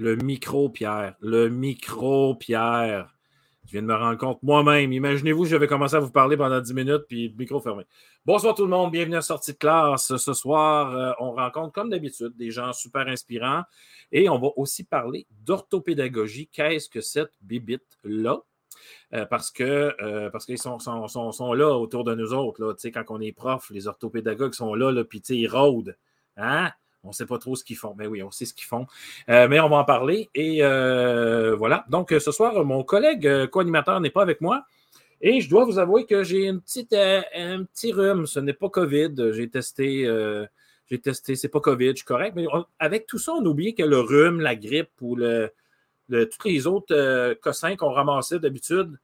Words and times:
Le 0.00 0.14
micro, 0.14 0.68
Pierre. 0.68 1.16
Le 1.20 1.48
micro, 1.48 2.36
Pierre. 2.36 3.12
Je 3.66 3.72
viens 3.72 3.82
de 3.82 3.88
me 3.88 3.96
rendre 3.96 4.16
compte 4.16 4.40
moi-même. 4.44 4.92
Imaginez-vous, 4.92 5.44
j'avais 5.44 5.66
commencé 5.66 5.96
à 5.96 5.98
vous 5.98 6.12
parler 6.12 6.36
pendant 6.36 6.60
10 6.60 6.72
minutes, 6.72 7.02
puis 7.08 7.34
micro 7.36 7.58
fermé. 7.58 7.82
Bonsoir 8.24 8.54
tout 8.54 8.62
le 8.62 8.68
monde, 8.68 8.92
bienvenue 8.92 9.16
à 9.16 9.22
Sortie 9.22 9.54
de 9.54 9.58
classe. 9.58 10.16
Ce 10.16 10.34
soir, 10.34 10.94
euh, 10.94 11.10
on 11.18 11.32
rencontre, 11.32 11.72
comme 11.72 11.90
d'habitude, 11.90 12.36
des 12.36 12.52
gens 12.52 12.72
super 12.72 13.08
inspirants 13.08 13.64
et 14.12 14.28
on 14.28 14.38
va 14.38 14.50
aussi 14.54 14.84
parler 14.84 15.26
d'orthopédagogie. 15.44 16.46
Qu'est-ce 16.46 16.88
que 16.88 17.00
cette 17.00 17.32
bibite-là? 17.42 18.38
Euh, 19.14 19.26
parce 19.26 19.50
que 19.50 19.96
euh, 20.00 20.30
parce 20.30 20.46
qu'ils 20.46 20.58
sont, 20.58 20.78
sont, 20.78 21.52
là 21.54 21.76
autour 21.76 22.04
de 22.04 22.14
nous 22.14 22.32
autres. 22.34 22.64
Là, 22.64 22.72
quand 22.94 23.04
on 23.08 23.20
est 23.20 23.32
prof, 23.32 23.68
les 23.70 23.88
orthopédagogues 23.88 24.54
sont 24.54 24.76
là, 24.76 24.92
là 24.92 25.02
puis 25.02 25.18
ils 25.30 25.48
rôdent. 25.48 25.96
Hein? 26.36 26.70
On 27.08 27.12
ne 27.12 27.14
sait 27.14 27.24
pas 27.24 27.38
trop 27.38 27.56
ce 27.56 27.64
qu'ils 27.64 27.76
font. 27.76 27.94
Mais 27.96 28.06
oui, 28.06 28.22
on 28.22 28.30
sait 28.30 28.44
ce 28.44 28.52
qu'ils 28.52 28.66
font. 28.66 28.86
Euh, 29.30 29.48
mais 29.48 29.58
on 29.60 29.70
va 29.70 29.76
en 29.76 29.84
parler. 29.84 30.28
Et 30.34 30.58
euh, 30.62 31.56
voilà. 31.56 31.86
Donc, 31.88 32.10
ce 32.10 32.30
soir, 32.30 32.62
mon 32.66 32.84
collègue 32.84 33.26
euh, 33.26 33.46
co-animateur 33.46 33.98
n'est 34.00 34.10
pas 34.10 34.20
avec 34.20 34.42
moi. 34.42 34.66
Et 35.22 35.40
je 35.40 35.48
dois 35.48 35.64
vous 35.64 35.78
avouer 35.78 36.04
que 36.04 36.22
j'ai 36.22 36.44
une 36.44 36.60
petite, 36.60 36.92
un 36.92 37.64
petit 37.64 37.92
rhume. 37.92 38.26
Ce 38.26 38.40
n'est 38.40 38.52
pas 38.52 38.68
COVID. 38.68 39.32
J'ai 39.32 39.48
testé. 39.48 40.06
j'ai 40.86 40.98
testé. 41.00 41.34
C'est 41.34 41.48
pas 41.48 41.60
COVID. 41.60 41.90
Je 41.90 41.96
suis 41.96 42.04
correct. 42.04 42.34
Mais 42.36 42.44
avec 42.78 43.06
tout 43.06 43.18
ça, 43.18 43.32
on 43.32 43.44
oublie 43.44 43.74
que 43.74 43.82
le 43.82 43.98
rhume, 43.98 44.40
la 44.40 44.54
grippe 44.54 44.92
ou 45.00 45.16
le, 45.16 45.50
tous 46.08 46.46
les 46.46 46.68
autres 46.68 47.34
cossins 47.40 47.74
qu'on 47.74 47.90
ramassait 47.90 48.38
d'habitude 48.38 48.96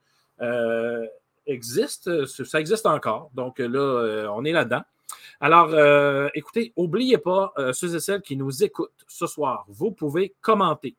existent. 1.46 2.26
Ça 2.26 2.60
existe 2.60 2.86
encore. 2.86 3.30
Donc 3.34 3.58
là, 3.58 4.28
on 4.32 4.44
est 4.44 4.52
là-dedans. 4.52 4.82
Alors, 5.40 5.70
euh, 5.72 6.28
écoutez, 6.34 6.72
n'oubliez 6.76 7.18
pas, 7.18 7.52
euh, 7.58 7.72
ceux 7.72 7.94
et 7.94 8.00
celles 8.00 8.22
qui 8.22 8.36
nous 8.36 8.62
écoutent 8.62 9.04
ce 9.08 9.26
soir, 9.26 9.64
vous 9.68 9.90
pouvez 9.90 10.34
commenter. 10.40 10.96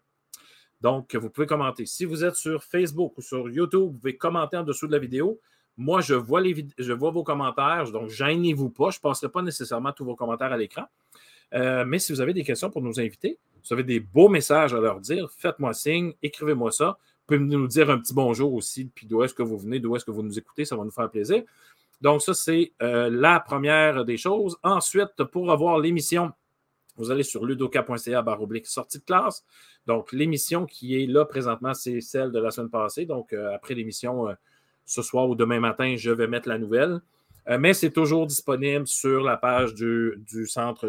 Donc, 0.82 1.16
vous 1.16 1.30
pouvez 1.30 1.48
commenter. 1.48 1.86
Si 1.86 2.06
vous 2.06 2.24
êtes 2.24 2.36
sur 2.36 2.64
Facebook 2.64 3.18
ou 3.18 3.22
sur 3.22 3.50
YouTube, 3.50 3.82
vous 3.82 3.98
pouvez 3.98 4.18
commenter 4.18 4.58
en 4.58 4.64
dessous 4.64 4.88
de 4.88 4.92
la 4.92 5.00
vidéo. 5.00 5.40
Moi, 5.78 6.02
je 6.02 6.14
vois, 6.14 6.42
vos 7.12 7.24
commentaires, 7.24 7.92
donc 7.92 8.10
gênez-vous 8.10 8.70
pas. 8.70 8.92
Je 8.92 9.00
ne 9.00 9.02
passerai 9.02 9.30
pas 9.30 9.42
nécessairement 9.42 9.92
tous 9.92 10.06
vos 10.06 10.16
commentaires 10.16 10.52
à 10.52 10.58
l'écran. 10.58 10.86
Euh, 11.54 11.86
mais 11.86 12.00
si 12.00 12.12
vous 12.12 12.22
avez 12.22 12.34
des 12.34 12.44
questions 12.44 12.70
pour 12.70 12.82
nous 12.82 13.00
inviter, 13.00 13.40
si 13.62 13.70
vous 13.70 13.74
avez 13.74 13.84
des 13.84 14.00
beaux 14.00 14.30
messages 14.30 14.74
à 14.74 14.80
leur 14.80 15.00
dire, 15.00 15.30
faites-moi 15.38 15.74
signe, 15.74 16.14
écrivez-moi 16.22 16.72
ça. 16.72 16.98
Vous 17.28 17.38
pouvez 17.38 17.40
nous 17.40 17.68
dire 17.68 17.90
un 17.90 17.98
petit 17.98 18.14
bonjour 18.14 18.54
aussi, 18.54 18.86
puis 18.86 19.08
d'où 19.08 19.24
est-ce 19.24 19.34
que 19.34 19.44
vous 19.44 19.58
venez, 19.58 19.80
d'où 19.80 19.96
est-ce 19.96 20.06
que 20.06 20.12
vous 20.12 20.24
nous 20.24 20.38
écoutez, 20.38 20.66
ça 20.66 20.76
va 20.76 20.84
nous 20.84 20.92
faire 20.92 21.10
plaisir. 21.10 21.44
Donc, 22.02 22.22
ça, 22.22 22.34
c'est 22.34 22.74
euh, 22.82 23.10
la 23.10 23.40
première 23.40 24.06
des 24.06 24.18
choses. 24.18 24.58
Ensuite, 24.64 25.24
pour 25.32 25.52
avoir 25.52 25.80
l'émission, 25.80 26.32
vous 26.98 27.12
allez 27.12 27.24
sur 27.24 27.46
ludoka.ca 27.46 28.24
oblique 28.40 28.68
sortie 28.68 29.00
de 29.00 29.04
classe. 29.04 29.44
Donc, 29.86 30.12
l'émission 30.12 30.66
qui 30.66 31.02
est 31.02 31.08
là 31.08 31.26
présentement, 31.26 31.74
c'est 31.74 32.02
celle 32.02 32.32
de 32.32 32.40
la 32.40 32.52
semaine 32.52 32.70
passée. 32.70 33.06
Donc, 33.06 33.34
euh, 33.34 33.54
après 33.54 33.74
l'émission, 33.74 34.30
euh, 34.30 34.34
ce 34.86 35.02
soir 35.02 35.28
ou 35.30 35.36
demain 35.36 35.60
matin, 35.60 35.96
je 35.98 36.12
vais 36.12 36.28
mettre 36.28 36.50
la 36.50 36.58
nouvelle. 36.58 37.02
mais 37.60 37.74
c'est 37.74 37.92
toujours 37.92 38.26
disponible 38.26 38.88
sur 38.88 39.22
la 39.22 39.38
page 39.38 39.74
du, 39.76 40.48
centre 40.48 40.88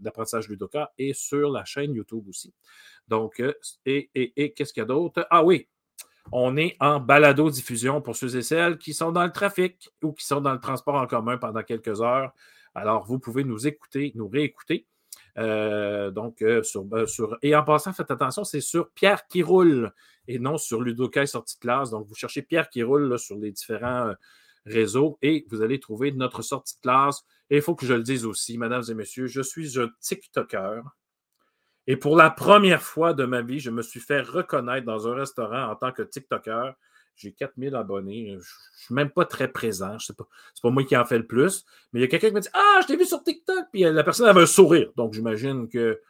d'apprentissage 0.00 0.48
Ludoka 0.48 0.92
et 0.98 1.12
sur 1.14 1.50
la 1.50 1.64
chaîne 1.64 1.94
YouTube 1.94 2.28
aussi. 2.28 2.52
Donc, 3.08 3.42
et, 3.84 4.10
et 4.14 4.52
qu'est-ce 4.52 4.72
qu'il 4.72 4.82
y 4.82 4.84
a 4.84 4.86
d'autre? 4.86 5.26
Ah 5.30 5.44
oui, 5.44 5.66
on 6.32 6.56
est 6.56 6.76
en 6.80 7.00
balado-diffusion 7.00 8.00
pour 8.00 8.16
ceux 8.16 8.36
et 8.36 8.42
celles 8.42 8.78
qui 8.78 8.94
sont 8.94 9.12
dans 9.12 9.24
le 9.24 9.32
trafic 9.32 9.90
ou 10.02 10.12
qui 10.12 10.24
sont 10.24 10.40
dans 10.40 10.52
le 10.52 10.60
transport 10.60 10.94
en 10.94 11.06
commun 11.06 11.36
pendant 11.38 11.62
quelques 11.62 12.00
heures. 12.00 12.32
Alors, 12.74 13.06
vous 13.06 13.18
pouvez 13.18 13.44
nous 13.44 13.66
écouter, 13.66 14.12
nous 14.14 14.28
réécouter. 14.28 14.86
Euh, 15.38 16.12
euh, 16.42 16.62
euh, 16.82 17.36
Et 17.42 17.54
en 17.54 17.64
passant, 17.64 17.92
faites 17.92 18.10
attention, 18.10 18.44
c'est 18.44 18.60
sur 18.60 18.90
Pierre 18.90 19.26
qui 19.26 19.42
roule 19.42 19.92
et 20.26 20.38
non 20.38 20.58
sur 20.58 20.80
Ludokai 20.80 21.26
sortie 21.26 21.56
de 21.56 21.60
classe. 21.60 21.90
Donc, 21.90 22.06
vous 22.06 22.14
cherchez 22.14 22.42
Pierre 22.42 22.68
qui 22.68 22.82
roule 22.82 23.18
sur 23.18 23.36
les 23.36 23.52
différents 23.52 24.12
réseaux 24.64 25.18
et 25.22 25.44
vous 25.50 25.62
allez 25.62 25.78
trouver 25.78 26.12
notre 26.12 26.42
sortie 26.42 26.76
de 26.76 26.80
classe. 26.80 27.24
Et 27.50 27.56
il 27.56 27.62
faut 27.62 27.74
que 27.74 27.86
je 27.86 27.94
le 27.94 28.02
dise 28.02 28.24
aussi, 28.24 28.58
mesdames 28.58 28.84
et 28.88 28.94
messieurs, 28.94 29.26
je 29.26 29.42
suis 29.42 29.78
un 29.78 29.88
TikToker. 30.00 30.82
Et 31.86 31.96
pour 31.96 32.16
la 32.16 32.30
première 32.30 32.82
fois 32.82 33.12
de 33.12 33.24
ma 33.24 33.42
vie, 33.42 33.60
je 33.60 33.70
me 33.70 33.82
suis 33.82 34.00
fait 34.00 34.20
reconnaître 34.20 34.86
dans 34.86 35.06
un 35.08 35.14
restaurant 35.14 35.70
en 35.70 35.76
tant 35.76 35.92
que 35.92 36.02
TikToker. 36.02 36.72
J'ai 37.16 37.32
4000 37.32 37.74
abonnés. 37.76 38.30
Je 38.30 38.36
ne 38.36 38.40
suis 38.76 38.94
même 38.94 39.10
pas 39.10 39.24
très 39.24 39.48
présent. 39.48 39.98
Ce 39.98 40.12
n'est 40.12 40.16
pas, 40.16 40.26
pas 40.62 40.70
moi 40.70 40.82
qui 40.84 40.96
en 40.96 41.04
fais 41.04 41.18
le 41.18 41.26
plus. 41.26 41.64
Mais 41.92 42.00
il 42.00 42.02
y 42.02 42.06
a 42.06 42.08
quelqu'un 42.08 42.28
qui 42.28 42.34
m'a 42.34 42.40
dit 42.40 42.48
Ah, 42.52 42.80
je 42.82 42.86
t'ai 42.86 42.96
vu 42.96 43.04
sur 43.04 43.22
TikTok. 43.22 43.66
Puis 43.72 43.82
la 43.82 44.02
personne 44.02 44.26
avait 44.26 44.42
un 44.42 44.46
sourire. 44.46 44.90
Donc, 44.96 45.14
j'imagine 45.14 45.68
que 45.68 46.00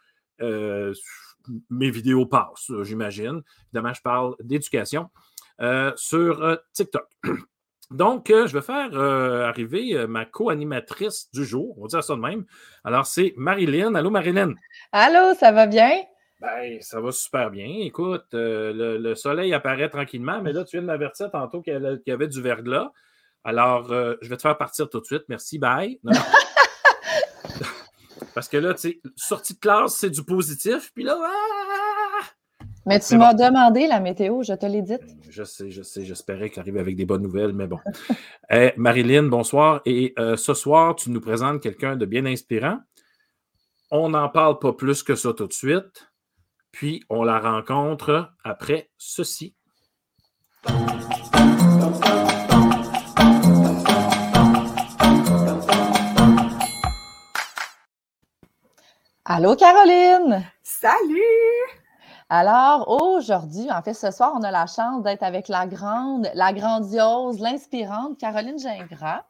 euh, 0.41 0.93
mes 1.69 1.91
vidéos 1.91 2.25
passent. 2.25 2.71
J'imagine. 2.83 3.41
Évidemment, 3.67 3.93
je 3.93 4.01
parle 4.01 4.35
d'éducation 4.41 5.09
euh, 5.61 5.91
sur 5.95 6.43
euh, 6.43 6.55
TikTok. 6.73 7.07
Donc, 7.91 8.25
je 8.29 8.51
vais 8.51 8.61
faire 8.61 8.95
arriver 8.95 10.05
ma 10.07 10.25
co-animatrice 10.25 11.29
du 11.33 11.45
jour. 11.45 11.75
On 11.77 11.83
va 11.83 11.87
dire 11.87 12.03
ça 12.03 12.15
de 12.15 12.19
même. 12.19 12.45
Alors, 12.83 13.05
c'est 13.05 13.33
Marilyn. 13.37 13.95
Allô, 13.95 14.09
Marilyn? 14.09 14.53
Allô, 14.91 15.33
ça 15.35 15.51
va 15.51 15.67
bien? 15.67 15.91
Ben, 16.41 16.79
ça 16.81 16.99
va 16.99 17.11
super 17.11 17.49
bien. 17.49 17.67
Écoute, 17.79 18.25
euh, 18.33 18.97
le, 18.99 19.15
soleil 19.15 19.53
apparaît 19.53 19.89
tranquillement, 19.89 20.41
mais 20.41 20.51
là, 20.51 20.63
tu 20.63 20.75
viens 20.75 20.81
de 20.81 20.87
m'avertir 20.87 21.31
tantôt 21.31 21.61
qu'il 21.61 22.01
y 22.05 22.11
avait 22.11 22.27
du 22.27 22.41
verglas. 22.41 22.91
Alors, 23.43 23.91
euh, 23.91 24.15
je 24.21 24.29
vais 24.29 24.37
te 24.37 24.41
faire 24.41 24.57
partir 24.57 24.89
tout 24.89 24.99
de 24.99 25.05
suite. 25.05 25.23
Merci, 25.29 25.59
bye. 25.59 25.99
Parce 28.35 28.49
que 28.49 28.57
là, 28.57 28.73
tu 28.73 28.81
sais, 28.81 29.01
sortie 29.15 29.53
de 29.53 29.59
classe, 29.59 29.95
c'est 29.95 30.09
du 30.09 30.23
positif. 30.23 30.91
Puis 30.93 31.03
là, 31.03 31.17
ah! 31.23 31.84
Mais 32.85 32.99
tu 32.99 33.17
m'as 33.17 33.33
demandé 33.33 33.87
la 33.87 33.99
météo, 33.99 34.43
je 34.43 34.53
te 34.53 34.65
l'ai 34.67 34.83
dit. 34.83 34.97
Je 35.27 35.43
sais, 35.43 35.71
je 35.71 35.81
sais. 35.81 36.05
J'espérais 36.05 36.51
qu'il 36.51 36.59
arrive 36.59 36.77
avec 36.77 36.95
des 36.95 37.05
bonnes 37.05 37.23
nouvelles, 37.23 37.53
mais 37.53 37.67
bon. 37.67 37.79
Eh, 38.51 38.73
Marilyn, 38.77 39.23
bonsoir. 39.23 39.81
Et 39.85 40.13
euh, 40.19 40.37
ce 40.37 40.53
soir, 40.53 40.95
tu 40.95 41.09
nous 41.09 41.19
présentes 41.19 41.61
quelqu'un 41.61 41.95
de 41.95 42.05
bien 42.05 42.27
inspirant. 42.27 42.77
On 43.89 44.09
n'en 44.09 44.29
parle 44.29 44.59
pas 44.59 44.73
plus 44.73 45.01
que 45.01 45.15
ça 45.15 45.33
tout 45.33 45.47
de 45.47 45.53
suite. 45.53 46.11
Puis 46.71 47.01
on 47.09 47.23
la 47.23 47.39
rencontre 47.39 48.31
après 48.43 48.91
ceci. 48.99 49.55
Allô 59.25 59.55
Caroline! 59.55 60.45
Salut! 60.61 61.84
Alors 62.29 62.89
aujourd'hui, 62.89 63.69
en 63.71 63.81
fait 63.83 63.93
ce 63.93 64.09
soir, 64.09 64.33
on 64.35 64.41
a 64.41 64.49
la 64.49 64.65
chance 64.65 65.03
d'être 65.03 65.21
avec 65.21 65.47
la 65.47 65.67
grande, 65.67 66.27
la 66.33 66.53
grandiose, 66.53 67.39
l'inspirante 67.39 68.17
Caroline 68.17 68.57
Gingras. 68.57 69.23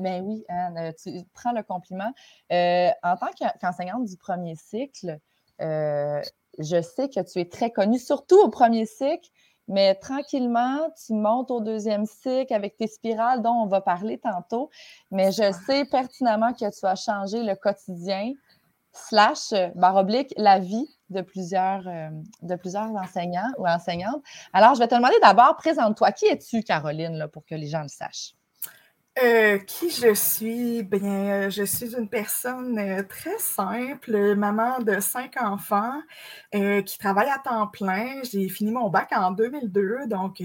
Ben 0.00 0.24
oui, 0.24 0.44
Anne, 0.48 0.94
tu 1.02 1.10
prends 1.34 1.52
le 1.52 1.62
compliment. 1.62 2.10
Euh, 2.52 2.88
en 3.02 3.16
tant 3.16 3.28
qu'enseignante 3.60 4.06
du 4.06 4.16
premier 4.16 4.56
cycle, 4.56 5.18
euh, 5.60 6.22
je 6.58 6.80
sais 6.80 7.08
que 7.10 7.20
tu 7.20 7.38
es 7.38 7.44
très 7.44 7.70
connue, 7.70 7.98
surtout 7.98 8.40
au 8.40 8.48
premier 8.48 8.86
cycle, 8.86 9.28
mais 9.68 9.94
tranquillement, 9.94 10.88
tu 11.06 11.12
montes 11.12 11.50
au 11.50 11.60
deuxième 11.60 12.06
cycle 12.06 12.52
avec 12.54 12.76
tes 12.76 12.86
spirales 12.86 13.42
dont 13.42 13.52
on 13.52 13.66
va 13.66 13.82
parler 13.82 14.18
tantôt. 14.18 14.70
Mais 15.10 15.32
je 15.32 15.52
sais 15.66 15.84
pertinemment 15.84 16.52
que 16.54 16.70
tu 16.70 16.86
as 16.86 16.96
changé 16.96 17.42
le 17.42 17.54
quotidien, 17.54 18.32
slash, 18.92 19.52
barre 19.74 19.96
oblique, 19.96 20.32
la 20.36 20.58
vie 20.58 20.88
de 21.10 21.20
plusieurs, 21.22 21.86
euh, 21.86 22.10
de 22.42 22.56
plusieurs 22.56 22.90
enseignants 22.90 23.50
ou 23.58 23.66
enseignantes. 23.66 24.22
Alors, 24.52 24.74
je 24.74 24.80
vais 24.80 24.88
te 24.88 24.94
demander 24.94 25.18
d'abord, 25.22 25.56
présente-toi. 25.56 26.12
Qui 26.12 26.26
es-tu, 26.26 26.62
Caroline, 26.62 27.16
là, 27.16 27.28
pour 27.28 27.44
que 27.44 27.54
les 27.54 27.66
gens 27.66 27.82
le 27.82 27.88
sachent? 27.88 28.34
Euh, 29.22 29.58
qui 29.58 29.90
je 29.90 30.14
suis? 30.14 30.82
Bien, 30.82 31.46
euh, 31.46 31.50
je 31.50 31.62
suis 31.64 31.94
une 31.94 32.08
personne 32.08 32.78
euh, 32.78 33.02
très 33.02 33.38
simple, 33.38 34.34
maman 34.34 34.78
de 34.80 34.98
cinq 35.00 35.36
enfants, 35.42 36.00
qui 36.52 36.98
travaille 36.98 37.28
à 37.28 37.38
temps 37.38 37.66
plein. 37.66 38.22
J'ai 38.22 38.48
fini 38.48 38.72
mon 38.72 38.88
bac 38.88 39.10
en 39.12 39.32
2002, 39.32 40.06
donc 40.06 40.42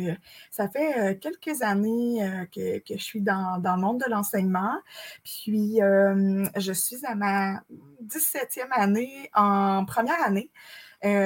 ça 0.51 0.67
fait 0.67 1.19
quelques 1.19 1.61
années 1.61 2.47
que, 2.53 2.81
je 2.89 3.03
suis 3.03 3.21
dans, 3.21 3.59
dans 3.59 3.75
le 3.75 3.81
monde 3.81 3.99
de 4.05 4.09
l'enseignement. 4.09 4.75
Puis, 5.23 5.79
je 5.79 6.71
suis 6.73 7.05
à 7.05 7.15
ma 7.15 7.61
17e 8.03 8.71
année 8.71 9.29
en 9.33 9.85
première 9.85 10.21
année. 10.23 10.51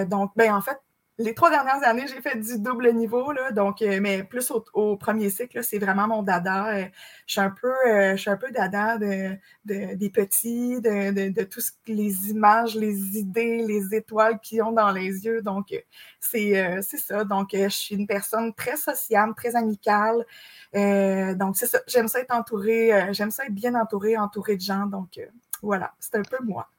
donc, 0.07 0.31
ben, 0.36 0.54
en 0.54 0.62
fait, 0.62 0.80
les 1.19 1.33
trois 1.33 1.50
dernières 1.50 1.83
années, 1.83 2.07
j'ai 2.07 2.21
fait 2.21 2.39
du 2.39 2.60
double 2.60 2.94
niveau, 2.94 3.33
là, 3.33 3.51
donc, 3.51 3.81
euh, 3.81 4.00
mais 4.01 4.24
plus 4.24 4.51
au, 4.74 4.95
premier 4.95 5.30
cycle, 5.30 5.62
c'est 5.66 5.77
vraiment 5.77 6.07
mon 6.07 6.24
dada. 6.24 6.69
Euh, 6.69 6.86
je 7.27 7.33
suis 7.33 7.42
un 7.42 7.50
peu, 7.50 7.74
euh, 7.88 8.12
je 8.12 8.21
suis 8.21 8.30
un 8.30 8.38
peu 8.38 8.50
dada 8.51 8.98
de, 8.98 9.38
des 9.66 10.10
petits, 10.10 10.80
de, 10.80 11.30
de, 11.30 11.44
tout 11.44 11.60
ce, 11.60 11.71
les 11.88 12.30
images, 12.30 12.75
les 12.75 13.18
idées, 13.18 13.66
les 13.68 13.94
étoiles 13.94 14.39
qu'ils 14.39 14.63
ont 14.63 14.71
dans 14.71 14.92
les 14.92 15.25
yeux. 15.25 15.42
Donc, 15.42 15.75
c'est 16.21 16.81
ça. 16.81 17.25
Donc, 17.25 17.50
je 17.51 17.68
suis 17.68 17.95
une 17.95 18.07
personne 18.07 18.54
très 18.54 18.77
sociale, 18.77 19.33
très 19.36 19.57
amicale. 19.57 20.25
donc, 20.74 21.57
c'est 21.57 21.68
ça. 21.68 21.80
J'aime 21.86 22.07
ça 22.07 22.21
être 22.21 22.33
entourée, 22.33 23.10
j'aime 23.12 23.31
ça 23.31 23.44
être 23.44 23.54
bien 23.54 23.75
entourée, 23.75 24.18
entourée 24.18 24.56
de 24.56 24.62
gens. 24.62 24.86
Donc, 24.86 25.19
voilà, 25.62 25.92
c'est 26.00 26.16
un 26.16 26.21
peu 26.21 26.38
moi. 26.45 26.69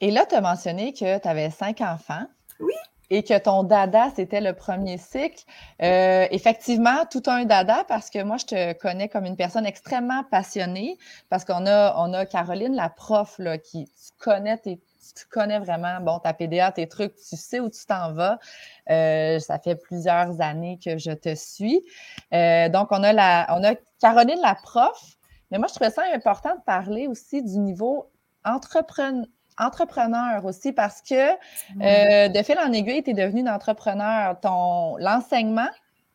Et 0.00 0.10
là, 0.10 0.24
tu 0.24 0.34
as 0.34 0.40
mentionné 0.40 0.94
que 0.94 1.18
tu 1.20 1.28
avais 1.28 1.50
cinq 1.50 1.82
enfants. 1.82 2.26
Et 3.12 3.22
que 3.22 3.38
ton 3.38 3.62
dada, 3.62 4.08
c'était 4.16 4.40
le 4.40 4.54
premier 4.54 4.96
cycle. 4.96 5.44
Euh, 5.82 6.26
effectivement, 6.30 7.04
tout 7.10 7.22
un 7.26 7.44
dada 7.44 7.84
parce 7.86 8.08
que 8.08 8.22
moi, 8.22 8.38
je 8.38 8.46
te 8.46 8.72
connais 8.72 9.10
comme 9.10 9.26
une 9.26 9.36
personne 9.36 9.66
extrêmement 9.66 10.24
passionnée 10.30 10.96
parce 11.28 11.44
qu'on 11.44 11.66
a, 11.66 11.94
on 11.98 12.14
a 12.14 12.24
Caroline, 12.24 12.74
la 12.74 12.88
prof, 12.88 13.34
là, 13.38 13.58
qui 13.58 13.84
tu 13.84 14.12
connais 14.18 14.58
connais 15.30 15.58
vraiment 15.58 16.00
bon, 16.00 16.20
ta 16.20 16.32
PDA, 16.32 16.72
tes 16.72 16.88
trucs, 16.88 17.14
tu 17.16 17.36
sais 17.36 17.60
où 17.60 17.68
tu 17.68 17.84
t'en 17.84 18.14
vas. 18.14 18.38
Euh, 18.88 19.38
ça 19.40 19.58
fait 19.58 19.76
plusieurs 19.76 20.40
années 20.40 20.78
que 20.82 20.96
je 20.96 21.10
te 21.10 21.34
suis. 21.34 21.82
Euh, 22.32 22.70
donc, 22.70 22.88
on 22.92 23.02
a, 23.02 23.12
la, 23.12 23.46
on 23.50 23.62
a 23.62 23.74
Caroline, 24.00 24.40
la 24.40 24.54
prof, 24.54 25.18
mais 25.50 25.58
moi, 25.58 25.68
je 25.68 25.74
trouvais 25.74 25.90
ça 25.90 26.04
important 26.14 26.54
de 26.54 26.62
parler 26.62 27.08
aussi 27.08 27.42
du 27.42 27.58
niveau 27.58 28.10
entrepreneur 28.42 29.26
entrepreneur 29.64 30.44
aussi 30.44 30.72
parce 30.72 31.02
que 31.02 31.32
euh, 31.32 32.28
de 32.28 32.42
fil 32.42 32.58
en 32.58 32.72
aiguille, 32.72 33.02
tu 33.02 33.10
es 33.10 33.14
devenu 33.14 33.40
une 33.40 33.48
entrepreneur. 33.48 34.38
Ton 34.40 34.96
l'enseignement 34.98 35.68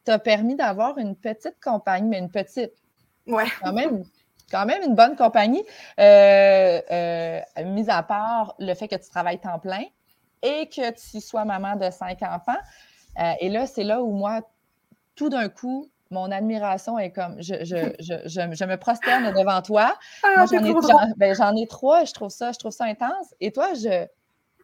t'a 0.03 0.19
permis 0.19 0.55
d'avoir 0.55 0.97
une 0.97 1.15
petite 1.15 1.55
compagnie, 1.63 2.07
mais 2.07 2.19
une 2.19 2.31
petite. 2.31 2.73
Ouais. 3.25 3.45
Quand 3.61 3.73
même, 3.73 4.03
quand 4.51 4.65
même 4.65 4.81
une 4.83 4.95
bonne 4.95 5.15
compagnie, 5.15 5.63
euh, 5.99 6.81
euh, 6.91 7.41
mis 7.65 7.89
à 7.89 8.03
part 8.03 8.55
le 8.59 8.73
fait 8.73 8.87
que 8.87 8.95
tu 8.95 9.09
travailles 9.09 9.39
temps 9.39 9.59
plein 9.59 9.83
et 10.41 10.67
que 10.67 10.91
tu 10.91 11.19
sois 11.19 11.45
maman 11.45 11.75
de 11.75 11.89
cinq 11.89 12.21
enfants. 12.21 12.59
et 13.39 13.49
là, 13.49 13.67
c'est 13.67 13.83
là 13.83 14.01
où 14.01 14.11
moi, 14.11 14.41
tout 15.15 15.29
d'un 15.29 15.49
coup, 15.49 15.89
mon 16.11 16.31
admiration 16.31 16.97
est 16.99 17.11
comme 17.11 17.35
je, 17.39 17.55
je, 17.63 17.93
je, 17.99 18.15
je 18.25 18.65
me 18.65 18.75
prosterne 18.75 19.33
devant 19.33 19.61
toi. 19.61 19.97
Ah, 20.23 20.45
ben, 21.17 21.35
j'en 21.35 21.55
ai, 21.55 21.67
trois, 21.67 22.05
je 22.05 22.13
trouve 22.13 22.29
ça, 22.29 22.51
je 22.51 22.59
trouve 22.59 22.71
ça 22.71 22.85
intense. 22.85 23.33
Et 23.39 23.51
toi, 23.51 23.73
je. 23.73 24.05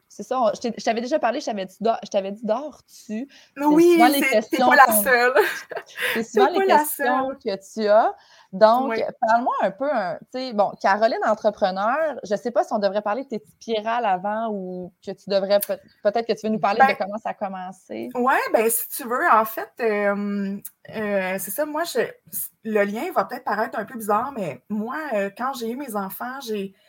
C'est 0.09 0.21
ça, 0.21 0.51
je 0.53 0.69
t'avais 0.83 1.01
déjà 1.01 1.17
parlé, 1.17 1.39
je 1.39 1.47
t'avais 1.47 1.65
dit, 1.65 1.75
je 1.81 2.09
t'avais 2.09 2.31
dit 2.31 2.45
dors-tu? 2.45 3.27
Oui, 3.57 3.99
c'est 4.47 4.59
pas 4.59 4.75
la 4.75 5.01
seule. 5.01 5.33
C'est 6.13 6.23
souvent 6.23 6.49
les 6.49 6.67
questions 6.67 7.29
que 7.43 7.73
tu 7.73 7.87
as. 7.87 8.13
Donc, 8.53 9.03
parle-moi 9.19 9.55
un 9.63 9.71
peu, 9.71 9.89
tu 10.31 10.39
sais, 10.39 10.53
bon, 10.53 10.71
Caroline, 10.79 11.17
entrepreneur, 11.25 12.19
je 12.23 12.33
ne 12.35 12.37
sais 12.37 12.51
pas 12.51 12.63
si 12.63 12.71
on 12.71 12.77
devrait 12.77 13.01
parler 13.01 13.23
de 13.23 13.29
tes 13.29 13.39
spirales 13.39 14.05
avant 14.05 14.49
ou 14.51 14.93
que 15.03 15.09
tu 15.09 15.27
devrais, 15.31 15.59
peut-être 15.59 16.27
que 16.27 16.33
tu 16.33 16.45
veux 16.45 16.53
nous 16.53 16.59
parler 16.59 16.79
de 16.79 16.85
ben 16.85 16.95
comment 16.95 17.17
ça 17.17 17.31
a 17.31 17.33
commencé. 17.33 18.09
Oui, 18.13 18.35
bien, 18.53 18.69
si 18.69 18.87
tu 18.89 19.07
veux, 19.07 19.27
en 19.31 19.45
fait, 19.45 19.71
euh, 19.79 20.57
euh, 20.89 21.37
c'est 21.39 21.51
ça, 21.51 21.65
moi, 21.65 21.83
le 22.65 22.83
lien 22.83 23.09
va 23.13 23.23
peut-être 23.23 23.45
paraître 23.45 23.79
un 23.79 23.85
peu 23.85 23.97
bizarre, 23.97 24.33
mais 24.33 24.61
moi, 24.67 24.97
euh, 25.13 25.29
quand 25.35 25.53
j'ai 25.53 25.69
eu 25.71 25.77
mes 25.77 25.95
enfants, 25.95 26.39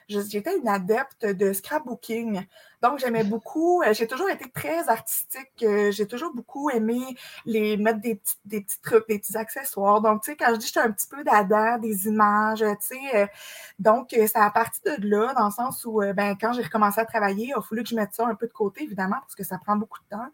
j'étais 0.08 0.58
une 0.58 0.66
adepte 0.66 1.24
de 1.24 1.52
scrapbooking. 1.52 2.44
Donc, 2.82 2.98
j'aimais 2.98 3.22
beaucoup, 3.22 3.82
euh, 3.82 3.94
j'ai 3.94 4.08
toujours 4.08 4.28
été 4.28 4.50
très 4.50 4.88
artistique, 4.88 5.64
j'ai 5.90 6.08
toujours 6.08 6.34
beaucoup 6.34 6.70
aimé 6.70 7.00
les 7.46 7.76
mettre 7.76 8.00
des 8.00 8.16
petits, 8.16 8.80
trucs, 8.82 9.06
des 9.08 9.20
petits 9.20 9.36
accessoires. 9.36 10.00
Donc, 10.00 10.22
tu 10.22 10.32
sais, 10.32 10.36
quand 10.36 10.52
je 10.52 10.58
dis 10.58 10.60
que 10.60 10.66
j'étais 10.66 10.80
un 10.80 10.90
petit 10.90 11.06
peu 11.06 11.22
d'adam, 11.22 11.78
des 11.78 12.08
images, 12.08 12.64
tu 12.80 12.98
sais, 12.98 13.30
donc, 13.78 14.14
ça 14.26 14.44
a 14.44 14.50
parti 14.50 14.80
de 14.82 15.08
là, 15.08 15.34
dans 15.34 15.46
le 15.46 15.52
sens 15.52 15.84
où, 15.84 16.00
ben, 16.14 16.36
quand 16.38 16.52
j'ai 16.52 16.62
recommencé 16.62 17.00
à 17.00 17.04
travailler, 17.04 17.46
il 17.48 17.54
a 17.54 17.62
fallu 17.62 17.84
que 17.84 17.90
je 17.90 17.94
mette 17.94 18.12
ça 18.12 18.26
un 18.26 18.34
peu 18.34 18.48
de 18.48 18.52
côté, 18.52 18.82
évidemment, 18.82 19.16
parce 19.20 19.36
que 19.36 19.44
ça 19.44 19.56
prend 19.58 19.76
beaucoup 19.76 20.00
de 20.00 20.16
temps. 20.16 20.30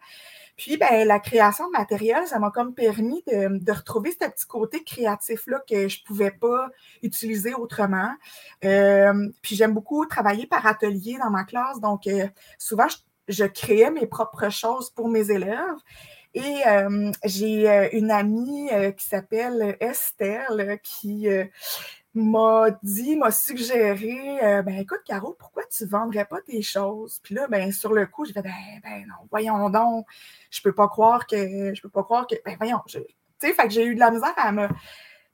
Puis, 0.60 0.76
ben, 0.76 1.08
la 1.08 1.18
création 1.20 1.68
de 1.68 1.72
matériel, 1.72 2.26
ça 2.26 2.38
m'a 2.38 2.50
comme 2.50 2.74
permis 2.74 3.24
de, 3.26 3.72
retrouver 3.72 4.10
ce 4.10 4.28
petit 4.28 4.44
côté 4.46 4.84
créatif-là 4.84 5.58
que 5.66 5.88
je 5.88 6.02
ne 6.02 6.06
pouvais 6.06 6.32
pas 6.32 6.68
utiliser 7.02 7.54
autrement. 7.54 8.10
Euh, 8.66 9.30
puis, 9.40 9.56
j'aime 9.56 9.72
beaucoup 9.72 10.04
travailler 10.04 10.46
par 10.46 10.66
atelier 10.66 11.16
dans 11.16 11.30
ma 11.30 11.44
classe. 11.44 11.80
Donc, 11.80 12.06
euh, 12.06 12.28
souvent, 12.58 12.88
je, 13.26 13.44
créais 13.44 13.90
mes 13.90 14.06
propres 14.06 14.50
choses 14.50 14.90
pour 14.90 15.08
mes 15.08 15.30
élèves. 15.30 15.78
Et 16.34 16.56
euh, 16.66 17.10
j'ai 17.24 17.96
une 17.96 18.10
amie 18.10 18.68
qui 18.98 19.06
s'appelle 19.06 19.78
Estelle 19.80 20.78
qui 20.82 21.26
m'a 22.14 22.70
dit, 22.82 23.16
m'a 23.16 23.30
suggéré, 23.30 24.42
euh, 24.42 24.62
ben 24.62 24.78
écoute, 24.78 25.00
Caro, 25.04 25.36
pourquoi 25.38 25.62
tu 25.66 25.84
ne 25.84 25.88
vendrais 25.88 26.24
pas 26.24 26.40
tes 26.40 26.62
choses? 26.62 27.20
Puis 27.22 27.34
là, 27.34 27.46
ben 27.48 27.70
sur 27.72 27.92
le 27.92 28.06
coup, 28.06 28.24
j'ai 28.24 28.32
fait, 28.32 28.42
ben, 28.42 28.52
ben, 28.82 29.06
non, 29.06 29.26
voyons 29.30 29.70
donc, 29.70 30.06
je 30.50 30.60
peux 30.62 30.72
pas 30.72 30.88
croire 30.88 31.26
que, 31.26 31.72
je 31.74 31.80
peux 31.80 31.88
pas 31.88 32.02
croire 32.02 32.26
que, 32.26 32.34
ben 32.44 32.56
voyons, 32.58 32.80
tu 32.86 33.00
sais, 33.38 33.52
fait 33.54 33.64
que 33.64 33.70
j'ai 33.70 33.84
eu 33.84 33.94
de 33.94 34.00
la 34.00 34.10
misère 34.10 34.34
à 34.36 34.52
me. 34.52 34.68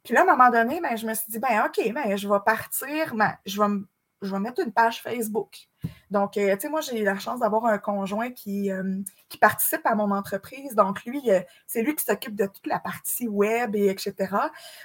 Puis 0.04 0.14
là, 0.14 0.20
à 0.20 0.22
un 0.24 0.36
moment 0.36 0.50
donné, 0.50 0.80
ben, 0.80 0.96
je 0.96 1.06
me 1.06 1.14
suis 1.14 1.26
dit, 1.30 1.38
ben 1.38 1.66
OK, 1.66 1.92
ben, 1.92 2.16
je 2.16 2.28
vais 2.28 2.40
partir, 2.44 3.14
ben, 3.14 3.34
je 3.46 3.60
vais 3.60 3.68
me 3.68 3.86
je 4.22 4.30
vais 4.30 4.40
mettre 4.40 4.62
une 4.62 4.72
page 4.72 5.02
Facebook. 5.02 5.68
Donc, 6.10 6.36
euh, 6.36 6.54
tu 6.54 6.62
sais, 6.62 6.68
moi, 6.68 6.80
j'ai 6.80 7.02
la 7.02 7.18
chance 7.18 7.40
d'avoir 7.40 7.66
un 7.66 7.78
conjoint 7.78 8.30
qui, 8.30 8.70
euh, 8.70 9.00
qui 9.28 9.38
participe 9.38 9.84
à 9.84 9.94
mon 9.94 10.10
entreprise. 10.10 10.74
Donc, 10.74 11.04
lui, 11.04 11.30
euh, 11.30 11.40
c'est 11.66 11.82
lui 11.82 11.94
qui 11.94 12.04
s'occupe 12.04 12.34
de 12.34 12.46
toute 12.46 12.66
la 12.66 12.78
partie 12.78 13.28
web 13.28 13.76
et 13.76 13.88
etc. 13.88 14.14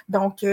Donc, 0.08 0.44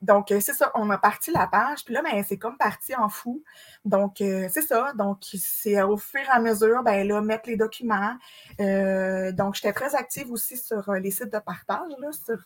donc 0.00 0.26
c'est 0.28 0.54
ça, 0.54 0.70
on 0.74 0.90
a 0.90 0.98
parti 0.98 1.30
la 1.30 1.46
page. 1.46 1.84
Puis 1.84 1.94
là, 1.94 2.02
ben, 2.02 2.22
c'est 2.26 2.38
comme 2.38 2.56
parti 2.56 2.94
en 2.94 3.08
fou. 3.08 3.42
Donc, 3.84 4.16
c'est 4.18 4.62
ça. 4.62 4.92
Donc, 4.94 5.18
c'est 5.22 5.80
au 5.82 5.96
fur 5.96 6.20
et 6.20 6.28
à 6.28 6.40
mesure, 6.40 6.82
ben 6.82 7.06
là, 7.06 7.20
mettre 7.20 7.48
les 7.48 7.56
documents. 7.56 8.16
donc, 8.58 9.54
j'étais 9.54 9.72
très 9.72 9.94
active 9.94 10.30
aussi 10.30 10.56
sur 10.56 10.92
les 10.92 11.10
sites 11.10 11.32
de 11.32 11.38
partage, 11.38 11.92
là, 11.98 12.10
sur, 12.12 12.44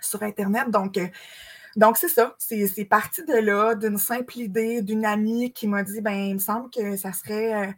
sur 0.00 0.22
Internet. 0.22 0.70
Donc, 0.70 0.98
donc, 1.76 1.96
c'est 1.96 2.08
ça. 2.08 2.36
C'est 2.38 2.84
parti 2.84 3.24
de 3.24 3.34
là, 3.34 3.74
d'une 3.74 3.98
simple 3.98 4.38
idée 4.38 4.82
d'une 4.82 5.04
amie 5.04 5.52
qui 5.52 5.66
m'a 5.66 5.82
dit 5.82 6.00
ben, 6.00 6.12
il 6.12 6.34
me 6.34 6.38
semble 6.38 6.70
que 6.70 6.96
ça 6.96 7.12
serait. 7.12 7.68
Euh, 7.68 7.72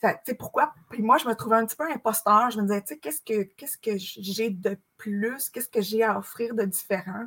tu 0.00 0.08
sais, 0.24 0.34
pourquoi? 0.34 0.74
Puis 0.90 1.02
moi, 1.02 1.16
je 1.18 1.26
me 1.26 1.34
trouvais 1.34 1.56
un 1.56 1.66
petit 1.66 1.76
peu 1.76 1.90
imposteur. 1.90 2.50
Je 2.50 2.60
me 2.60 2.66
disais, 2.66 2.82
tu 2.82 2.88
sais, 2.88 2.98
qu'est-ce 2.98 3.20
que, 3.22 3.42
qu'est-ce 3.56 3.78
que 3.78 3.92
j'ai 3.96 4.50
de 4.50 4.78
plus? 4.96 5.48
Qu'est-ce 5.50 5.68
que 5.68 5.80
j'ai 5.80 6.04
à 6.04 6.18
offrir 6.18 6.54
de 6.54 6.64
différent? 6.64 7.26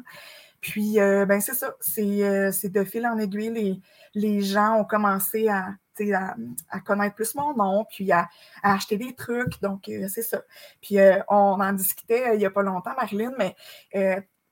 Puis, 0.62 1.00
euh, 1.00 1.25
ben, 1.25 1.41
c'est 1.41 1.55
ça. 1.55 1.75
Euh, 1.98 2.51
c'est 2.51 2.69
de 2.69 2.84
fil 2.84 3.05
en 3.07 3.17
aiguille, 3.17 3.50
les, 3.50 3.81
les 4.13 4.41
gens 4.41 4.75
ont 4.75 4.86
commencé 4.86 5.50
à, 5.50 5.69
à, 6.13 6.36
à, 6.69 6.79
connaître 6.81 7.15
plus 7.15 7.34
mon 7.36 7.55
nom, 7.55 7.86
puis 7.89 8.12
à, 8.12 8.29
acheter 8.63 8.98
des 8.98 9.15
trucs. 9.15 9.60
Donc, 9.62 9.86
c'est 10.07 10.22
ça. 10.22 10.43
Puis, 10.81 10.98
on 11.29 11.60
en 11.60 11.74
discutait 11.74 12.36
il 12.36 12.38
n'y 12.38 12.46
a 12.46 12.51
pas 12.51 12.62
longtemps, 12.62 12.93
Marilyn, 12.96 13.34
mais 13.38 13.55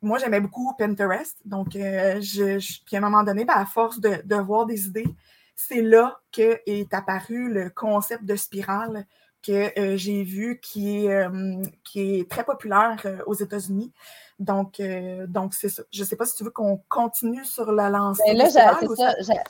moi, 0.02 0.18
j'aimais 0.18 0.40
beaucoup 0.40 0.74
Pinterest. 0.78 1.38
Donc, 1.46 1.76
euh, 1.76 2.22
je, 2.22 2.58
puis 2.86 2.96
à 2.96 3.00
un 3.00 3.02
moment 3.02 3.24
donné, 3.24 3.46
ben, 3.46 3.56
à 3.56 3.66
force 3.66 4.00
de, 4.00 4.22
de, 4.24 4.36
voir 4.36 4.66
des 4.66 4.88
idées, 4.88 5.08
c'est 5.56 5.82
là 5.82 6.20
que 6.32 6.62
est 6.66 6.94
apparu 6.94 7.52
le 7.52 7.70
concept 7.70 8.24
de 8.24 8.36
spirale 8.36 9.06
que 9.42 9.80
euh, 9.80 9.96
j'ai 9.96 10.24
vu 10.24 10.60
qui 10.62 11.06
est, 11.06 11.12
euh, 11.12 11.64
qui 11.84 12.16
est 12.16 12.30
très 12.30 12.44
populaire 12.44 13.06
aux 13.26 13.34
États-Unis. 13.34 13.92
Donc, 14.38 14.82
donc 15.28 15.54
c'est 15.54 15.68
ça. 15.68 15.84
Je 15.92 16.02
ne 16.02 16.08
sais 16.08 16.16
pas 16.16 16.26
si 16.26 16.36
tu 16.36 16.46
veux 16.46 16.50
qu'on 16.50 16.82
continue 16.88 17.44
sur 17.44 17.74
la 17.74 17.90
lancée. 17.90 18.24
Ben 18.26 18.38
là, 18.38 18.48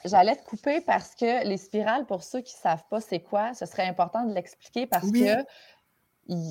j'allais 0.06 0.36
te 0.36 0.46
couper 0.46 0.82
parce 0.82 1.14
que 1.14 1.48
les 1.48 1.58
spirales, 1.58 2.08
pour 2.08 2.24
ceux 2.24 2.42
qui 2.42 2.56
ne 2.56 2.60
savent 2.60 2.84
pas 2.90 3.00
c'est 3.00 3.20
quoi, 3.20 3.54
ce 3.54 3.68
serait 3.68 3.88
important 3.88 4.26
de 4.26 4.34
l'expliquer 4.34 4.88
parce 4.88 5.12
que 5.12 5.44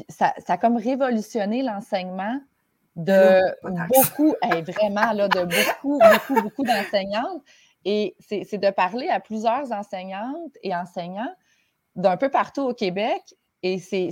ça, 0.09 0.35
ça 0.39 0.53
a 0.53 0.57
comme 0.57 0.77
révolutionné 0.77 1.63
l'enseignement 1.63 2.41
de 2.99 3.41
beaucoup, 3.95 4.35
vraiment, 4.67 5.13
là, 5.13 5.29
de 5.29 5.45
beaucoup, 5.45 5.99
beaucoup, 5.99 6.43
beaucoup 6.43 6.65
d'enseignantes. 6.65 7.43
Et 7.85 8.17
c'est 8.21 8.59
de 8.59 8.71
parler 8.71 9.09
à 9.09 9.21
plusieurs 9.21 9.73
enseignantes 9.73 10.53
et 10.63 10.75
enseignants 10.75 11.33
d'un 11.95 12.17
peu 12.17 12.29
partout 12.29 12.63
au 12.63 12.75
Québec. 12.75 13.23
Et 13.63 13.79
c'est 13.79 14.11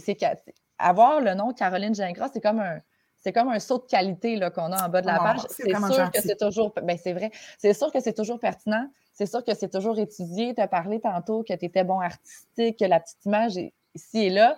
avoir 0.78 1.20
le 1.20 1.34
nom 1.34 1.52
Caroline 1.52 1.94
Gingras, 1.94 2.30
c'est 2.32 2.40
comme 2.40 2.60
un. 2.60 2.80
C'est 3.18 3.32
comme 3.32 3.48
un 3.48 3.58
saut 3.58 3.78
de 3.78 3.86
qualité 3.86 4.38
qu'on 4.54 4.70
a 4.70 4.86
en 4.86 4.88
bas 4.88 5.00
de 5.00 5.06
la 5.06 5.16
ah, 5.20 5.32
page. 5.32 5.40
C'est 5.50 5.74
sûr 5.74 6.10
que 6.12 6.20
c'est 6.20 6.38
toujours. 6.38 6.72
Ben 6.80 6.96
c'est 6.96 7.12
vrai. 7.12 7.32
C'est 7.58 7.72
sûr 7.72 7.90
que 7.90 7.98
c'est 7.98 8.12
toujours 8.12 8.38
pertinent. 8.38 8.88
C'est 9.14 9.26
sûr 9.26 9.42
que 9.42 9.52
c'est 9.52 9.70
toujours 9.70 9.98
étudié. 9.98 10.54
Tu 10.54 10.60
as 10.60 10.68
parlé 10.68 11.00
tantôt 11.00 11.42
que 11.42 11.52
tu 11.54 11.64
étais 11.64 11.82
bon 11.82 11.98
artistique, 11.98 12.78
que 12.78 12.84
la 12.84 13.00
petite 13.00 13.24
image 13.24 13.56
est 13.56 13.72
ici 13.96 14.26
et 14.26 14.30
là. 14.30 14.56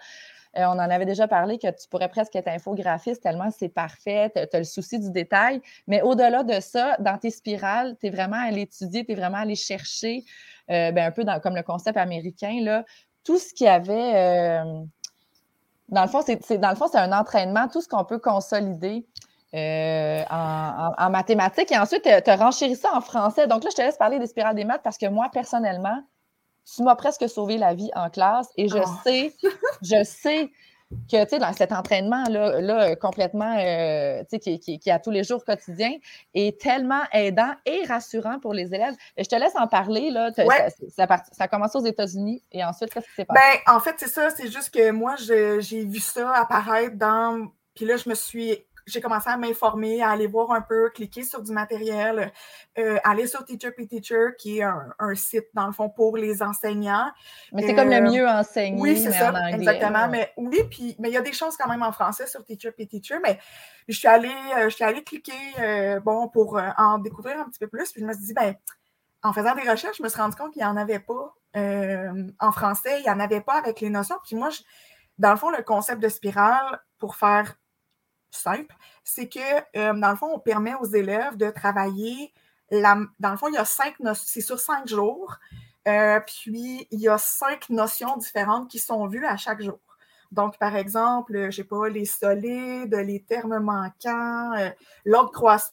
Euh, 0.57 0.65
on 0.65 0.79
en 0.79 0.79
avait 0.79 1.05
déjà 1.05 1.29
parlé 1.29 1.59
que 1.59 1.69
tu 1.69 1.89
pourrais 1.89 2.09
presque 2.09 2.35
être 2.37 2.49
infographiste 2.49 3.23
tellement 3.23 3.51
c'est 3.51 3.69
parfait, 3.69 4.31
tu 4.35 4.41
as 4.41 4.59
le 4.59 4.65
souci 4.65 4.99
du 4.99 5.11
détail. 5.11 5.61
Mais 5.87 6.03
au-delà 6.03 6.43
de 6.43 6.61
ça, 6.61 6.97
dans 6.99 7.19
tes 7.19 7.31
spirales, 7.31 7.97
tu 8.01 8.07
es 8.07 8.11
vraiment 8.11 8.39
allé 8.41 8.63
étudier, 8.63 9.05
tu 9.05 9.13
es 9.13 9.15
vraiment 9.15 9.39
allé 9.39 9.55
chercher, 9.55 10.25
euh, 10.71 10.91
ben, 10.93 11.07
un 11.07 11.11
peu 11.11 11.25
comme 11.43 11.57
le 11.57 11.63
concept 11.63 11.97
américain, 11.97 12.83
tout 13.25 13.39
ce 13.39 13.53
qui 13.53 13.67
avait. 13.67 14.15
Euh, 14.15 14.83
dans 15.89 16.03
le 16.03 16.09
fond, 16.09 16.23
c'est 16.23 16.59
dans 16.59 16.71
le 16.71 16.77
fond, 16.77 16.87
c'est 16.91 16.99
un 16.99 17.13
entraînement, 17.13 17.69
tout 17.69 17.81
ce 17.81 17.89
qu'on 17.89 18.05
peut 18.05 18.19
consolider. 18.19 19.07
en, 19.55 21.11
mathématiques 21.11 21.73
et 21.73 21.79
ensuite, 21.79 22.03
tu 22.03 22.31
as 22.31 22.37
renchéri 22.37 22.77
ça 22.77 22.91
en 22.95 23.01
français. 23.01 23.47
Donc 23.47 23.65
là, 23.65 23.71
je 23.71 23.77
te 23.77 23.83
laisse 23.83 23.97
parler 23.97 24.19
des 24.19 24.27
spirales 24.27 24.55
des 24.55 24.65
maths 24.65 24.83
parce 24.83 24.99
que 24.99 25.07
moi, 25.07 25.29
personnellement, 25.33 26.03
tu 26.75 26.83
m'as 26.83 26.97
presque 26.97 27.29
sauvé 27.29 27.57
la 27.57 27.75
vie 27.75 27.91
en 27.95 28.11
classe 28.11 28.49
et 28.57 28.69
je 28.69 28.79
ah. 28.79 29.01
sais, 29.05 29.35
je 29.83 30.03
sais 30.05 30.51
que, 31.11 31.23
tu 31.25 31.31
sais, 31.31 31.39
dans 31.39 31.53
cet 31.53 31.73
entraînement-là, 31.73 32.61
là, 32.63 32.97
complètement, 32.97 33.57
euh, 33.59 34.21
tu 34.21 34.27
sais, 34.31 34.39
qui, 34.39 34.59
qui, 34.59 34.79
qui, 34.79 34.91
à 34.91 34.99
tous 34.99 35.11
les 35.11 35.23
jours 35.23 35.45
quotidien, 35.45 35.93
est 36.33 36.59
tellement 36.59 37.03
aidant 37.13 37.53
et 37.67 37.85
rassurant 37.85 38.39
pour 38.41 38.55
les 38.55 38.75
élèves. 38.75 38.95
Je 39.19 39.25
te 39.25 39.37
laisse 39.37 39.55
en 39.57 39.67
parler, 39.67 40.11
là. 40.11 40.31
Ouais. 40.39 40.71
Ça, 40.97 41.07
ça, 41.07 41.23
ça, 41.31 41.45
a 41.45 41.49
commencé 41.49 41.77
aux 41.77 41.85
États-Unis 41.85 42.43
et 42.53 42.65
ensuite, 42.65 42.91
qu'est-ce 42.93 43.07
qui 43.07 43.15
s'est 43.17 43.25
passé? 43.27 43.41
Ben, 43.67 43.75
en 43.75 43.81
fait, 43.81 43.97
c'est 43.99 44.09
ça. 44.09 44.31
C'est 44.31 44.51
juste 44.51 44.73
que 44.73 44.91
moi, 44.91 45.17
j'ai 45.17 45.85
vu 45.85 46.01
ça 46.01 46.33
apparaître 46.33 46.97
dans... 46.97 47.49
Puis 47.75 47.85
là, 47.85 47.97
je 47.97 48.09
me 48.09 48.15
suis 48.15 48.65
j'ai 48.89 49.01
commencé 49.01 49.29
à 49.29 49.37
m'informer, 49.37 50.03
à 50.03 50.11
aller 50.11 50.27
voir 50.27 50.53
un 50.53 50.61
peu, 50.61 50.91
cliquer 50.91 51.23
sur 51.23 51.43
du 51.43 51.53
matériel, 51.53 52.33
euh, 52.79 52.99
aller 53.05 53.27
sur 53.27 53.45
Teacher 53.45 53.71
P 53.73 53.87
Teacher, 53.87 54.29
qui 54.39 54.59
est 54.59 54.63
un, 54.63 54.93
un, 54.99 55.15
site, 55.15 55.47
dans 55.55 55.67
le 55.67 55.73
fond, 55.73 55.89
pour 55.89 56.17
les 56.17 56.43
enseignants. 56.43 57.11
Mais 57.53 57.63
c'est 57.63 57.73
euh, 57.73 57.77
comme 57.77 57.91
le 57.91 58.01
mieux 58.01 58.27
enseigné. 58.27 58.81
Oui, 58.81 58.99
c'est 58.99 59.13
ça, 59.13 59.29
anglais, 59.29 59.55
exactement. 59.55 60.05
Ouais. 60.05 60.09
Mais 60.09 60.33
oui, 60.37 60.61
puis 60.71 60.97
mais 60.99 61.09
il 61.09 61.15
y 61.15 61.17
a 61.17 61.23
des 61.23 61.33
choses 61.33 61.57
quand 61.57 61.69
même 61.69 61.83
en 61.83 61.93
français 61.93 62.27
sur 62.27 62.45
Teacher 62.45 62.73
P 62.73 62.87
Teacher, 62.87 63.19
mais 63.23 63.39
je 63.89 63.97
suis 63.97 64.09
allée, 64.09 64.29
euh, 64.57 64.65
je 64.65 64.75
suis 64.75 64.85
allée 64.85 65.03
cliquer, 65.03 65.33
euh, 65.61 66.01
bon, 66.01 66.29
pour 66.29 66.61
en 66.77 66.99
découvrir 66.99 67.41
un 67.41 67.45
petit 67.45 67.59
peu 67.59 67.69
plus, 67.69 67.93
puis 67.93 68.01
je 68.01 68.07
me 68.07 68.13
suis 68.13 68.25
dit, 68.25 68.35
ben, 68.35 68.55
en 69.23 69.33
faisant 69.33 69.55
des 69.55 69.69
recherches, 69.69 69.99
je 69.99 70.03
me 70.03 70.09
suis 70.09 70.21
rendu 70.21 70.37
compte 70.37 70.53
qu'il 70.53 70.63
n'y 70.63 70.69
en 70.69 70.77
avait 70.77 71.01
pas 71.01 71.35
en 71.55 72.53
français, 72.53 73.01
il 73.01 73.03
n'y 73.03 73.11
en 73.11 73.19
avait 73.19 73.41
pas 73.41 73.55
avec 73.55 73.81
les 73.81 73.91
notions. 73.91 74.15
Puis 74.25 74.37
moi, 74.37 74.51
je, 74.51 74.61
dans 75.19 75.33
le 75.33 75.37
fond, 75.37 75.51
le 75.51 75.63
concept 75.65 76.01
de 76.01 76.09
spirale, 76.09 76.81
pour 76.99 77.17
faire 77.17 77.55
simple, 78.31 78.75
c'est 79.05 79.29
que, 79.29 79.39
euh, 79.77 79.93
dans 79.95 80.11
le 80.11 80.17
fond, 80.17 80.31
on 80.35 80.39
permet 80.39 80.75
aux 80.75 80.87
élèves 80.87 81.37
de 81.37 81.51
travailler. 81.51 82.33
La, 82.71 82.99
dans 83.19 83.31
le 83.31 83.37
fond, 83.37 83.49
il 83.49 83.55
y 83.55 83.59
a 83.59 83.65
cinq 83.65 83.95
c'est 84.15 84.41
sur 84.41 84.59
cinq 84.59 84.87
jours. 84.89 85.37
Euh, 85.87 86.21
puis, 86.21 86.87
il 86.91 87.01
y 87.01 87.09
a 87.09 87.17
cinq 87.19 87.71
notions 87.71 88.17
différentes 88.17 88.71
qui 88.71 88.79
sont 88.79 89.07
vues 89.07 89.25
à 89.25 89.37
chaque 89.37 89.63
jour. 89.63 89.81
Donc, 90.31 90.59
par 90.59 90.77
exemple, 90.77 91.33
je 91.35 91.47
ne 91.47 91.51
sais 91.51 91.65
pas, 91.65 91.89
les 91.89 92.05
solides, 92.05 92.95
les 92.95 93.23
termes 93.23 93.59
manquants, 93.61 94.53
euh, 94.59 94.69
l'ordre 95.07 95.33
croissant, 95.33 95.73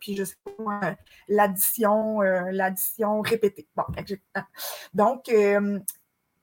puis 0.00 0.16
je 0.16 0.24
sais 0.24 0.36
pas, 0.64 0.96
l'addition, 1.28 2.20
l'addition 2.20 3.20
répétée. 3.20 3.68
Bon, 3.76 3.84
donc, 4.94 5.28
euh, 5.28 5.78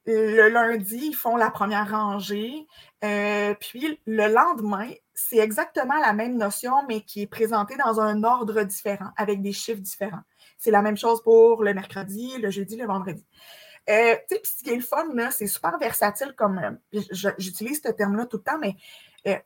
le 0.08 0.48
lundi, 0.48 1.08
ils 1.08 1.14
font 1.14 1.36
la 1.36 1.50
première 1.50 1.90
rangée. 1.90 2.66
Euh, 3.04 3.54
puis 3.60 4.00
le 4.06 4.32
lendemain, 4.32 4.90
c'est 5.14 5.38
exactement 5.38 5.98
la 6.00 6.12
même 6.12 6.36
notion, 6.36 6.72
mais 6.88 7.02
qui 7.02 7.22
est 7.22 7.26
présentée 7.26 7.76
dans 7.76 8.00
un 8.00 8.24
ordre 8.24 8.62
différent, 8.62 9.10
avec 9.16 9.42
des 9.42 9.52
chiffres 9.52 9.80
différents. 9.80 10.22
C'est 10.56 10.70
la 10.70 10.82
même 10.82 10.96
chose 10.96 11.22
pour 11.22 11.62
le 11.62 11.74
mercredi, 11.74 12.38
le 12.38 12.50
jeudi, 12.50 12.76
le 12.76 12.86
vendredi. 12.86 13.26
Euh, 13.90 14.16
ce 14.30 14.64
qui 14.64 14.70
est 14.70 14.76
le 14.76 14.82
fun, 14.82 15.06
c'est 15.30 15.46
super 15.46 15.78
versatile 15.78 16.34
comme. 16.36 16.58
Euh, 16.58 17.00
j'utilise 17.38 17.80
ce 17.84 17.90
terme-là 17.90 18.26
tout 18.26 18.38
le 18.38 18.42
temps, 18.42 18.58
mais 18.58 18.76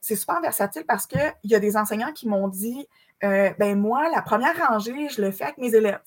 c'est 0.00 0.16
super 0.16 0.40
versatile 0.40 0.84
parce 0.86 1.06
qu'il 1.06 1.34
y 1.44 1.56
a 1.56 1.58
des 1.58 1.76
enseignants 1.76 2.12
qui 2.12 2.28
m'ont 2.28 2.46
dit 2.46 2.86
ben 3.20 3.74
moi, 3.76 4.08
la 4.10 4.22
première 4.22 4.56
rangée, 4.68 5.08
je 5.08 5.22
le 5.22 5.32
fais 5.32 5.44
avec 5.44 5.58
mes 5.58 5.74
élèves. 5.74 6.00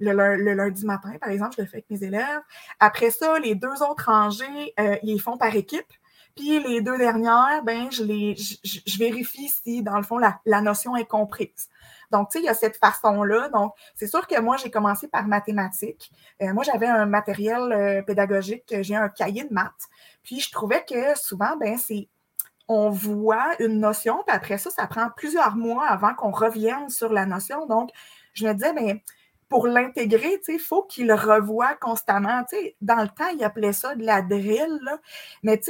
Le, 0.00 0.54
lundi 0.54 0.84
matin, 0.84 1.12
par 1.20 1.30
exemple, 1.30 1.54
je 1.56 1.62
le 1.62 1.68
fais 1.68 1.76
avec 1.76 1.90
mes 1.90 2.02
élèves. 2.02 2.40
Après 2.80 3.10
ça, 3.10 3.38
les 3.38 3.54
deux 3.54 3.82
autres 3.82 4.06
rangées, 4.06 4.74
euh, 4.80 4.96
ils 5.02 5.14
les 5.14 5.18
font 5.18 5.36
par 5.36 5.54
équipe. 5.54 5.86
Puis 6.34 6.60
les 6.60 6.80
deux 6.80 6.98
dernières, 6.98 7.62
ben, 7.62 7.92
je, 7.92 8.02
les, 8.02 8.34
je, 8.34 8.98
vérifie 8.98 9.48
si, 9.48 9.82
dans 9.82 9.96
le 9.96 10.02
fond, 10.02 10.18
la, 10.18 10.40
la 10.46 10.60
notion 10.60 10.96
est 10.96 11.04
comprise. 11.04 11.68
Donc, 12.10 12.28
tu 12.28 12.38
sais, 12.38 12.44
il 12.44 12.46
y 12.46 12.48
a 12.48 12.54
cette 12.54 12.76
façon-là. 12.76 13.48
Donc, 13.50 13.72
c'est 13.94 14.08
sûr 14.08 14.26
que 14.26 14.40
moi, 14.40 14.56
j'ai 14.56 14.70
commencé 14.70 15.06
par 15.06 15.26
mathématiques. 15.28 16.10
Euh, 16.42 16.52
moi, 16.52 16.64
j'avais 16.64 16.86
un 16.86 17.06
matériel 17.06 17.72
euh, 17.72 18.02
pédagogique, 18.02 18.74
j'ai 18.80 18.96
un 18.96 19.08
cahier 19.08 19.44
de 19.44 19.54
maths. 19.54 19.88
Puis, 20.24 20.40
je 20.40 20.50
trouvais 20.50 20.84
que 20.84 21.16
souvent, 21.16 21.56
ben, 21.56 21.78
c'est 21.78 22.08
on 22.66 22.88
voit 22.88 23.54
une 23.58 23.78
notion, 23.78 24.22
puis 24.26 24.34
après 24.34 24.56
ça, 24.58 24.70
ça 24.70 24.86
prend 24.86 25.08
plusieurs 25.16 25.54
mois 25.54 25.86
avant 25.86 26.14
qu'on 26.14 26.30
revienne 26.30 26.88
sur 26.88 27.12
la 27.12 27.26
notion. 27.26 27.66
Donc, 27.66 27.90
je 28.32 28.46
me 28.46 28.54
disais, 28.54 28.72
ben, 28.72 29.00
pour 29.48 29.66
l'intégrer, 29.66 30.40
il 30.48 30.58
faut 30.58 30.82
qu'il 30.82 31.06
le 31.06 31.14
revoie 31.14 31.74
constamment. 31.74 32.44
Dans 32.80 33.02
le 33.02 33.08
temps, 33.08 33.28
il 33.34 33.42
appelait 33.44 33.72
ça 33.72 33.94
de 33.94 34.04
la 34.04 34.22
drill, 34.22 34.78
là. 34.82 34.98
mais 35.42 35.60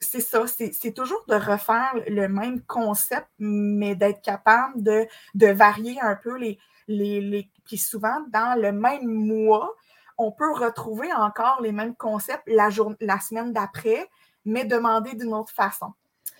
c'est 0.00 0.20
ça, 0.20 0.44
c'est 0.46 0.92
toujours 0.92 1.24
de 1.28 1.34
refaire 1.34 1.92
le 2.08 2.28
même 2.28 2.62
concept, 2.62 3.28
mais 3.38 3.94
d'être 3.94 4.20
capable 4.20 4.82
de, 4.82 5.06
de, 5.34 5.46
varier 5.46 6.00
un 6.00 6.16
peu 6.16 6.36
les, 6.36 6.58
les, 6.88 7.20
les. 7.20 7.50
Puis 7.64 7.78
souvent, 7.78 8.24
dans 8.28 8.60
le 8.60 8.72
même 8.72 9.06
mois, 9.06 9.74
on 10.18 10.32
peut 10.32 10.52
retrouver 10.52 11.12
encore 11.12 11.60
les 11.62 11.72
mêmes 11.72 11.94
concepts 11.94 12.42
la, 12.46 12.70
jour... 12.70 12.94
la 13.00 13.20
semaine 13.20 13.52
d'après, 13.52 14.08
mais 14.44 14.64
demander 14.64 15.14
d'une 15.14 15.34
autre 15.34 15.52
façon. 15.52 15.92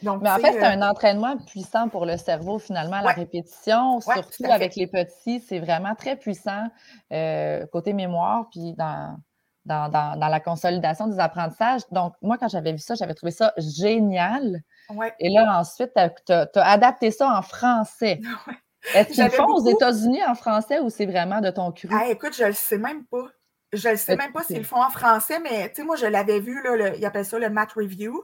Donc, 0.02 0.23
Mais 0.23 0.30
en 0.30 0.38
fait, 0.38 0.52
c'est 0.52 0.64
euh... 0.64 0.71
un 0.71 0.82
entraînement 0.82 1.37
puissant 1.38 1.88
pour 1.88 2.06
le 2.06 2.16
cerveau, 2.16 2.59
finalement, 2.59 3.00
la 3.00 3.09
ouais. 3.09 3.12
répétition, 3.12 3.97
ouais, 3.97 4.14
surtout 4.14 4.44
avec 4.50 4.76
les 4.76 4.87
petits, 4.87 5.40
c'est 5.40 5.59
vraiment 5.59 5.94
très 5.94 6.16
puissant 6.16 6.66
euh, 7.12 7.66
côté 7.66 7.92
mémoire, 7.92 8.49
puis 8.50 8.75
dans, 8.75 9.16
dans, 9.64 9.88
dans, 9.88 10.18
dans, 10.18 10.28
la 10.28 10.40
consolidation 10.40 11.06
des 11.06 11.18
apprentissages. 11.18 11.82
Donc, 11.90 12.14
moi, 12.23 12.37
quand 12.38 12.49
j'avais 12.49 12.73
vu 12.73 12.78
ça, 12.78 12.94
j'avais 12.94 13.14
trouvé 13.14 13.32
ça 13.32 13.52
génial. 13.56 14.62
Ouais. 14.90 15.14
Et 15.18 15.30
là, 15.30 15.59
ensuite, 15.59 15.92
tu 15.94 16.32
as, 16.32 16.49
as, 16.54 16.71
adapté 16.71 17.11
ça 17.11 17.28
en 17.28 17.42
français. 17.42 18.21
Est-ce 18.94 19.12
qu'ils 19.12 19.30
font 19.30 19.47
beaucoup... 19.47 19.68
aux 19.68 19.71
États-Unis 19.71 20.25
en 20.25 20.35
français 20.35 20.80
ou 20.80 20.90
c'est 20.90 21.06
vraiment 21.06 21.40
de 21.40 21.50
ton 21.50 21.71
cru? 21.71 21.88
Ah, 21.92 22.09
écoute, 22.09 22.35
je 22.37 22.42
ne 22.42 22.49
le 22.49 22.54
sais 22.54 22.78
même 22.78 23.04
pas. 23.04 23.28
Je 23.73 23.88
ne 23.88 23.97
sais 23.97 24.16
même 24.16 24.32
pas 24.32 24.42
s'ils 24.42 24.59
le 24.59 24.64
font 24.64 24.82
en 24.82 24.90
français, 24.90 25.38
mais 25.40 25.71
tu 25.71 25.76
sais, 25.76 25.85
moi, 25.85 25.97
je 25.97 26.04
l'avais 26.04 26.40
vu, 26.40 26.62
là, 26.62 26.76
le, 26.76 26.99
ils 26.99 27.06
appellent 27.06 27.25
ça 27.25 27.38
le 27.38 27.49
Math 27.49 27.73
Review. 27.73 28.23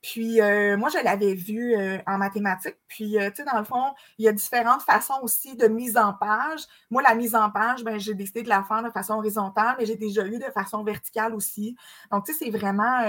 Puis, 0.00 0.40
euh, 0.40 0.76
moi, 0.76 0.88
je 0.90 1.02
l'avais 1.02 1.34
vu 1.34 1.74
euh, 1.74 1.98
en 2.06 2.18
mathématiques. 2.18 2.78
Puis, 2.86 3.18
euh, 3.18 3.30
tu 3.30 3.36
sais, 3.36 3.44
dans 3.44 3.58
le 3.58 3.64
fond, 3.64 3.94
il 4.18 4.24
y 4.24 4.28
a 4.28 4.32
différentes 4.32 4.82
façons 4.82 5.18
aussi 5.22 5.56
de 5.56 5.66
mise 5.66 5.96
en 5.96 6.12
page. 6.12 6.60
Moi, 6.90 7.02
la 7.02 7.14
mise 7.16 7.34
en 7.34 7.50
page, 7.50 7.82
ben, 7.82 7.98
j'ai 7.98 8.14
décidé 8.14 8.42
de 8.42 8.48
la 8.48 8.62
faire 8.62 8.82
de 8.82 8.90
façon 8.90 9.14
horizontale, 9.14 9.74
mais 9.78 9.86
j'ai 9.86 9.96
déjà 9.96 10.24
eu 10.24 10.38
de 10.38 10.50
façon 10.54 10.84
verticale 10.84 11.34
aussi. 11.34 11.76
Donc, 12.12 12.26
tu 12.26 12.32
sais, 12.32 12.44
c'est 12.44 12.50
vraiment. 12.50 13.02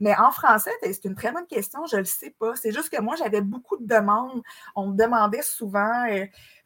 mais 0.00 0.14
en 0.16 0.30
français, 0.30 0.70
c'est 0.82 1.04
une 1.06 1.14
très 1.14 1.32
bonne 1.32 1.46
question. 1.46 1.86
Je 1.86 1.96
ne 1.96 2.00
le 2.00 2.06
sais 2.06 2.34
pas. 2.38 2.54
C'est 2.56 2.72
juste 2.72 2.90
que 2.90 3.00
moi, 3.00 3.16
j'avais 3.16 3.40
beaucoup 3.40 3.78
de 3.78 3.86
demandes. 3.86 4.42
On 4.76 4.88
me 4.88 4.96
demandait 4.96 5.42
souvent 5.42 6.04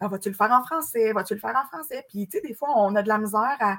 ah, 0.00 0.08
vas-tu 0.08 0.28
le 0.28 0.34
faire 0.34 0.52
en 0.52 0.64
français? 0.64 1.12
Vas-tu 1.12 1.34
le 1.34 1.40
faire 1.40 1.56
en 1.56 1.66
français 1.66 2.04
Puis, 2.08 2.26
tu 2.28 2.38
sais, 2.38 2.46
des 2.46 2.54
fois, 2.54 2.70
on 2.76 2.94
a 2.96 3.02
de 3.02 3.08
la 3.08 3.18
misère 3.18 3.56
à 3.60 3.78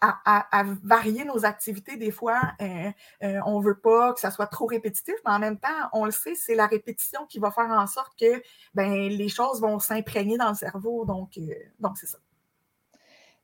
à, 0.00 0.18
à, 0.24 0.60
à, 0.60 0.64
varier 0.82 1.24
nos 1.24 1.44
activités. 1.44 1.96
Des 1.96 2.10
fois, 2.10 2.40
euh, 2.60 2.90
euh, 3.22 3.40
on 3.46 3.58
ne 3.58 3.64
veut 3.64 3.78
pas 3.78 4.12
que 4.12 4.20
ça 4.20 4.30
soit 4.30 4.46
trop 4.46 4.66
répétitif, 4.66 5.14
mais 5.24 5.32
en 5.32 5.38
même 5.38 5.58
temps, 5.58 5.68
on 5.92 6.04
le 6.04 6.10
sait, 6.10 6.34
c'est 6.34 6.54
la 6.54 6.66
répétition 6.66 7.26
qui 7.26 7.38
va 7.38 7.50
faire 7.50 7.70
en 7.70 7.86
sorte 7.86 8.12
que 8.18 8.42
ben, 8.74 8.92
les 8.92 9.28
choses 9.28 9.60
vont 9.60 9.78
s'imprégner 9.78 10.36
dans 10.36 10.48
le 10.48 10.54
cerveau. 10.54 11.04
Donc, 11.04 11.36
euh, 11.38 11.52
donc 11.80 11.96
c'est 11.98 12.06
ça. 12.06 12.18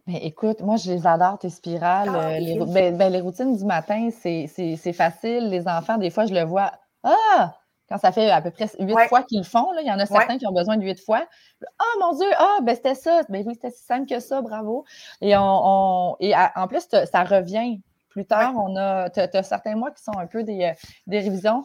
Mais 0.07 0.19
écoute, 0.19 0.61
moi, 0.61 0.77
je 0.77 0.93
les 0.93 1.07
adore, 1.07 1.39
tes 1.39 1.49
spirales. 1.49 2.11
Ah, 2.15 2.39
les, 2.39 2.59
ben, 2.59 2.97
ben, 2.97 3.11
les, 3.11 3.21
routines 3.21 3.57
du 3.57 3.65
matin, 3.65 4.11
c'est 4.13 4.93
facile. 4.93 5.49
Les 5.49 5.67
enfants, 5.67 5.97
des 5.97 6.11
fois, 6.11 6.27
je 6.27 6.35
le 6.35 6.45
vois. 6.45 6.73
Ah! 7.03 7.55
Quand 7.89 7.99
ça 7.99 8.13
fait 8.13 8.31
à 8.31 8.41
peu 8.41 8.51
près 8.51 8.67
huit 8.79 8.95
ouais. 8.95 9.09
fois 9.09 9.23
qu'ils 9.23 9.39
le 9.39 9.45
font, 9.45 9.71
là, 9.73 9.83
il 9.83 9.87
y 9.87 9.93
en 9.93 9.99
a 9.99 10.07
certains 10.07 10.35
ouais. 10.35 10.39
qui 10.39 10.47
ont 10.47 10.53
besoin 10.53 10.77
de 10.77 10.83
huit 10.83 11.01
fois. 11.05 11.27
Ah, 11.63 11.67
oh, 11.83 12.01
mon 12.01 12.17
Dieu, 12.17 12.29
ah, 12.39 12.59
ben 12.63 12.75
c'était 12.75 12.95
ça. 12.95 13.23
Ben 13.29 13.45
oui, 13.47 13.55
c'était 13.55 13.71
si 13.71 13.85
simple 13.85 14.07
que 14.07 14.21
ça, 14.21 14.41
bravo. 14.41 14.85
Et, 15.21 15.37
on, 15.37 15.43
on 15.43 16.17
et 16.21 16.33
à, 16.35 16.53
en 16.57 16.67
plus, 16.67 16.87
ça 16.89 17.25
revient. 17.25 17.81
Plus 18.09 18.27
tard, 18.27 18.55
ouais. 18.55 18.63
on 18.65 18.77
a, 18.77 19.11
tu 19.11 19.19
as 19.19 19.43
certains 19.43 19.75
mois 19.75 19.91
qui 19.91 20.01
sont 20.01 20.17
un 20.17 20.29
peu 20.29 20.45
des, 20.45 20.73
des 21.09 21.19
révisions. 21.19 21.65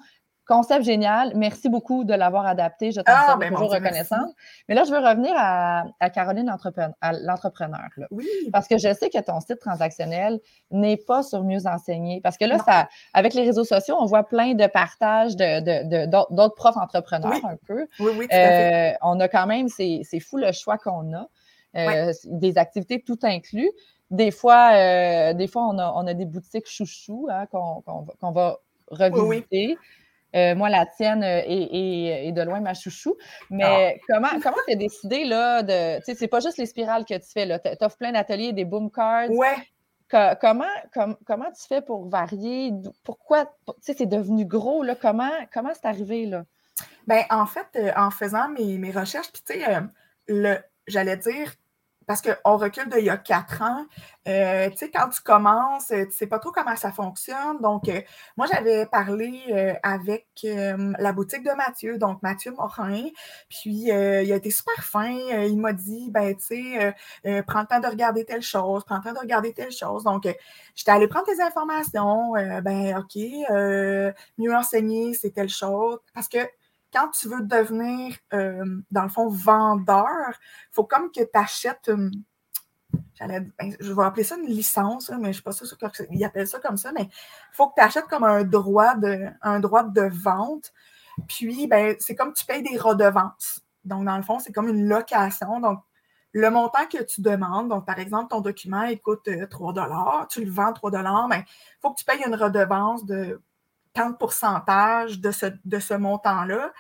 Concept 0.50 0.84
génial. 0.84 1.32
Merci 1.36 1.70
beaucoup 1.70 2.04
de 2.04 2.14
l'avoir 2.16 2.48
adapté. 2.48 2.92
Je 2.92 3.02
t'en 3.02 3.14
ah, 3.16 3.26
suis 3.30 3.40
ben 3.40 3.54
toujours 3.54 3.72
reconnaissante. 3.72 4.34
Mais 4.68 4.74
là, 4.74 4.84
je 4.84 4.90
veux 4.90 4.98
revenir 4.98 5.32
à, 5.38 5.84
à 6.00 6.10
Caroline, 6.10 6.52
l'entrepreneur. 7.22 7.90
Oui. 8.10 8.26
Parce 8.52 8.68
que 8.68 8.80
je 8.80 8.92
sais 8.96 9.12
que 9.12 9.22
ton 9.22 9.42
site 9.42 9.60
transactionnel 9.60 10.40
n'est 10.72 10.98
pas 10.98 11.22
sur 11.22 11.44
mieux 11.44 11.68
enseigner. 11.68 12.20
Parce 12.22 12.36
que 12.36 12.46
là, 12.46 12.58
ça, 12.58 12.90
avec 13.14 13.36
les 13.36 13.44
réseaux 13.44 13.64
sociaux, 13.64 13.96
on 14.00 14.06
voit 14.06 14.24
plein 14.24 14.56
de 14.56 14.66
partages 14.66 15.36
de, 15.36 16.08
d'autres 16.08 16.50
de, 16.50 16.56
profs 16.56 16.78
entrepreneurs 16.78 17.32
oui. 17.32 17.42
un 17.44 17.56
peu. 17.68 17.88
Oui, 18.00 18.12
oui, 18.18 18.28
euh, 18.34 18.92
on 19.04 19.20
a 19.20 19.28
quand 19.28 19.46
même, 19.46 19.68
c'est 19.70 20.20
fou 20.20 20.38
le 20.38 20.52
choix 20.52 20.80
qu'on 20.80 21.14
a. 21.14 21.28
Euh, 21.78 22.08
oui. 22.08 22.40
Des 22.40 22.58
activités 22.58 23.04
tout 23.06 23.20
inclus. 23.22 23.70
Des 24.10 24.32
fois, 24.32 24.72
euh, 24.74 25.34
des 25.34 25.46
fois 25.46 25.68
on, 25.68 25.78
a, 25.78 25.94
on 25.96 26.08
a 26.08 26.16
des 26.16 26.26
boutiques 26.26 26.68
chouchou 26.68 27.28
hein, 27.30 27.46
qu'on 27.46 27.82
qu 27.82 28.18
qu 28.20 28.34
va 28.34 28.58
revisiter. 28.90 29.68
Oui, 29.68 29.78
euh, 30.36 30.56
moi, 30.56 30.70
la 30.70 30.86
tienne 30.86 31.24
est, 31.24 31.46
est, 31.48 32.28
est, 32.28 32.32
de 32.32 32.42
loin 32.42 32.60
ma 32.60 32.74
chouchou. 32.74 33.16
Mais 33.50 33.98
ah. 33.98 34.04
comment 34.08 34.40
comment 34.42 34.58
tu 34.68 34.74
as 34.74 34.78
décidé 34.78 35.26
là 35.26 35.64
de. 35.64 35.98
Tu 36.00 36.06
sais, 36.06 36.16
c'est 36.16 36.28
pas 36.28 36.40
juste 36.40 36.58
les 36.58 36.66
spirales 36.66 37.06
que 37.06 37.16
tu 37.16 37.32
fais, 37.32 37.46
là. 37.46 37.60
Tu 37.60 37.70
offres 37.82 37.98
plein 37.98 38.12
d'ateliers, 38.12 38.54
des 38.54 38.66
boom 38.66 38.92
cards. 38.92 39.32
Ouais. 39.32 39.56
Que, 40.08 40.36
comment, 40.40 40.66
com, 40.94 41.16
comment 41.26 41.52
tu 41.52 41.68
fais 41.68 41.82
pour 41.82 42.10
varier? 42.10 42.74
Pourquoi? 43.04 43.46
Tu 43.46 43.74
sais, 43.82 43.94
c'est 43.98 44.08
devenu 44.08 44.46
gros, 44.46 44.84
là. 44.84 44.96
Comment 44.96 45.32
comment 45.54 45.72
c'est 45.74 45.88
arrivé, 45.88 46.26
là? 46.26 46.46
Ben, 47.08 47.24
en 47.30 47.46
fait, 47.46 47.68
euh, 47.76 47.92
en 47.96 48.12
faisant 48.12 48.50
mes, 48.50 48.78
mes 48.78 48.92
recherches, 48.92 49.32
puis 49.32 49.42
tu 49.46 49.54
sais, 49.54 49.76
euh, 49.76 49.82
le, 50.28 50.58
j'allais 50.88 51.18
dire, 51.18 51.54
parce 52.10 52.24
qu'on 52.24 52.58
recule 52.58 52.90
d'il 52.90 53.06
y 53.06 53.10
a 53.12 53.18
quatre 53.18 53.62
ans. 53.62 53.86
Euh, 54.28 54.68
tu 54.72 54.78
sais, 54.78 54.90
quand 54.90 55.10
tu 55.10 55.22
commences, 55.22 55.90
tu 55.90 56.08
sais 56.10 56.26
pas 56.26 56.40
trop 56.40 56.52
comment 56.52 56.76
ça 56.76 56.92
fonctionne. 56.92 57.60
Donc, 57.62 57.88
euh, 57.88 58.02
moi, 58.36 58.48
j'avais 58.52 58.88
parlé 58.88 59.44
euh, 59.52 59.76
avec 59.84 60.26
la 60.44 61.14
boutique 61.14 61.44
de 61.44 61.52
Mathieu, 61.52 62.00
donc 62.00 62.24
Mathieu 62.24 62.52
Morin. 62.52 63.04
Puis, 63.48 63.90
il 63.90 63.92
a 63.92 64.36
été 64.36 64.50
super 64.50 64.84
fin. 64.84 65.12
il 65.12 65.60
m'a 65.60 65.72
dit, 65.72 66.10
ben, 66.10 66.36
tu 66.36 66.42
sais, 67.22 67.44
prends 67.46 67.62
le 67.62 67.68
temps 67.68 67.80
de 67.80 67.88
regarder 67.88 68.26
telle 68.26 68.42
chose, 68.42 68.84
prends 68.86 68.98
le 68.98 69.04
temps 69.04 69.14
de 69.14 69.20
regarder 69.20 69.54
telle 69.54 69.72
chose. 69.72 70.04
Donc, 70.04 70.28
j'étais 70.74 70.90
allée 70.90 71.08
prendre 71.08 71.28
tes 71.28 71.40
informations. 71.44 72.34
ben, 72.64 72.98
OK, 72.98 73.22
mieux 74.40 74.56
enseigner, 74.56 75.14
c'est 75.14 75.30
telle 75.30 75.50
chose. 75.50 76.00
Parce 76.16 76.28
que 76.28 76.40
quand 76.94 77.10
tu 77.10 77.28
veux 77.28 77.42
devenir, 77.42 78.16
euh, 78.34 78.82
dans 78.92 79.04
le 79.04 79.10
fond, 79.10 79.30
vendeur, 79.30 80.30
il 80.30 80.74
faut 80.74 80.84
comme 80.84 81.12
que 81.12 81.22
tu 81.22 81.30
achètes. 81.34 81.92
Ben, 83.20 83.52
je 83.80 83.94
vais 83.94 84.04
appeler 84.04 84.24
ça 84.24 84.38
une 84.38 84.48
licence, 84.48 85.10
mais 85.10 85.16
je 85.16 85.28
ne 85.28 85.34
suis 85.34 85.44
pas 85.44 85.52
sûre 85.52 85.78
qu'ils 85.92 86.24
appellent 86.24 86.48
ça 86.48 86.60
comme 86.60 86.78
ça, 86.78 86.92
mais 86.94 87.04
il 87.04 87.54
faut 87.56 87.68
que 87.68 87.76
tu 87.76 87.82
achètes 87.82 88.08
comme 88.08 88.24
un 88.24 88.44
droit 88.44 88.96
de, 88.96 89.28
un 89.42 89.60
droit 89.60 89.84
de 89.84 90.10
vente. 90.10 90.72
Puis, 91.28 91.68
ben, 91.68 91.96
c'est 92.00 92.16
comme 92.16 92.34
tu 92.34 92.46
payes 92.46 92.64
des 92.64 92.78
redevances. 92.78 93.62
Donc, 93.84 94.06
dans 94.06 94.18
le 94.18 94.24
fond, 94.24 94.40
c'est 94.40 94.54
comme 94.54 94.70
une 94.70 94.88
location. 94.88 95.60
Donc, 95.60 95.82
le 96.32 96.50
montant 96.50 96.86
que 96.86 97.04
tu 97.04 97.22
demandes, 97.22 97.70
donc 97.70 97.86
par 97.86 98.00
exemple, 98.00 98.30
ton 98.30 98.42
document 98.42 98.84
il 98.84 99.00
coûte 99.00 99.30
3 99.50 99.78
euh, 99.78 100.26
tu 100.30 100.46
le 100.46 100.52
vends 100.52 100.74
3 100.74 101.28
mais 101.28 101.40
il 101.48 101.80
faut 101.82 101.92
que 101.92 101.98
tu 101.98 102.06
payes 102.06 102.24
une 102.26 102.36
redevance 102.36 103.06
de 103.06 103.42
tant 103.94 104.10
de 104.12 104.16
pourcentage 104.16 105.20
de 105.20 105.32
ce, 105.32 105.48
de 105.66 105.80
ce 105.80 105.94
montant-là. 105.94 106.72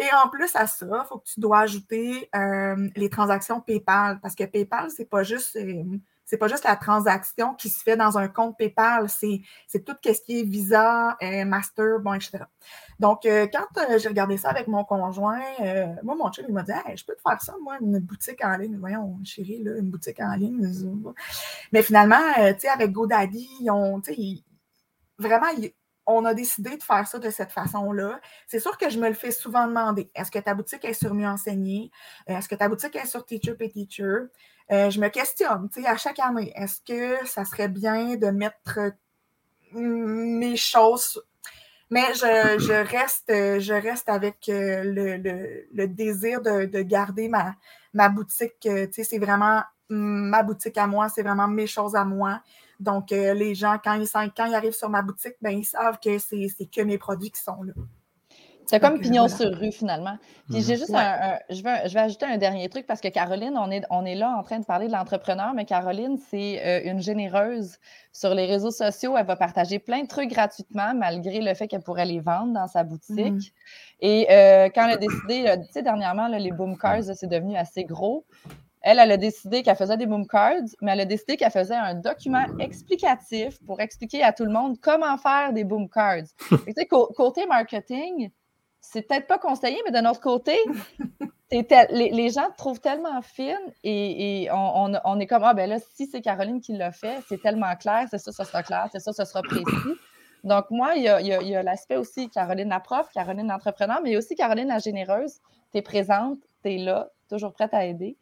Et 0.00 0.08
en 0.24 0.28
plus 0.30 0.56
à 0.56 0.66
ça, 0.66 0.86
il 0.86 1.06
faut 1.08 1.18
que 1.18 1.26
tu 1.26 1.40
dois 1.40 1.60
ajouter 1.60 2.30
euh, 2.34 2.88
les 2.96 3.10
transactions 3.10 3.60
PayPal 3.60 4.18
parce 4.20 4.34
que 4.34 4.44
PayPal, 4.44 4.90
ce 4.90 5.02
n'est 5.02 5.08
pas 5.08 5.22
juste. 5.22 5.56
Euh, 5.56 5.84
pas 6.38 6.46
juste 6.46 6.62
la 6.62 6.76
transaction 6.76 7.54
qui 7.54 7.68
se 7.68 7.82
fait 7.82 7.96
dans 7.96 8.16
un 8.16 8.28
compte 8.28 8.56
PayPal, 8.56 9.08
c'est 9.08 9.42
tout 9.84 9.96
ce 10.04 10.20
qui 10.22 10.38
est 10.38 10.42
Visa, 10.44 11.16
euh, 11.20 11.44
Master, 11.44 11.98
bon, 11.98 12.14
etc. 12.14 12.44
Donc, 13.00 13.22
quand 13.24 13.98
j'ai 13.98 14.08
regardé 14.08 14.36
ça 14.36 14.50
avec 14.50 14.68
mon 14.68 14.84
conjoint, 14.84 15.40
moi, 16.04 16.14
mon 16.14 16.30
chum, 16.30 16.44
il 16.46 16.54
m'a 16.54 16.62
dit 16.62 16.70
Je 16.94 17.04
peux 17.04 17.16
te 17.16 17.20
faire 17.20 17.42
ça, 17.42 17.56
moi, 17.60 17.78
une 17.80 17.98
boutique 17.98 18.44
en 18.44 18.56
ligne. 18.56 18.76
Voyons, 18.78 19.18
chérie, 19.24 19.60
là, 19.60 19.76
une 19.76 19.90
boutique 19.90 20.20
en 20.20 20.36
ligne. 20.36 20.72
Mais 21.72 21.82
finalement, 21.82 22.22
tu 22.36 22.60
sais, 22.60 22.68
avec 22.68 22.92
GoDaddy, 22.92 23.48
ils 23.62 23.70
ont, 23.72 24.00
vraiment, 25.18 25.48
on 26.06 26.24
a 26.24 26.34
décidé 26.34 26.76
de 26.76 26.82
faire 26.82 27.06
ça 27.06 27.18
de 27.18 27.30
cette 27.30 27.52
façon-là. 27.52 28.20
C'est 28.46 28.60
sûr 28.60 28.76
que 28.76 28.90
je 28.90 28.98
me 28.98 29.08
le 29.08 29.14
fais 29.14 29.30
souvent 29.30 29.66
demander. 29.66 30.10
Est-ce 30.14 30.30
que 30.30 30.38
ta 30.38 30.54
boutique 30.54 30.84
est 30.84 30.94
sur 30.94 31.14
Mieux 31.14 31.26
Enseigner? 31.26 31.90
Euh, 32.28 32.38
est-ce 32.38 32.48
que 32.48 32.54
ta 32.54 32.68
boutique 32.68 32.96
est 32.96 33.06
sur 33.06 33.24
Teacher 33.24 33.54
Pay 33.54 33.70
Teacher? 33.70 34.14
Euh, 34.72 34.90
je 34.90 35.00
me 35.00 35.08
questionne, 35.08 35.68
tu 35.72 35.82
sais, 35.82 35.88
à 35.88 35.96
chaque 35.96 36.20
année, 36.20 36.52
est-ce 36.54 36.80
que 36.80 37.26
ça 37.26 37.44
serait 37.44 37.68
bien 37.68 38.16
de 38.16 38.28
mettre 38.28 38.78
mes 39.72 40.56
choses? 40.56 41.22
Mais 41.90 42.14
je, 42.14 42.88
reste, 42.88 43.26
je 43.28 43.72
reste 43.72 44.08
avec 44.08 44.48
euh, 44.48 44.82
le, 44.84 45.86
désir 45.86 46.40
de, 46.40 46.82
garder 46.82 47.28
ma, 47.28 47.56
ma 47.94 48.08
boutique. 48.08 48.60
Tu 48.60 48.88
sais, 48.92 49.02
c'est 49.02 49.18
vraiment 49.18 49.62
ma 49.90 50.42
boutique 50.42 50.78
à 50.78 50.86
moi, 50.86 51.08
c'est 51.08 51.22
vraiment 51.22 51.48
mes 51.48 51.66
choses 51.66 51.94
à 51.94 52.04
moi. 52.04 52.40
Donc, 52.80 53.12
euh, 53.12 53.34
les 53.34 53.54
gens, 53.54 53.76
quand 53.82 53.94
ils, 53.94 54.08
quand 54.34 54.46
ils 54.46 54.54
arrivent 54.54 54.72
sur 54.72 54.88
ma 54.88 55.02
boutique, 55.02 55.34
ben, 55.42 55.50
ils 55.50 55.64
savent 55.64 55.98
que 56.02 56.18
c'est 56.18 56.48
que 56.74 56.80
mes 56.80 56.96
produits 56.96 57.30
qui 57.30 57.40
sont 57.40 57.62
là. 57.62 57.74
C'est 58.64 58.78
comme 58.78 58.94
euh, 58.94 59.00
pignon 59.00 59.26
sur 59.26 59.50
rue, 59.52 59.72
finalement. 59.72 60.16
Puis 60.48 60.62
j'ai 60.62 60.74
mhm. 60.74 60.78
juste 60.78 60.94
un, 60.94 61.38
je, 61.50 61.60
vais, 61.60 61.88
je 61.88 61.94
vais 61.94 62.00
ajouter 62.00 62.24
un 62.24 62.38
dernier 62.38 62.68
truc 62.68 62.86
parce 62.86 63.00
que 63.00 63.08
Caroline, 63.08 63.58
on 63.58 63.68
est, 63.70 63.82
on 63.90 64.04
est 64.06 64.14
là 64.14 64.30
en 64.38 64.44
train 64.44 64.60
de 64.60 64.64
parler 64.64 64.86
de 64.86 64.92
l'entrepreneur, 64.92 65.52
mais 65.54 65.64
Caroline, 65.64 66.18
c'est 66.30 66.64
euh, 66.64 66.90
une 66.90 67.02
généreuse. 67.02 67.78
Sur 68.12 68.32
les 68.34 68.46
réseaux 68.46 68.70
sociaux, 68.70 69.16
elle 69.18 69.26
va 69.26 69.36
partager 69.36 69.80
plein 69.80 70.02
de 70.02 70.06
trucs 70.06 70.30
gratuitement, 70.30 70.94
malgré 70.94 71.40
le 71.40 71.52
fait 71.54 71.66
qu'elle 71.66 71.82
pourrait 71.82 72.06
les 72.06 72.20
vendre 72.20 72.52
dans 72.52 72.68
sa 72.68 72.84
boutique. 72.84 73.18
Mhm. 73.18 73.40
Et 74.00 74.26
quand 74.74 74.86
elle 74.86 74.94
a 74.94 74.96
décidé, 74.96 75.54
tu 75.66 75.72
sais, 75.72 75.82
dernièrement, 75.82 76.28
les 76.28 76.52
boom 76.52 76.78
cars, 76.78 77.02
c'est 77.02 77.28
devenu 77.28 77.56
assez 77.56 77.84
gros. 77.84 78.24
Elle, 78.82 78.98
elle 78.98 79.12
a 79.12 79.16
décidé 79.16 79.62
qu'elle 79.62 79.76
faisait 79.76 79.96
des 79.96 80.06
boom 80.06 80.26
cards, 80.26 80.70
mais 80.80 80.92
elle 80.92 81.00
a 81.00 81.04
décidé 81.04 81.36
qu'elle 81.36 81.50
faisait 81.50 81.74
un 81.74 81.94
document 81.94 82.44
explicatif 82.58 83.58
pour 83.66 83.80
expliquer 83.80 84.22
à 84.22 84.32
tout 84.32 84.44
le 84.44 84.52
monde 84.52 84.78
comment 84.80 85.18
faire 85.18 85.52
des 85.52 85.64
boom 85.64 85.88
cards. 85.88 86.24
côté 87.16 87.46
marketing, 87.46 88.30
c'est 88.80 89.02
peut-être 89.02 89.26
pas 89.26 89.38
conseillé, 89.38 89.78
mais 89.84 89.92
d'un 89.92 90.08
autre 90.08 90.20
côté, 90.20 90.56
les, 91.50 92.30
gens 92.30 92.48
te 92.50 92.56
trouvent 92.56 92.80
tellement 92.80 93.20
fine 93.22 93.58
et, 93.84 94.48
on, 94.52 95.20
est 95.20 95.26
comme 95.26 95.44
Ah, 95.44 95.54
ben 95.54 95.68
là, 95.68 95.78
si 95.94 96.06
c'est 96.06 96.20
Caroline 96.20 96.60
qui 96.60 96.72
l'a 96.72 96.92
fait, 96.92 97.18
c'est 97.28 97.40
tellement 97.42 97.74
clair, 97.76 98.06
c'est 98.10 98.18
ça, 98.18 98.32
ça 98.32 98.44
sera 98.44 98.62
clair, 98.62 98.88
c'est 98.92 99.00
ça, 99.00 99.12
ça 99.12 99.24
sera 99.24 99.42
précis. 99.42 99.64
Donc, 100.44 100.70
moi, 100.70 100.94
il 100.96 101.02
y 101.02 101.08
a, 101.08 101.62
l'aspect 101.62 101.96
aussi 101.96 102.30
Caroline 102.30 102.68
la 102.68 102.80
prof, 102.80 103.08
Caroline 103.12 103.48
l'entrepreneur, 103.48 104.00
mais 104.02 104.16
aussi 104.16 104.34
Caroline 104.34 104.68
la 104.68 104.78
généreuse. 104.78 105.38
Tu 105.72 105.78
es 105.78 105.82
présente, 105.82 106.38
tu 106.64 106.72
es 106.72 106.78
là, 106.78 107.10
toujours 107.28 107.52
prête 107.52 107.74
à 107.74 107.84
aider. 107.84 108.16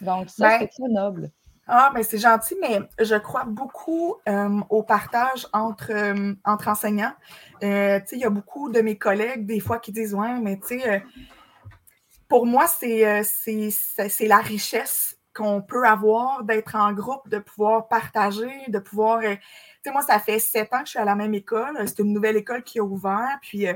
Donc, 0.00 0.30
ça, 0.30 0.48
ben, 0.48 0.58
c'est 0.60 0.68
très 0.68 0.88
noble. 0.88 1.30
Ah, 1.66 1.90
mais 1.94 2.02
c'est 2.02 2.18
gentil, 2.18 2.56
mais 2.60 2.80
je 3.00 3.14
crois 3.14 3.44
beaucoup 3.44 4.16
euh, 4.28 4.60
au 4.68 4.82
partage 4.82 5.46
entre, 5.52 5.92
euh, 5.92 6.34
entre 6.44 6.68
enseignants. 6.68 7.14
Euh, 7.62 8.00
il 8.12 8.18
y 8.18 8.24
a 8.24 8.30
beaucoup 8.30 8.70
de 8.70 8.80
mes 8.80 8.98
collègues, 8.98 9.46
des 9.46 9.60
fois, 9.60 9.78
qui 9.78 9.90
disent 9.90 10.14
Ouais, 10.14 10.38
mais 10.40 10.58
tu 10.60 10.80
sais, 10.80 11.02
pour 12.28 12.44
moi, 12.44 12.66
c'est 12.66 13.00
la 14.20 14.38
richesse 14.38 15.16
qu'on 15.34 15.62
peut 15.62 15.86
avoir 15.86 16.44
d'être 16.44 16.76
en 16.76 16.92
groupe, 16.92 17.28
de 17.28 17.38
pouvoir 17.38 17.88
partager, 17.88 18.52
de 18.68 18.78
pouvoir. 18.78 19.22
tu 19.22 19.38
sais, 19.84 19.90
moi, 19.90 20.02
ça 20.02 20.18
fait 20.18 20.38
sept 20.38 20.72
ans 20.74 20.80
que 20.80 20.86
je 20.86 20.90
suis 20.90 20.98
à 20.98 21.04
la 21.04 21.14
même 21.14 21.34
école. 21.34 21.78
C'est 21.86 22.00
une 22.00 22.12
nouvelle 22.12 22.36
école 22.36 22.62
qui 22.62 22.78
a 22.78 22.84
ouvert. 22.84 23.38
Puis, 23.40 23.66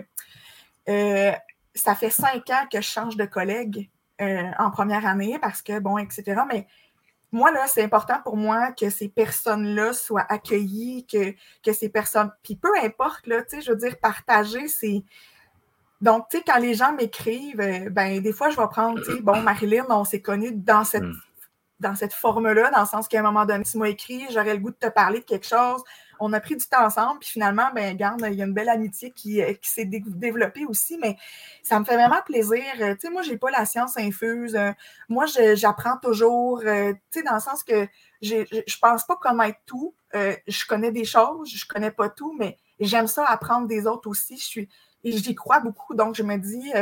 ça 0.87 1.94
fait 1.94 2.11
cinq 2.11 2.50
ans 2.50 2.66
que 2.70 2.83
je 2.83 2.87
change 2.87 3.16
de 3.16 3.24
collègue. 3.24 3.88
Euh, 4.20 4.50
en 4.59 4.72
première 4.72 5.07
année 5.07 5.38
parce 5.40 5.62
que, 5.62 5.78
bon, 5.78 5.96
etc. 5.96 6.42
Mais 6.48 6.66
moi, 7.31 7.52
là, 7.52 7.68
c'est 7.68 7.85
important 7.85 8.20
pour 8.24 8.37
moi 8.37 8.72
que 8.72 8.90
ces 8.90 9.09
personnes-là 9.09 9.92
soient 9.92 10.26
accueillies, 10.28 11.07
que, 11.07 11.72
ces 11.72 11.88
personnes. 11.88 12.33
Puis 12.42 12.57
peu 12.57 12.70
importe, 12.83 13.28
là, 13.28 13.42
tu 13.42 13.57
sais, 13.57 13.62
je 13.62 13.70
veux 13.70 13.76
dire, 13.76 13.96
partager, 13.98 14.66
c'est. 14.66 15.04
Donc, 16.00 16.26
tu 16.31 16.38
sais, 16.38 16.44
quand 16.44 16.59
les 16.59 16.74
gens 16.74 16.92
m'écrivent, 16.92 17.61
euh, 17.61 17.90
ben, 17.90 18.20
des 18.20 18.33
fois, 18.33 18.50
je 18.50 18.57
vais 18.57 18.66
prendre, 18.68 19.00
tu 19.04 19.12
sais, 19.12 19.20
bon, 19.20 19.40
Marilyn, 19.40 19.87
on 19.88 20.04
s'est 20.04 20.22
connus 20.22 20.52
dans 20.52 20.83
cette, 20.83 21.04
mm. 21.04 21.20
Dans 21.81 21.95
cette 21.95 22.12
forme-là, 22.12 22.71
dans 22.71 22.81
le 22.81 22.87
sens 22.87 23.09
qu'à 23.09 23.21
un 23.21 23.23
moment 23.23 23.45
donné, 23.45 23.64
tu 23.64 23.79
m'as 23.79 23.88
écrit, 23.88 24.27
j'aurais 24.31 24.55
le 24.55 24.61
goût 24.61 24.71
de 24.71 24.77
te 24.77 24.88
parler 24.88 25.21
de 25.21 25.25
quelque 25.25 25.47
chose, 25.47 25.83
on 26.21 26.33
a 26.33 26.41
pris 26.41 26.57
du 26.57 26.67
temps 26.67 26.85
ensemble, 26.85 27.21
puis 27.21 27.31
finalement, 27.31 27.69
ben, 27.75 27.97
garde, 27.97 28.25
il 28.27 28.35
y 28.35 28.43
a 28.43 28.45
une 28.45 28.53
belle 28.53 28.69
amitié 28.69 29.11
qui, 29.12 29.43
euh, 29.43 29.53
s'est 29.62 29.85
développée 29.85 30.64
aussi, 30.67 30.99
mais 30.99 31.17
ça 31.62 31.79
me 31.79 31.85
fait 31.85 31.95
vraiment 31.95 32.23
plaisir. 32.25 32.62
Euh, 32.81 32.95
tu 32.95 33.03
sais, 33.03 33.11
moi, 33.11 33.23
je 33.23 33.31
n'ai 33.31 33.38
pas 33.38 33.51
la 33.51 33.64
science 33.64 33.97
infuse. 33.97 34.57
Euh, 34.57 34.73
moi, 35.09 35.27
j'apprends 35.55 35.97
toujours, 35.99 36.61
tu 36.61 36.67
sais, 37.11 37.23
dans 37.23 37.35
le 37.35 37.41
sens 37.41 37.62
que 37.62 37.87
je 38.21 38.79
pense 38.81 39.05
pas 39.05 39.17
connaître 39.17 39.59
tout. 39.67 39.95
je 40.12 40.67
connais 40.67 40.91
des 40.91 41.05
choses, 41.05 41.51
je 41.51 41.67
connais 41.67 41.91
pas 41.91 42.09
tout, 42.09 42.35
mais 42.38 42.57
j'aime 42.81 43.07
ça 43.07 43.25
apprendre 43.25 43.67
des 43.67 43.87
autres 43.87 44.09
aussi. 44.09 44.37
Je 44.37 44.45
suis, 44.45 44.69
et 45.04 45.12
j'y 45.12 45.34
crois 45.34 45.61
beaucoup. 45.61 45.94
Donc, 45.94 46.14
je 46.14 46.22
me 46.22 46.37
dis, 46.37 46.72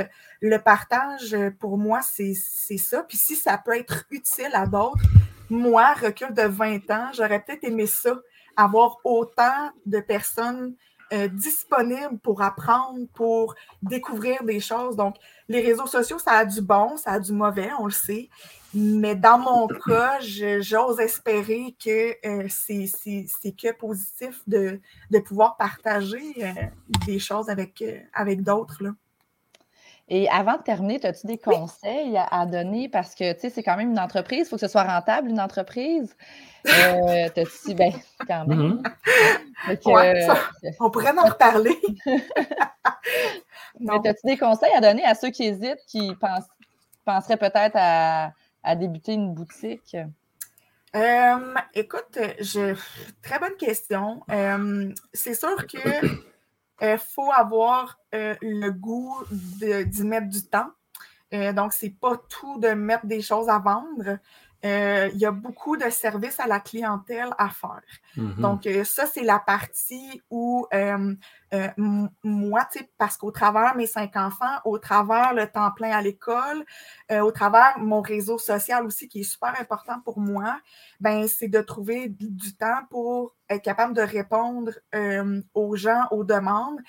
le 0.41 0.57
partage, 0.59 1.37
pour 1.59 1.79
moi, 1.79 2.01
c'est 2.03 2.35
ça. 2.35 3.03
Puis 3.03 3.19
si 3.19 3.37
ça 3.37 3.59
peut 3.59 3.77
être 3.77 4.05
utile 4.11 4.51
à 4.55 4.67
d'autres, 4.67 5.03
moi, 5.51 5.95
recul 5.95 6.33
de 6.33 6.43
20 6.43 6.91
ans, 6.91 7.11
j'aurais 7.15 7.41
peut-être 7.41 7.65
aimé 7.65 7.87
ça 7.87 8.17
avoir 8.57 8.97
autant 9.05 9.71
de 9.85 10.01
personnes 10.01 10.75
euh, 11.13 11.29
disponibles 11.29 12.19
pour 12.21 12.43
apprendre, 12.43 13.07
pour 13.15 13.55
découvrir 13.81 14.43
des 14.43 14.59
choses. 14.59 14.97
Donc, 14.97 15.17
les 15.49 15.61
réseaux 15.61 15.87
sociaux, 15.87 16.19
ça 16.19 16.33
a 16.33 16.45
du 16.45 16.61
bon, 16.61 16.97
ça 16.97 17.13
a 17.13 17.21
du 17.21 17.33
mauvais, 17.33 17.71
on 17.79 17.85
le 17.85 17.93
sait. 17.93 18.29
Mais 18.79 19.15
dans 19.15 19.39
mon 19.39 19.67
cas, 19.69 20.19
j'ose 20.21 21.01
espérer 21.01 21.75
que 21.83 22.15
euh, 22.27 22.47
c'est 22.49 23.53
que 23.53 23.73
positif 23.73 24.43
de, 24.47 24.81
pouvoir 25.25 25.57
partager 25.57 26.35
euh, 26.43 26.53
des 27.07 27.19
choses 27.19 27.49
avec, 27.49 27.83
avec 28.13 28.43
d'autres. 28.43 28.83
Et 30.09 30.29
avant 30.29 30.57
de 30.57 30.63
terminer, 30.63 31.05
as-tu 31.05 31.27
des 31.27 31.39
conseils 31.39 32.17
à, 32.17 32.47
donner? 32.47 32.89
Parce 32.89 33.15
que, 33.15 33.33
tu 33.33 33.41
sais, 33.41 33.51
c'est 33.51 33.63
quand 33.65 33.77
même 33.77 33.91
une 33.91 33.99
entreprise, 33.99 34.47
il 34.47 34.51
faut 34.51 34.57
que 34.57 34.61
ce 34.61 34.69
soit 34.69 34.85
rentable, 34.85 35.29
une 35.29 35.41
entreprise. 35.41 36.15
Euh, 36.69 37.29
t'as-tu, 37.35 37.75
ben, 37.75 37.93
quand 38.29 38.47
même. 38.47 38.83
Mm-hmm. 39.69 40.31
Euh, 40.31 40.35
on 40.79 40.91
pourrait 40.91 41.19
en 41.19 41.25
reparler. 41.25 41.77
Mais 43.81 43.95
as-tu 44.09 44.27
des 44.27 44.37
conseils 44.37 44.73
à 44.77 44.81
donner 44.81 45.05
à 45.05 45.15
ceux 45.15 45.31
qui 45.31 45.45
hésitent, 45.45 45.85
qui 45.89 46.15
pensent, 46.21 46.47
penseraient 47.05 47.37
peut-être 47.37 47.75
à, 47.75 48.31
débuter 48.75 49.13
une 49.13 49.35
boutique? 49.35 49.97
Euh, 50.95 51.55
écoute, 51.75 52.19
je... 52.41 52.75
très 53.23 53.39
bonne 53.39 53.57
question. 53.57 54.23
c'est 55.13 55.35
sûr 55.35 55.67
que 55.67 55.79
euh, 56.83 56.99
faut 56.99 57.33
avoir 57.33 57.99
euh, 58.15 58.35
le 58.43 58.71
goût 58.71 59.17
d'y 59.31 60.05
mettre 60.05 60.29
du 60.29 60.43
temps. 60.43 60.71
Euh, 61.33 61.53
donc, 61.53 61.73
ce 61.73 61.87
n'est 61.87 61.93
pas 61.93 62.17
tout 62.29 62.61
de 62.61 62.69
mettre 62.69 63.07
des 63.07 63.23
choses 63.23 63.49
à 63.49 63.59
vendre. 63.59 64.19
Euh, 64.65 65.11
il 65.13 65.19
y 65.19 65.27
a 65.27 65.31
beaucoup 65.31 65.77
de 65.77 65.89
services 65.91 66.41
à 66.41 66.47
la 66.47 66.61
clientèle 66.61 67.31
à 67.39 67.51
faire. 67.51 67.83
Mhm. 68.17 68.35
Donc, 68.39 68.67
euh, 68.67 68.85
ça, 68.85 69.07
c'est 69.07 69.23
la 69.23 69.39
partie 69.39 70.23
où 70.31 70.67
euh, 70.73 71.15
euh, 71.55 71.69
moi, 72.25 72.67
tu 72.73 72.79
sais, 72.79 72.91
parce 72.99 73.17
qu'au 73.17 73.31
travers 73.31 73.77
mes 73.77 73.87
cinq 73.87 74.17
enfants, 74.17 74.57
au 74.65 74.79
travers 74.79 75.35
le 75.35 75.47
temps 75.47 75.71
plein 75.73 75.91
à 75.91 76.03
l'école, 76.03 76.65
euh, 77.13 77.21
au 77.21 77.33
travers 77.33 77.79
mon 77.79 78.01
réseau 78.01 78.39
social 78.39 78.87
aussi, 78.87 79.09
qui 79.09 79.21
est 79.21 79.25
super 79.25 79.55
important 79.61 80.01
pour 80.05 80.19
moi, 80.19 80.59
ben, 81.01 81.29
c'est 81.29 81.49
de 81.49 81.61
trouver 81.61 82.09
du 82.09 82.57
temps 82.57 82.81
pour 82.91 83.35
être 83.49 83.63
capable 83.63 83.95
de 83.95 84.03
répondre 84.03 84.73
aux 85.55 85.77
gens, 85.77 86.07
aux 86.11 86.25
demandes. 86.25 86.81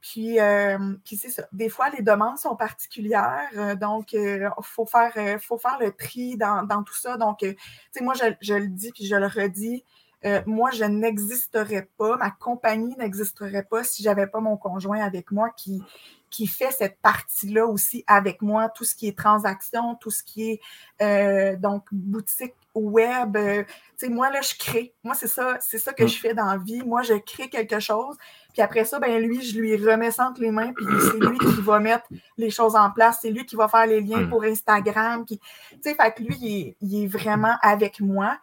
Puis, 0.00 0.40
euh, 0.40 0.78
puis 1.04 1.16
c'est 1.16 1.28
ça. 1.28 1.46
Des 1.52 1.68
fois, 1.68 1.90
les 1.90 2.02
demandes 2.02 2.38
sont 2.38 2.56
particulières, 2.56 3.50
euh, 3.56 3.74
donc 3.74 4.12
il 4.14 4.48
faut, 4.62 4.86
faire, 4.86 5.12
euh, 5.16 5.38
faut 5.38 5.58
faire 5.58 5.78
le 5.78 5.92
tri 5.92 6.36
dans, 6.38 6.62
dans 6.62 6.82
tout 6.82 6.94
ça. 6.96 7.16
Donc, 7.18 7.42
euh, 7.42 7.52
tu 7.52 7.58
sais, 7.92 8.04
moi, 8.04 8.14
je, 8.14 8.24
je 8.40 8.54
le 8.54 8.68
dis 8.68 8.92
puis 8.92 9.06
je 9.06 9.14
le 9.16 9.26
redis, 9.26 9.84
euh, 10.24 10.42
moi, 10.46 10.70
je 10.70 10.84
n'existerais 10.84 11.88
pas, 11.98 12.16
ma 12.16 12.30
compagnie 12.30 12.94
n'existerait 12.98 13.62
pas 13.64 13.84
si 13.84 14.02
j'avais 14.02 14.26
pas 14.26 14.40
mon 14.40 14.56
conjoint 14.56 15.00
avec 15.02 15.30
moi 15.32 15.50
qui, 15.56 15.82
qui 16.30 16.46
fait 16.46 16.70
cette 16.72 16.98
partie-là 17.00 17.66
aussi 17.66 18.04
avec 18.06 18.40
moi, 18.42 18.68
tout 18.68 18.84
ce 18.84 18.94
qui 18.94 19.08
est 19.08 19.16
transaction, 19.18 19.94
tout 19.96 20.10
ce 20.10 20.22
qui 20.22 20.50
est 20.50 20.60
euh, 21.02 21.56
donc 21.56 21.84
boutique 21.92 22.54
web. 22.74 23.36
euh, 23.36 23.64
tu 23.98 24.06
sais, 24.06 24.08
moi, 24.10 24.30
là, 24.30 24.40
je 24.42 24.54
crée. 24.58 24.94
Moi, 25.04 25.14
c'est 25.14 25.26
ça, 25.26 25.56
c'est 25.60 25.78
ça 25.78 25.92
que 25.92 26.04
Mm. 26.04 26.08
je 26.08 26.18
fais 26.20 26.34
dans 26.34 26.46
la 26.46 26.58
vie. 26.58 26.82
Moi, 26.84 27.02
je 27.02 27.14
crée 27.14 27.48
quelque 27.48 27.80
chose. 27.80 28.16
Puis 28.52 28.62
après 28.62 28.84
ça, 28.84 28.98
ben 28.98 29.20
lui, 29.22 29.42
je 29.42 29.58
lui 29.58 29.76
remets 29.76 30.10
ça 30.10 30.28
entre 30.28 30.40
les 30.40 30.50
mains, 30.50 30.72
puis 30.72 30.86
c'est 31.00 31.18
lui 31.18 31.38
qui 31.38 31.60
va 31.62 31.78
mettre 31.78 32.06
les 32.36 32.50
choses 32.50 32.76
en 32.76 32.90
place. 32.90 33.18
C'est 33.22 33.30
lui 33.30 33.46
qui 33.46 33.56
va 33.56 33.68
faire 33.68 33.86
les 33.86 34.00
liens 34.00 34.22
Mm. 34.22 34.28
pour 34.30 34.42
Instagram. 34.44 35.24
Puis, 35.24 35.38
tu 35.38 35.78
sais, 35.82 35.94
fait 35.94 36.12
que 36.12 36.22
lui, 36.22 36.36
il 36.40 36.60
est, 36.68 36.76
il 36.80 37.04
est 37.04 37.06
vraiment 37.06 37.56
avec 37.62 38.00
moi. 38.00 38.38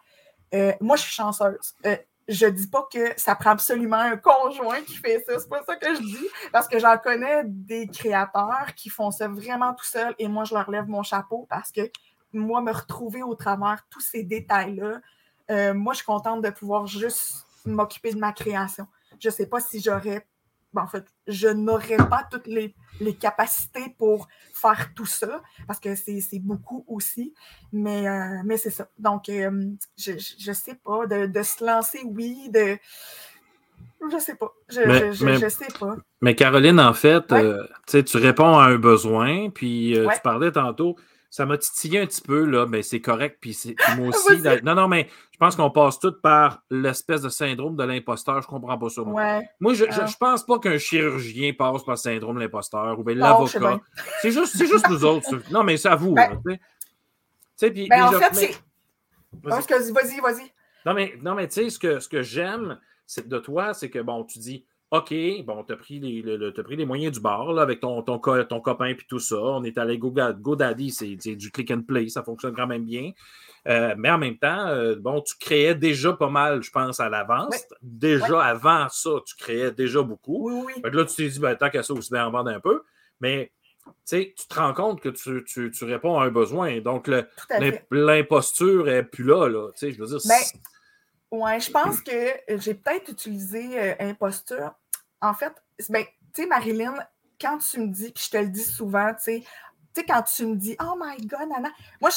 Euh, 0.54 0.72
moi, 0.80 0.96
je 0.96 1.02
suis 1.02 1.12
chanceuse. 1.12 1.74
Euh, 1.86 1.96
je 2.26 2.46
dis 2.46 2.66
pas 2.66 2.86
que 2.92 3.12
ça 3.16 3.34
prend 3.34 3.50
absolument 3.50 3.96
un 3.96 4.16
conjoint 4.16 4.80
qui 4.82 4.94
fait 4.96 5.24
ça. 5.26 5.38
C'est 5.38 5.48
pas 5.48 5.62
ça 5.64 5.76
que 5.76 5.94
je 5.94 6.00
dis. 6.00 6.28
Parce 6.52 6.68
que 6.68 6.78
j'en 6.78 6.98
connais 6.98 7.42
des 7.44 7.86
créateurs 7.88 8.74
qui 8.76 8.90
font 8.90 9.10
ça 9.10 9.28
vraiment 9.28 9.72
tout 9.72 9.84
seuls 9.86 10.14
et 10.18 10.28
moi, 10.28 10.44
je 10.44 10.54
leur 10.54 10.70
lève 10.70 10.86
mon 10.86 11.02
chapeau 11.02 11.46
parce 11.48 11.72
que 11.72 11.90
moi, 12.32 12.60
me 12.60 12.72
retrouver 12.72 13.22
au 13.22 13.34
travers 13.34 13.82
tous 13.88 14.00
ces 14.00 14.22
détails-là, 14.24 15.00
euh, 15.50 15.72
moi, 15.72 15.94
je 15.94 15.98
suis 15.98 16.06
contente 16.06 16.42
de 16.42 16.50
pouvoir 16.50 16.86
juste 16.86 17.46
m'occuper 17.64 18.12
de 18.12 18.18
ma 18.18 18.32
création. 18.32 18.86
Je 19.20 19.30
sais 19.30 19.46
pas 19.46 19.60
si 19.60 19.80
j'aurais. 19.80 20.26
ben, 20.72 20.82
en 20.82 20.86
fait, 20.86 21.04
je 21.26 21.48
n'aurais 21.48 21.96
pas 21.96 22.26
toutes 22.30 22.46
les, 22.46 22.74
les 23.00 23.14
capacités 23.14 23.94
pour 23.98 24.28
faire 24.52 24.90
tout 24.94 25.06
ça, 25.06 25.40
parce 25.66 25.80
que 25.80 25.94
c'est 25.94 26.20
beaucoup 26.40 26.84
aussi. 26.86 27.32
Mais, 27.72 28.06
euh, 28.06 28.42
mais 28.44 28.58
c'est 28.58 28.70
ça. 28.70 28.86
Donc, 28.98 29.28
euh, 29.30 29.70
je, 29.96 30.12
je 30.38 30.52
sais 30.52 30.74
pas, 30.74 31.06
de, 31.06 31.26
de 31.26 31.42
se 31.42 31.64
lancer, 31.64 32.00
oui, 32.04 32.50
de. 32.50 32.76
Je 34.12 34.18
sais 34.18 34.36
pas. 34.36 34.52
Je, 34.68 34.80
Mais- 34.82 34.98
je, 34.98 35.12
je, 35.12 35.24
mais- 35.24 35.38
je 35.38 35.48
sais 35.48 35.66
pas. 35.80 35.96
Mais 36.20 36.34
Caroline, 36.36 36.78
en 36.80 36.92
fait, 36.94 37.32
Ouais. 37.32 37.42
euh, 37.42 37.66
tu 38.02 38.16
réponds 38.18 38.56
à 38.58 38.64
un 38.66 38.76
besoin, 38.76 39.50
puis 39.50 39.98
Ouais. 39.98 40.14
tu 40.14 40.20
parlais 40.20 40.52
tantôt, 40.52 40.96
ça 41.30 41.44
m'a 41.46 41.58
titillé 41.58 42.00
un 42.00 42.06
petit 42.06 42.22
peu, 42.22 42.44
là, 42.44 42.66
mais 42.66 42.82
c'est 42.82 43.00
correct, 43.00 43.38
puis 43.40 43.56
moi 43.98 44.08
aussi. 44.08 44.40
Non, 44.62 44.74
non, 44.74 44.88
mais 44.88 45.08
je 45.32 45.36
pense 45.38 45.56
qu'on 45.56 45.70
passe 45.70 45.98
tout 45.98 46.14
par 46.22 46.62
l'espèce 46.70 47.20
de 47.22 47.28
syndrome 47.28 47.76
de 47.76 47.84
l'imposteur, 47.84 48.40
je 48.42 48.46
comprends 48.48 48.78
pas 48.78 48.88
ça. 48.88 49.02
Moi, 49.02 49.22
Ouais. 49.22 49.48
Moi, 49.60 49.74
je, 49.74 49.84
je, 49.90 50.00
Ah. 50.00 50.06
je 50.06 50.16
pense 50.16 50.44
pas 50.44 50.58
qu'un 50.58 50.78
chirurgien 50.78 51.52
passe 51.52 51.84
par 51.84 51.94
le 51.94 51.98
syndrome 51.98 52.36
de 52.36 52.40
l'imposteur, 52.42 52.98
ou 52.98 53.04
bien 53.04 53.14
l'avocat. 53.14 53.78
C'est 54.22 54.30
juste, 54.30 54.56
juste 54.56 54.88
nous 54.88 55.04
autres. 55.04 55.26
ça. 55.28 55.36
Non, 55.50 55.62
mais 55.64 55.76
c'est 55.76 55.88
à 55.88 55.96
vous, 55.96 56.14
Ben- 56.14 56.30
là, 56.30 56.36
tu 56.44 56.52
sais. 56.52 56.58
Tu 56.58 56.64
sais, 57.56 57.70
puis- 57.72 57.88
Ben, 57.88 58.04
en 58.04 58.12
fait, 58.12 58.30
mais- 58.30 58.52
c'est. 58.52 58.62
Vas-y. 59.42 59.92
Vas-y, 59.92 60.20
vas-y. 60.20 60.52
Non, 60.86 60.94
mais, 60.94 61.14
non, 61.22 61.34
mais 61.34 61.48
tu 61.48 61.54
sais, 61.54 61.70
ce 61.70 61.78
que, 61.78 62.00
ce 62.00 62.08
que 62.08 62.22
j'aime 62.22 62.78
de 63.24 63.38
toi, 63.38 63.74
c'est 63.74 63.90
que, 63.90 63.98
bon, 63.98 64.24
tu 64.24 64.38
dis, 64.38 64.64
OK, 64.90 65.12
bon, 65.44 65.64
tu 65.64 65.72
as 65.74 65.76
pris 65.76 66.00
les, 66.00 66.22
le- 66.22 66.36
le- 66.38 66.52
t'as 66.52 66.62
pris 66.62 66.76
les 66.76 66.86
moyens 66.86 67.12
du 67.12 67.20
bar 67.20 67.52
là, 67.52 67.60
avec 67.60 67.80
ton, 67.80 68.00
ton, 68.02 68.18
co- 68.18 68.42
ton 68.44 68.60
copain 68.60 68.94
puis 68.94 69.06
tout 69.06 69.18
ça. 69.18 69.36
On 69.36 69.62
est 69.64 69.76
allé 69.76 69.98
Go- 69.98 70.14
GoDaddy, 70.38 70.90
c'est 70.90 71.16
c'est 71.20 71.36
du 71.36 71.50
click 71.50 71.70
and 71.70 71.82
play, 71.82 72.08
ça 72.08 72.22
fonctionne 72.22 72.54
quand 72.54 72.66
même 72.66 72.84
bien. 72.84 73.10
Euh, 73.66 73.94
mais 73.98 74.10
en 74.10 74.16
même 74.16 74.38
temps, 74.38 74.66
euh, 74.68 74.96
bon, 74.98 75.20
tu 75.20 75.34
créais 75.38 75.74
déjà 75.74 76.14
pas 76.14 76.30
mal, 76.30 76.62
je 76.62 76.70
pense, 76.70 77.00
à 77.00 77.10
l'avance. 77.10 77.54
Déjà 77.82 78.42
avant 78.42 78.88
ça, 78.88 79.10
tu 79.26 79.36
créais 79.36 79.72
déjà 79.72 80.00
beaucoup. 80.00 80.48
Oui, 80.48 80.54
oui, 80.54 80.72
oui. 80.76 80.82
Fait 80.82 80.90
que 80.90 80.96
là, 80.96 81.04
tu 81.04 81.16
t'es 81.16 81.28
dit, 81.28 81.38
ben, 81.38 81.54
tant 81.54 81.68
qu'à 81.68 81.82
ça, 81.82 81.92
aussi 81.92 82.10
bien 82.10 82.26
en 82.26 82.30
vendre 82.30 82.50
un 82.50 82.60
peu. 82.60 82.82
Mais 83.20 83.52
tu 84.08 84.32
te 84.48 84.54
rends 84.54 84.72
compte 84.72 85.00
que 85.02 85.10
tu, 85.10 85.44
tu- 85.44 85.70
tu 85.70 85.84
réponds 85.84 86.18
à 86.18 86.24
un 86.24 86.30
besoin. 86.30 86.80
Donc, 86.80 87.10
l'imposture 87.90 88.84
n'est 88.84 89.02
plus 89.02 89.24
là. 89.24 89.48
là. 89.48 89.68
Je 89.80 89.86
veux 89.98 90.06
dire, 90.06 90.18
Ben, 90.26 90.60
Ouais, 91.30 91.60
je 91.60 91.70
pense 91.70 92.00
que 92.00 92.32
j'ai 92.58 92.74
peut-être 92.74 93.10
utilisé 93.10 93.78
euh, 93.78 93.94
imposture. 94.00 94.72
En 95.20 95.34
fait, 95.34 95.52
ben, 95.90 96.04
tu 96.34 96.42
sais, 96.42 96.48
Marilyn, 96.48 96.94
quand 97.40 97.58
tu 97.58 97.80
me 97.80 97.88
dis, 97.88 98.12
puis 98.12 98.24
je 98.24 98.30
te 98.30 98.36
le 98.38 98.48
dis 98.48 98.64
souvent, 98.64 99.12
tu 99.14 99.22
sais, 99.22 99.40
tu 99.94 100.00
sais, 100.00 100.06
quand 100.06 100.22
tu 100.22 100.46
me 100.46 100.56
dis 100.56 100.76
Oh 100.80 100.94
my 100.98 101.26
God, 101.26 101.48
Nana, 101.48 101.70
moi, 102.00 102.10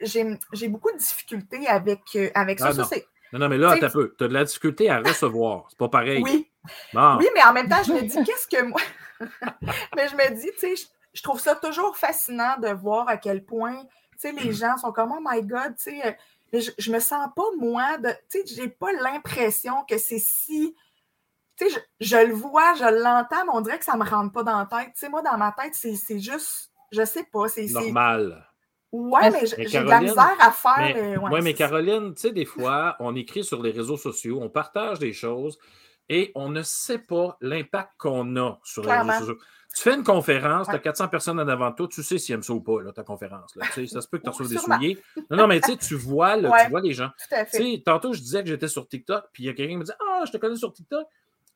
j'ai 0.00 0.68
beaucoup 0.68 0.92
de 0.92 0.98
difficultés 0.98 1.66
avec, 1.66 2.00
euh, 2.14 2.30
avec 2.34 2.58
ça. 2.58 2.68
Ah, 2.68 2.72
Ça, 2.72 2.82
non. 2.82 2.88
Non, 3.32 3.38
non, 3.40 3.48
mais 3.48 3.58
là, 3.58 3.74
Tu 3.76 3.90
peu. 3.90 4.14
As 4.20 4.28
de 4.28 4.32
la 4.32 4.44
difficulté 4.44 4.88
à 4.88 5.00
recevoir. 5.00 5.66
C'est 5.68 5.78
pas 5.78 5.88
pareil. 5.88 6.22
oui, 6.22 6.48
Bon. 6.94 7.16
oui, 7.18 7.28
mais 7.34 7.42
en 7.44 7.52
même 7.52 7.68
temps, 7.68 7.82
je 7.84 7.92
me 7.92 8.02
dis 8.02 8.22
Qu'est-ce 8.24 8.46
que 8.48 8.62
moi. 8.62 8.80
mais 9.96 10.08
je 10.08 10.14
me 10.14 10.34
dis, 10.34 10.50
tu 10.52 10.60
sais, 10.60 10.76
je, 10.76 10.86
je 11.12 11.22
trouve 11.22 11.40
ça 11.40 11.56
toujours 11.56 11.96
fascinant 11.96 12.56
de 12.58 12.68
voir 12.68 13.08
à 13.08 13.16
quel 13.16 13.44
point, 13.44 13.82
tu 14.12 14.18
sais, 14.18 14.32
les 14.32 14.52
gens 14.52 14.76
sont 14.78 14.92
comme 14.92 15.12
Oh 15.12 15.20
my 15.22 15.42
God, 15.42 15.74
tu 15.76 15.90
sais. 16.00 16.16
Mais 16.56 16.60
je, 16.62 16.70
je 16.78 16.90
me 16.92 16.98
sens 16.98 17.28
pas, 17.36 17.44
moi, 17.58 17.98
de. 17.98 18.08
Tu 18.30 18.40
sais, 18.40 18.54
j'ai 18.54 18.68
pas 18.68 18.92
l'impression 18.92 19.84
que 19.88 19.98
c'est 19.98 20.18
si. 20.18 20.74
Tu 21.56 21.68
sais, 21.68 21.80
je, 22.00 22.06
je 22.06 22.16
le 22.16 22.34
vois, 22.34 22.74
je 22.74 22.84
l'entends, 22.84 23.44
mais 23.44 23.52
on 23.52 23.60
dirait 23.60 23.78
que 23.78 23.84
ça 23.84 23.96
me 23.96 24.04
rentre 24.04 24.32
pas 24.32 24.42
dans 24.42 24.58
la 24.58 24.66
tête. 24.66 24.92
Tu 24.94 25.00
sais, 25.00 25.08
moi, 25.08 25.22
dans 25.22 25.36
ma 25.38 25.52
tête, 25.52 25.74
c'est 25.74 25.94
c'est 25.94 26.18
juste. 26.18 26.70
Je 26.92 27.04
sais 27.04 27.24
pas. 27.24 27.48
C'est. 27.48 27.68
c'est- 27.68 27.72
Normal. 27.74 28.46
Ouais, 28.92 29.30
Mais 29.30 29.40
mais 29.58 29.66
j'ai 29.66 29.80
de 29.80 29.84
la 29.84 30.00
misère 30.00 30.36
à 30.40 30.50
faire. 30.52 30.74
Mais, 30.78 31.16
ouais, 31.18 31.28
ouais, 31.28 31.42
mais. 31.42 31.54
Caroline, 31.54 32.14
tu 32.14 32.20
sais, 32.22 32.32
des 32.32 32.44
fois, 32.44 32.96
on 33.00 33.14
écrit 33.16 33.44
sur 33.44 33.62
les 33.62 33.70
réseaux 33.72 33.96
sociaux, 33.96 34.38
on 34.40 34.48
partage 34.48 34.98
des 34.98 35.12
choses 35.12 35.58
et 36.08 36.30
on 36.34 36.48
ne 36.48 36.62
sait 36.62 37.00
pas 37.00 37.36
l'impact 37.40 37.92
qu'on 37.98 38.36
a 38.36 38.58
sur 38.62 38.82
les 38.84 38.88
réseaux 38.92 39.26
sociaux. 39.34 39.38
Tu 39.76 39.82
fais 39.82 39.94
une 39.94 40.04
conférence, 40.04 40.68
tu 40.68 40.72
as 40.72 40.76
Ouais. 40.76 40.80
400 40.80 41.08
personnes 41.08 41.38
en 41.38 41.46
avant 41.46 41.68
de 41.70 41.74
toi, 41.76 41.86
tu 41.86 42.02
sais 42.02 42.16
s'ils 42.16 42.34
aiment 42.34 42.42
ça 42.42 42.54
ou 42.54 42.62
pas, 42.62 42.80
là, 42.80 42.92
ta 42.92 43.02
conférence. 43.04 43.54
Là. 43.56 43.66
Ça 43.86 44.00
se 44.00 44.08
peut 44.08 44.16
que 44.16 44.22
tu 44.22 44.30
reçoives 44.30 44.48
des 44.48 44.56
souliers. 44.56 44.98
Non, 45.30 45.36
non, 45.36 45.46
mais 45.46 45.60
tu 45.60 45.70
sais, 45.72 45.76
tu 45.76 45.94
vois, 45.96 46.34
là, 46.36 46.48
Ouais. 46.50 46.64
tu 46.64 46.70
vois 46.70 46.80
les 46.80 46.94
gens. 46.94 47.10
Tout 47.28 47.34
à 47.34 47.44
fait. 47.44 47.82
tantôt, 47.84 48.14
je 48.14 48.20
disais 48.20 48.42
que 48.42 48.48
j'étais 48.48 48.68
sur 48.68 48.88
TikTok, 48.88 49.26
puis 49.34 49.42
il 49.42 49.46
y 49.46 49.48
a 49.50 49.52
quelqu'un 49.52 49.72
qui 49.74 49.76
me 49.78 49.84
dit 49.84 49.92
Ah, 50.00 50.22
je 50.26 50.32
te 50.32 50.38
connais 50.38 50.56
sur 50.56 50.72
TikTok. 50.72 51.06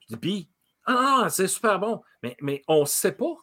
Je 0.03 0.15
dis, 0.15 0.21
puis, 0.21 0.51
ah, 0.87 1.29
c'est 1.31 1.47
super 1.49 1.79
bon. 1.79 2.03
Mais, 2.23 2.37
mais 2.43 2.63
on 2.69 2.81
ne 2.81 2.85
sait 2.85 3.13
pas. 3.13 3.35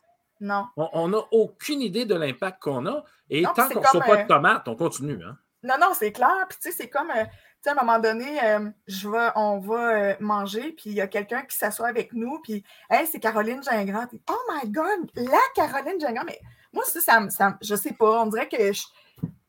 Non. 0.41 0.67
On 0.75 1.07
n'a 1.07 1.21
aucune 1.31 1.81
idée 1.81 2.05
de 2.05 2.13
l'impact 2.13 2.61
qu'on 2.61 2.85
a. 2.85 3.03
Et 3.31 3.41
Non, 3.41 3.53
tant 3.55 3.67
qu'on 3.69 3.79
ne 3.79 3.85
reçoit 3.85 4.01
pas 4.01 4.19
euh, 4.19 4.23
de 4.23 4.27
tomates, 4.27 4.67
on 4.67 4.75
continue. 4.75 5.23
Hein? 5.23 5.37
Non, 5.63 5.75
non, 5.81 5.87
c'est 5.95 6.11
clair. 6.11 6.45
Puis, 6.47 6.59
tu 6.61 6.69
sais, 6.69 6.77
c'est 6.77 6.89
comme, 6.89 7.09
euh, 7.09 7.23
sais, 7.63 7.69
à 7.69 7.73
un 7.73 7.75
moment 7.85 7.99
donné, 7.99 8.43
euh, 8.43 8.69
je 8.87 9.07
on 9.35 9.59
va 9.59 9.89
euh, 9.89 10.15
manger, 10.19 10.71
puis 10.73 10.91
il 10.91 10.93
y 10.93 11.01
a 11.01 11.07
quelqu'un 11.07 11.41
qui 11.43 11.55
s'assoit 11.57 11.87
avec 11.87 12.13
nous, 12.13 12.39
puis, 12.41 12.63
hey, 12.89 13.07
c'est 13.07 13.19
Caroline 13.19 13.63
Gingras. 13.63 14.07
Puis, 14.07 14.21
oh 14.29 14.39
my 14.53 14.69
God, 14.69 15.09
la 15.15 15.39
Caroline 15.55 15.99
Gingras. 15.99 16.23
Mais 16.25 16.39
moi, 16.73 16.83
ça, 16.85 17.29
ça, 17.29 17.57
je 17.61 17.75
sais 17.75 17.93
pas, 17.93 18.23
on 18.23 18.27
dirait 18.27 18.47
que 18.47 18.71
je- 18.73 18.85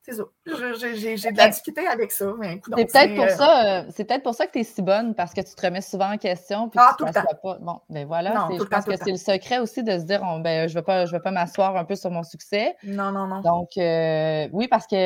c'est 0.09 0.16
ça. 0.16 0.25
J'ai 0.47 1.33
de 1.33 1.37
la 1.37 1.49
difficulté 1.49 1.87
avec 1.87 2.12
ça. 2.12 2.27
C'est 2.77 2.85
peut-être 2.87 3.14
pour 3.14 3.29
ça, 3.31 3.79
euh, 3.79 4.18
pour 4.23 4.37
que 4.37 4.53
tu 4.53 4.59
es 4.61 4.64
si 4.64 4.83
bonne, 4.83 5.14
parce 5.14 5.35
que 5.35 5.40
tu 5.40 5.55
te 5.55 5.66
remets 5.66 5.81
souvent 5.81 6.12
en 6.12 6.16
question 6.16 6.68
puis 6.68 6.81
Ah, 6.83 6.94
tu 6.99 7.05
tout 7.05 7.07
le 7.07 7.12
pas. 7.12 7.59
Bon, 7.61 7.81
ben 7.90 8.07
voilà, 8.07 8.33
Non, 8.35 8.47
je 8.51 8.53
le 8.55 8.59
temps, 8.61 8.77
pense 8.77 8.85
que 8.85 8.97
c'est 8.97 9.11
le 9.11 9.16
secret 9.16 9.59
aussi 9.59 9.83
de 9.83 9.99
se 9.99 10.05
dire 10.05 10.23
on, 10.25 10.40
ben, 10.40 10.68
je 10.68 10.75
ne 10.75 10.81
vais 10.81 10.85
pas, 10.85 11.07
je 11.07 11.12
vais 11.12 11.21
pas 11.21 11.31
m'asseoir 11.31 11.77
un 11.77 11.85
peu 11.85 11.94
sur 11.94 12.11
mon 12.11 12.23
succès. 12.23 12.77
Non, 12.85 13.12
non, 13.12 13.27
non. 13.27 13.40
Donc, 13.40 13.71
euh, 13.77 14.49
oui, 14.53 14.68
parce 14.68 14.87
que 14.87 14.97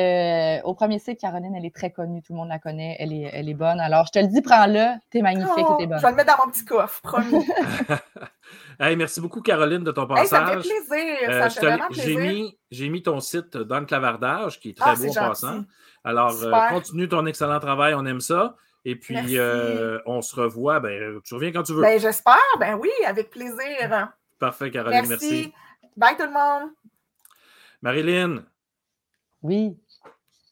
euh, 0.59 0.61
au 0.63 0.73
premier 0.73 0.99
cycle, 0.99 1.19
Caroline, 1.19 1.55
elle 1.55 1.65
est 1.65 1.75
très 1.75 1.91
connue, 1.91 2.21
tout 2.21 2.33
le 2.33 2.37
monde 2.39 2.49
la 2.49 2.59
connaît, 2.59 2.95
elle 2.99 3.11
est, 3.13 3.29
elle 3.33 3.49
est 3.49 3.53
bonne. 3.53 3.79
Alors, 3.79 4.05
je 4.05 4.11
te 4.11 4.19
le 4.19 4.27
dis, 4.27 4.41
prends-le, 4.41 4.97
t'es 5.09 5.21
magnifique 5.21 5.51
Oh, 5.57 5.75
et 5.75 5.77
t'es 5.77 5.83
je 5.83 5.89
bonne. 5.89 5.99
vais 6.01 6.09
le 6.09 6.15
mettre 6.15 6.37
dans 6.37 6.45
mon 6.45 6.51
petit 6.51 6.65
coffre, 6.65 7.01
promis. 7.01 7.45
Hey, 8.79 8.95
merci 8.95 9.21
beaucoup, 9.21 9.41
Caroline, 9.41 9.83
de 9.83 9.91
ton 9.91 10.07
Hey, 10.15 10.27
ça 10.27 10.41
me 10.41 10.45
fait 10.47 10.55
passage. 10.55 10.63
plaisir. 10.87 11.29
Euh, 11.29 11.41
ça 11.41 11.49
fait 11.49 11.59
te 11.59 11.65
l'ai- 11.65 11.71
vraiment 11.71 11.87
J'ai 11.91 12.01
plaisir. 12.15 12.19
mis, 12.19 12.57
j'ai 12.71 12.89
mis 12.89 13.03
ton 13.03 13.19
site 13.19 13.57
dans 13.57 13.79
le 13.79 13.85
clavardage, 13.85 14.59
qui 14.59 14.69
est 14.69 14.77
très 14.77 14.91
Ah, 14.91 14.95
beau 14.95 15.01
c'est 15.01 15.09
en 15.09 15.13
gentil. 15.13 15.27
passant. 15.29 15.63
Alors, 16.03 16.43
euh, 16.43 16.51
continue 16.69 17.07
ton 17.07 17.25
excellent 17.25 17.59
travail, 17.59 17.93
on 17.93 18.05
aime 18.05 18.19
ça. 18.21 18.55
Et 18.85 18.95
puis, 18.97 19.37
euh, 19.37 19.99
on 20.05 20.21
se 20.21 20.35
revoit. 20.35 20.79
Ben, 20.81 21.21
tu 21.23 21.33
reviens 21.35 21.51
quand 21.53 21.63
tu 21.63 21.73
veux. 21.73 21.81
Ben, 21.81 21.99
j'espère. 21.99 22.35
Ben 22.59 22.75
oui, 22.75 22.89
avec 23.05 23.29
plaisir. 23.29 24.09
Parfait, 24.39 24.69
Caroline, 24.71 25.05
Merci. 25.07 25.29
merci. 25.31 25.53
Bye 25.95 26.17
tout 26.17 26.23
le 26.25 26.33
monde. 26.33 26.71
Marilyn. 27.81 28.43
Oui, 29.41 29.77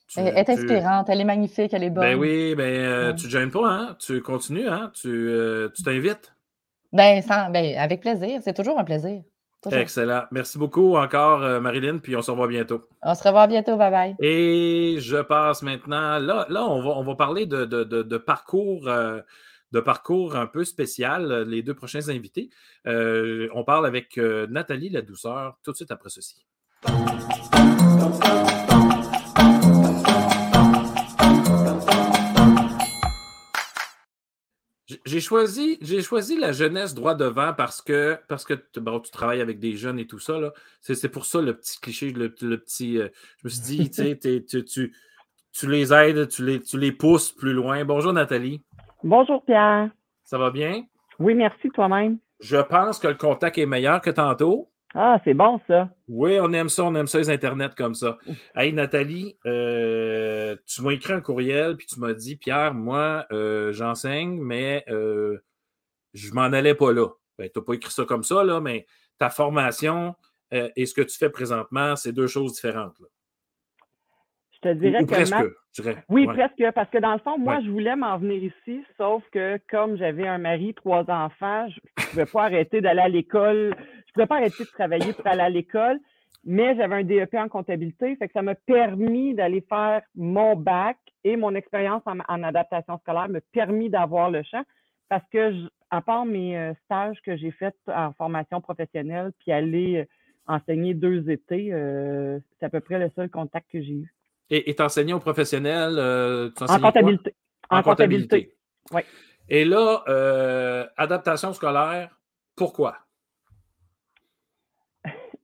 tu- 0.08 0.20
elle 0.20 0.38
est 0.38 0.46
tu- 0.46 0.52
inspirante, 0.52 1.08
elle 1.10 1.22
est 1.22 1.26
magnifique, 1.26 1.74
elle 1.74 1.84
est 1.84 1.90
bonne. 1.90 2.04
Ben 2.04 2.18
oui, 2.20 2.56
ben, 2.56 2.64
euh, 2.64 3.08
Ouais. 3.10 3.16
tu 3.16 3.26
ne 3.26 3.32
gênes 3.32 3.52
pas, 3.52 3.68
hein? 3.70 3.96
Tu 4.00 4.22
continues, 4.22 4.68
hein? 4.68 4.92
Tu 4.94 5.10
euh, 5.10 5.70
tu 5.76 5.84
t'invites? 5.84 6.34
Ben, 6.94 7.22
sans- 7.22 7.50
ben, 7.50 7.78
avec 7.78 8.02
plaisir, 8.02 8.42
c'est 8.44 8.54
toujours 8.54 8.80
un 8.80 8.84
plaisir. 8.84 9.22
Excellent. 9.72 10.24
Merci 10.32 10.58
beaucoup 10.58 10.96
encore, 10.96 11.44
euh, 11.44 11.60
Marilyn, 11.60 12.00
puis 12.00 12.16
on 12.16 12.22
se 12.22 12.32
revoit 12.32 12.48
bientôt. 12.48 12.82
On 13.04 13.14
se 13.14 13.24
revoit 13.24 13.46
bientôt. 13.46 13.78
Bye 13.78 13.92
bye. 13.92 14.16
Et 14.20 14.96
je 15.00 15.18
passe 15.18 15.62
maintenant. 15.62 16.18
Là, 16.18 16.48
là 16.50 16.66
on, 16.66 16.82
va, 16.82 16.90
on 16.92 17.04
va 17.04 17.16
parler 17.16 17.46
de, 17.46 17.66
de, 17.66 18.18
parcours. 18.18 18.88
Euh, 18.88 19.20
de 19.72 19.80
parcours 19.80 20.36
un 20.36 20.48
peu 20.48 20.66
spécial, 20.66 21.44
les 21.48 21.62
deux 21.62 21.74
prochains 21.74 22.10
invités. 22.10 22.50
Euh, 22.88 23.48
on 23.54 23.64
parle 23.64 23.86
avec 23.86 24.18
Nathalie 24.18 24.90
La 24.90 25.02
Douceur 25.02 25.60
tout 25.64 25.72
de 25.72 25.78
suite 25.78 25.92
après 25.92 26.10
ceci. 26.10 26.46
J'ai 35.06 35.20
choisi, 35.20 35.78
j'ai 35.82 36.02
choisi 36.02 36.38
la 36.38 36.52
jeunesse 36.52 36.94
droit 36.94 37.16
devant 37.16 37.54
parce 37.54 37.82
que, 37.82 38.18
parce 38.28 38.46
que 38.46 38.54
tu 38.54 39.12
travailles 39.12 39.42
avec 39.42 39.60
des 39.60 39.76
jeunes 39.76 40.00
et 40.00 40.08
tout 40.08 40.20
ça. 40.20 40.40
C'est, 40.82 41.10
pour 41.10 41.26
ça 41.26 41.42
le 41.42 41.56
petit 41.56 41.80
cliché, 41.80 42.12
le, 42.12 42.30
petit. 42.30 42.98
Euh, 42.98 43.10
je 43.38 43.46
me 43.46 43.50
suis 43.50 43.62
dit, 43.62 44.18
tu, 44.18 44.64
tu, 44.66 44.94
tu, 45.52 45.68
les 45.68 45.94
aides, 45.94 46.28
tu 46.30 46.46
les, 46.46 46.60
tu 46.62 46.80
les 46.80 46.92
pousses 46.92 47.32
plus 47.32 47.54
loin. 47.54 47.84
Bonjour 47.86 48.14
Nathalie. 48.14 48.62
Bonjour 49.04 49.44
Pierre. 49.46 49.90
Ça 50.24 50.38
va 50.38 50.50
bien? 50.50 50.84
Oui, 51.20 51.36
merci 51.36 51.70
toi-même. 51.70 52.18
Je 52.40 52.58
pense 52.58 52.98
que 52.98 53.08
le 53.08 53.16
contact 53.16 53.58
est 53.58 53.66
meilleur 53.66 54.02
que 54.02 54.10
tantôt. 54.10 54.71
Ah, 54.94 55.20
c'est 55.24 55.34
bon 55.34 55.60
ça. 55.68 55.90
Oui, 56.08 56.38
on 56.42 56.52
aime 56.52 56.68
ça, 56.68 56.84
on 56.84 56.94
aime 56.96 57.08
ça 57.08 57.18
les 57.18 57.30
internets 57.30 57.76
comme 57.78 57.96
ça. 57.96 58.18
Hey 58.56 58.74
Nathalie, 58.74 59.38
euh, 59.46 60.56
tu 60.66 60.82
m'as 60.82 60.92
écrit 60.92 61.14
un 61.14 61.22
courriel 61.22 61.78
puis 61.78 61.88
tu 61.88 62.00
m'as 62.00 62.14
dit 62.14 62.36
Pierre, 62.36 62.74
moi 62.74 63.26
euh, 63.32 63.72
j'enseigne, 63.72 64.42
mais 64.42 64.84
euh, 64.90 65.38
je 66.14 66.34
m'en 66.34 66.42
allais 66.42 66.76
pas 66.76 66.92
là. 66.92 67.08
Ben, 67.38 67.50
tu 67.50 67.60
n'as 67.60 67.66
pas 67.66 67.74
écrit 67.74 67.92
ça 67.92 68.04
comme 68.04 68.24
ça, 68.24 68.44
là, 68.44 68.60
mais 68.60 68.86
ta 69.18 69.30
formation 69.30 70.16
et 70.52 70.86
ce 70.86 70.94
que 70.94 71.02
tu 71.02 71.18
fais 71.18 71.30
présentement, 71.30 71.96
c'est 71.96 72.12
deux 72.12 72.28
choses 72.28 72.56
différentes. 72.56 72.98
Je 74.52 74.70
te 74.70 74.74
dirais 74.74 75.06
que. 75.06 75.06
Presque, 75.06 76.04
Oui, 76.10 76.28
presque, 76.28 76.62
parce 76.76 76.90
que 76.90 76.98
dans 76.98 77.14
le 77.14 77.20
fond, 77.20 77.38
moi, 77.38 77.62
je 77.64 77.70
voulais 77.70 77.96
m'en 77.96 78.18
venir 78.18 78.44
ici, 78.44 78.84
sauf 78.98 79.24
que 79.32 79.58
comme 79.70 79.96
j'avais 79.96 80.28
un 80.28 80.40
mari, 80.40 80.74
trois 80.74 81.10
enfants, 81.10 81.70
je 81.70 81.80
ne 81.80 82.10
pouvais 82.10 82.26
pas 82.26 82.44
arrêter 82.44 82.82
d'aller 82.82 83.00
à 83.00 83.08
l'école 83.08 83.74
je 84.14 84.20
ne 84.20 84.26
pouvais 84.26 84.28
pas 84.28 84.42
arrêter 84.42 84.64
de 84.64 84.70
travailler 84.70 85.14
pour 85.14 85.26
aller 85.28 85.42
à 85.42 85.50
l'école, 85.50 86.00
mais 86.44 86.76
j'avais 86.76 86.96
un 86.96 87.04
DEP 87.04 87.34
en 87.36 87.48
comptabilité, 87.48 88.16
fait 88.16 88.28
que 88.28 88.34
ça 88.34 88.42
m'a 88.42 88.56
permis 88.56 89.34
d'aller 89.34 89.62
faire 89.62 90.02
mon 90.16 90.56
bac 90.56 90.98
et 91.24 91.38
mon 91.38 91.56
expérience 91.56 92.02
en, 92.06 92.44
adaptation 92.44 92.98
scolaire 92.98 93.30
m'a 93.30 93.40
permis 93.54 93.90
d'avoir 93.90 94.32
le 94.32 94.44
champ 94.44 94.64
parce 95.08 95.24
que, 95.32 95.54
à 95.90 96.02
part 96.02 96.26
mes 96.26 96.58
euh, 96.58 96.74
stages 96.86 97.18
que 97.26 97.38
j'ai 97.38 97.52
faits 97.52 97.76
en 97.88 98.12
formation 98.14 98.60
professionnelle, 98.60 99.32
puis 99.40 99.52
aller 99.52 99.98
euh, 99.98 100.06
enseigner 100.48 100.94
deux 100.94 101.30
étés, 101.30 101.72
euh, 101.72 102.40
c'est 102.60 102.66
à 102.66 102.70
peu 102.70 102.80
près 102.80 102.98
le 102.98 103.10
seul 103.16 103.30
contact 103.30 103.68
que 103.72 103.82
j'ai 103.82 103.94
eu. 103.94 104.14
Et 104.50 104.74
t'enseignais 104.76 105.14
au 105.14 105.20
professionnel? 105.20 105.98
en 106.60 106.80
comptabilité. 106.80 107.36
En, 107.70 107.82
comptabilité. 107.84 108.54
Oui. 108.92 109.02
Et 109.48 109.64
là, 109.64 110.90
adaptation 110.98 111.54
scolaire, 111.54 112.20
pourquoi? 112.58 112.98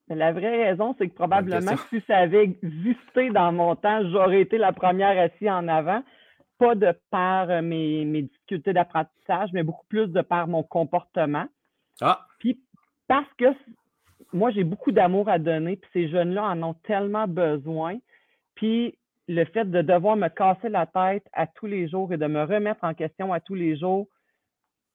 La 0.09 0.31
vraie 0.31 0.67
raison, 0.69 0.95
c'est 0.97 1.09
que 1.09 1.15
probablement, 1.15 1.75
si 1.89 2.01
ça 2.07 2.17
avait 2.17 2.43
existé 2.43 3.29
dans 3.29 3.51
mon 3.51 3.75
temps, 3.75 4.07
j'aurais 4.09 4.41
été 4.41 4.57
la 4.57 4.71
première 4.71 5.19
assise 5.19 5.49
en 5.49 5.67
avant. 5.67 6.01
Pas 6.57 6.75
de 6.75 6.93
par 7.11 7.49
euh, 7.49 7.61
mes, 7.61 8.23
difficultés 8.23 8.73
d'apprentissage, 8.73 9.49
mais 9.53 9.63
beaucoup 9.63 9.85
plus 9.87 10.07
de 10.07 10.21
par 10.21 10.47
mon 10.47 10.63
comportement. 10.63 11.45
Ah. 12.01 12.25
Puis 12.39 12.59
parce 13.07 13.31
que 13.37 13.45
moi, 14.33 14.51
j'ai 14.51 14.63
beaucoup 14.63 14.91
d'amour 14.91 15.29
à 15.29 15.39
donner, 15.39 15.75
puis 15.75 15.89
ces 15.93 16.09
jeunes-là 16.09 16.43
en 16.43 16.63
ont 16.63 16.73
tellement 16.73 17.27
besoin. 17.27 17.97
Puis 18.55 18.97
le 19.27 19.43
fait 19.45 19.65
de 19.65 19.81
devoir 19.81 20.15
me 20.15 20.29
casser 20.29 20.69
la 20.69 20.85
tête 20.85 21.27
à 21.33 21.47
tous 21.47 21.65
les 21.67 21.87
jours 21.87 22.11
et 22.13 22.17
de 22.17 22.27
me 22.27 22.43
remettre 22.43 22.83
en 22.83 22.93
question 22.93 23.33
à 23.33 23.39
tous 23.39 23.55
les 23.55 23.77
jours 23.77 24.07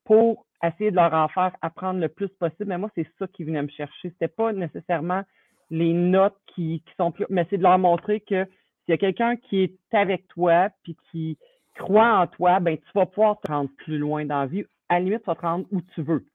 pour 0.04 0.46
essayer 0.62 0.90
de 0.90 0.96
leur 0.96 1.12
en 1.12 1.28
faire 1.28 1.52
apprendre 1.62 2.00
le 2.00 2.08
plus 2.08 2.28
possible. 2.28 2.66
Mais 2.66 2.78
moi, 2.78 2.90
c'est 2.94 3.06
ça 3.18 3.26
qui 3.28 3.44
venait 3.44 3.62
me 3.62 3.68
chercher. 3.68 4.10
C'était 4.10 4.28
pas 4.28 4.52
nécessairement 4.52 5.22
les 5.70 5.92
notes 5.92 6.36
qui, 6.54 6.82
sont 6.98 7.12
plus, 7.12 7.26
mais 7.30 7.46
c'est 7.48 7.56
de 7.56 7.62
leur 7.62 7.78
montrer 7.78 8.20
que 8.20 8.44
s'il 8.44 8.90
y 8.90 8.92
a 8.92 8.98
quelqu'un 8.98 9.36
qui 9.36 9.62
est 9.62 9.78
avec 9.92 10.28
toi 10.28 10.68
puis 10.82 10.96
qui 11.10 11.38
croit 11.74 12.18
en 12.18 12.26
toi, 12.26 12.60
ben 12.60 12.76
tu 12.76 12.84
vas 12.94 13.06
pouvoir 13.06 13.40
te 13.40 13.50
rendre 13.50 13.70
plus 13.78 13.96
loin 13.96 14.24
dans 14.24 14.40
la 14.40 14.46
vie. 14.46 14.64
À 14.88 14.98
la 14.98 15.04
limite, 15.06 15.20
tu 15.20 15.26
vas 15.26 15.34
te 15.34 15.40
rendre 15.40 15.66
où 15.70 15.80
tu 15.94 16.02
veux. 16.02 16.26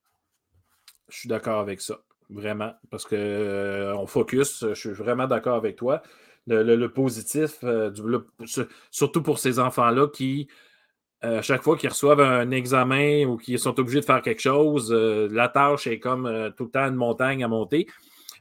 Je 1.09 1.19
suis 1.19 1.29
d'accord 1.29 1.59
avec 1.59 1.81
ça, 1.81 1.97
vraiment, 2.29 2.73
parce 2.89 3.05
que 3.05 3.15
euh, 3.15 3.95
on 3.95 4.07
focus. 4.07 4.65
Je 4.69 4.73
suis 4.73 4.89
vraiment 4.89 5.27
d'accord 5.27 5.55
avec 5.55 5.75
toi. 5.75 6.01
Le, 6.47 6.87
positif, 6.87 7.59
euh, 7.63 7.91
surtout 8.89 9.21
pour 9.21 9.37
ces 9.37 9.59
enfants-là 9.59 10.07
qui 10.07 10.47
à 11.21 11.41
chaque 11.41 11.63
fois 11.63 11.77
qu'ils 11.77 11.89
reçoivent 11.89 12.21
un 12.21 12.51
examen 12.51 13.25
ou 13.25 13.37
qu'ils 13.37 13.59
sont 13.59 13.79
obligés 13.79 14.01
de 14.01 14.05
faire 14.05 14.21
quelque 14.21 14.41
chose, 14.41 14.91
euh, 14.93 15.27
la 15.31 15.49
tâche 15.49 15.87
est 15.87 15.99
comme 15.99 16.25
euh, 16.25 16.49
tout 16.51 16.65
le 16.65 16.69
temps 16.69 16.87
une 16.87 16.95
montagne 16.95 17.43
à 17.43 17.47
monter. 17.47 17.87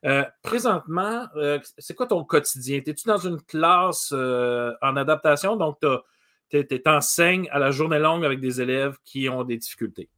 Euh, 0.05 0.25
présentement, 0.43 1.25
c'est 1.79 1.95
quoi 1.95 2.07
ton 2.07 2.23
quotidien? 2.23 2.81
Es-tu 2.87 3.09
dans 3.09 3.17
une 3.17 3.41
classe 3.41 4.12
en 4.12 4.97
adaptation? 4.97 5.57
Donc, 5.57 5.79
tu 6.51 6.83
enseignes 6.87 7.49
à 7.51 7.59
la 7.59 7.71
journée 7.71 7.99
longue 7.99 8.25
avec 8.25 8.41
des 8.41 8.61
élèves 8.61 8.97
qui 9.05 9.29
ont 9.31 9.43
des 9.43 9.57
difficultés. 9.57 10.11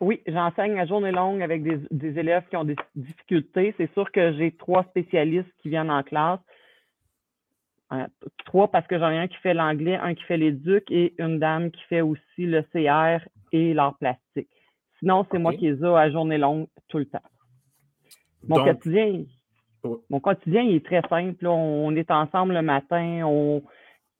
oui, 0.00 0.22
j'enseigne 0.26 0.78
à 0.78 0.86
journée 0.86 1.10
longue 1.10 1.42
avec 1.42 1.62
des 1.64 2.18
élèves 2.18 2.44
qui 2.48 2.56
ont 2.56 2.64
des 2.64 2.76
difficultés. 2.94 3.74
C'est 3.76 3.92
sûr 3.92 4.10
que 4.12 4.32
j'ai 4.34 4.52
trois 4.52 4.84
spécialistes 4.84 5.52
qui 5.60 5.68
viennent 5.68 5.90
en 5.90 6.04
classe 6.04 6.40
trois 8.44 8.68
parce 8.68 8.86
que 8.86 8.98
j'en 8.98 9.10
ai 9.10 9.18
un 9.18 9.28
qui 9.28 9.36
fait 9.36 9.54
l'anglais, 9.54 9.96
un 9.96 10.14
qui 10.14 10.22
fait 10.24 10.36
l'éduc 10.36 10.90
et 10.90 11.14
une 11.18 11.38
dame 11.38 11.70
qui 11.70 11.82
fait 11.84 12.00
aussi 12.00 12.46
le 12.46 12.62
CR 12.72 13.24
et 13.52 13.74
l'art 13.74 13.96
plastique. 13.98 14.48
Sinon, 14.98 15.26
c'est 15.30 15.38
moi 15.38 15.52
qui 15.54 15.70
les 15.70 15.82
ai 15.82 15.86
à 15.86 16.10
journée 16.10 16.38
longue 16.38 16.66
tout 16.88 16.98
le 16.98 17.06
temps. 17.06 17.18
Mon 18.48 18.64
quotidien, 18.64 19.24
mon 20.10 20.20
quotidien 20.20 20.68
est 20.68 20.84
très 20.84 21.02
simple. 21.08 21.46
On 21.46 21.94
est 21.96 22.10
ensemble 22.10 22.54
le 22.54 22.62
matin. 22.62 23.22
On, 23.24 23.62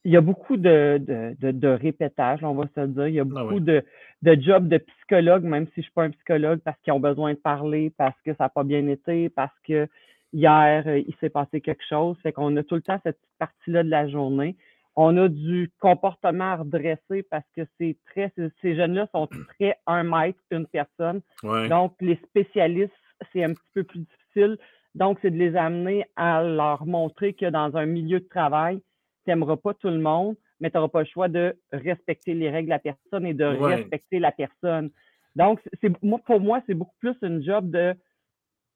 il 0.04 0.12
y 0.12 0.16
a 0.16 0.20
beaucoup 0.20 0.56
de, 0.56 1.00
de, 1.38 1.68
répétage, 1.68 2.42
on 2.42 2.54
va 2.54 2.64
se 2.74 2.86
dire. 2.86 3.08
Il 3.08 3.14
y 3.14 3.20
a 3.20 3.22
ah 3.22 3.24
beaucoup 3.24 3.60
de, 3.60 3.84
de 4.22 4.40
jobs 4.40 4.68
de 4.68 4.78
psychologue, 4.78 5.44
même 5.44 5.66
si 5.66 5.74
je 5.76 5.80
ne 5.80 5.82
suis 5.84 5.92
pas 5.92 6.04
un 6.04 6.10
psychologue, 6.10 6.60
parce 6.64 6.80
qu'ils 6.80 6.92
ont 6.92 7.00
besoin 7.00 7.34
de 7.34 7.38
parler, 7.38 7.92
parce 7.96 8.20
que 8.24 8.32
ça 8.34 8.44
n'a 8.44 8.48
pas 8.48 8.64
bien 8.64 8.86
été, 8.88 9.28
parce 9.28 9.56
que 9.64 9.88
hier, 10.32 10.84
euh, 10.86 10.98
il 10.98 11.14
s'est 11.20 11.30
passé 11.30 11.60
quelque 11.60 11.84
chose. 11.88 12.16
Fait 12.22 12.32
qu'on 12.32 12.56
a 12.56 12.62
tout 12.62 12.74
le 12.74 12.82
temps 12.82 13.00
cette 13.02 13.20
partie-là 13.38 13.82
de 13.82 13.90
la 13.90 14.08
journée. 14.08 14.56
On 14.94 15.16
a 15.16 15.28
du 15.28 15.70
comportement 15.80 16.52
à 16.52 16.56
redresser 16.56 17.22
parce 17.30 17.46
que 17.56 17.62
c'est 17.78 17.96
très, 18.06 18.30
ces 18.60 18.76
jeunes-là 18.76 19.08
sont 19.12 19.26
très 19.48 19.76
un 19.86 20.02
mètre, 20.02 20.38
une 20.50 20.66
personne. 20.66 21.22
Donc, 21.42 21.94
les 22.00 22.16
spécialistes, 22.28 22.92
c'est 23.32 23.42
un 23.42 23.54
petit 23.54 23.70
peu 23.74 23.84
plus 23.84 24.00
difficile. 24.00 24.58
Donc, 24.94 25.18
c'est 25.22 25.30
de 25.30 25.38
les 25.38 25.56
amener 25.56 26.04
à 26.16 26.42
leur 26.42 26.84
montrer 26.84 27.32
que 27.32 27.46
dans 27.46 27.74
un 27.74 27.86
milieu 27.86 28.20
de 28.20 28.28
travail, 28.28 28.82
tu 29.24 29.30
n'aimeras 29.30 29.56
pas 29.56 29.72
tout 29.72 29.88
le 29.88 29.98
monde, 29.98 30.36
mais 30.60 30.70
tu 30.70 30.76
n'auras 30.76 30.88
pas 30.88 31.00
le 31.00 31.06
choix 31.06 31.28
de 31.28 31.56
respecter 31.72 32.34
les 32.34 32.50
règles 32.50 32.66
de 32.68 32.74
la 32.74 32.78
personne 32.78 33.24
et 33.24 33.32
de 33.32 33.44
respecter 33.44 34.18
la 34.18 34.32
personne. 34.32 34.90
Donc, 35.36 35.60
c'est, 35.80 35.90
pour 36.26 36.40
moi, 36.40 36.60
c'est 36.66 36.74
beaucoup 36.74 36.96
plus 37.00 37.16
une 37.22 37.42
job 37.42 37.70
de 37.70 37.94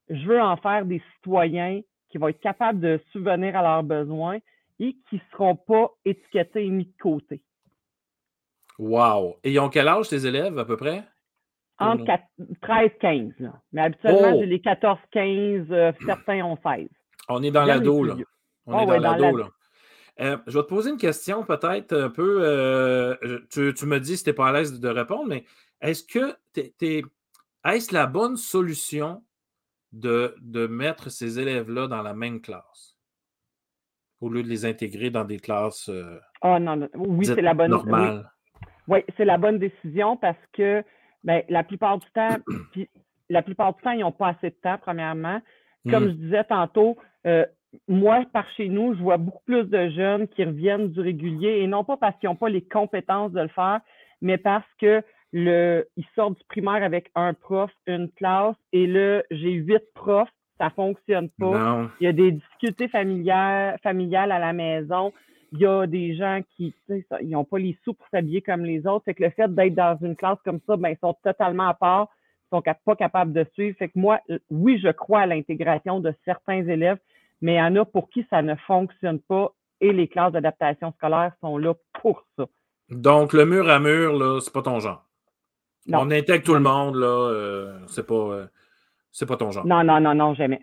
je 0.08 0.26
veux 0.26 0.40
en 0.40 0.56
faire 0.56 0.84
des 0.84 1.02
citoyens 1.16 1.80
qui 2.08 2.18
vont 2.18 2.28
être 2.28 2.40
capables 2.40 2.80
de 2.80 3.00
subvenir 3.12 3.56
à 3.56 3.62
leurs 3.62 3.82
besoins 3.82 4.38
et 4.78 4.96
qui 5.08 5.16
ne 5.16 5.20
seront 5.32 5.56
pas 5.56 5.90
étiquetés 6.04 6.66
et 6.66 6.70
mis 6.70 6.84
de 6.84 6.92
côté. 7.00 7.42
Wow! 8.78 9.38
Et 9.42 9.52
ils 9.52 9.58
ont 9.58 9.68
quel 9.68 9.88
âge, 9.88 10.08
tes 10.08 10.26
élèves, 10.26 10.58
à 10.58 10.64
peu 10.64 10.76
près? 10.76 11.04
Entre 11.78 12.04
13 12.62 12.90
15. 13.00 13.32
Mais 13.72 13.82
habituellement, 13.82 14.32
oh! 14.34 14.38
j'ai 14.40 14.46
les 14.46 14.58
14-15, 14.58 15.72
euh, 15.72 15.92
certains 16.04 16.44
ont 16.44 16.56
16. 16.62 16.88
On 17.28 17.42
est 17.42 17.50
dans 17.50 17.64
l'ado, 17.64 18.04
là. 18.04 18.16
On 18.66 18.80
est 18.80 18.86
dans 18.86 18.98
l'ado, 18.98 19.36
là. 19.36 19.48
Euh, 20.18 20.38
je 20.46 20.56
vais 20.56 20.64
te 20.64 20.68
poser 20.68 20.90
une 20.90 20.96
question 20.96 21.44
peut-être 21.44 21.92
un 21.92 22.08
peu. 22.08 22.38
Euh, 22.40 23.40
tu, 23.50 23.74
tu, 23.74 23.86
me 23.86 24.00
dis 24.00 24.16
si 24.16 24.24
tu 24.24 24.30
n'es 24.30 24.34
pas 24.34 24.48
à 24.48 24.52
l'aise 24.52 24.80
de 24.80 24.88
répondre, 24.88 25.26
mais 25.28 25.44
est-ce 25.82 26.04
que 26.04 26.34
est-ce 27.64 27.92
la 27.92 28.06
bonne 28.06 28.38
solution 28.38 29.22
de, 30.00 30.66
mettre 30.66 31.11
ces 31.11 31.38
élèves-là 31.38 31.88
dans 31.88 32.02
la 32.02 32.14
même 32.14 32.40
classe 32.40 32.96
au 34.20 34.30
lieu 34.30 34.42
de 34.42 34.48
les 34.48 34.64
intégrer 34.64 35.11
dans 35.11 35.24
des 35.24 35.38
classes 35.38 35.90
euh, 35.90 36.18
oh, 36.42 36.59
non, 36.59 36.88
Oui, 36.94 37.26
c'est 37.26 37.42
la 37.42 37.52
bonne 37.52 37.70
normale. 37.70 38.30
Oui, 38.88 39.00
c'est 39.16 39.26
la 39.26 39.37
bonne 39.37 39.59
décision 39.59 40.16
parce 40.16 40.38
que 40.52 40.82
ben, 41.22 41.42
la 41.48 41.64
plupart 41.64 41.98
du 41.98 42.06
temps, 42.12 42.37
la 43.28 43.42
plupart 43.42 43.74
du 43.74 43.82
temps, 43.82 43.90
ils 43.90 44.00
n'ont 44.00 44.12
pas 44.12 44.28
assez 44.28 44.50
de 44.50 44.56
temps, 44.62 44.78
premièrement. 44.80 45.42
Comme 45.90 46.04
mmh. 46.04 46.09
je 46.09 46.14
disais 46.14 46.44
tantôt, 46.44 46.96
euh, 47.26 47.44
moi, 47.88 48.24
par 48.32 48.48
chez 48.56 48.68
nous, 48.68 48.94
je 48.94 49.02
vois 49.02 49.18
beaucoup 49.18 49.42
plus 49.44 49.64
de 49.64 49.90
jeunes 49.90 50.28
qui 50.28 50.44
reviennent 50.44 50.88
du 50.88 51.00
régulier 51.00 51.61
et 51.61 51.66
non 51.66 51.85
pas 51.85 51.96
parce 51.96 52.16
qu'ils 52.18 52.28
n'ont 52.28 52.37
pas 52.37 52.48
les 52.48 52.62
compétences 52.62 53.32
de 53.32 53.40
le 53.40 53.48
faire, 53.48 53.80
mais 54.22 54.38
parce 54.38 54.66
que 54.80 55.02
le, 55.37 55.87
ils 55.99 56.07
sortent 56.14 56.38
du 56.38 56.44
primaire 56.49 56.83
avec 56.83 57.11
un 57.14 57.35
prof, 57.35 57.70
une 57.87 58.11
classe, 58.12 58.57
et 58.72 58.87
là, 58.87 59.22
j'ai 59.31 59.53
huit 59.53 59.83
profs, 59.94 60.31
ça 60.59 60.70
fonctionne 60.70 61.29
pas. 61.38 61.90
Il 62.01 62.05
y 62.05 62.07
a 62.07 62.12
des 62.12 62.33
difficultés 62.33 62.88
familiales, 62.88 63.79
familiales 63.83 64.33
à 64.33 64.38
la 64.38 64.55
maison. 64.55 65.12
Il 65.53 65.59
y 65.59 65.66
a 65.66 65.87
des 65.87 66.16
gens 66.16 66.40
qui 66.57 66.75
ils 66.88 67.29
n'ont 67.29 67.44
pas 67.44 67.59
les 67.59 67.77
sous 67.85 67.92
pour 67.92 68.07
s'habiller 68.09 68.40
comme 68.40 68.64
les 68.64 68.87
autres. 68.87 69.05
Fait 69.05 69.12
que 69.12 69.25
le 69.25 69.31
fait 69.31 69.55
d'être 69.55 69.75
dans 69.75 69.99
une 70.01 70.16
classe 70.16 70.38
comme 70.42 70.61
ça, 70.66 70.79
ben, 70.79 70.88
ils 70.88 70.99
sont 70.99 71.14
totalement 71.22 71.68
à 71.68 71.75
part, 71.75 72.09
ils 72.51 72.57
sont 72.57 72.62
pas 72.62 72.96
capables 72.96 73.35
de 73.35 73.44
suivre. 73.53 73.77
Fait 73.77 73.88
que 73.88 73.99
moi, 73.99 74.20
oui, 74.51 74.81
je 74.83 74.88
crois 74.88 75.20
à 75.20 75.27
l'intégration 75.27 76.01
de 76.01 76.14
certains 76.25 76.66
élèves, 76.66 76.99
mais 77.42 77.57
il 77.57 77.59
y 77.59 77.62
en 77.62 77.77
a 77.77 77.85
pour 77.85 78.09
qui 78.09 78.27
ça 78.31 78.40
ne 78.40 78.55
fonctionne 78.55 79.20
pas 79.20 79.53
et 79.83 79.92
les 79.92 80.09
classes 80.09 80.33
d'adaptation 80.33 80.92
scolaire 80.92 81.33
sont 81.42 81.59
là 81.59 81.75
pour 82.01 82.25
ça. 82.38 82.46
Donc, 82.88 83.35
le 83.35 83.44
mur 83.44 83.68
à 83.68 83.79
mur, 83.79 84.14
là, 84.14 84.40
c'est 84.40 84.53
pas 84.53 84.62
ton 84.62 84.81
genre. 84.81 85.07
On 85.92 86.11
intègre 86.11 86.44
tout 86.44 86.55
le 86.55 86.61
monde, 86.61 86.96
là, 86.96 87.07
euh, 87.07 87.79
c'est 87.87 88.07
pas, 88.07 88.14
euh, 88.14 88.46
c'est 89.12 89.27
pas 89.27 89.37
ton 89.37 89.51
genre. 89.51 89.66
Non, 89.66 89.85
non, 89.85 90.01
non, 90.01 90.14
non, 90.14 90.35
jamais. 90.35 90.62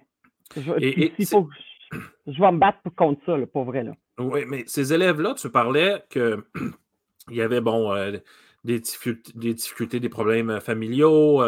Je, 0.56 0.62
je, 0.62 2.42
vais 2.42 2.52
me 2.52 2.58
battre 2.58 2.80
contre 2.96 3.22
ça, 3.26 3.38
là, 3.38 3.48
pour 3.48 3.64
vrai. 3.64 3.84
Là. 3.84 3.94
Oui, 4.20 4.42
mais 4.48 4.64
ces 4.68 4.94
élèves-là, 4.94 5.34
tu 5.36 5.50
parlais 5.50 6.04
qu'il 6.10 6.44
y 7.30 7.42
avait, 7.42 7.62
bon, 7.62 7.94
euh, 7.94 8.18
des, 8.64 8.80
difficultés, 8.80 10.00
des, 10.00 10.10
problèmes 10.10 10.60
familiaux. 10.60 11.44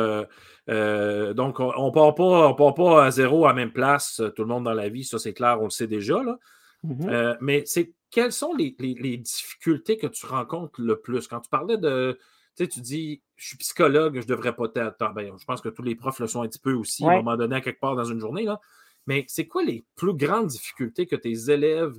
donc, 0.68 1.60
on 1.60 1.88
ne 1.88 1.92
part, 1.92 2.16
pas, 2.16 2.54
part 2.56 2.74
pas 2.74 3.06
à 3.06 3.12
zéro 3.12 3.46
à 3.46 3.50
la 3.50 3.54
même 3.54 3.72
place, 3.72 4.22
tout 4.36 4.44
le 4.44 4.50
monde 4.50 4.64
dans 4.64 4.74
la 4.74 4.90
vie, 4.90 5.04
ça 5.04 5.20
c'est 5.20 5.34
clair, 5.34 5.60
on 5.62 5.66
le 5.66 5.70
sait 5.70 5.88
déjà. 5.88 6.24
Là. 6.24 6.38
Mm-hmm. 6.84 7.38
mais 7.42 7.64
c'est 7.66 7.94
quelles 8.16 8.32
sont 8.32 8.54
les, 8.54 8.72
difficultés 9.18 9.98
que 9.98 10.08
tu 10.08 10.26
rencontres 10.26 10.82
le 10.82 11.00
plus? 11.02 11.28
Quand 11.28 11.42
tu 11.42 11.50
parlais 11.50 11.78
de. 11.78 12.18
Tu 12.56 12.64
sais, 12.64 12.70
tu 12.70 12.80
dis, 12.80 13.22
je 13.36 13.48
suis 13.48 13.58
psychologue, 13.58 14.22
je 14.22 14.28
devrais 14.28 14.56
pas 14.56 14.66
être. 14.76 15.14
Ben, 15.14 15.32
je 15.38 15.46
pense 15.46 15.62
que 15.62 15.70
tous 15.70 15.84
les 15.84 15.96
profs 15.96 16.20
le 16.20 16.28
sont 16.28 16.42
un 16.42 16.48
petit 16.48 16.60
peu 16.60 16.74
aussi, 16.74 17.06
à 17.06 17.12
un 17.12 17.18
moment 17.18 17.36
donné, 17.36 17.58
à 17.58 17.62
quelque 17.62 17.80
part 17.80 17.96
dans 17.96 18.06
une 18.06 18.20
journée. 18.20 18.44
Là. 18.44 18.60
Mais 19.08 19.26
c'est 19.28 19.48
quoi 19.48 19.64
les 19.64 19.86
plus 19.96 20.14
grandes 20.14 20.48
difficultés 20.48 21.06
que 21.06 21.16
tes 21.16 21.52
élèves, 21.52 21.94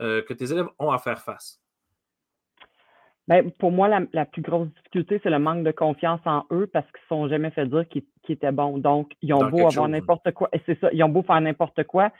euh, 0.00 0.22
que 0.22 0.34
tes 0.34 0.52
élèves 0.52 0.68
ont 0.78 0.90
à 0.90 0.98
faire 0.98 1.20
face? 1.20 1.60
Ben, 3.26 3.50
pour 3.52 3.72
moi, 3.72 3.88
la, 3.88 4.26
plus 4.26 4.42
grosse 4.42 4.68
difficulté, 4.68 5.18
c'est 5.22 5.30
le 5.30 5.38
manque 5.38 5.64
de 5.64 5.70
confiance 5.70 6.20
en 6.26 6.44
eux 6.52 6.66
parce 6.66 6.86
qu'ils 6.92 7.16
ne 7.16 7.16
sont 7.16 7.28
jamais 7.28 7.50
fait 7.50 7.66
dire 7.66 7.88
qu'ils 7.88 8.04
étaient 8.28 8.52
bons. 8.52 8.76
Donc, 8.76 9.12
ils 9.22 9.32
ont 9.32 9.48
beau 9.48 9.66
avoir 9.66 9.88
n'importe 9.88 10.30
quoi. 10.32 10.50
Et 10.52 10.60
c'est 10.66 10.78
ça, 10.78 10.90
ils 10.92 11.02
ont 11.02 11.08
beau 11.08 11.22
faire 11.22 11.40
n'importe 11.40 11.84
quoi. 11.84 12.12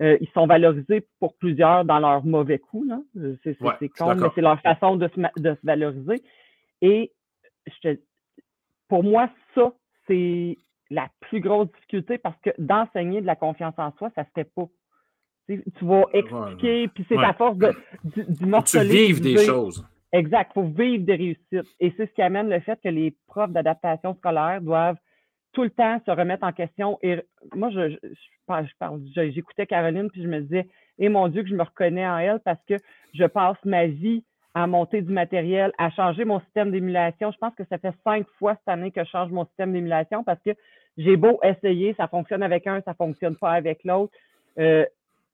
Euh, 0.00 0.18
ils 0.20 0.28
sont 0.30 0.46
valorisés 0.46 1.06
pour 1.20 1.36
plusieurs 1.36 1.84
dans 1.84 2.00
leur 2.00 2.24
mauvais 2.24 2.58
coup. 2.58 2.84
Euh, 3.16 3.36
c'est 3.44 3.56
con, 3.90 4.14
mais 4.16 4.28
c'est 4.34 4.40
leur 4.40 4.60
façon 4.60 4.96
de 4.96 5.08
se, 5.08 5.40
de 5.40 5.54
se 5.54 5.66
valoriser. 5.66 6.22
Et 6.82 7.12
pour 8.88 9.04
moi, 9.04 9.28
ça, 9.54 9.72
c'est 10.06 10.56
la 10.90 11.08
plus 11.20 11.40
grosse 11.40 11.70
difficulté 11.72 12.18
parce 12.18 12.38
que 12.40 12.50
d'enseigner 12.58 13.20
de 13.20 13.26
la 13.26 13.36
confiance 13.36 13.74
en 13.78 13.92
soi, 13.98 14.10
ça 14.14 14.22
ne 14.22 14.26
se 14.26 14.30
fait 14.34 14.50
pas. 14.54 14.66
Tu, 15.48 15.62
vas 15.82 16.04
expliquer, 16.12 16.88
puis 16.88 17.06
c'est 17.08 17.16
ta 17.16 17.32
force 17.32 17.56
de, 17.56 17.72
du, 18.04 18.24
du 18.24 18.52
Tu 18.64 18.80
vives 18.80 19.20
des 19.20 19.38
choses. 19.38 19.86
Exact, 20.12 20.50
il 20.50 20.54
faut 20.54 20.68
vivre 20.68 21.04
des 21.04 21.14
réussites. 21.14 21.76
Et 21.80 21.92
c'est 21.96 22.06
ce 22.06 22.12
qui 22.12 22.22
amène 22.22 22.48
le 22.48 22.60
fait 22.60 22.78
que 22.82 22.88
les 22.88 23.14
profs 23.26 23.50
d'adaptation 23.50 24.14
scolaire 24.14 24.60
doivent 24.60 24.98
tout 25.52 25.62
le 25.62 25.70
temps 25.70 26.00
se 26.04 26.10
remettre 26.10 26.44
en 26.44 26.52
question. 26.52 26.98
Et 27.02 27.20
moi, 27.54 27.70
je, 27.70 27.96
je, 28.00 29.30
j'écoutais 29.30 29.66
Caroline, 29.66 30.10
puis 30.10 30.22
je 30.22 30.28
me 30.28 30.40
disais, 30.40 30.68
et 30.98 31.06
eh, 31.06 31.08
mon 31.08 31.28
Dieu, 31.28 31.42
que 31.42 31.48
je 31.48 31.54
me 31.54 31.62
reconnais 31.62 32.06
en 32.06 32.18
elle 32.18 32.40
parce 32.40 32.62
que 32.66 32.74
je 33.14 33.24
passe 33.24 33.56
ma 33.64 33.86
vie 33.86 34.24
à 34.54 34.66
monter 34.66 35.02
du 35.02 35.12
matériel, 35.12 35.72
à 35.78 35.90
changer 35.90 36.24
mon 36.24 36.40
système 36.40 36.70
d'émulation. 36.70 37.30
Je 37.30 37.38
pense 37.38 37.54
que 37.54 37.64
ça 37.68 37.78
fait 37.78 37.94
cinq 38.04 38.26
fois 38.38 38.54
cette 38.54 38.68
année 38.68 38.90
que 38.90 39.04
je 39.04 39.10
change 39.10 39.30
mon 39.30 39.44
système 39.46 39.72
d'émulation 39.72 40.24
parce 40.24 40.40
que 40.42 40.50
j'ai 40.96 41.16
beau 41.16 41.38
essayer, 41.42 41.94
ça 41.94 42.08
fonctionne 42.08 42.42
avec 42.42 42.66
un, 42.66 42.80
ça 42.82 42.94
fonctionne 42.94 43.36
pas 43.36 43.52
avec 43.52 43.84
l'autre. 43.84 44.12
Euh, 44.58 44.84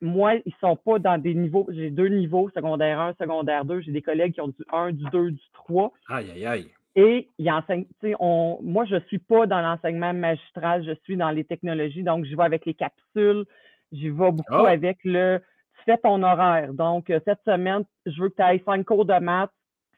moi, 0.00 0.34
ils 0.44 0.54
sont 0.60 0.76
pas 0.76 0.98
dans 0.98 1.16
des 1.16 1.34
niveaux. 1.34 1.66
J'ai 1.70 1.90
deux 1.90 2.08
niveaux, 2.08 2.50
secondaire 2.54 3.00
1, 3.00 3.14
secondaire 3.14 3.64
2. 3.64 3.80
J'ai 3.80 3.92
des 3.92 4.02
collègues 4.02 4.34
qui 4.34 4.40
ont 4.40 4.48
du 4.48 4.64
1, 4.70 4.92
du 4.92 5.04
2, 5.10 5.30
du 5.30 5.42
3. 5.54 5.92
Aïe, 6.08 6.30
aïe, 6.34 6.46
aïe. 6.46 6.70
Et 6.96 7.28
il 7.38 7.50
enseigne, 7.50 7.86
on, 8.20 8.58
moi, 8.62 8.84
je 8.84 8.96
ne 8.96 9.00
suis 9.00 9.18
pas 9.18 9.46
dans 9.46 9.60
l'enseignement 9.60 10.12
magistral, 10.12 10.84
je 10.84 10.92
suis 11.02 11.16
dans 11.16 11.30
les 11.30 11.44
technologies, 11.44 12.04
donc 12.04 12.24
je 12.24 12.36
vais 12.36 12.44
avec 12.44 12.66
les 12.66 12.74
capsules, 12.74 13.44
j'y 13.90 14.10
vais 14.10 14.30
beaucoup 14.30 14.54
ah! 14.54 14.68
avec 14.68 14.98
le 15.04 15.38
tu 15.38 15.44
fais 15.84 15.98
ton 15.98 16.22
horaire. 16.22 16.72
Donc, 16.72 17.10
euh, 17.10 17.20
cette 17.24 17.40
semaine, 17.44 17.84
je 18.06 18.20
veux 18.20 18.28
que 18.28 18.36
tu 18.36 18.42
ailles 18.42 18.62
cinq 18.64 18.84
cours 18.84 19.04
de 19.04 19.18
maths, 19.18 19.50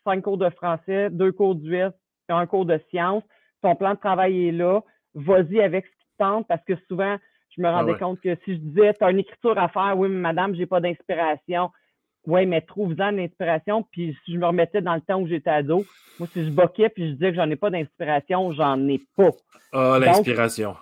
cinq 0.04 0.22
cours 0.22 0.38
de 0.38 0.50
français, 0.50 1.10
deux 1.10 1.32
cours 1.32 1.54
d'US, 1.54 1.92
un 2.28 2.46
cours 2.46 2.66
de 2.66 2.80
sciences. 2.90 3.24
Ton 3.62 3.74
plan 3.74 3.94
de 3.94 3.98
travail 3.98 4.48
est 4.48 4.52
là. 4.52 4.80
Vas-y 5.14 5.60
avec 5.60 5.86
ce 5.86 5.90
qui 5.90 5.96
te 5.96 6.24
tente 6.24 6.46
parce 6.48 6.62
que 6.64 6.74
souvent, 6.88 7.16
je 7.56 7.62
me 7.62 7.68
ah 7.68 7.80
rendais 7.80 7.96
compte 7.98 8.20
que 8.20 8.34
si 8.44 8.54
je 8.54 8.58
disais, 8.58 8.94
tu 8.94 9.04
as 9.04 9.10
une 9.10 9.18
écriture 9.18 9.58
à 9.58 9.68
faire, 9.68 9.94
oui, 9.96 10.08
mais 10.08 10.20
madame, 10.20 10.54
j'ai 10.54 10.66
pas 10.66 10.80
d'inspiration. 10.80 11.70
Oui, 12.26 12.44
mais 12.44 12.60
trouve-en 12.60 13.12
de 13.12 13.18
l'inspiration. 13.18 13.86
Puis 13.92 14.16
si 14.24 14.34
je 14.34 14.38
me 14.38 14.46
remettais 14.46 14.82
dans 14.82 14.94
le 14.94 15.00
temps 15.00 15.20
où 15.20 15.26
j'étais 15.26 15.50
ado, 15.50 15.84
moi, 16.18 16.28
si 16.32 16.44
je 16.44 16.50
boquais 16.50 16.88
puis 16.88 17.08
je 17.08 17.12
disais 17.12 17.30
que 17.30 17.36
j'en 17.36 17.48
ai 17.50 17.56
pas 17.56 17.70
d'inspiration, 17.70 18.52
j'en 18.52 18.86
ai 18.88 19.00
pas. 19.16 19.30
Ah, 19.72 19.98
l'inspiration. 20.00 20.76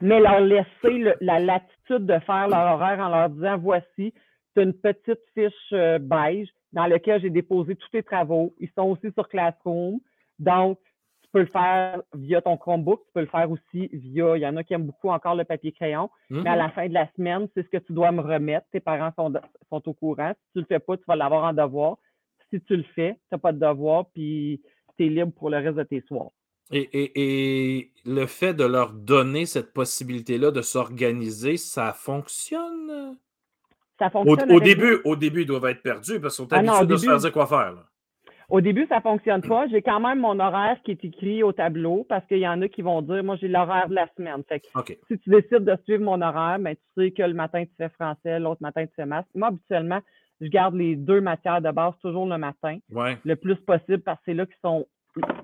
Mais 0.00 0.20
leur 0.20 0.40
laisser 0.40 1.14
la 1.20 1.38
latitude 1.38 1.79
de 1.98 2.18
faire 2.20 2.48
leur 2.48 2.74
horaire 2.74 3.00
en 3.00 3.08
leur 3.08 3.30
disant 3.30 3.58
voici, 3.58 4.14
c'est 4.54 4.62
une 4.62 4.74
petite 4.74 5.20
fiche 5.34 5.72
euh, 5.72 5.98
beige 5.98 6.48
dans 6.72 6.86
laquelle 6.86 7.20
j'ai 7.20 7.30
déposé 7.30 7.76
tous 7.76 7.88
tes 7.90 8.02
travaux. 8.02 8.54
Ils 8.58 8.70
sont 8.76 8.82
aussi 8.82 9.12
sur 9.12 9.28
Classroom. 9.28 9.98
Donc, 10.38 10.78
tu 11.22 11.28
peux 11.32 11.40
le 11.40 11.46
faire 11.46 12.02
via 12.14 12.40
ton 12.40 12.56
Chromebook, 12.56 13.04
tu 13.06 13.12
peux 13.12 13.20
le 13.20 13.26
faire 13.26 13.50
aussi 13.50 13.88
via, 13.92 14.36
il 14.36 14.40
y 14.40 14.46
en 14.46 14.56
a 14.56 14.64
qui 14.64 14.74
aiment 14.74 14.86
beaucoup 14.86 15.10
encore 15.10 15.34
le 15.34 15.44
papier 15.44 15.70
crayon, 15.70 16.10
mais 16.28 16.48
à 16.48 16.56
la 16.56 16.68
mm-hmm. 16.68 16.72
fin 16.72 16.88
de 16.88 16.94
la 16.94 17.08
semaine, 17.12 17.48
c'est 17.54 17.62
ce 17.62 17.68
que 17.68 17.78
tu 17.78 17.92
dois 17.92 18.10
me 18.10 18.20
remettre. 18.20 18.66
Tes 18.72 18.80
parents 18.80 19.12
sont, 19.16 19.32
sont 19.68 19.88
au 19.88 19.92
courant. 19.94 20.32
Si 20.32 20.52
tu 20.52 20.58
ne 20.58 20.62
le 20.62 20.66
fais 20.66 20.80
pas, 20.80 20.96
tu 20.96 21.04
vas 21.06 21.16
l'avoir 21.16 21.44
en 21.44 21.52
devoir. 21.52 21.98
Si 22.50 22.60
tu 22.62 22.76
le 22.76 22.82
fais, 22.82 23.12
tu 23.14 23.20
n'as 23.32 23.38
pas 23.38 23.52
de 23.52 23.60
devoir, 23.60 24.06
puis 24.06 24.60
tu 24.96 25.06
es 25.06 25.08
libre 25.08 25.32
pour 25.32 25.50
le 25.50 25.58
reste 25.58 25.76
de 25.76 25.84
tes 25.84 26.00
soirs. 26.00 26.30
Et, 26.72 27.90
le 28.06 28.26
fait 28.26 28.54
de 28.54 28.64
leur 28.64 28.92
donner 28.92 29.44
cette 29.44 29.74
possibilité-là 29.74 30.50
de 30.50 30.62
s'organiser, 30.62 31.58
ça 31.58 31.92
fonctionne? 31.92 33.16
Ça 33.98 34.08
fonctionne. 34.08 34.50
Au, 34.50 34.60
début, 34.60 35.00
au 35.04 35.16
début, 35.16 35.42
ils 35.42 35.46
doivent 35.46 35.66
être 35.66 35.82
perdus 35.82 36.18
parce 36.18 36.36
qu'ils 36.36 36.46
sont 36.46 36.52
ah 36.52 36.58
habitués 36.58 36.86
de 36.86 36.96
se 36.96 37.06
faire 37.06 37.18
dire 37.18 37.32
quoi 37.32 37.46
faire. 37.46 37.74
Au 38.48 38.60
début, 38.60 38.86
ça 38.88 38.96
ne 38.96 39.00
fonctionne 39.02 39.42
pas. 39.42 39.68
J'ai 39.68 39.82
quand 39.82 40.00
même 40.00 40.20
mon 40.20 40.40
horaire 40.40 40.78
qui 40.84 40.92
est 40.92 41.04
écrit 41.04 41.42
au 41.42 41.52
tableau 41.52 42.04
parce 42.08 42.26
qu'il 42.26 42.38
y 42.38 42.48
en 42.48 42.60
a 42.62 42.68
qui 42.68 42.82
vont 42.82 43.00
dire 43.02 43.22
Moi, 43.22 43.36
j'ai 43.40 43.48
l'horaire 43.48 43.88
de 43.88 43.94
la 43.94 44.08
semaine. 44.16 44.42
Fait 44.48 44.62
Si 45.08 45.18
tu 45.18 45.30
décides 45.30 45.64
de 45.64 45.76
suivre 45.84 46.02
mon 46.02 46.20
horaire, 46.20 46.58
ben, 46.58 46.74
tu 46.74 46.82
sais 46.96 47.10
que 47.12 47.22
le 47.22 47.34
matin, 47.34 47.64
tu 47.64 47.72
fais 47.76 47.90
français, 47.90 48.40
l'autre 48.40 48.62
matin, 48.62 48.86
tu 48.86 48.92
fais 48.96 49.06
maths. 49.06 49.26
Moi, 49.34 49.48
habituellement, 49.48 50.00
je 50.40 50.48
garde 50.48 50.74
les 50.74 50.96
deux 50.96 51.20
matières 51.20 51.60
de 51.60 51.70
base 51.70 51.94
toujours 52.00 52.26
le 52.26 52.38
matin, 52.38 52.78
le 52.90 53.34
plus 53.36 53.56
possible 53.56 54.00
parce 54.00 54.18
que 54.20 54.24
c'est 54.26 54.34
là 54.34 54.46
qu'ils 54.46 54.56
sont 54.62 54.86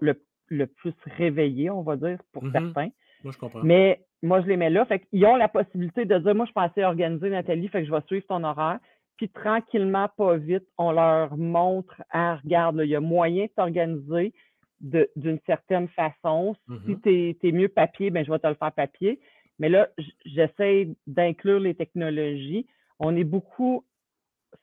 le, 0.01 0.15
plus 0.49 0.95
réveillés, 1.17 1.71
on 1.71 1.83
va 1.83 1.97
dire, 1.97 2.19
pour 2.33 2.45
mm-hmm. 2.45 2.53
certains. 2.53 2.89
Moi, 3.25 3.33
je 3.33 3.39
comprends. 3.39 3.63
Mais 3.63 4.01
moi, 4.23 4.41
je 4.41 4.47
les 4.47 4.57
mets 4.57 4.71
là. 4.71 4.85
Fait 4.87 5.01
qu'ils 5.01 5.25
ont 5.27 5.37
la 5.37 5.49
possibilité 5.49 6.05
de 6.05 6.19
dire 6.19 6.35
Moi, 6.35 6.47
je 6.47 6.53
pensais 6.53 6.85
organiser 6.85 7.31
Nathalie, 7.31 7.69
fait 7.69 7.81
que 7.81 7.89
je 7.89 7.93
vais 7.93 8.03
suivre 8.07 8.27
ton 8.27 8.45
horaire. 8.45 8.79
Puis 9.17 9.29
tranquillement, 9.31 10.09
pas 10.17 10.37
vite, 10.37 10.67
on 10.77 10.93
leur 10.93 11.37
montre, 11.37 12.03
ah, 12.11 12.37
regarde, 12.45 12.81
il 12.85 12.91
y 12.91 12.97
a 12.97 13.01
moyen 13.01 13.47
de 13.47 13.51
s'organiser 13.57 14.35
d'une 14.81 15.39
certaine 15.47 15.89
façon. 15.89 16.55
Si 16.67 16.93
mm-hmm. 16.93 17.37
tu 17.41 17.49
es, 17.49 17.53
mieux 17.53 17.69
papier, 17.69 18.11
ben, 18.11 18.25
je 18.25 18.31
vais 18.31 18.39
te 18.39 18.47
le 18.47 18.55
faire 18.55 18.73
papier. 18.73 19.21
Mais 19.59 19.71
là, 19.71 19.89
j'essaie 20.27 20.91
d'inclure 21.07 21.61
les 21.61 21.75
technologies. 21.75 22.67
On 22.99 23.17
est 23.17 23.25
beaucoup 23.25 23.85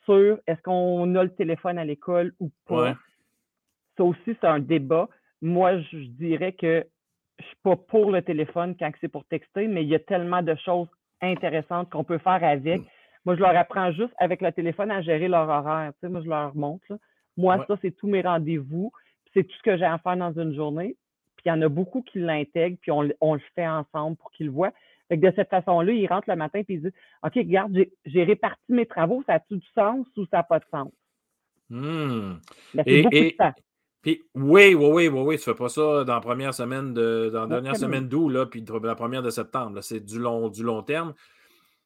sur 0.05 0.39
est-ce 0.45 0.61
qu'on 0.61 1.15
a 1.15 1.23
le 1.23 1.33
téléphone 1.33 1.79
à 1.79 1.85
l'école 1.85 2.33
ou 2.39 2.51
pas? 2.67 2.95
Ça 3.97 4.03
aussi, 4.03 4.21
c'est 4.39 4.45
un 4.45 4.59
débat. 4.59 5.09
Moi, 5.43 5.81
je 5.91 5.97
dirais 5.97 6.53
que 6.53 6.85
je 7.37 7.43
ne 7.43 7.47
suis 7.47 7.57
pas 7.63 7.75
pour 7.75 8.11
le 8.11 8.21
téléphone 8.21 8.75
quand 8.79 8.89
c'est 9.01 9.09
pour 9.09 9.25
texter, 9.25 9.67
mais 9.67 9.83
il 9.83 9.89
y 9.89 9.95
a 9.95 9.99
tellement 9.99 10.41
de 10.41 10.55
choses 10.55 10.87
intéressantes 11.21 11.89
qu'on 11.89 12.05
peut 12.05 12.17
faire 12.17 12.41
avec. 12.41 12.79
Mm. 12.79 12.85
Moi, 13.25 13.35
je 13.35 13.41
leur 13.41 13.55
apprends 13.55 13.91
juste 13.91 14.13
avec 14.19 14.41
le 14.41 14.53
téléphone 14.53 14.89
à 14.89 15.01
gérer 15.01 15.27
leur 15.27 15.49
horaire. 15.49 15.91
Tu 15.95 15.99
sais, 16.01 16.09
moi, 16.09 16.21
je 16.23 16.29
leur 16.29 16.55
montre. 16.55 16.97
Moi, 17.35 17.63
ça, 17.67 17.77
c'est 17.81 17.91
tous 17.91 18.07
mes 18.07 18.21
rendez-vous. 18.21 18.93
C'est 19.33 19.43
tout 19.43 19.55
ce 19.57 19.63
que 19.63 19.77
j'ai 19.77 19.83
à 19.83 19.97
faire 19.97 20.15
dans 20.15 20.31
une 20.31 20.55
journée. 20.55 20.95
Puis 21.35 21.43
il 21.47 21.49
y 21.49 21.51
en 21.51 21.61
a 21.61 21.67
beaucoup 21.67 22.03
qui 22.03 22.19
l'intègrent, 22.19 22.77
puis 22.79 22.91
on, 22.91 23.01
le 23.01 23.41
fait 23.53 23.67
ensemble 23.67 24.15
pour 24.15 24.31
qu'ils 24.31 24.45
le 24.45 24.53
voient. 24.53 24.71
Fait 25.09 25.17
de 25.17 25.33
cette 25.35 25.49
façon-là, 25.49 25.91
ils 25.91 26.07
rentrent 26.07 26.29
le 26.29 26.37
matin 26.37 26.59
et 26.59 26.65
ils 26.69 26.81
disent 26.81 26.93
OK, 27.21 27.33
regarde, 27.35 27.77
j'ai 28.05 28.23
réparti 28.23 28.71
mes 28.71 28.85
travaux, 28.85 29.23
ça 29.25 29.33
a-tu 29.33 29.57
du 29.57 29.67
sens 29.75 30.07
ou 30.15 30.25
ça 30.27 30.37
n'a 30.37 30.43
pas 30.43 30.59
de 30.59 30.65
sens? 30.71 30.91
Mmh. 31.69 32.35
c'est 32.75 33.01
beaucoup 33.01 33.15
de 33.15 33.35
temps. 33.35 33.53
Puis, 34.04 34.22
oui, 34.36 34.76
oui, 34.76 34.88
oui, 34.91 35.08
oui, 35.08 35.22
oui, 35.22 35.38
tu 35.38 35.45
fais 35.45 35.56
pas 35.56 35.70
ça 35.70 36.04
dans 36.04 36.14
la 36.14 36.20
première 36.20 36.54
semaine 36.54 36.93
de, 36.93 37.30
dans 37.32 37.43
la 37.43 37.47
dernière 37.47 37.78
semaine 37.78 38.10
d'août, 38.10 38.28
là, 38.28 38.45
puis 38.45 38.64
la 38.84 38.95
première 38.95 39.24
de 39.24 39.30
septembre. 39.30 39.80
C'est 39.82 40.01
du 40.01 40.20
long, 40.20 40.49
du 40.49 40.62
long 40.62 40.84
terme. 40.84 41.14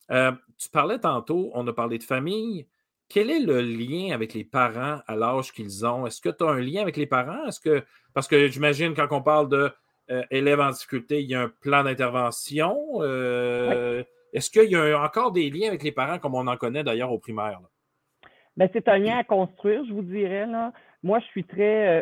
Euh, 0.10 0.32
tu 0.58 0.68
parlais 0.70 0.98
tantôt, 0.98 1.52
on 1.54 1.66
a 1.68 1.74
parlé 1.74 2.00
de 2.00 2.04
famille. 2.04 2.66
Quel 3.08 3.30
est 3.30 3.40
le 3.40 3.62
lien 3.62 4.16
avec 4.16 4.34
les 4.34 4.44
parents 4.44 5.00
à 5.06 5.16
l'âge 5.16 5.54
qu'ils 5.54 5.86
ont? 5.86 6.08
Est-ce 6.08 6.20
que 6.20 6.30
tu 6.30 6.44
as 6.44 6.48
un 6.48 6.60
lien 6.60 6.82
avec 6.82 6.98
les 6.98 7.06
parents? 7.06 7.46
Est-ce 7.46 7.60
que, 7.60 7.84
parce 8.16 8.28
que 8.28 8.48
j'imagine 8.48 8.96
quand 8.96 9.08
on 9.12 9.22
parle 9.22 9.48
d'élèves 9.50 10.60
euh, 10.60 10.66
en 10.66 10.72
difficulté, 10.72 11.22
il 11.22 11.30
y 11.30 11.36
a 11.36 11.44
un 11.44 11.52
plan 11.62 11.84
d'intervention. 11.84 12.76
Euh, 13.02 14.04
Est-ce 14.34 14.50
qu'il 14.50 14.72
y 14.72 14.76
a 14.76 15.00
encore 15.00 15.32
des 15.32 15.52
liens 15.52 15.68
avec 15.68 15.84
les 15.84 15.92
parents 15.92 16.18
comme 16.18 16.34
on 16.34 16.48
en 16.48 16.58
connaît 16.58 16.84
d'ailleurs 16.84 17.12
au 17.12 17.20
primaire? 17.20 17.62
Ben, 18.58 18.68
c'est 18.74 18.88
un 18.88 18.98
lien 18.98 19.20
à 19.20 19.24
construire, 19.24 19.86
je 19.86 19.94
vous 19.94 20.02
dirais. 20.02 20.48
Là. 20.48 20.74
Moi, 21.04 21.20
je 21.20 21.26
suis 21.26 21.44
très 21.44 22.00
euh, 22.00 22.02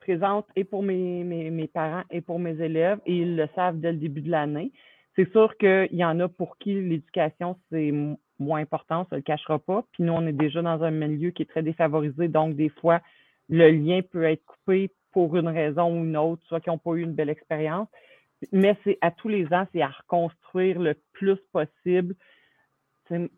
présente 0.00 0.46
et 0.56 0.64
pour 0.64 0.82
mes, 0.82 1.70
parents 1.72 2.04
et 2.10 2.20
pour 2.20 2.38
mes 2.38 2.60
élèves 2.60 2.98
et 3.06 3.16
ils 3.16 3.36
le 3.36 3.48
savent 3.54 3.78
dès 3.80 3.92
le 3.92 3.98
début 3.98 4.20
de 4.20 4.30
l'année. 4.30 4.72
C'est 5.16 5.30
sûr 5.32 5.56
qu'il 5.56 5.88
y 5.92 6.04
en 6.04 6.20
a 6.20 6.28
pour 6.28 6.58
qui 6.58 6.74
l'éducation, 6.74 7.56
c'est 7.70 7.92
moins 8.38 8.60
important, 8.60 9.04
ça 9.10 9.16
ne 9.16 9.20
le 9.20 9.22
cachera 9.22 9.58
pas. 9.58 9.84
Puis 9.92 10.04
nous, 10.04 10.12
on 10.12 10.26
est 10.26 10.32
déjà 10.32 10.62
dans 10.62 10.82
un 10.82 10.90
milieu 10.90 11.30
qui 11.30 11.42
est 11.42 11.46
très 11.46 11.62
défavorisé, 11.62 12.28
donc 12.28 12.54
des 12.54 12.68
fois, 12.68 13.00
le 13.48 13.70
lien 13.70 14.00
peut 14.02 14.24
être 14.24 14.44
coupé 14.44 14.90
pour 15.12 15.36
une 15.36 15.48
raison 15.48 15.92
ou 15.92 16.04
une 16.04 16.16
autre, 16.16 16.42
soit 16.46 16.60
qu'ils 16.60 16.72
n'ont 16.72 16.78
pas 16.78 16.92
eu 16.92 17.02
une 17.02 17.14
belle 17.14 17.30
expérience. 17.30 17.88
Mais 18.52 18.76
c'est 18.84 18.98
à 19.00 19.10
tous 19.10 19.28
les 19.28 19.52
ans, 19.52 19.66
c'est 19.72 19.82
à 19.82 19.88
reconstruire 19.88 20.78
le 20.78 20.94
plus 21.12 21.38
possible 21.52 22.14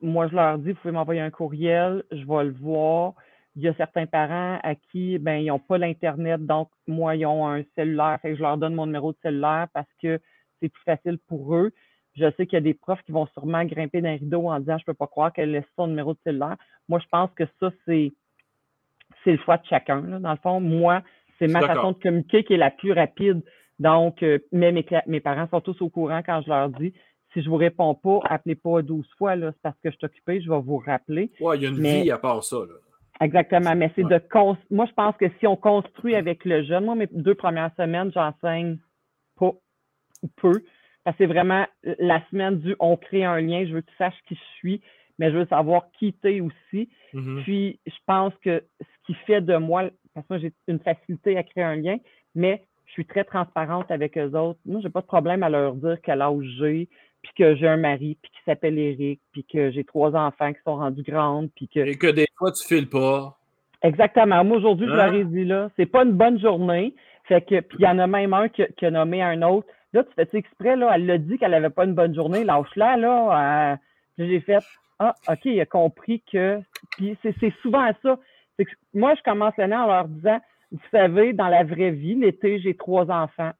moi, 0.03 0.29
je 0.29 0.35
leur 0.35 0.59
dis, 0.59 0.73
vous 0.73 0.79
pouvez 0.81 0.93
m'envoyer 0.93 1.21
un 1.21 1.31
courriel, 1.31 2.05
je 2.11 2.25
vais 2.25 2.45
le 2.45 2.55
voir. 2.61 3.15
Il 3.61 3.65
y 3.65 3.69
a 3.69 3.75
certains 3.75 4.07
parents 4.07 4.59
à 4.63 4.75
qui 4.75 5.19
ben, 5.19 5.35
ils 5.35 5.49
n'ont 5.49 5.59
pas 5.59 5.77
l'Internet, 5.77 6.47
donc 6.47 6.71
moi, 6.87 7.15
ils 7.15 7.27
ont 7.27 7.47
un 7.47 7.63
cellulaire. 7.77 8.19
Fait 8.23 8.35
je 8.35 8.41
leur 8.41 8.57
donne 8.57 8.75
mon 8.75 8.87
numéro 8.87 9.13
de 9.13 9.19
cellulaire 9.23 9.67
parce 9.75 9.89
que 10.03 10.19
c'est 10.61 10.71
plus 10.71 10.83
facile 10.85 11.19
pour 11.29 11.55
eux. 11.55 11.71
Je 12.17 12.25
sais 12.39 12.47
qu'il 12.47 12.55
y 12.55 12.57
a 12.57 12.63
des 12.63 12.73
profs 12.73 13.03
qui 13.03 13.13
vont 13.13 13.27
sûrement 13.35 13.63
grimper 13.67 14.01
d'un 14.01 14.13
rideau 14.13 14.49
en 14.49 14.59
disant 14.61 14.79
Je 14.79 14.85
ne 14.85 14.87
peux 14.87 14.95
pas 14.95 15.07
croire 15.07 15.31
qu'elle 15.31 15.51
laisse 15.51 15.67
son 15.77 15.89
numéro 15.89 16.15
de 16.15 16.19
cellulaire. 16.25 16.57
Moi, 16.89 17.01
je 17.01 17.09
pense 17.11 17.29
que 17.37 17.45
ça, 17.61 17.71
c'est 17.85 18.13
le 19.27 19.37
choix 19.45 19.59
de 19.59 19.67
chacun. 19.67 20.01
Dans 20.01 20.31
le 20.31 20.39
fond, 20.39 20.59
moi, 20.61 21.03
c'est 21.39 21.47
ma 21.47 21.61
façon 21.61 21.93
de 21.93 21.99
communiquer 21.99 22.45
qui 22.45 22.55
est 22.55 22.59
la 22.59 22.71
plus 22.71 22.93
rapide. 22.93 23.43
Donc, 23.79 24.23
euh, 24.23 24.39
mais 24.53 24.73
mes, 24.73 24.87
mes 25.07 25.21
parents 25.21 25.49
sont 25.51 25.61
tous 25.61 25.83
au 25.83 25.91
courant 25.91 26.23
quand 26.25 26.41
je 26.43 26.49
leur 26.49 26.71
dis 26.71 26.95
si 27.33 27.43
je 27.43 27.49
vous 27.49 27.57
réponds 27.57 27.95
pas, 27.95 28.21
appelez 28.25 28.55
pas 28.57 28.83
12 28.83 29.07
fois, 29.17 29.37
là, 29.37 29.53
c'est 29.53 29.63
parce 29.63 29.77
que 29.83 29.91
je 29.91 29.97
suis 29.97 30.05
occupée, 30.05 30.41
je 30.41 30.51
vais 30.51 30.61
vous 30.61 30.79
rappeler. 30.79 31.31
Oui, 31.41 31.57
il 31.57 31.63
y 31.63 31.67
a 31.67 31.69
une 31.69 31.81
vie 31.81 32.11
à 32.11 32.19
part 32.19 32.43
ça. 32.43 32.57
Là. 32.57 32.75
Exactement, 33.21 33.75
mais 33.77 33.91
c'est 33.95 34.05
de 34.05 34.21
moi 34.71 34.87
je 34.87 34.93
pense 34.95 35.17
que 35.17 35.27
si 35.39 35.47
on 35.47 35.57
construit 35.57 36.15
avec 36.15 36.45
le 36.45 36.63
jeune, 36.65 36.87
moi 36.87 36.95
mes 36.95 37.09
deux 37.13 37.35
premières 37.35 37.71
semaines, 37.77 38.11
j'enseigne 38.15 38.79
pas 39.39 39.53
ou 40.23 40.29
peu, 40.37 40.63
parce 41.05 41.17
que 41.17 41.25
c'est 41.25 41.33
vraiment 41.33 41.67
la 41.99 42.23
semaine 42.31 42.59
du 42.61 42.75
on 42.81 42.97
crée 42.97 43.25
un 43.25 43.41
lien, 43.41 43.67
je 43.67 43.75
veux 43.75 43.83
que 43.83 43.91
tu 43.91 43.97
saches 43.97 44.19
qui 44.27 44.35
je 44.35 44.57
suis, 44.57 44.81
mais 45.19 45.31
je 45.31 45.37
veux 45.37 45.47
savoir 45.47 45.91
qui 45.99 46.15
es 46.25 46.41
aussi. 46.41 46.89
Mm-hmm. 47.13 47.43
Puis 47.43 47.81
je 47.87 47.97
pense 48.07 48.33
que 48.43 48.65
ce 48.81 49.07
qui 49.07 49.15
fait 49.27 49.43
de 49.43 49.57
moi, 49.57 49.91
parce 50.15 50.27
que 50.27 50.35
moi 50.35 50.39
j'ai 50.39 50.53
une 50.67 50.81
facilité 50.81 51.37
à 51.37 51.43
créer 51.43 51.65
un 51.65 51.77
lien, 51.77 51.99
mais 52.35 52.65
je 52.91 52.93
suis 52.93 53.07
très 53.07 53.25
transparente 53.25 53.91
avec 53.91 54.19
eux 54.19 54.37
autres. 54.37 54.59
Moi, 54.67 54.81
j'ai 54.83 54.91
pas 54.91 55.01
de 55.01 55.07
problème 55.07 55.45
à 55.45 55.49
leur 55.49 55.75
dire 55.75 55.99
quel 56.03 56.21
âge 56.23 56.45
j'ai, 56.59 56.89
puis 57.23 57.33
que 57.37 57.55
j'ai 57.57 57.69
un 57.69 57.77
mari, 57.77 58.17
puis 58.21 58.31
qui 58.31 58.39
s'appelle 58.45 58.79
Eric, 58.79 59.21
puis 59.33 59.45
que 59.45 59.71
j'ai 59.71 59.85
trois 59.85 60.15
enfants 60.15 60.53
qui 60.53 60.61
sont 60.65 60.77
rendus 60.77 61.03
grandes, 61.03 61.51
puis 61.55 61.69
que... 61.69 61.81
Et 61.81 61.97
que 61.97 62.11
des 62.11 62.27
fois, 62.37 62.51
tu 62.53 62.67
files 62.67 62.89
pas. 62.89 63.37
Exactement. 63.83 64.45
Moi, 64.45 64.59
aujourd'hui, 64.59 64.87
je 64.87 64.93
leur 64.93 65.13
ai 65.13 65.23
hein? 65.23 65.25
dit, 65.25 65.45
là, 65.45 65.71
c'est 65.77 65.87
pas 65.87 66.05
une 66.05 66.13
bonne 66.13 66.39
journée. 66.39 66.95
Fait 67.25 67.43
que, 67.43 67.61
puis 67.61 67.79
il 67.79 67.85
y 67.85 67.89
en 67.89 67.99
a 67.99 68.07
même 68.07 68.35
un 68.35 68.49
qui, 68.49 68.63
a 68.63 68.91
nommé 68.91 69.23
un 69.23 69.43
autre. 69.43 69.67
Là, 69.93 70.05
tu 70.05 70.11
fais 70.15 70.29
exprès, 70.39 70.77
là, 70.77 70.93
elle 70.95 71.07
l'a 71.07 71.19
dit 71.19 71.39
qu'elle 71.39 71.55
avait 71.55 71.71
pas 71.71 71.85
une 71.85 71.95
bonne 71.95 72.15
journée, 72.15 72.45
lâche-la, 72.45 72.97
là. 72.97 73.79
j'ai 74.19 74.41
fait, 74.41 74.63
ah, 74.99 75.15
OK, 75.29 75.45
il 75.47 75.61
a 75.61 75.67
compris 75.67 76.23
que... 76.31 76.61
Puis 76.93 77.17
c'est 77.23 77.55
souvent 77.63 77.91
ça. 78.03 78.19
Que 78.59 78.65
moi, 78.95 79.15
je 79.15 79.23
commence 79.23 79.57
l'année 79.57 79.77
en 79.77 79.87
leur 79.87 80.09
disant, 80.09 80.41
vous 80.71 80.79
savez, 80.91 81.33
dans 81.33 81.49
la 81.49 81.65
vraie 81.65 81.91
vie, 81.91 82.15
l'été, 82.15 82.61
j'ai 82.61 82.75
trois 82.75 83.11
enfants. 83.11 83.53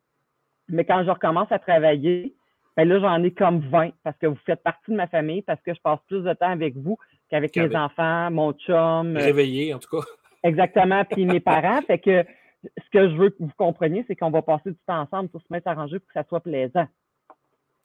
Mais 0.69 0.85
quand 0.85 1.03
je 1.05 1.11
recommence 1.11 1.51
à 1.51 1.59
travailler, 1.59 2.35
ben 2.81 2.89
là, 2.89 3.01
j'en 3.01 3.23
ai 3.23 3.31
comme 3.31 3.61
20 3.61 3.91
parce 4.03 4.17
que 4.17 4.27
vous 4.27 4.39
faites 4.47 4.63
partie 4.63 4.91
de 4.91 4.97
ma 4.97 5.07
famille, 5.07 5.43
parce 5.43 5.61
que 5.61 5.75
je 5.75 5.81
passe 5.81 5.99
plus 6.09 6.23
de 6.23 6.33
temps 6.33 6.51
avec 6.51 6.77
vous 6.77 6.97
qu'avec 7.29 7.55
mes 7.57 7.77
enfants, 7.77 8.31
mon 8.31 8.53
chum. 8.53 9.17
Euh, 9.17 9.21
Réveillé, 9.21 9.75
en 9.75 9.79
tout 9.79 9.99
cas. 9.99 10.07
Exactement, 10.43 11.05
puis 11.05 11.27
mes 11.27 11.41
parents. 11.53 11.83
Fait 11.83 11.99
que 11.99 12.25
ce 12.63 12.91
que 12.91 13.11
je 13.11 13.17
veux 13.17 13.31
que 13.31 13.37
vous 13.41 13.53
compreniez, 13.57 14.05
c'est 14.09 14.17
qu'on 14.17 14.31
va 14.31 14.41
passer 14.41 14.71
du 14.71 14.79
temps 14.87 15.01
ensemble 15.01 15.29
pour 15.29 15.43
se 15.43 15.47
mettre 15.51 15.69
à 15.69 15.75
ranger 15.75 15.99
pour 15.99 16.09
que 16.09 16.15
ça 16.15 16.25
soit 16.27 16.41
plaisant. 16.41 16.87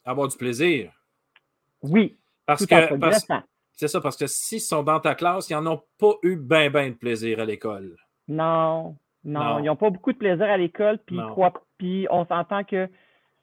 Avoir 0.05 0.29
du 0.29 0.37
plaisir. 0.37 0.93
Oui. 1.81 2.17
Parce 2.45 2.65
que. 2.65 2.75
c'est 3.73 3.89
ça, 3.89 3.99
parce 3.99 4.15
que 4.15 4.27
s'ils 4.27 4.61
sont 4.61 4.83
dans 4.83 5.01
ta 5.01 5.13
classe, 5.13 5.49
ils 5.49 5.55
n'en 5.55 5.73
ont 5.73 5.81
pas 5.97 6.13
eu 6.23 6.37
bien, 6.37 6.69
bien 6.69 6.89
de 6.89 6.95
plaisir 6.95 7.41
à 7.41 7.45
l'école. 7.45 7.97
Non, 8.29 8.95
non, 9.25 9.59
ils 9.59 9.65
n'ont 9.65 9.75
pas 9.75 9.89
beaucoup 9.89 10.13
de 10.13 10.17
plaisir 10.17 10.45
à 10.45 10.57
l'école, 10.57 10.99
puis, 11.05 11.19
puis 11.77 12.07
on 12.09 12.25
s'entend 12.25 12.63
que 12.63 12.87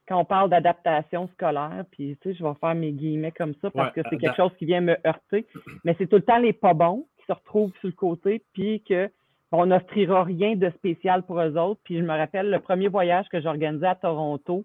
quand 0.09 0.18
on 0.18 0.24
parle 0.24 0.50
d'adaptation 0.50 1.28
scolaire, 1.34 1.84
puis 1.90 2.16
tu 2.20 2.30
sais, 2.30 2.38
je 2.38 2.44
vais 2.44 2.55
faire 2.61 2.74
mes 2.74 2.92
guillemets 2.92 3.32
comme 3.32 3.55
ça 3.62 3.70
parce 3.70 3.94
que 3.94 4.00
c'est 4.11 4.18
quelque 4.18 4.36
chose 4.36 4.53
qui 4.59 4.66
vient 4.66 4.80
me 4.80 4.96
heurter, 5.07 5.46
mais 5.84 5.94
c'est 5.98 6.07
tout 6.07 6.16
le 6.16 6.22
temps 6.22 6.38
les 6.38 6.53
pas 6.53 6.74
bons 6.74 7.07
qui 7.18 7.26
se 7.26 7.32
retrouvent 7.32 7.72
sur 7.80 7.88
le 7.88 7.94
côté, 7.94 8.42
puis 8.53 8.82
que 8.82 9.09
on 9.53 9.66
n'offrira 9.66 10.24
rien 10.24 10.57
de 10.57 10.70
spécial 10.70 11.22
pour 11.22 11.38
eux 11.40 11.57
autres. 11.59 11.80
Puis 11.84 11.98
je 11.98 12.03
me 12.03 12.16
rappelle 12.16 12.50
le 12.50 12.59
premier 12.59 12.88
voyage 12.88 13.28
que 13.28 13.40
j'organisais 13.40 13.86
à 13.86 13.94
Toronto, 13.94 14.64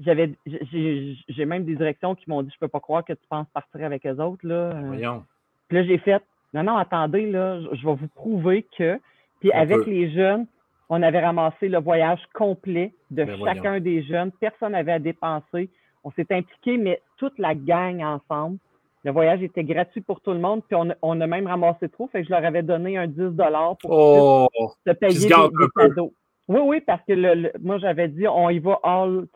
j'avais 0.00 0.32
j'ai 0.44 1.44
même 1.46 1.64
des 1.64 1.76
directions 1.76 2.14
qui 2.14 2.28
m'ont 2.28 2.42
dit 2.42 2.50
Je 2.52 2.58
peux 2.58 2.68
pas 2.68 2.80
croire 2.80 3.04
que 3.04 3.12
tu 3.12 3.26
penses 3.28 3.46
partir 3.54 3.84
avec 3.84 4.04
eux 4.04 4.20
autres. 4.20 4.46
Là. 4.46 4.74
Voyons. 4.82 5.24
Puis 5.68 5.78
là, 5.78 5.84
j'ai 5.84 5.98
fait 5.98 6.22
Non, 6.52 6.64
non, 6.64 6.76
attendez, 6.76 7.30
là, 7.30 7.60
je 7.60 7.86
vais 7.86 7.94
vous 7.94 8.08
prouver 8.08 8.66
que. 8.76 9.00
Puis 9.40 9.52
avec 9.52 9.86
les 9.86 10.10
jeunes, 10.10 10.46
on 10.88 11.02
avait 11.02 11.20
ramassé 11.20 11.68
le 11.68 11.78
voyage 11.78 12.20
complet 12.34 12.94
de 13.10 13.24
ben, 13.24 13.38
chacun 13.44 13.80
des 13.80 14.02
jeunes. 14.02 14.30
Personne 14.32 14.72
n'avait 14.72 14.92
à 14.92 14.98
dépenser. 14.98 15.70
On 16.04 16.10
s'est 16.12 16.26
impliqué, 16.30 16.78
mais 16.78 17.02
toute 17.16 17.38
la 17.38 17.54
gang 17.54 18.02
ensemble. 18.02 18.58
Le 19.04 19.12
voyage 19.12 19.42
était 19.42 19.64
gratuit 19.64 20.00
pour 20.00 20.20
tout 20.20 20.32
le 20.32 20.40
monde, 20.40 20.62
puis 20.68 20.76
on, 21.02 21.20
a 21.20 21.26
même 21.26 21.46
ramassé 21.46 21.88
trop. 21.88 22.08
Fait 22.08 22.22
que 22.22 22.26
je 22.26 22.32
leur 22.32 22.44
avais 22.44 22.62
donné 22.62 22.98
un 22.98 23.06
10 23.06 23.36
pour 23.80 23.90
oh, 23.90 24.48
se 24.84 24.92
payer 24.92 25.28
des, 25.28 25.68
cadeaux. 25.76 26.12
Oui, 26.48 26.60
oui, 26.64 26.80
parce 26.80 27.02
que 27.06 27.58
moi, 27.58 27.78
j'avais 27.78 28.08
dit, 28.08 28.26
on 28.26 28.50
y 28.50 28.58
va 28.58 28.80
all, 28.82 29.26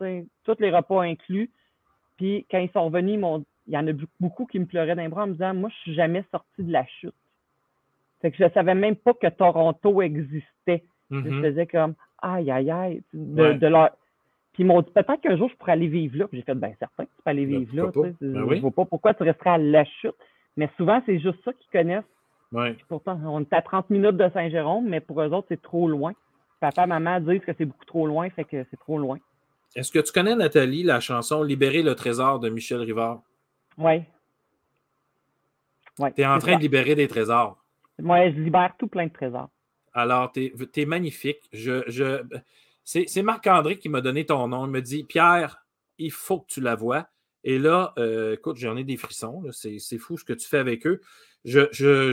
tous 0.44 0.56
les 0.58 0.70
repas 0.70 1.02
inclus. 1.02 1.50
Puis 2.16 2.46
quand 2.50 2.58
ils 2.58 2.70
sont 2.70 2.84
revenus, 2.84 3.20
il 3.66 3.72
y 3.72 3.78
en 3.78 3.86
a 3.86 3.92
beaucoup 4.18 4.46
qui 4.46 4.58
me 4.58 4.66
pleuraient 4.66 4.96
d'un 4.96 5.08
bras 5.08 5.24
en 5.24 5.28
me 5.28 5.32
disant, 5.32 5.54
moi, 5.54 5.70
je 5.70 5.76
suis 5.82 5.94
jamais 5.94 6.24
sorti 6.30 6.64
de 6.64 6.72
la 6.72 6.84
chute. 6.86 7.14
Fait 8.20 8.30
que 8.30 8.36
je 8.36 8.44
ne 8.44 8.50
savais 8.50 8.74
même 8.74 8.96
pas 8.96 9.14
que 9.14 9.28
Toronto 9.28 10.02
existait. 10.02 10.84
Je 11.10 11.16
mm-hmm. 11.16 11.42
faisais 11.42 11.66
comme 11.66 11.94
aïe, 12.22 12.50
aïe, 12.50 12.70
aïe. 12.70 13.02
De, 13.12 13.66
leur... 13.66 13.90
Puis 14.52 14.62
ils 14.62 14.66
m'ont 14.66 14.82
dit 14.82 14.90
peut-être 14.92 15.20
qu'un 15.20 15.36
jour 15.36 15.48
je 15.48 15.56
pourrais 15.56 15.72
aller 15.72 15.88
vivre 15.88 16.18
là. 16.18 16.28
Puis 16.28 16.38
j'ai 16.38 16.44
fait 16.44 16.54
bien 16.54 16.72
certain 16.78 17.04
que 17.04 17.10
tu 17.10 17.22
peux 17.24 17.30
aller 17.30 17.46
ben, 17.46 17.58
vivre 17.58 17.76
là. 17.76 17.90
Ben 17.94 18.14
je 18.20 18.26
ne 18.26 18.60
vois 18.60 18.70
pas 18.70 18.84
pourquoi 18.84 19.14
tu 19.14 19.22
resterais 19.22 19.50
à 19.50 19.58
la 19.58 19.84
chute. 19.84 20.14
Mais 20.56 20.68
souvent, 20.76 21.00
c'est 21.06 21.18
juste 21.18 21.42
ça 21.44 21.52
qu'ils 21.52 21.70
connaissent. 21.70 22.04
Pourtant, 22.88 23.18
on 23.24 23.40
est 23.40 23.52
à 23.52 23.62
30 23.62 23.90
minutes 23.90 24.16
de 24.16 24.28
Saint-Jérôme, 24.34 24.88
mais 24.88 25.00
pour 25.00 25.22
eux 25.22 25.28
autres, 25.28 25.46
c'est 25.48 25.62
trop 25.62 25.88
loin. 25.88 26.12
Papa, 26.58 26.86
maman 26.86 27.20
disent 27.20 27.40
que 27.40 27.52
c'est 27.56 27.64
beaucoup 27.64 27.84
trop 27.84 28.06
loin, 28.06 28.28
fait 28.30 28.44
que 28.44 28.66
c'est 28.70 28.76
trop 28.80 28.98
loin. 28.98 29.18
Est-ce 29.76 29.92
que 29.92 30.00
tu 30.00 30.12
connais, 30.12 30.34
Nathalie, 30.34 30.82
la 30.82 31.00
chanson 31.00 31.42
Libérer 31.42 31.82
le 31.82 31.94
trésor 31.94 32.40
de 32.40 32.48
Michel 32.48 32.80
Rivard? 32.80 33.22
Oui. 33.78 34.02
tu 35.96 36.20
es 36.20 36.26
en 36.26 36.38
train 36.38 36.56
de 36.56 36.60
libérer 36.60 36.96
des 36.96 37.06
trésors. 37.06 37.56
Moi, 38.00 38.30
je 38.30 38.40
libère 38.40 38.74
tout 38.78 38.88
plein 38.88 39.06
de 39.06 39.12
trésors. 39.12 39.48
Alors, 39.92 40.32
tu 40.32 40.52
es, 40.76 40.84
magnifique. 40.84 41.40
Je, 41.52 41.82
je, 41.88 42.22
c'est 42.84 43.22
Marc-André 43.22 43.78
qui 43.78 43.88
m'a 43.88 44.00
donné 44.00 44.26
ton 44.26 44.48
nom. 44.48 44.66
Il 44.66 44.70
me 44.70 44.82
dit 44.82 45.04
Pierre, 45.04 45.64
il 45.98 46.12
faut 46.12 46.40
que 46.40 46.46
tu 46.48 46.60
la 46.60 46.74
vois. 46.74 47.08
Et 47.44 47.58
là, 47.58 47.94
euh, 47.98 48.34
écoute, 48.34 48.56
j'en 48.56 48.76
ai 48.76 48.84
des 48.84 48.96
frissons. 48.96 49.42
C'est 49.52 49.98
fou 49.98 50.18
ce 50.18 50.24
que 50.24 50.32
tu 50.32 50.46
fais 50.46 50.58
avec 50.58 50.86
eux. 50.86 51.00
Je 51.46 51.68
je, 51.72 52.12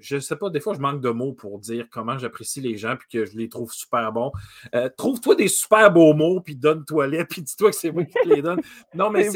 je, 0.00 0.18
sais 0.18 0.36
pas, 0.36 0.48
des 0.48 0.60
fois, 0.60 0.72
je 0.72 0.80
manque 0.80 1.02
de 1.02 1.10
mots 1.10 1.34
pour 1.34 1.58
dire 1.58 1.86
comment 1.90 2.16
j'apprécie 2.16 2.62
les 2.62 2.78
gens 2.78 2.96
puis 2.96 3.08
que 3.10 3.26
je 3.26 3.36
les 3.36 3.50
trouve 3.50 3.70
super 3.72 4.10
bons. 4.10 4.32
Euh, 4.74 4.88
trouve-toi 4.96 5.34
des 5.34 5.48
super 5.48 5.92
beaux 5.92 6.14
mots 6.14 6.40
puis 6.40 6.56
donne-toi-les 6.56 7.26
puis 7.26 7.42
dis-toi 7.42 7.70
que 7.70 7.76
c'est 7.76 7.90
moi 7.90 8.04
qui 8.04 8.14
te 8.14 8.28
les 8.28 8.40
donne. 8.40 8.62
Non, 8.94 9.10
mais 9.10 9.28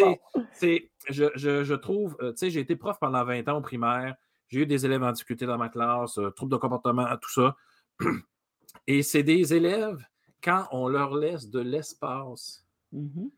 c'est. 0.54 0.90
Je, 1.10 1.26
je, 1.34 1.74
trouve, 1.74 2.16
euh, 2.20 2.32
tu 2.32 2.38
sais, 2.38 2.50
j'ai 2.50 2.60
été 2.60 2.76
prof 2.76 2.98
pendant 2.98 3.24
20 3.24 3.48
ans 3.48 3.58
au 3.58 3.62
primaire. 3.62 4.14
J'ai 4.48 4.60
eu 4.60 4.66
des 4.66 4.84
élèves 4.86 5.02
en 5.02 5.12
difficulté 5.12 5.46
dans 5.46 5.58
ma 5.58 5.68
classe, 5.68 6.18
troubles 6.36 6.52
de 6.52 6.56
comportement, 6.56 7.06
tout 7.20 7.30
ça. 7.30 7.56
Et 8.86 9.02
c'est 9.02 9.22
des 9.22 9.54
élèves, 9.54 9.98
quand 10.42 10.66
on 10.72 10.88
leur 10.88 11.14
laisse 11.14 11.50
de 11.50 11.60
l'espace, 11.60 12.64
mmh 12.92 13.28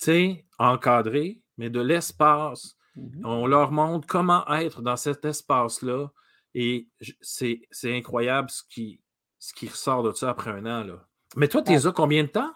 tu 0.00 0.04
sais, 0.04 0.44
encadré, 0.60 1.40
mais 1.56 1.70
de 1.70 1.80
l'espace, 1.80 2.76
mmh 2.96 3.24
on 3.24 3.46
leur 3.46 3.72
montre 3.72 4.06
comment 4.06 4.46
être 4.48 4.82
dans 4.82 4.96
cet 4.96 5.24
espace-là. 5.24 6.08
Et 6.54 6.88
c'est 7.20 7.60
incroyable 7.84 8.50
ce 8.50 8.62
qui, 8.68 9.00
ce 9.38 9.52
qui 9.52 9.68
ressort 9.68 10.02
de 10.02 10.12
ça 10.12 10.30
après 10.30 10.50
un 10.50 10.66
an. 10.66 10.84
Là. 10.84 11.06
Mais 11.36 11.48
toi, 11.48 11.62
tu 11.62 11.72
es 11.72 11.92
combien 11.94 12.24
de 12.24 12.28
temps? 12.28 12.50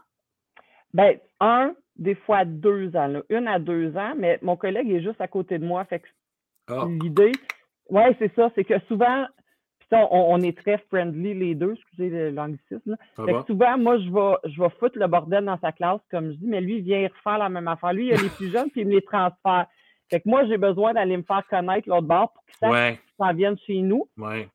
Ben, 0.94 1.18
un, 1.40 1.74
des 1.96 2.14
fois 2.14 2.44
deux 2.44 2.94
ans. 2.96 3.22
Une 3.28 3.48
à 3.48 3.58
deux 3.58 3.96
ans, 3.96 4.14
mais 4.16 4.38
mon 4.42 4.56
collègue 4.56 4.90
est 4.90 5.02
juste 5.02 5.20
à 5.20 5.28
côté 5.28 5.58
de 5.58 5.64
moi. 5.64 5.84
Fait 5.84 6.00
que 6.00 6.08
ah. 6.68 6.86
l'idée, 6.88 7.32
oui, 7.90 8.02
c'est 8.18 8.34
ça, 8.34 8.50
c'est 8.54 8.64
que 8.64 8.78
souvent, 8.88 9.26
on, 10.10 10.40
est 10.40 10.56
très 10.56 10.78
friendly 10.88 11.34
les 11.34 11.54
deux, 11.54 11.74
excusez 11.74 12.30
l'anglicisme. 12.30 12.96
souvent, 13.46 13.78
moi, 13.78 13.98
je 13.98 14.10
vais, 14.10 14.50
je 14.50 14.62
vais 14.62 14.70
foutre 14.80 14.98
le 14.98 15.06
bordel 15.06 15.44
dans 15.44 15.58
sa 15.58 15.72
classe, 15.72 16.00
comme 16.10 16.32
je 16.32 16.36
dis, 16.36 16.46
mais 16.46 16.60
lui, 16.60 16.78
il 16.78 16.82
vient 16.82 17.08
refaire 17.08 17.38
la 17.38 17.48
même 17.48 17.68
affaire. 17.68 17.92
Lui, 17.92 18.08
il 18.08 18.14
a 18.14 18.16
les 18.16 18.28
plus 18.30 18.50
jeunes, 18.50 18.70
puis 18.70 18.82
il 18.82 18.86
me 18.86 18.92
les 18.92 19.02
transfère. 19.02 19.66
Fait 20.10 20.20
que 20.20 20.28
moi, 20.28 20.44
j'ai 20.46 20.58
besoin 20.58 20.92
d'aller 20.92 21.16
me 21.16 21.22
faire 21.22 21.42
connaître 21.48 21.88
l'autre 21.88 22.06
bord 22.06 22.32
pour 22.32 22.44
qu'il 22.44 22.54
sache 22.56 22.98
s'en 23.18 23.32
viennent 23.32 23.58
chez 23.66 23.80
nous. 23.80 24.08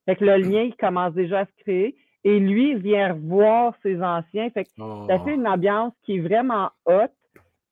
Fait 0.06 0.16
que 0.16 0.26
le 0.26 0.38
lien, 0.38 0.62
il 0.64 0.76
commence 0.76 1.14
déjà 1.14 1.40
à 1.40 1.46
se 1.46 1.64
créer. 1.64 1.96
Et 2.24 2.40
lui, 2.40 2.72
il 2.72 2.78
vient 2.78 3.14
revoir 3.14 3.74
ses 3.82 4.02
anciens. 4.02 4.50
Fait 4.50 4.66
que 4.66 4.70
ça 5.08 5.20
fait 5.20 5.34
une 5.34 5.48
ambiance 5.48 5.94
qui 6.04 6.18
est 6.18 6.20
vraiment 6.20 6.70
haute. 6.86 7.12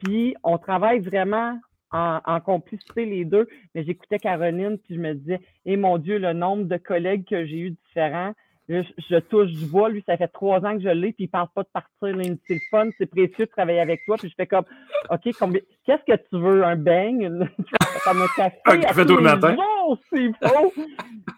Puis 0.03 0.35
on 0.43 0.57
travaille 0.57 0.99
vraiment 0.99 1.59
en, 1.91 2.39
complicité 2.41 3.05
les 3.05 3.25
deux. 3.25 3.47
Mais 3.73 3.83
j'écoutais 3.83 4.19
Caroline, 4.19 4.77
puis 4.77 4.95
je 4.95 4.99
me 4.99 5.13
disais, 5.13 5.39
eh 5.65 5.77
mon 5.77 5.97
Dieu, 5.97 6.17
le 6.17 6.33
nombre 6.33 6.65
de 6.65 6.77
collègues 6.77 7.25
que 7.27 7.45
j'ai 7.45 7.57
eu 7.57 7.71
différents. 7.71 8.33
Je, 8.67 9.19
touche 9.19 9.51
du 9.51 9.67
bois, 9.67 9.89
lui, 9.89 10.03
ça 10.07 10.17
fait 10.17 10.27
trois 10.27 10.65
ans 10.65 10.75
que 10.75 10.81
je 10.81 10.89
l'ai, 10.89 11.13
puis 11.13 11.25
il 11.25 11.27
ne 11.27 11.39
pense 11.39 11.49
pas 11.53 11.61
de 11.61 11.69
partir. 11.71 12.37
C'est 12.47 12.55
le 12.55 12.59
fun, 12.71 12.89
c'est 12.97 13.05
précieux 13.05 13.45
de 13.45 13.51
travailler 13.51 13.79
avec 13.79 14.01
toi. 14.05 14.17
Puis 14.17 14.29
je 14.29 14.33
fais 14.35 14.47
comme, 14.47 14.65
OK, 15.11 15.21
qu'est-ce 15.23 16.03
que 16.03 16.17
tu 16.29 16.41
veux? 16.41 16.63
Un 16.63 16.75
bang? 16.75 17.47
comme 18.03 18.21
un 18.23 18.27
café? 18.35 18.57
Un 18.65 18.79
café 18.79 19.05
tout 19.05 19.17
le 19.17 19.23
matin. 19.23 19.55
c'est 20.09 20.31
faux! 20.43 20.73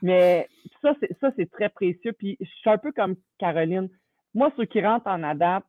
Mais 0.02 0.48
ça, 0.82 0.94
c'est 1.36 1.52
très 1.52 1.68
précieux. 1.68 2.14
Puis 2.14 2.38
je 2.40 2.46
suis 2.46 2.70
un 2.70 2.78
peu 2.78 2.94
comme 2.94 3.16
Caroline. 3.40 3.90
Moi, 4.34 4.52
ceux 4.56 4.66
qui 4.66 4.82
rentrent 4.82 5.08
en 5.08 5.24
ADAP, 5.24 5.64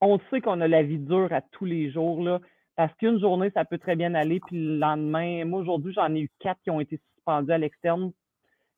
on 0.00 0.20
sait 0.30 0.40
qu'on 0.40 0.60
a 0.60 0.68
la 0.68 0.82
vie 0.82 0.98
dure 0.98 1.32
à 1.32 1.40
tous 1.40 1.64
les 1.64 1.90
jours. 1.90 2.22
Là. 2.22 2.40
Parce 2.80 2.94
qu'une 2.94 3.20
journée, 3.20 3.50
ça 3.50 3.66
peut 3.66 3.76
très 3.76 3.94
bien 3.94 4.14
aller, 4.14 4.40
puis 4.40 4.56
le 4.56 4.78
lendemain, 4.78 5.44
moi 5.44 5.60
aujourd'hui, 5.60 5.92
j'en 5.92 6.14
ai 6.14 6.20
eu 6.20 6.30
quatre 6.38 6.62
qui 6.62 6.70
ont 6.70 6.80
été 6.80 6.98
suspendus 7.12 7.52
à 7.52 7.58
l'externe. 7.58 8.10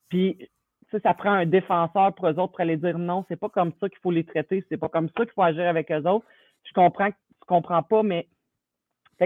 Puis 0.08 0.50
ça, 0.90 0.98
ça 0.98 1.14
prend 1.14 1.30
un 1.30 1.46
défenseur 1.46 2.12
pour 2.12 2.26
eux 2.26 2.36
autres 2.40 2.48
pour 2.50 2.60
aller 2.62 2.76
dire 2.76 2.98
non, 2.98 3.24
c'est 3.28 3.38
pas 3.38 3.48
comme 3.48 3.70
ça 3.78 3.88
qu'il 3.88 4.00
faut 4.00 4.10
les 4.10 4.24
traiter, 4.24 4.64
c'est 4.68 4.76
pas 4.76 4.88
comme 4.88 5.08
ça 5.16 5.24
qu'il 5.24 5.32
faut 5.34 5.42
agir 5.42 5.68
avec 5.68 5.92
eux 5.92 6.04
autres. 6.08 6.26
Je 6.64 6.72
comprends 6.72 7.12
que 7.12 7.14
tu 7.14 7.46
comprends 7.46 7.84
pas, 7.84 8.02
mais 8.02 8.26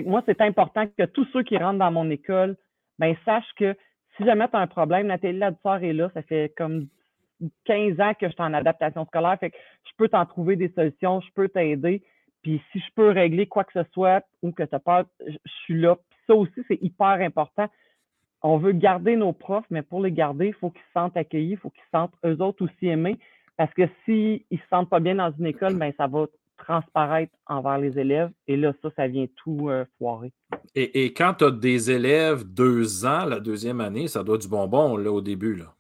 moi, 0.05 0.23
c'est 0.27 0.43
important 0.43 0.87
que 0.87 1.05
tous 1.07 1.25
ceux 1.33 1.43
qui 1.43 1.57
rentrent 1.57 1.79
dans 1.79 1.91
mon 1.91 2.11
école, 2.11 2.55
ben, 2.99 3.17
sachent 3.25 3.55
que 3.57 3.75
si 4.19 4.27
jamais 4.27 4.47
tu 4.47 4.57
as 4.57 4.61
un 4.61 4.67
problème, 4.67 5.07
Nathalie 5.07 5.39
Ladouceur 5.39 5.83
est 5.83 5.95
là, 5.95 6.11
ça 6.13 6.21
fait 6.21 6.53
comme 6.55 6.89
15 7.65 7.99
ans 7.99 8.13
que 8.13 8.27
je 8.27 8.33
suis 8.33 8.43
en 8.43 8.53
adaptation 8.53 9.07
scolaire, 9.07 9.39
fait 9.41 9.53
que 9.53 9.57
je 9.85 9.93
peux 9.97 10.11
t'en 10.11 10.27
trouver 10.27 10.57
des 10.57 10.69
solutions, 10.69 11.23
je 11.23 11.33
peux 11.33 11.49
t'aider. 11.49 12.03
Puis 12.47 12.63
si 12.71 12.79
je 12.79 12.95
peux 12.95 13.11
régler 13.11 13.49
quoi 13.49 13.65
que 13.65 13.73
ce 13.73 13.83
soit 13.91 14.25
ou 14.41 14.53
que 14.53 14.63
tu 14.63 14.73
as 14.73 14.79
peur, 14.79 15.05
je 15.27 15.37
suis 15.65 15.81
là. 15.81 15.97
Puis 15.97 16.19
ça 16.29 16.35
aussi, 16.37 16.63
c'est 16.69 16.81
hyper 16.81 17.19
important. 17.21 17.67
On 18.41 18.57
veut 18.57 18.71
garder 18.71 19.17
nos 19.17 19.33
profs, 19.33 19.65
mais 19.69 19.83
pour 19.83 20.01
les 20.01 20.13
garder, 20.13 20.47
il 20.47 20.55
faut 20.55 20.71
qu'ils 20.71 20.81
se 20.83 20.93
sentent 20.93 21.17
accueillis, 21.17 21.55
il 21.55 21.57
faut 21.57 21.71
qu'ils 21.71 21.83
se 21.83 21.91
sentent 21.91 22.15
eux 22.25 22.41
autres 22.41 22.65
aussi 22.65 22.87
aimés. 22.87 23.19
Parce 23.57 23.75
que 23.75 23.89
s'ils 24.05 24.45
ne 24.53 24.59
se 24.59 24.63
sentent 24.71 24.89
pas 24.89 25.01
bien 25.01 25.17
dans 25.17 25.33
une 25.37 25.47
école, 25.47 25.75
ben, 25.75 25.93
ça 25.97 26.07
va 26.07 26.27
transparaître 26.57 27.33
envers 27.49 27.79
les 27.79 27.99
élèves. 27.99 28.31
Et 28.47 28.57
là, 28.57 28.73
ça, 28.81 28.91
ça 28.95 29.09
vient 29.09 29.27
tout 29.43 29.69
euh, 29.69 29.85
foirer. 29.99 30.31
Et, 30.77 31.13
quand 31.15 31.35
tu 31.39 31.47
as 31.47 31.51
des 31.51 31.91
élèves 31.91 32.45
deux 32.45 33.05
ans, 33.05 33.25
la 33.25 33.41
deuxième 33.41 33.81
année, 33.81 34.07
ça 34.07 34.23
doit 34.23 34.39
du 34.39 34.47
bonbon 34.47 34.97
là, 34.97 35.11
au 35.11 35.21
début. 35.21 35.57
Là. 35.57 35.75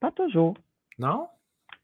Pas 0.00 0.10
toujours. 0.10 0.52
Non? 0.98 1.28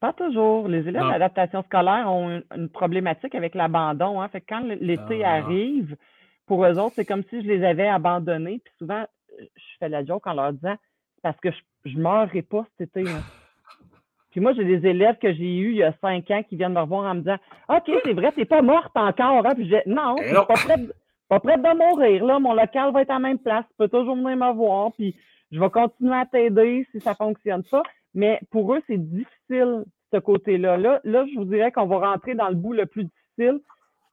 Pas 0.05 0.13
toujours. 0.13 0.67
Les 0.67 0.87
élèves 0.87 1.09
d'adaptation 1.09 1.63
scolaire 1.63 2.05
ont 2.11 2.39
une, 2.55 2.69
problématique 2.69 3.33
avec 3.33 3.55
l'abandon. 3.55 4.21
Hein. 4.21 4.27
Fait 4.27 4.39
quand 4.39 4.59
l'été 4.59 5.23
ah. 5.23 5.37
arrive, 5.37 5.97
pour 6.45 6.63
eux 6.63 6.77
autres, 6.77 6.93
c'est 6.97 7.05
comme 7.05 7.23
si 7.23 7.41
je 7.41 7.47
les 7.47 7.65
avais 7.65 7.87
abandonnés. 7.87 8.61
Puis 8.63 8.73
souvent, 8.77 9.01
euh, 9.01 9.45
je 9.55 9.63
fais 9.79 9.89
la 9.89 10.05
joke 10.05 10.27
en 10.27 10.35
leur 10.35 10.53
disant 10.53 10.75
parce 11.23 11.39
que 11.39 11.49
je 11.85 11.97
ne 11.97 12.03
meurerai 12.03 12.43
pas 12.43 12.67
cet 12.77 12.95
été. 12.95 13.09
Puis 14.29 14.41
moi, 14.41 14.53
j'ai 14.53 14.65
des 14.65 14.87
élèves 14.87 15.17
que 15.17 15.33
j'ai 15.33 15.57
eus 15.57 15.71
il 15.71 15.77
y 15.77 15.83
a 15.83 15.93
cinq 16.01 16.29
ans 16.29 16.43
qui 16.47 16.55
viennent 16.55 16.73
me 16.73 16.81
revoir 16.81 17.09
en 17.09 17.15
me 17.15 17.21
disant 17.21 17.37
OK, 17.69 17.91
c'est 18.03 18.13
vrai, 18.13 18.31
tu 18.31 18.41
n'es 18.41 18.45
pas 18.45 18.61
morte 18.61 18.95
encore. 18.95 19.43
Hein? 19.43 19.55
Puis 19.55 19.67
je 19.67 19.89
Non, 19.89 20.17
je 20.19 20.27
suis 20.27 20.35
pas 20.35 20.45
prête, 20.53 20.95
pas 21.29 21.39
prête 21.39 21.63
de 21.63 21.75
mourir. 21.75 22.25
Là. 22.25 22.37
Mon 22.37 22.53
local 22.53 22.93
va 22.93 23.01
être 23.01 23.09
à 23.09 23.13
la 23.13 23.19
même 23.21 23.39
place. 23.39 23.65
Tu 23.69 23.75
peux 23.79 23.89
toujours 23.89 24.15
venir 24.15 24.37
me 24.37 24.53
voir. 24.53 24.91
Puis 24.91 25.15
je 25.51 25.59
vais 25.59 25.69
continuer 25.71 26.15
à 26.15 26.27
t'aider 26.27 26.87
si 26.91 26.99
ça 26.99 27.11
ne 27.11 27.15
fonctionne 27.15 27.63
pas 27.63 27.81
mais 28.15 28.39
pour 28.49 28.73
eux, 28.73 28.81
c'est 28.87 28.97
difficile, 28.97 29.83
ce 30.15 30.19
côté-là. 30.19 30.77
Là, 30.77 30.99
là, 31.03 31.25
je 31.31 31.37
vous 31.37 31.45
dirais 31.45 31.71
qu'on 31.71 31.85
va 31.85 32.11
rentrer 32.11 32.35
dans 32.35 32.49
le 32.49 32.55
bout 32.55 32.73
le 32.73 32.85
plus 32.85 33.05
difficile 33.05 33.59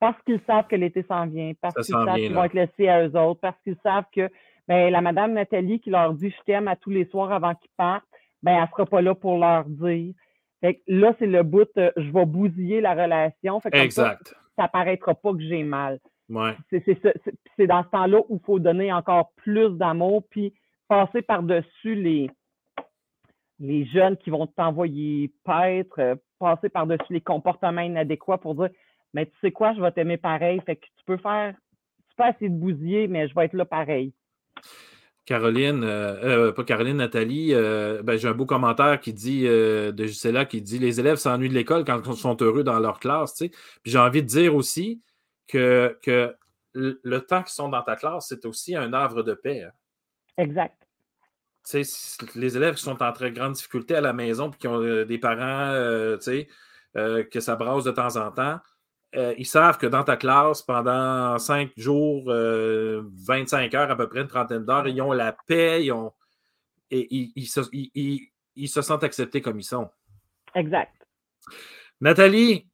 parce 0.01 0.21
qu'ils 0.23 0.41
savent 0.47 0.67
que 0.67 0.77
l'été 0.77 1.05
s'en 1.05 1.27
vient, 1.27 1.53
parce 1.61 1.75
qu'ils 1.75 1.95
savent 1.95 2.17
qu'ils 2.17 2.35
vont 2.35 2.45
être 2.45 2.55
laissés 2.55 2.89
à 2.89 3.07
eux 3.07 3.17
autres, 3.17 3.41
parce 3.41 3.61
qu'ils 3.63 3.77
savent 3.83 4.07
que 4.13 4.29
ben, 4.67 4.91
la 4.91 5.01
madame 5.01 5.33
Nathalie 5.33 5.81
qui 5.81 5.91
leur 5.91 6.13
dit 6.15 6.31
je 6.31 6.43
t'aime 6.45 6.69
à 6.69 6.77
tous 6.77 6.91
les 6.91 7.05
soirs 7.07 7.33
avant 7.33 7.55
qu'ils 7.55 7.71
partent, 7.77 8.05
ben, 8.43 8.53
elle 8.53 8.63
ne 8.63 8.67
sera 8.67 8.87
pas 8.87 9.01
là 9.01 9.15
pour 9.15 9.39
leur 9.39 9.65
dire. 9.65 10.13
Fait 10.61 10.81
là, 10.87 11.15
c'est 11.19 11.27
le 11.27 11.43
bout, 11.43 11.69
je 11.77 12.11
vais 12.11 12.27
bousiller 12.27 12.81
la 12.81 12.95
relation. 12.95 13.61
Fait 13.61 13.75
exact. 13.75 14.35
Ça, 14.57 14.65
ne 14.65 14.69
paraîtra 14.69 15.15
pas 15.15 15.33
que 15.33 15.41
j'ai 15.41 15.63
mal. 15.65 15.99
Ouais. 16.29 16.57
C'est 16.71 17.67
dans 17.67 17.83
ce 17.83 17.89
temps-là 17.91 18.21
où 18.29 18.37
il 18.37 18.45
faut 18.45 18.59
donner 18.59 18.93
encore 18.93 19.33
plus 19.37 19.71
d'amour, 19.77 20.23
puis 20.31 20.53
passer 20.89 21.23
par-dessus 21.23 21.95
les, 21.95 22.31
les 23.59 23.87
jeunes 23.87 24.17
qui 24.17 24.31
vont 24.31 24.47
t'envoyer 24.47 25.33
paître, 25.45 25.99
euh, 25.99 26.15
passer 26.39 26.69
par-dessus 26.69 27.13
les 27.13 27.21
comportements 27.21 27.83
inadéquats 27.83 28.39
pour 28.39 28.55
dire 28.55 28.71
Mais 29.15 29.27
tu 29.27 29.33
sais 29.41 29.53
quoi, 29.53 29.75
je 29.75 29.81
vais 29.81 29.93
t'aimer 29.93 30.17
pareil. 30.17 30.61
Fait 30.67 30.77
que 30.77 30.85
tu 30.85 31.05
peux 31.07 31.19
faire, 31.19 31.55
tu 32.09 32.17
peux 32.17 32.29
essayer 32.29 32.49
de 32.49 32.59
bousiller, 32.59 33.09
mais 33.09 33.29
je 33.29 33.35
vais 33.35 33.45
être 33.45 33.55
là 33.55 33.65
pareil. 33.65 34.13
Caroline, 35.25 35.85
euh, 35.85 36.49
euh, 36.49 36.53
pas 36.53 36.65
Caroline, 36.65 36.97
Nathalie, 36.97 37.53
ben, 37.55 38.17
j'ai 38.17 38.27
un 38.27 38.35
beau 38.35 38.47
commentaire 38.47 39.01
qui 39.01 39.13
dit 39.13 39.45
de 39.45 39.95
Gisela 40.05 40.45
qui 40.45 40.61
dit 40.61 40.79
Les 40.79 40.99
élèves 40.99 41.17
s'ennuient 41.17 41.49
de 41.49 41.55
l'école 41.55 41.85
quand 41.85 42.03
ils 42.05 42.17
sont 42.17 42.37
heureux 42.41 42.65
dans 42.65 42.81
leur 42.81 42.99
classe. 42.99 43.37
Puis 43.39 43.51
j'ai 43.85 43.99
envie 43.99 44.23
de 44.23 44.27
dire 44.27 44.57
aussi 44.57 45.01
que, 45.47 45.97
que 46.03 46.35
le 46.75 47.19
temps 47.21 47.43
qu'ils 47.43 47.53
sont 47.53 47.69
dans 47.69 47.83
ta 47.83 47.95
classe, 47.95 48.27
c'est 48.29 48.45
aussi 48.47 48.75
un 48.75 48.93
havre 48.93 49.23
de 49.23 49.35
paix. 49.35 49.63
Hein. 49.63 49.71
Exact 50.39 50.82
les 52.35 52.57
élèves 52.57 52.75
qui 52.75 52.83
sont 52.83 53.03
en 53.03 53.13
très 53.13 53.33
grande 53.33 53.53
difficulté 53.53 53.95
à 53.95 54.01
la 54.01 54.13
maison 54.13 54.51
et 54.51 54.57
qui 54.57 54.69
ont 54.69 54.83
euh, 54.83 55.05
des 55.05 55.19
parents 55.19 55.71
euh, 55.73 56.19
euh, 56.97 57.25
que 57.25 57.41
ça 57.41 57.57
brasse 57.57 57.85
de 57.85 57.91
temps 57.91 58.17
en 58.17 58.31
temps, 58.31 58.59
ils 59.15 59.47
savent 59.47 59.77
que 59.77 59.87
dans 59.87 60.05
ta 60.05 60.17
classe, 60.17 60.63
pendant 60.63 61.39
cinq 61.39 61.71
jours, 61.77 62.33
25 62.33 63.75
heures, 63.75 63.91
à 63.91 63.97
peu 63.97 64.09
près 64.09 64.23
une 64.23 64.27
trentaine 64.27 64.65
d'heures, 64.65 64.89
ils 64.89 65.03
ont 65.03 65.13
la 65.13 65.37
paix, 65.47 65.85
ils 65.85 65.93
ont, 65.93 66.13
et 66.91 67.07
ils, 67.11 67.47
se, 67.47 67.61
ils, 67.73 68.69
se, 68.69 68.81
sentent 68.81 69.05
acceptés 69.05 69.43
comme 69.43 69.61
ils 69.61 69.65
sont. 69.65 69.91
Exact. 70.55 70.95
Nathalie, 72.01 72.67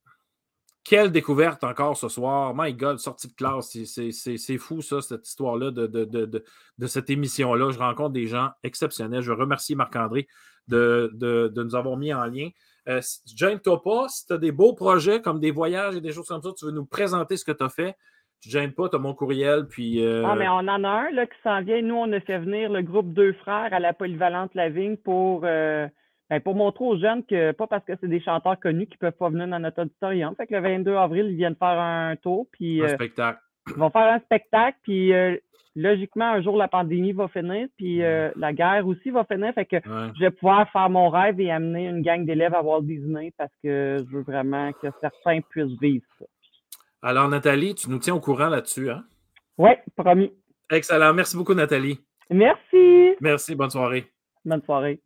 quelle 0.89 1.13
découverte 1.13 1.65
encore 1.65 1.99
ce 1.99 2.09
soir. 2.09 2.55
My 2.57 2.73
God, 2.73 2.99
sortie 2.99 3.29
de 3.29 3.35
classe. 3.35 3.77
C'est 3.85 4.59
fou, 4.59 4.81
ça, 4.81 5.03
cette 5.03 5.29
histoire-là 5.29 5.71
de, 5.71 5.87
de, 5.87 6.87
cette 6.87 7.11
émission-là. 7.11 7.71
Je 7.73 7.79
rencontre 7.79 8.15
des 8.15 8.27
gens 8.27 8.49
exceptionnels. 8.63 9.21
Je 9.21 9.33
remercie 9.33 9.77
Marc-André 9.77 10.27
de, 10.67 11.53
nous 11.55 11.77
avoir 11.77 11.99
mis 11.99 12.15
en 12.15 12.25
lien. 12.25 12.49
Euh, 12.89 13.03
gêne-toi 13.37 13.83
pas. 13.83 14.09
Si 14.09 14.27
tu 14.27 14.33
as 14.33 14.39
des 14.39 14.51
beaux 14.51 14.73
projets 14.73 15.21
comme 15.21 15.41
des 15.41 15.51
voyages 15.51 15.95
et 15.95 16.01
des 16.01 16.13
choses 16.13 16.27
comme 16.27 16.43
ça, 16.43 16.51
tu 16.57 16.65
veux 16.65 16.73
nous 16.73 16.87
présenter 16.87 17.37
ce 17.37 17.45
que 17.45 17.53
tu 17.53 17.63
as 17.63 17.69
fait. 17.69 17.95
Tu 18.41 18.49
ne 18.49 18.53
gênes 18.53 18.73
pas, 18.73 18.89
tu 18.89 18.97
as 18.97 18.99
mon 18.99 19.13
courriel. 19.13 19.67
Puis, 19.67 20.03
euh, 20.03 20.25
Ah, 20.25 20.37
mais 20.37 20.49
on 20.49 20.55
en 20.55 20.85
a 20.85 20.89
un 20.89 21.11
là, 21.11 21.27
qui 21.27 21.37
s'en 21.43 21.61
vient. 21.61 21.83
Nous, 21.83 21.97
on 21.97 22.11
a 22.13 22.21
fait 22.21 22.39
venir 22.39 22.71
le 22.71 22.81
groupe 22.81 23.13
Deux 23.13 23.35
Frères 23.35 23.75
à 23.75 23.79
la 23.79 23.93
polyvalente 23.93 24.55
Lavigne 24.55 24.97
pour. 24.97 25.43
Euh, 25.45 25.87
ben, 26.31 26.41
pour 26.41 26.55
montrer 26.55 26.85
aux 26.85 26.99
jeunes 26.99 27.25
que, 27.25 27.53
pas 27.53 27.67
parce 27.67 27.85
que 27.85 27.95
c'est 28.01 28.09
des 28.09 28.21
chanteurs 28.21 28.61
connus 28.61 28.87
qui 28.87 28.99
peuvent 28.99 29.13
pas 29.13 29.31
venir 29.31 29.49
dans 29.49 29.59
notre 29.59 29.83
auditorium. 29.83 30.35
Fait 30.37 30.47
que 30.47 30.55
le 30.55 30.61
22 30.61 30.95
avril, 30.95 31.27
ils 31.31 31.37
viennent 31.37 31.57
faire 31.57 31.79
un 31.81 32.17
tour. 32.17 32.47
Puis, 32.53 32.83
un 32.83 32.85
euh, 32.85 32.95
spectacle. 32.95 33.41
Ils 33.69 33.77
vont 33.77 33.91
faire 33.91 34.13
un 34.13 34.21
spectacle. 34.21 34.77
Puis, 34.83 35.15
euh, 35.15 35.37
logiquement, 35.75 36.27
un 36.27 36.43
jour, 36.43 36.57
la 36.59 36.69
pandémie 36.69 37.13
va 37.13 37.29
finir. 37.29 37.69
Puis, 37.79 38.03
euh, 38.03 38.31
la 38.37 38.53
guerre 38.53 38.87
aussi 38.87 39.11
va 39.11 39.25
finir. 39.25 39.55
Fait 39.55 39.65
que 39.65 39.77
je 39.85 40.21
vais 40.21 40.31
pouvoir 40.31 40.71
faire 40.71 40.91
mon 40.91 41.09
rêve 41.09 41.41
et 41.41 41.51
amener 41.51 41.87
une 41.87 42.03
gang 42.03 42.27
d'élèves 42.27 42.55
à 42.55 42.63
Walt 42.63 42.83
Disney 42.83 43.33
parce 43.39 43.53
que 43.63 43.97
je 43.99 44.17
veux 44.17 44.23
vraiment 44.23 44.73
que 44.73 44.89
certains 45.01 45.41
puissent 45.41 45.81
vivre 45.81 46.05
ça. 46.19 46.27
Alors, 47.01 47.29
Nathalie, 47.29 47.75
tu 47.75 47.89
nous 47.89 47.99
tiens 47.99 48.15
au 48.15 48.21
courant 48.21 48.49
là-dessus, 48.49 48.91
hein? 48.91 49.05
Oui, 49.57 49.71
promis. 49.97 50.33
Excellent. 50.71 51.15
Merci 51.15 51.37
beaucoup, 51.37 51.55
Nathalie. 51.55 51.99
Merci. 52.29 53.17
Merci. 53.21 53.55
Bonne 53.55 53.71
soirée. 53.71 54.05
Bonne 54.45 54.63
soirée. 54.63 55.01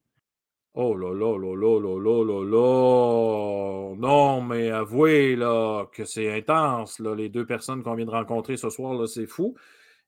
Oh 0.74 0.94
là 0.96 1.12
là 1.12 1.36
là 1.36 1.54
là 1.54 1.80
là 1.80 1.98
là 2.00 2.24
là 2.24 2.44
là. 2.44 3.94
Non, 3.96 4.40
mais 4.40 4.70
avouez 4.70 5.36
là, 5.36 5.84
que 5.92 6.06
c'est 6.06 6.32
intense, 6.34 6.98
là, 6.98 7.14
les 7.14 7.28
deux 7.28 7.44
personnes 7.44 7.82
qu'on 7.82 7.94
vient 7.94 8.06
de 8.06 8.10
rencontrer 8.10 8.56
ce 8.56 8.70
soir, 8.70 8.94
là, 8.94 9.06
c'est 9.06 9.26
fou. 9.26 9.54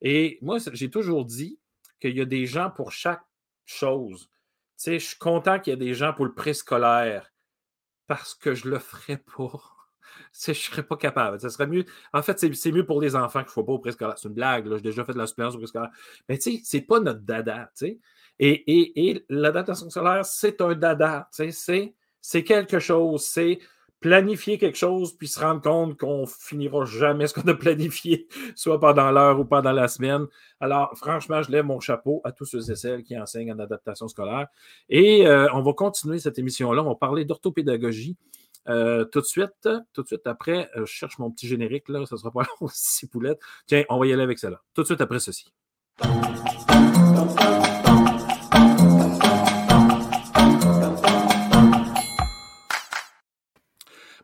Et 0.01 0.39
moi, 0.41 0.59
j'ai 0.73 0.91
toujours 0.91 1.27
dit 1.27 1.59
qu'il 2.01 2.17
y 2.17 2.21
a 2.23 2.25
des 2.25 2.47
gens 2.47 2.71
pour 2.71 2.93
chaque 2.93 3.23
chose. 3.67 4.31
Tu 4.31 4.85
sais, 4.85 4.99
je 4.99 5.07
suis 5.09 5.19
content 5.19 5.61
qu'il 5.61 5.73
y 5.73 5.75
ait 5.75 5.79
des 5.79 5.95
gens 5.95 6.15
pour 6.15 6.25
le 6.25 6.35
préscolaire 6.35 7.31
parce 8.07 8.35
que 8.35 8.55
je 8.55 8.69
le 8.69 8.79
ferais 8.79 9.19
pas. 9.19 9.53
je 10.45 10.51
ne 10.51 10.55
serais 10.55 10.83
pas 10.83 10.97
capable. 10.97 11.41
Ça 11.41 11.51
serait 11.51 11.67
mieux. 11.67 11.85
En 12.13 12.23
fait, 12.23 12.39
c'est 12.55 12.73
mieux 12.73 12.87
pour 12.87 13.01
les 13.01 13.17
enfants 13.17 13.41
qu'il 13.41 13.49
ne 13.49 13.53
faut 13.53 13.65
pas 13.65 13.73
au 13.73 13.79
préscolaire. 13.79 14.19
C'est 14.19 14.29
une 14.29 14.35
blague. 14.35 14.69
J'ai 14.75 14.81
déjà 14.81 15.05
fait 15.05 15.13
de 15.13 15.19
la 15.19 15.27
suppléance 15.27 15.55
au 15.55 15.59
préscolaire. 15.59 15.91
Mais 16.29 16.39
tu 16.39 16.53
sais, 16.57 16.61
c'est 16.65 16.81
pas 16.83 17.01
notre 17.01 17.21
dada. 17.21 17.71
Et, 18.39 19.25
l'adaptation 19.29 19.89
scolaire, 19.91 20.25
c'est 20.25 20.61
un 20.61 20.75
dada. 20.75 21.29
C'est 22.21 22.43
quelque 22.43 22.79
chose. 22.79 23.25
C'est 23.25 23.59
planifier 24.05 24.59
quelque 24.59 24.77
chose 24.77 25.15
puis 25.17 25.29
se 25.29 25.41
rendre 25.41 25.63
compte 25.63 25.99
qu'on 25.99 26.27
finira 26.27 26.85
jamais 26.85 27.27
ce 27.29 27.33
qu'on 27.33 27.49
a 27.49 27.55
planifié, 27.55 28.29
soit 28.55 28.79
pendant 28.79 29.11
l'heure 29.11 29.41
ou 29.41 29.47
pendant 29.47 29.73
la 29.73 29.89
semaine. 29.89 30.27
Alors, 30.61 30.93
franchement, 30.95 31.41
je 31.41 31.51
lève 31.51 31.65
mon 31.65 31.81
chapeau 31.81 32.21
à 32.23 32.31
tous 32.31 32.45
ceux 32.45 32.71
et 32.71 32.77
celles 32.77 33.03
qui 33.03 33.19
enseignent 33.19 33.53
en 33.53 33.59
adaptation 33.59 34.07
scolaire. 34.07 34.49
Et 34.91 35.27
euh, 35.27 35.49
on 35.55 35.63
va 35.63 35.73
continuer 35.73 36.19
cette 36.19 36.39
émission-là. 36.39 36.83
On 36.83 36.89
va 36.89 36.97
parler 36.97 37.25
d'orthopédagogie. 37.25 38.19
Euh, 38.69 39.07
tout 39.07 39.21
de 39.21 39.27
suite, 39.27 39.69
tout 39.95 40.03
de 40.03 40.07
suite 40.07 40.27
après, 40.27 40.71
euh, 40.77 40.85
je 40.85 40.93
cherche 40.93 41.19
mon 41.19 41.31
petit 41.31 41.47
générique, 41.47 41.89
là, 41.89 42.05
ça 42.05 42.19
sera 42.19 42.31
pas 42.31 42.43
long, 42.61 42.69
six 42.71 43.07
poulettes. 43.07 43.41
Tiens, 43.67 43.85
on 43.89 43.99
va 43.99 44.07
y 44.07 44.13
aller 44.13 44.23
avec 44.23 44.39
cela. 44.39 44.61
Tout 44.75 44.83
de 44.83 44.87
suite 44.87 45.01
après 45.01 45.19
ceci. 45.19 45.51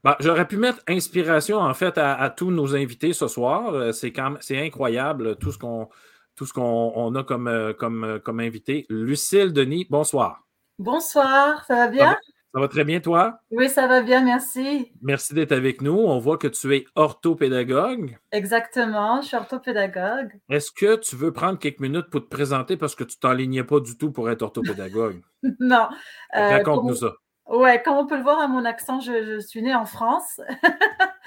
Ben, 0.03 0.17
j'aurais 0.21 0.47
pu 0.47 0.57
mettre 0.57 0.81
inspiration, 0.89 1.59
en 1.59 1.75
fait, 1.75 1.99
à, 1.99 2.31
tous 2.31 2.51
nos 2.51 2.75
invités 2.75 3.13
ce 3.13 3.29
soir. 3.29 3.75
Euh, 3.75 3.93
c'est, 3.93 4.13
incroyable 4.57 5.37
tout 5.37 5.53
ce 5.53 5.59
qu'on, 5.59 5.89
tout 6.37 6.47
ce 6.47 6.55
qu'on 6.55 7.15
a 7.15 7.23
comme, 7.23 7.49
euh, 7.49 7.75
comme, 7.75 8.05
euh, 8.05 8.19
comme 8.19 8.41
invité. 8.41 8.87
Lucille 8.89 9.53
Denis, 9.53 9.87
bonsoir. 9.91 10.47
Bonsoir, 10.79 11.65
ça 11.67 11.75
va 11.75 11.89
bien? 11.89 12.17
Ça 12.55 12.61
va, 12.61 12.67
très 12.67 12.85
bien, 12.85 13.01
toi? 13.01 13.39
Oui, 13.51 13.69
ça 13.69 13.87
va 13.87 14.01
bien, 14.01 14.25
merci. 14.25 14.91
Merci 15.03 15.35
d'être 15.35 15.53
avec 15.53 15.83
nous. 15.83 15.93
On 15.93 16.19
voit 16.19 16.39
que 16.39 16.49
tu 16.49 16.75
es 16.75 16.85
orthopédagogue. 16.95 18.19
Exactement, 18.33 19.21
je 19.21 19.29
suis 19.29 19.37
orthopédagogue. 19.37 20.33
Est-ce 20.49 20.73
que 20.73 20.97
tu 20.97 21.15
veux 21.15 21.33
prendre 21.33 21.59
quelques 21.59 21.79
minutes 21.79 22.09
pour 22.11 22.23
te 22.23 22.29
présenter? 22.29 22.79
Parce 22.79 22.95
que 22.95 23.05
tu 23.05 23.17
ne 23.19 23.21
t'enlignais 23.21 23.65
pas 23.65 23.79
du 23.79 23.97
tout 23.99 24.11
pour 24.11 24.31
être 24.31 24.43
orthopédagogue? 24.43 25.21
non. 25.61 25.89
Raconte-nous 26.33 26.97
ça. 26.97 27.13
Ouais, 27.47 27.83
comme 27.83 27.97
on 27.97 28.07
peut 28.07 28.17
le 28.17 28.23
voir 28.23 28.39
à 28.39 28.47
mon 28.47 28.65
accent, 28.65 29.01
je, 29.01 29.41
suis 29.41 29.63
née 29.63 29.75
en 29.75 29.87
France. 29.87 30.41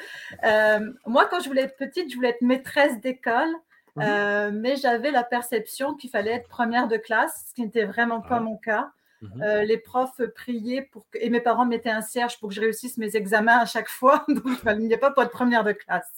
Euh, 0.43 0.91
moi, 1.05 1.27
quand 1.29 1.39
je 1.39 1.47
voulais 1.47 1.61
être 1.61 1.77
petite, 1.77 2.09
je 2.09 2.15
voulais 2.15 2.29
être 2.29 2.41
maîtresse 2.41 2.99
d'école, 2.99 3.47
mhm. 3.95 4.03
euh, 4.03 4.51
mais 4.51 4.75
j'avais 4.75 5.11
la 5.11 5.23
perception 5.23 5.93
qu'il 5.93 6.09
fallait 6.09 6.31
être 6.31 6.49
première 6.49 6.89
de 6.89 6.97
classe, 6.97 7.45
ce 7.47 7.53
qui 7.53 7.61
n'était 7.61 7.85
vraiment 7.85 8.19
pas 8.19 8.41
mon 8.41 8.57
cas. 8.57 8.91
Mhm. 9.21 9.43
Euh, 9.43 9.63
les 9.63 9.77
profs 9.77 10.21
priaient 10.35 10.81
pour 10.81 11.05
et 11.13 11.29
mes 11.29 11.39
parents 11.39 11.65
mettaient 11.65 11.89
un 11.91 12.01
cierge 12.01 12.37
pour 12.39 12.49
que 12.49 12.55
je 12.55 12.59
réussisse 12.59 12.97
mes 12.97 13.15
examens 13.15 13.59
à 13.59 13.65
chaque 13.65 13.87
fois, 13.87 14.25
donc 14.27 14.59
il 14.65 14.87
n'y 14.87 14.93
a 14.93 14.97
pas 14.97 15.11
pour 15.11 15.23
être 15.23 15.31
première 15.31 15.63
de 15.63 15.71
classe. 15.71 16.11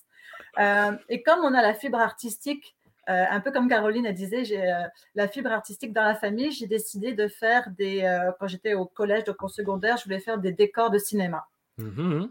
et 1.10 1.22
comme 1.22 1.42
on 1.44 1.54
a 1.54 1.62
la 1.62 1.76
fibre 1.76 2.00
artistique, 2.00 2.76
euh, 3.08 3.26
un 3.30 3.40
peu 3.40 3.52
comme 3.52 3.70
Caroline 3.70 4.08
a 4.08 4.12
disait, 4.12 4.46
j'ai 4.46 4.62
euh, 4.62 4.84
la 5.14 5.28
fibre 5.28 5.52
artistique 5.52 5.94
dans 5.94 6.04
la 6.04 6.16
famille. 6.16 6.52
J'ai 6.52 6.68
décidé 6.68 7.14
de 7.14 7.28
faire 7.28 7.70
des. 7.78 8.04
Euh, 8.04 8.32
quand 8.40 8.48
j'étais 8.48 8.74
au 8.74 8.86
collège, 8.86 9.26
donc 9.26 9.42
au 9.44 9.48
secondaire, 9.48 9.98
je 9.98 10.06
voulais 10.06 10.20
faire 10.20 10.40
des 10.40 10.52
décors 10.52 10.90
de 10.90 10.98
cinéma. 10.98 11.46
Mhm. 11.78 12.30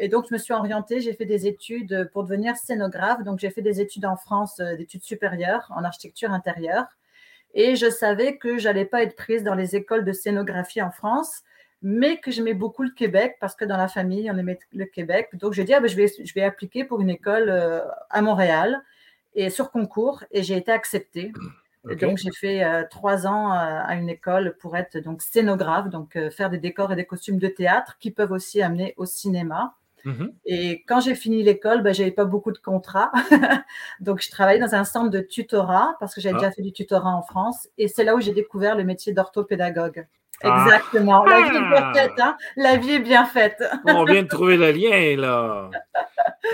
et 0.00 0.08
donc, 0.08 0.26
je 0.28 0.34
me 0.34 0.38
suis 0.38 0.52
orientée. 0.52 1.00
J'ai 1.00 1.12
fait 1.12 1.24
des 1.24 1.46
études 1.46 2.10
pour 2.12 2.24
devenir 2.24 2.56
scénographe. 2.56 3.22
Donc, 3.22 3.38
j'ai 3.38 3.50
fait 3.50 3.62
des 3.62 3.80
études 3.80 4.04
en 4.04 4.16
France, 4.16 4.56
d'études 4.56 5.04
supérieures 5.04 5.70
en 5.76 5.84
architecture 5.84 6.32
intérieure. 6.32 6.86
Et 7.54 7.76
je 7.76 7.88
savais 7.88 8.38
que 8.38 8.58
j'allais 8.58 8.84
pas 8.84 9.04
être 9.04 9.14
prise 9.14 9.44
dans 9.44 9.54
les 9.54 9.76
écoles 9.76 10.04
de 10.04 10.12
scénographie 10.12 10.82
en 10.82 10.90
France 10.90 11.42
mais 11.84 12.18
que 12.18 12.30
j'aimais 12.30 12.54
beaucoup 12.54 12.84
le 12.84 12.90
Québec 12.90 13.38
parce 13.40 13.56
que 13.56 13.64
dans 13.64 13.76
la 13.76 13.88
famille, 13.88 14.30
on 14.30 14.38
aimait 14.38 14.58
le 14.72 14.84
Québec. 14.84 15.30
Donc, 15.34 15.52
j'ai 15.52 15.64
dit, 15.64 15.74
ah, 15.74 15.80
ben, 15.80 15.88
je, 15.88 15.96
vais, 15.96 16.06
je 16.06 16.32
vais 16.32 16.44
appliquer 16.44 16.84
pour 16.84 17.00
une 17.00 17.10
école 17.10 17.50
à 18.08 18.22
Montréal 18.22 18.82
et 19.34 19.50
sur 19.50 19.70
concours 19.70 20.24
et 20.30 20.42
j'ai 20.42 20.56
été 20.56 20.72
acceptée. 20.72 21.32
Donc, 21.84 22.18
j'ai 22.18 22.30
fait 22.30 22.62
euh, 22.62 22.84
trois 22.88 23.26
ans 23.26 23.52
euh, 23.52 23.80
à 23.84 23.96
une 23.96 24.08
école 24.08 24.56
pour 24.60 24.76
être 24.76 24.98
donc 24.98 25.20
scénographe, 25.20 25.88
donc 25.88 26.14
euh, 26.14 26.30
faire 26.30 26.48
des 26.48 26.58
décors 26.58 26.92
et 26.92 26.96
des 26.96 27.04
costumes 27.04 27.38
de 27.38 27.48
théâtre 27.48 27.96
qui 27.98 28.12
peuvent 28.12 28.30
aussi 28.30 28.62
amener 28.62 28.94
au 28.96 29.04
cinéma. 29.04 29.74
Mm-hmm. 30.04 30.32
Et 30.46 30.84
quand 30.86 31.00
j'ai 31.00 31.16
fini 31.16 31.42
l'école, 31.42 31.82
ben, 31.82 31.92
je 31.92 32.02
n'avais 32.02 32.12
pas 32.12 32.24
beaucoup 32.24 32.52
de 32.52 32.58
contrats. 32.58 33.10
donc, 34.00 34.22
je 34.22 34.30
travaillais 34.30 34.60
dans 34.60 34.74
un 34.76 34.84
centre 34.84 35.10
de 35.10 35.20
tutorat 35.20 35.96
parce 35.98 36.14
que 36.14 36.20
j'avais 36.20 36.36
ah. 36.36 36.38
déjà 36.38 36.52
fait 36.52 36.62
du 36.62 36.72
tutorat 36.72 37.10
en 37.10 37.22
France. 37.22 37.68
Et 37.78 37.88
c'est 37.88 38.04
là 38.04 38.14
où 38.14 38.20
j'ai 38.20 38.32
découvert 38.32 38.76
le 38.76 38.84
métier 38.84 39.12
d'orthopédagogue. 39.12 40.06
Ah. 40.44 40.64
Exactement. 40.64 41.24
La 41.24 41.40
vie 41.40 41.56
est 41.56 41.68
bien 41.68 41.92
faite. 41.92 42.12
Hein. 42.18 42.36
La 42.56 42.76
vie 42.76 42.92
est 42.92 43.00
bien 43.00 43.24
faite. 43.24 43.64
On 43.86 44.04
vient 44.04 44.22
de 44.22 44.28
trouver 44.28 44.56
le 44.56 44.70
lien, 44.70 45.20
là. 45.20 45.70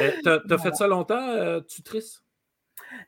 Eh, 0.00 0.12
tu 0.22 0.28
as, 0.28 0.58
fait 0.58 0.74
ça 0.74 0.86
longtemps, 0.86 1.60
tutrice? 1.66 2.22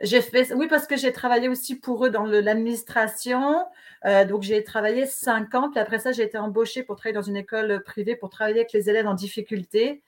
J'ai 0.01 0.23
fait, 0.23 0.53
oui, 0.55 0.67
parce 0.67 0.87
que 0.87 0.97
j'ai 0.97 1.13
travaillé 1.13 1.49
aussi 1.49 1.79
pour 1.79 2.07
eux 2.07 2.11
dans 2.11 2.25
l'administration. 2.25 3.67
Euh, 4.07 4.25
donc, 4.25 4.43
j'ai 4.43 4.65
travaillé 4.65 5.05
cinq 5.05 5.55
ans. 5.55 5.71
Puis 5.71 5.79
après 5.79 5.99
ça, 5.99 6.13
j'ai 6.13 6.23
été 6.23 6.39
embauchée 6.39 6.83
pour 6.83 6.97
travailler 6.97 7.15
dans 7.15 7.23
une 7.23 7.37
école 7.37 7.83
privée 7.83 8.17
pour 8.17 8.31
travailler 8.31 8.61
avec 8.61 8.73
les 8.73 8.89
élèves 8.89 9.07
en 9.07 9.13
difficulté. 9.15 10.03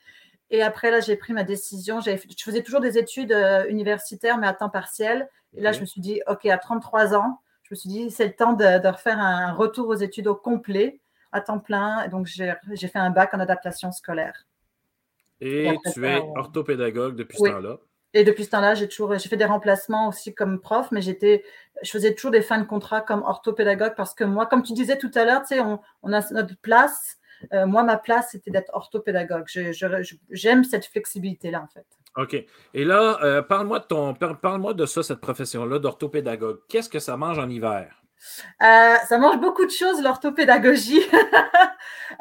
Et 0.50 0.62
après, 0.62 0.90
là, 0.90 1.00
j'ai 1.00 1.16
pris 1.16 1.34
ma 1.34 1.44
décision. 1.44 2.00
Je 2.00 2.16
faisais 2.42 2.62
toujours 2.62 2.80
des 2.80 2.96
études 2.96 3.32
euh, 3.32 3.66
universitaires, 3.68 4.38
mais 4.38 4.46
à 4.46 4.54
temps 4.54 4.70
partiel. 4.70 5.28
Et 5.54 5.60
là, 5.60 5.72
je 5.72 5.80
me 5.80 5.86
suis 5.86 6.00
dit, 6.00 6.22
OK, 6.26 6.46
à 6.46 6.56
33 6.56 7.14
ans, 7.14 7.40
je 7.64 7.74
me 7.74 7.76
suis 7.76 7.90
dit, 7.90 8.10
c'est 8.10 8.26
le 8.26 8.32
temps 8.32 8.54
de, 8.54 8.88
refaire 8.88 9.18
un 9.18 9.52
retour 9.52 9.88
aux 9.88 9.94
études 9.94 10.26
au 10.26 10.34
complet, 10.34 11.00
à 11.32 11.42
temps 11.42 11.58
plein. 11.58 12.02
Et 12.04 12.08
donc, 12.08 12.26
j'ai 12.26 12.54
fait 12.88 12.98
un 12.98 13.10
bac 13.10 13.34
en 13.34 13.40
adaptation 13.40 13.92
scolaire. 13.92 14.46
Et, 15.42 15.68
tu 15.92 16.06
es 16.06 16.22
orthopédagogue 16.34 17.14
depuis 17.14 17.36
ce 17.36 17.48
temps-là. 17.50 17.78
Et 18.14 18.24
depuis 18.24 18.44
ce 18.44 18.50
temps-là, 18.50 18.74
j'ai 18.74 18.88
toujours 18.88 19.16
j'ai 19.16 19.28
fait 19.28 19.36
des 19.36 19.44
remplacements 19.44 20.08
aussi 20.08 20.34
comme 20.34 20.60
prof, 20.60 20.88
mais 20.90 21.00
j'étais, 21.00 21.44
je 21.82 21.90
faisais 21.90 22.14
toujours 22.14 22.30
des 22.30 22.42
fins 22.42 22.58
de 22.58 22.64
contrat 22.64 23.00
comme 23.00 23.22
orthopédagogue 23.22 23.94
parce 23.96 24.14
que 24.14 24.24
moi, 24.24 24.46
comme 24.46 24.62
tu 24.62 24.74
disais 24.74 24.98
tout 24.98 25.10
à 25.14 25.24
l'heure, 25.24 25.42
tu 25.42 25.48
sais, 25.48 25.60
on, 25.60 25.80
on, 26.02 26.12
a 26.12 26.20
notre 26.32 26.56
place. 26.60 27.18
Euh, 27.52 27.66
moi, 27.66 27.82
ma 27.82 27.96
place, 27.96 28.28
c'était 28.32 28.50
d'être 28.50 28.70
orthopédagogue. 28.74 29.46
J'aime 30.30 30.64
cette 30.64 30.86
flexibilité-là, 30.86 31.62
en 31.62 31.66
fait. 31.66 31.86
OK. 32.16 32.36
Et 32.74 32.84
là, 32.84 33.18
euh, 33.22 33.42
parle-moi 33.42 33.80
de 33.80 33.84
ton, 33.84 34.14
parle-moi 34.14 34.74
de 34.74 34.86
ça, 34.86 35.02
cette 35.02 35.20
profession-là 35.20 35.78
d'orthopédagogue. 35.78 36.60
Qu'est-ce 36.68 36.88
que 36.88 36.98
ça 36.98 37.16
mange 37.16 37.38
en 37.38 37.48
hiver? 37.48 38.02
Euh, 38.62 38.94
ça 39.08 39.18
mange 39.18 39.40
beaucoup 39.40 39.64
de 39.64 39.70
choses, 39.70 40.00
l'orthopédagogie. 40.02 41.02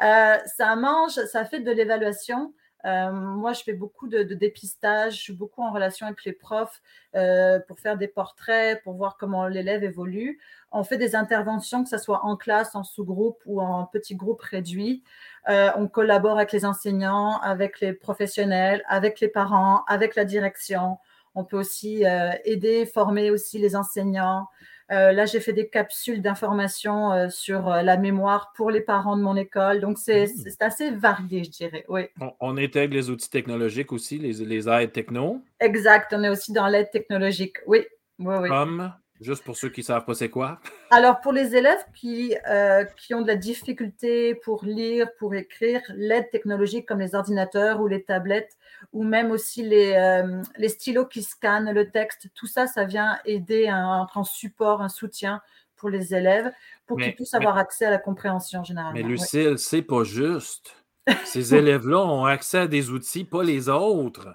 ça 0.00 0.76
mange, 0.76 1.12
ça 1.12 1.44
fait 1.44 1.60
de 1.60 1.70
l'évaluation. 1.70 2.54
Euh, 2.84 3.12
moi, 3.12 3.52
je 3.52 3.62
fais 3.62 3.72
beaucoup 3.72 4.08
de, 4.08 4.22
dépistage, 4.22 5.16
je 5.16 5.20
suis 5.20 5.32
beaucoup 5.32 5.62
en 5.62 5.72
relation 5.72 6.06
avec 6.06 6.24
les 6.24 6.32
profs 6.32 6.82
euh, 7.14 7.60
pour 7.68 7.78
faire 7.78 7.96
des 7.96 8.08
portraits, 8.08 8.82
pour 8.82 8.94
voir 8.94 9.16
comment 9.16 9.46
l'élève 9.46 9.84
évolue. 9.84 10.40
On 10.72 10.84
fait 10.84 10.98
des 10.98 11.14
interventions, 11.14 11.84
que 11.84 11.90
ce 11.90 11.98
soit 11.98 12.24
en 12.24 12.36
classe, 12.36 12.74
en 12.74 12.82
sous-groupe 12.82 13.40
ou 13.46 13.60
en 13.60 13.86
petit 13.86 14.16
groupe 14.16 14.40
réduit. 14.40 15.02
Euh, 15.48 15.70
on 15.76 15.86
collabore 15.86 16.36
avec 16.36 16.52
les 16.52 16.64
enseignants, 16.64 17.38
avec 17.40 17.80
les 17.80 17.92
professionnels, 17.92 18.82
avec 18.88 19.20
les 19.20 19.28
parents, 19.28 19.84
avec 19.86 20.16
la 20.16 20.24
direction. 20.24 20.98
On 21.34 21.44
peut 21.44 21.58
aussi 21.58 22.04
aider, 22.44 22.84
former 22.84 23.30
aussi 23.30 23.58
les 23.58 23.74
enseignants. 23.74 24.48
Euh, 24.92 25.12
là, 25.12 25.24
j'ai 25.24 25.40
fait 25.40 25.54
des 25.54 25.68
capsules 25.68 26.20
d'information 26.20 27.12
euh, 27.12 27.28
sur 27.30 27.68
euh, 27.68 27.82
la 27.82 27.96
mémoire 27.96 28.52
pour 28.54 28.70
les 28.70 28.82
parents 28.82 29.16
de 29.16 29.22
mon 29.22 29.36
école. 29.36 29.80
Donc, 29.80 29.96
c'est 29.98 30.26
mmh. 30.26 30.50
assez 30.60 30.90
varié, 30.90 31.44
je 31.44 31.50
dirais. 31.50 31.84
Oui. 31.88 32.02
On, 32.40 32.58
intègre 32.58 32.94
les 32.94 33.08
outils 33.08 33.30
technologiques 33.30 33.92
aussi, 33.92 34.18
les, 34.18 34.32
les 34.44 34.68
aides 34.68 34.92
techno. 34.92 35.42
Exact. 35.60 36.12
On 36.16 36.22
est 36.22 36.28
aussi 36.28 36.52
dans 36.52 36.66
l'aide 36.66 36.90
technologique. 36.90 37.56
Oui. 37.66 37.86
oui, 38.18 38.34
oui. 38.40 38.48
Comme 38.48 38.92
Juste 39.22 39.44
pour 39.44 39.56
ceux 39.56 39.68
qui 39.68 39.80
ne 39.80 39.84
savent 39.84 40.04
pas 40.04 40.14
c'est 40.14 40.28
quoi. 40.28 40.58
Alors, 40.90 41.20
pour 41.20 41.32
les 41.32 41.54
élèves 41.54 41.84
qui, 41.94 42.34
euh, 42.48 42.84
qui 42.98 43.14
ont 43.14 43.22
de 43.22 43.28
la 43.28 43.36
difficulté 43.36 44.34
pour 44.34 44.64
lire, 44.64 45.06
pour 45.18 45.34
écrire, 45.34 45.80
l'aide 45.94 46.28
technologique 46.30 46.86
comme 46.86 46.98
les 46.98 47.14
ordinateurs 47.14 47.80
ou 47.80 47.86
les 47.86 48.02
tablettes, 48.02 48.56
ou 48.92 49.04
même 49.04 49.30
aussi 49.30 49.62
les, 49.62 49.92
euh, 49.92 50.42
les 50.56 50.68
stylos 50.68 51.06
qui 51.06 51.22
scannent 51.22 51.72
le 51.72 51.90
texte, 51.90 52.28
tout 52.34 52.46
ça, 52.46 52.66
ça 52.66 52.84
vient 52.84 53.18
aider 53.24 53.68
un, 53.68 54.06
en 54.12 54.24
support, 54.24 54.82
un 54.82 54.88
soutien 54.88 55.40
pour 55.76 55.88
les 55.88 56.14
élèves, 56.14 56.52
pour 56.86 56.98
qu'ils 56.98 57.14
puissent 57.14 57.34
avoir 57.34 57.58
accès 57.58 57.86
à 57.86 57.90
la 57.90 57.98
compréhension 57.98 58.62
généralement. 58.62 58.94
Mais 58.94 59.02
Lucille, 59.02 59.58
c'est 59.58 59.82
pas 59.82 60.04
juste. 60.04 60.76
Ces 61.24 61.54
élèves-là 61.54 61.98
ont 61.98 62.24
accès 62.24 62.58
à 62.58 62.66
des 62.68 62.90
outils, 62.90 63.24
pas 63.24 63.42
les 63.42 63.68
autres. 63.68 64.28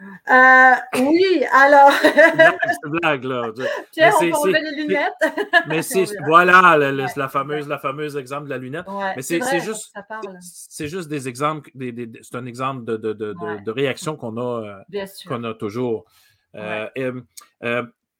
Euh, 0.00 0.74
oui, 1.00 1.44
alors. 1.52 1.90
c'est 2.02 2.90
blague, 2.90 3.24
là. 3.24 3.50
Pierre, 3.92 4.14
on 4.16 4.20
peut 4.20 4.32
enlever 4.32 4.60
les 4.60 4.82
lunettes. 4.82 5.12
mais 5.68 5.82
c'est, 5.82 6.06
voilà, 6.26 6.76
la, 6.76 7.28
fameuse, 7.28 7.66
la 7.66 7.78
fameuse 7.78 8.16
exemple 8.16 8.44
de 8.44 8.50
la 8.50 8.58
lunette. 8.58 8.86
mais 9.16 9.22
c'est, 9.22 9.40
juste, 9.60 9.92
c'est 10.40 10.88
juste 10.88 11.08
des 11.08 11.28
exemples, 11.28 11.70
c'est 12.22 12.36
un 12.36 12.46
exemple 12.46 12.84
de, 12.84 12.96
de, 12.96 13.12
de, 13.12 13.64
de 13.64 13.70
réaction 13.70 14.16
qu'on 14.16 14.36
a, 14.36 14.84
euh, 14.94 15.06
qu'on 15.26 15.42
a 15.44 15.54
toujours. 15.54 16.04
Euh, 16.54 17.12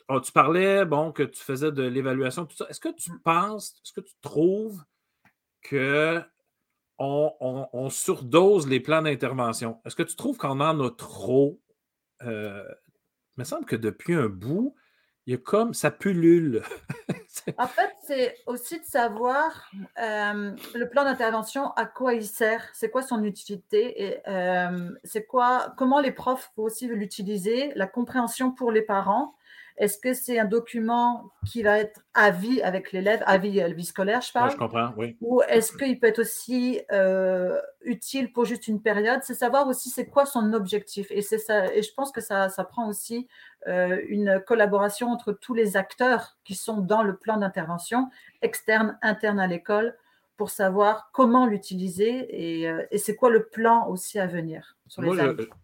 oh, 0.08 0.20
tu 0.20 0.32
parlais, 0.32 0.84
bon, 0.84 1.12
que 1.12 1.22
tu 1.22 1.42
faisais 1.42 1.70
de 1.70 1.82
l'évaluation, 1.82 2.46
tout 2.46 2.56
ça. 2.56 2.66
Est-ce 2.68 2.80
que 2.80 2.94
tu 2.94 3.12
mm. 3.12 3.20
penses, 3.20 3.80
est-ce 3.84 3.92
que 3.92 4.00
tu 4.00 4.14
trouves 4.20 4.82
que 5.62 6.20
on, 6.98 7.88
surdose 7.90 8.66
les 8.66 8.80
plans 8.80 9.02
d'intervention? 9.02 9.80
Est-ce 9.84 9.94
que 9.94 10.02
tu 10.02 10.16
trouves 10.16 10.36
qu'on 10.36 10.60
en 10.60 10.80
a 10.80 10.90
trop? 10.90 11.60
Euh, 12.22 12.64
il 13.36 13.40
me 13.40 13.44
semble 13.44 13.64
que 13.66 13.76
depuis 13.76 14.14
un 14.14 14.28
bout, 14.28 14.74
il 15.26 15.32
y 15.32 15.34
a 15.34 15.38
comme 15.38 15.74
ça 15.74 15.90
pullule. 15.90 16.62
en 17.58 17.66
fait, 17.66 17.90
c'est 18.02 18.34
aussi 18.46 18.80
de 18.80 18.84
savoir 18.84 19.70
euh, 20.00 20.52
le 20.74 20.88
plan 20.88 21.04
d'intervention, 21.04 21.70
à 21.72 21.84
quoi 21.84 22.14
il 22.14 22.24
sert, 22.24 22.68
c'est 22.72 22.90
quoi 22.90 23.02
son 23.02 23.22
utilité 23.22 24.04
et 24.04 24.20
euh, 24.26 24.90
c'est 25.04 25.26
quoi, 25.26 25.74
comment 25.76 26.00
les 26.00 26.12
profs 26.12 26.50
vont 26.56 26.64
aussi 26.64 26.88
l'utiliser, 26.88 27.72
la 27.74 27.86
compréhension 27.86 28.52
pour 28.52 28.72
les 28.72 28.82
parents 28.82 29.34
est-ce 29.78 29.98
que 29.98 30.12
c'est 30.12 30.38
un 30.40 30.44
document 30.44 31.30
qui 31.46 31.62
va 31.62 31.78
être 31.78 32.00
à 32.12 32.32
vie 32.32 32.60
avec 32.62 32.90
l'élève, 32.90 33.22
à 33.26 33.38
vie, 33.38 33.62
vie 33.74 33.84
scolaire, 33.84 34.20
je 34.20 34.32
parle 34.32 34.50
Je 34.50 34.56
comprends, 34.56 34.92
oui. 34.96 35.16
Ou 35.20 35.40
est-ce 35.48 35.76
qu'il 35.76 36.00
peut 36.00 36.08
être 36.08 36.18
aussi 36.18 36.80
euh, 36.90 37.60
utile 37.82 38.32
pour 38.32 38.44
juste 38.44 38.66
une 38.66 38.82
période? 38.82 39.20
C'est 39.22 39.34
savoir 39.34 39.68
aussi 39.68 39.88
c'est 39.88 40.06
quoi 40.06 40.26
son 40.26 40.52
objectif. 40.52 41.06
Et, 41.10 41.22
ça, 41.22 41.72
et 41.72 41.82
je 41.82 41.94
pense 41.94 42.10
que 42.10 42.20
ça, 42.20 42.48
ça 42.48 42.64
prend 42.64 42.88
aussi 42.88 43.28
euh, 43.68 44.00
une 44.08 44.42
collaboration 44.44 45.10
entre 45.10 45.32
tous 45.32 45.54
les 45.54 45.76
acteurs 45.76 46.36
qui 46.44 46.56
sont 46.56 46.78
dans 46.78 47.04
le 47.04 47.16
plan 47.16 47.36
d'intervention, 47.36 48.08
externe, 48.42 48.98
interne 49.00 49.38
à 49.38 49.46
l'école, 49.46 49.96
pour 50.38 50.48
savoir 50.48 51.10
comment 51.12 51.46
l'utiliser 51.46 52.26
et, 52.30 52.70
euh, 52.70 52.86
et 52.90 52.96
c'est 52.96 53.16
quoi 53.16 53.28
le 53.28 53.46
plan 53.46 53.88
aussi 53.88 54.18
à 54.18 54.26
venir. 54.26 54.78
Moi, 54.96 55.14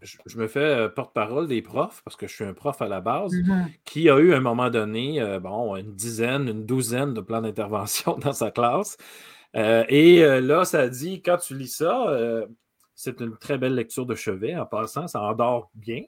je, 0.03 0.39
me 0.39 0.47
fais 0.49 0.61
euh, 0.61 0.89
porte-parole 0.89 1.49
des 1.49 1.63
profs, 1.63 2.03
parce 2.05 2.17
que 2.17 2.27
je 2.27 2.35
suis 2.35 2.45
un 2.45 2.53
prof 2.53 2.83
à 2.83 2.89
la 2.89 3.01
base, 3.01 3.33
mm-hmm. 3.33 3.67
qui 3.85 4.11
a 4.11 4.19
eu 4.19 4.35
à 4.35 4.37
un 4.37 4.41
moment 4.41 4.69
donné, 4.69 5.21
euh, 5.21 5.41
bon, 5.41 5.77
une 5.77 5.95
dizaine, 5.95 6.49
une 6.49 6.67
douzaine 6.67 7.15
de 7.15 7.21
plans 7.21 7.41
d'intervention 7.41 8.19
dans 8.23 8.33
sa 8.33 8.51
classe. 8.51 8.99
Euh, 9.57 9.85
et 9.89 10.21
là, 10.41 10.65
ça 10.65 10.89
dit, 10.89 11.23
quand 11.23 11.39
tu 11.39 11.57
lis 11.57 11.69
ça, 11.69 12.13
c'est 12.97 13.21
une 13.21 13.37
très 13.37 13.57
belle 13.57 13.75
lecture 13.75 14.05
de 14.05 14.15
chevet, 14.15 14.57
en 14.57 14.67
passant, 14.67 15.07
ça 15.07 15.23
endort 15.23 15.71
bien. 15.75 16.03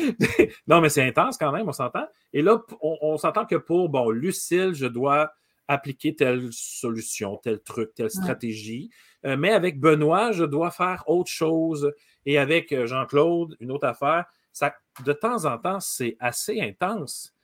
non, 0.66 0.80
mais 0.80 0.88
c'est 0.88 1.06
intense 1.06 1.36
quand 1.36 1.52
même, 1.52 1.68
on 1.68 1.72
s'entend. 1.72 2.06
Et 2.32 2.42
là, 2.42 2.60
on, 2.80 3.16
s'entend 3.18 3.44
que 3.44 3.56
pour, 3.56 3.90
bon, 3.90 4.10
Lucille, 4.10 4.72
je 4.72 4.86
dois 4.86 5.30
appliquer 5.68 6.16
telle 6.16 6.48
solution, 6.50 7.36
tel 7.36 7.60
truc, 7.60 7.94
telle 7.94 8.10
stratégie. 8.10 8.90
mais 9.22 9.52
avec 9.52 9.78
Benoît, 9.78 10.32
je 10.32 10.44
dois 10.44 10.70
faire 10.70 11.04
autre 11.06 11.30
chose. 11.30 11.92
Et 12.28 12.36
avec 12.36 12.72
euh, 12.72 12.86
Jean-Claude, 12.86 13.56
une 13.58 13.72
autre 13.72 13.86
affaire, 13.86 14.26
ça, 14.52 14.74
de 15.02 15.12
temps 15.14 15.46
en 15.46 15.56
temps, 15.56 15.80
c'est 15.80 16.18
assez 16.20 16.60
intense. 16.60 17.34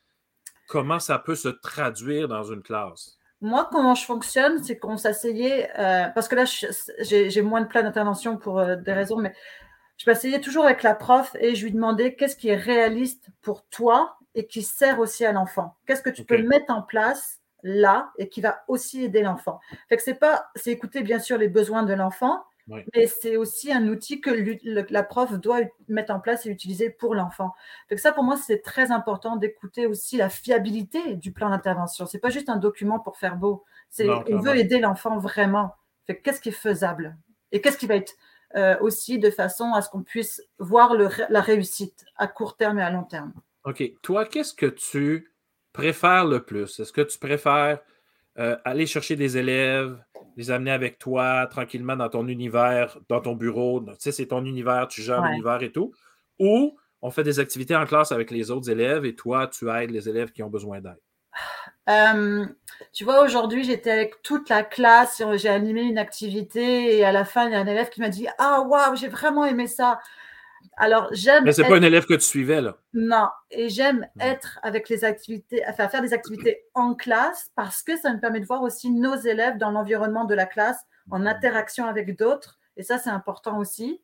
Comment 0.68 0.98
ça 0.98 1.18
peut 1.18 1.34
se 1.34 1.48
traduire 1.48 2.28
dans 2.28 2.42
une 2.44 2.62
classe? 2.62 3.18
Moi, 3.40 3.66
comment 3.72 3.94
je 3.94 4.04
fonctionne, 4.04 4.62
c'est 4.62 4.76
qu'on 4.76 4.98
s'asseyait, 4.98 5.70
euh, 5.78 6.08
parce 6.14 6.28
que 6.28 6.34
là, 6.34 6.44
j'ai 6.44 7.42
moins 7.42 7.62
de 7.62 7.66
plans 7.66 7.82
d'intervention 7.82 8.36
pour 8.36 8.58
euh, 8.58 8.76
des 8.76 8.92
raisons, 8.92 9.16
mais 9.16 9.34
je 9.96 10.08
m'asseyais 10.08 10.40
toujours 10.40 10.66
avec 10.66 10.82
la 10.82 10.94
prof 10.94 11.34
et 11.40 11.54
je 11.54 11.64
lui 11.64 11.72
demandais 11.72 12.14
qu'est-ce 12.14 12.36
qui 12.36 12.48
est 12.48 12.56
réaliste 12.56 13.28
pour 13.40 13.64
toi 13.68 14.18
et 14.34 14.46
qui 14.46 14.62
sert 14.62 14.98
aussi 14.98 15.24
à 15.24 15.32
l'enfant. 15.32 15.76
Qu'est-ce 15.86 16.02
que 16.02 16.10
tu 16.10 16.24
peux 16.24 16.42
mettre 16.42 16.70
en 16.70 16.82
place 16.82 17.40
là 17.64 18.12
et 18.18 18.28
qui 18.28 18.40
va 18.40 18.62
aussi 18.68 19.02
aider 19.02 19.22
l'enfant. 19.22 19.58
Fait 19.88 19.96
que 19.96 20.02
c'est 20.02 20.14
pas, 20.14 20.46
c'est 20.54 20.70
écouter 20.70 21.02
bien 21.02 21.18
sûr 21.18 21.38
les 21.38 21.48
besoins 21.48 21.82
de 21.82 21.94
l'enfant, 21.94 22.44
mais 22.66 23.06
c'est 23.06 23.36
aussi 23.36 23.72
un 23.72 23.88
outil 23.88 24.20
que 24.20 24.30
la 24.64 25.02
prof 25.02 25.32
doit 25.38 25.60
mettre 25.88 26.14
en 26.14 26.20
place 26.20 26.46
et 26.46 26.50
utiliser 26.50 26.88
pour 26.88 27.14
l'enfant. 27.14 27.52
Donc 27.90 27.98
ça, 27.98 28.12
pour 28.12 28.24
moi, 28.24 28.36
c'est 28.36 28.62
très 28.62 28.90
important 28.90 29.36
d'écouter 29.36 29.86
aussi 29.86 30.16
la 30.16 30.28
fiabilité 30.30 31.16
du 31.16 31.32
plan 31.32 31.50
d'intervention. 31.50 32.06
C'est 32.06 32.18
pas 32.18 32.30
juste 32.30 32.48
un 32.48 32.56
document 32.56 33.00
pour 33.00 33.16
faire 33.16 33.36
beau. 33.36 33.64
C'est 33.90 34.08
on 34.08 34.38
veut 34.38 34.56
aider 34.56 34.78
l'enfant 34.78 35.18
vraiment. 35.18 35.74
Qu'est-ce 36.06 36.40
qui 36.40 36.50
est 36.50 36.52
faisable? 36.52 37.16
Et 37.52 37.60
qu'est-ce 37.60 37.78
qui 37.78 37.86
va 37.86 37.96
être 37.96 38.14
euh, 38.56 38.78
aussi 38.80 39.18
de 39.18 39.30
façon 39.30 39.72
à 39.72 39.82
ce 39.82 39.90
qu'on 39.90 40.02
puisse 40.02 40.42
voir 40.58 40.94
la 40.94 41.40
réussite 41.40 42.04
à 42.16 42.26
court 42.26 42.56
terme 42.56 42.78
et 42.78 42.82
à 42.82 42.90
long 42.90 43.04
terme? 43.04 43.32
OK. 43.64 43.82
Toi, 44.02 44.26
qu'est-ce 44.26 44.54
que 44.54 44.66
tu 44.66 45.33
préfères 45.74 46.24
le 46.24 46.42
plus? 46.42 46.80
Est-ce 46.80 46.92
que 46.92 47.02
tu 47.02 47.18
préfères 47.18 47.80
euh, 48.38 48.56
aller 48.64 48.86
chercher 48.86 49.16
des 49.16 49.36
élèves, 49.36 50.02
les 50.38 50.50
amener 50.50 50.70
avec 50.70 50.98
toi 50.98 51.46
tranquillement 51.50 51.96
dans 51.96 52.08
ton 52.08 52.26
univers, 52.28 52.96
dans 53.10 53.20
ton 53.20 53.34
bureau? 53.34 53.80
Tu 53.82 53.94
sais, 53.98 54.12
c'est 54.12 54.28
ton 54.28 54.46
univers, 54.46 54.88
tu 54.88 55.02
gères 55.02 55.22
l'univers 55.22 55.62
et 55.62 55.72
tout. 55.72 55.92
Ou 56.38 56.78
on 57.02 57.10
fait 57.10 57.24
des 57.24 57.38
activités 57.38 57.76
en 57.76 57.84
classe 57.84 58.12
avec 58.12 58.30
les 58.30 58.50
autres 58.50 58.70
élèves 58.70 59.04
et 59.04 59.14
toi, 59.14 59.48
tu 59.48 59.68
aides 59.68 59.90
les 59.90 60.08
élèves 60.08 60.32
qui 60.32 60.42
ont 60.42 60.48
besoin 60.48 60.80
d'aide? 60.80 61.00
Euh, 61.90 62.46
tu 62.92 63.04
vois, 63.04 63.22
aujourd'hui, 63.22 63.64
j'étais 63.64 63.90
avec 63.90 64.22
toute 64.22 64.48
la 64.48 64.62
classe, 64.62 65.22
j'ai 65.34 65.48
animé 65.50 65.82
une 65.82 65.98
activité 65.98 66.96
et 66.96 67.04
à 67.04 67.12
la 67.12 67.24
fin, 67.24 67.46
il 67.46 67.52
y 67.52 67.54
a 67.54 67.58
un 67.58 67.66
élève 67.66 67.90
qui 67.90 68.00
m'a 68.00 68.08
dit 68.08 68.26
Ah, 68.38 68.62
waouh, 68.62 68.96
j'ai 68.96 69.08
vraiment 69.08 69.44
aimé 69.44 69.66
ça. 69.66 70.00
Alors, 70.76 71.08
j'aime. 71.12 71.44
Mais 71.44 71.52
c'est 71.52 71.64
pas 71.64 71.76
un 71.76 71.82
élève 71.82 72.06
que 72.06 72.14
tu 72.14 72.20
suivais, 72.20 72.60
là. 72.60 72.76
Non. 72.92 73.28
Et 73.50 73.68
j'aime 73.68 74.08
être 74.20 74.58
avec 74.62 74.88
les 74.88 75.04
activités, 75.04 75.62
enfin, 75.68 75.88
faire 75.88 76.02
des 76.02 76.12
activités 76.12 76.64
en 76.74 76.94
classe 76.94 77.50
parce 77.54 77.82
que 77.82 77.96
ça 77.96 78.12
me 78.12 78.20
permet 78.20 78.40
de 78.40 78.46
voir 78.46 78.62
aussi 78.62 78.90
nos 78.90 79.16
élèves 79.16 79.58
dans 79.58 79.70
l'environnement 79.70 80.24
de 80.24 80.34
la 80.34 80.46
classe, 80.46 80.78
en 81.10 81.26
interaction 81.26 81.86
avec 81.86 82.16
d'autres. 82.16 82.58
Et 82.76 82.82
ça, 82.82 82.98
c'est 82.98 83.10
important 83.10 83.58
aussi. 83.58 84.00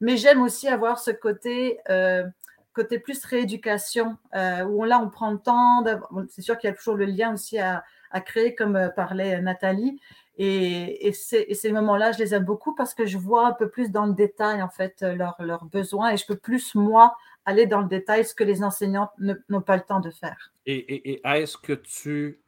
Mais 0.00 0.16
j'aime 0.16 0.42
aussi 0.42 0.68
avoir 0.68 0.98
ce 0.98 1.10
côté, 1.10 1.78
euh, 1.88 2.24
côté 2.72 2.98
plus 2.98 3.24
rééducation, 3.24 4.16
euh, 4.34 4.64
où 4.64 4.84
là, 4.84 5.00
on 5.00 5.08
prend 5.08 5.30
le 5.30 5.38
temps. 5.38 5.84
C'est 6.28 6.42
sûr 6.42 6.58
qu'il 6.58 6.68
y 6.68 6.72
a 6.72 6.76
toujours 6.76 6.96
le 6.96 7.06
lien 7.06 7.32
aussi 7.34 7.58
à, 7.58 7.84
à 8.10 8.20
créer, 8.20 8.54
comme 8.54 8.76
euh, 8.76 8.88
parlait 8.88 9.40
Nathalie. 9.40 10.00
Et, 10.36 11.12
ces, 11.12 11.72
moments-là, 11.72 12.12
je 12.12 12.18
les 12.18 12.34
aime 12.34 12.44
beaucoup 12.44 12.74
parce 12.74 12.94
que 12.94 13.06
je 13.06 13.18
vois 13.18 13.46
un 13.46 13.52
peu 13.52 13.68
plus 13.68 13.90
dans 13.90 14.06
le 14.06 14.14
détail, 14.14 14.62
en 14.62 14.68
fait, 14.68 15.02
euh, 15.02 15.14
leurs 15.14 15.64
besoins 15.66 16.10
et 16.10 16.16
je 16.16 16.26
peux 16.26 16.36
plus, 16.36 16.74
moi, 16.74 17.16
aller 17.44 17.66
dans 17.66 17.80
le 17.80 17.88
détail, 17.88 18.24
ce 18.24 18.34
que 18.34 18.44
les 18.44 18.62
enseignants 18.62 19.10
n'ont 19.48 19.60
pas 19.60 19.76
le 19.76 19.82
temps 19.82 20.00
de 20.00 20.10
faire. 20.10 20.52
Et, 20.66 21.20
est-ce 21.24 21.56
que 21.56 21.72
tu 21.72 22.40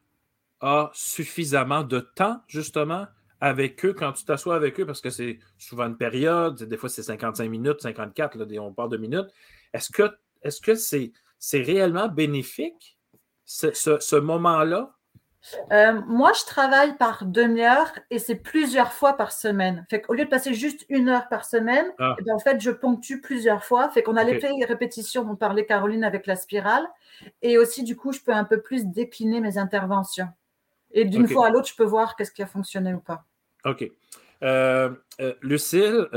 as 0.59 0.89
suffisamment 0.93 1.83
de 1.83 1.99
temps, 1.99 2.41
justement, 2.47 3.05
avec 3.39 3.85
eux 3.85 3.93
quand 3.93 4.13
tu 4.13 4.25
t'assois 4.25 4.55
avec 4.55 4.79
eux, 4.79 4.85
parce 4.85 5.01
que 5.01 5.11
c'est 5.11 5.39
souvent 5.57 5.85
une 5.85 5.97
période, 5.97 6.63
des 6.63 6.77
fois 6.77 6.89
c'est 6.89 7.03
55 7.03 7.47
minutes, 7.47 7.81
54, 7.81 8.35
là, 8.35 8.61
on 8.61 8.73
parle 8.73 8.89
de 8.89 8.97
minutes. 8.97 9.27
Est-ce 9.73 9.91
que 9.91 10.75
c'est 10.75 11.11
c'est 11.39 11.61
réellement 11.61 12.07
bénéfique, 12.07 12.97
ce, 13.45 13.71
ce 13.73 14.15
moment-là? 14.15 14.96
Euh, 15.71 16.01
moi, 16.07 16.31
je 16.33 16.45
travaille 16.45 16.97
par 16.97 17.25
demi-heure 17.25 17.91
et 18.09 18.19
c'est 18.19 18.35
plusieurs 18.35 18.91
fois 18.91 19.13
par 19.13 19.31
semaine. 19.31 19.85
Fait 19.89 20.01
qu'au 20.01 20.13
lieu 20.13 20.25
de 20.25 20.29
passer 20.29 20.53
juste 20.53 20.85
une 20.89 21.09
heure 21.09 21.27
par 21.29 21.45
semaine, 21.45 21.85
ah. 21.99 22.15
eh 22.19 22.23
ben, 22.23 22.35
en 22.35 22.39
fait, 22.39 22.59
je 22.59 22.71
ponctue 22.71 23.21
plusieurs 23.21 23.63
fois. 23.63 23.89
Fait 23.89 24.03
qu'on 24.03 24.17
a 24.17 24.23
okay. 24.23 24.49
les 24.57 24.65
répétitions 24.65 25.23
dont 25.23 25.35
parlait 25.35 25.65
Caroline 25.65 26.03
avec 26.03 26.25
la 26.25 26.35
spirale. 26.35 26.87
Et 27.41 27.57
aussi, 27.57 27.83
du 27.83 27.95
coup, 27.95 28.11
je 28.11 28.19
peux 28.19 28.33
un 28.33 28.43
peu 28.43 28.61
plus 28.61 28.85
décliner 28.85 29.41
mes 29.41 29.57
interventions. 29.57 30.27
Et 30.91 31.05
d'une 31.05 31.27
fois 31.27 31.47
à 31.47 31.49
l'autre, 31.49 31.67
je 31.67 31.75
peux 31.75 31.83
voir 31.83 32.15
qu'est-ce 32.15 32.31
qui 32.31 32.41
a 32.41 32.47
fonctionné 32.47 32.93
ou 32.93 32.99
pas. 32.99 33.25
OK. 33.65 33.89
Euh, 34.43 34.91
euh, 35.19 35.33
Lucille, 35.41 36.07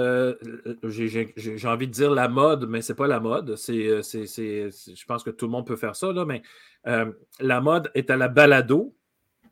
j'ai 0.84 1.68
envie 1.68 1.86
de 1.86 1.92
dire 1.92 2.10
la 2.10 2.28
mode, 2.28 2.68
mais 2.68 2.82
c'est 2.82 2.94
pas 2.94 3.06
la 3.06 3.18
mode. 3.18 3.56
C'est, 3.56 4.00
je 4.00 5.04
pense 5.06 5.24
que 5.24 5.30
tout 5.30 5.46
le 5.46 5.52
monde 5.52 5.66
peut 5.66 5.76
faire 5.76 5.96
ça, 5.96 6.12
là, 6.12 6.24
mais 6.24 6.42
la 6.84 7.60
mode 7.60 7.90
est 7.94 8.10
à 8.10 8.16
la 8.16 8.28
balado. 8.28 8.94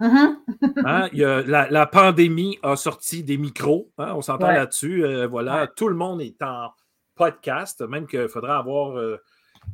Mm-hmm. 0.01 0.36
Hein, 0.84 1.09
la, 1.70 1.86
pandémie 1.86 2.59
a 2.62 2.76
sorti 2.76 3.24
des 3.24 3.36
micros, 3.36 3.90
hein, 3.99 4.12
on 4.14 4.22
s'entend 4.22 4.49
là-dessus. 4.49 5.05
Euh, 5.05 5.26
voilà, 5.26 5.66
tout 5.66 5.88
le 5.88 5.96
monde 5.96 6.22
est 6.22 6.40
en 6.42 6.70
podcast, 7.14 7.80
même 7.80 8.07
qu'il 8.07 8.28
faudrait 8.28 8.53
avoir 8.53 8.96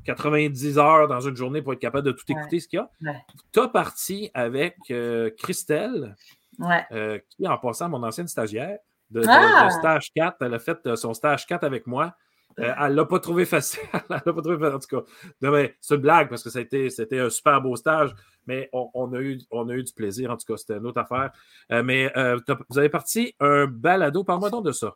90 0.04 0.78
euh, 0.78 0.80
heures 0.80 1.08
dans 1.08 1.20
une 1.20 1.36
journée 1.36 1.60
pour 1.60 1.74
être 1.74 1.78
capable 1.78 2.06
de 2.06 2.12
tout 2.12 2.24
écouter 2.28 2.60
ce 2.60 2.68
qu'il 2.68 2.78
y 2.78 3.10
a. 3.10 3.16
Tu 3.52 3.60
as 3.60 3.68
parti 3.68 4.30
avec 4.32 4.76
euh, 4.90 5.30
Christelle, 5.38 6.16
qui, 6.58 7.46
en 7.46 7.58
passant 7.58 7.88
mon 7.88 8.02
ancienne 8.02 8.28
stagiaire 8.28 8.78
de, 9.10 9.22
ah! 9.28 9.68
stage 9.70 10.10
4, 10.16 10.38
elle 10.40 10.54
a 10.54 10.58
fait 10.58 10.96
son 10.96 11.12
stage 11.12 11.46
4 11.46 11.64
avec 11.64 11.86
moi. 11.86 12.14
Elle 12.56 12.90
ne 12.90 12.94
l'a 12.96 13.04
pas 13.04 13.18
trouvé 13.18 13.44
facile. 13.44 13.80
elle 13.92 14.00
l'a 14.10 14.20
pas 14.20 14.42
trouvé 14.42 14.58
facile. 14.58 14.76
En 14.76 14.78
tout 14.78 15.00
cas, 15.00 15.66
c'est 15.80 15.94
une 15.94 16.00
blague 16.00 16.28
parce 16.28 16.42
que 16.42 16.50
c'était 16.50 17.18
un 17.18 17.30
super 17.30 17.60
beau 17.60 17.76
stage 17.76 18.14
mais 18.46 18.68
on, 18.72 19.12
a 19.12 19.20
eu, 19.20 19.40
on 19.50 19.68
a 19.68 19.74
eu 19.74 19.82
du 19.82 19.92
plaisir. 19.92 20.30
En 20.30 20.36
tout 20.36 20.46
cas, 20.46 20.56
c'était 20.56 20.76
une 20.76 20.86
autre 20.86 21.00
affaire. 21.00 21.32
Euh, 21.72 21.82
mais 21.82 22.10
euh, 22.16 22.38
vous 22.68 22.78
avez 22.78 22.88
parti 22.88 23.34
un 23.40 23.66
balado. 23.66 24.24
Parle-moi 24.24 24.50
donc 24.50 24.64
de 24.64 24.72
ça. 24.72 24.94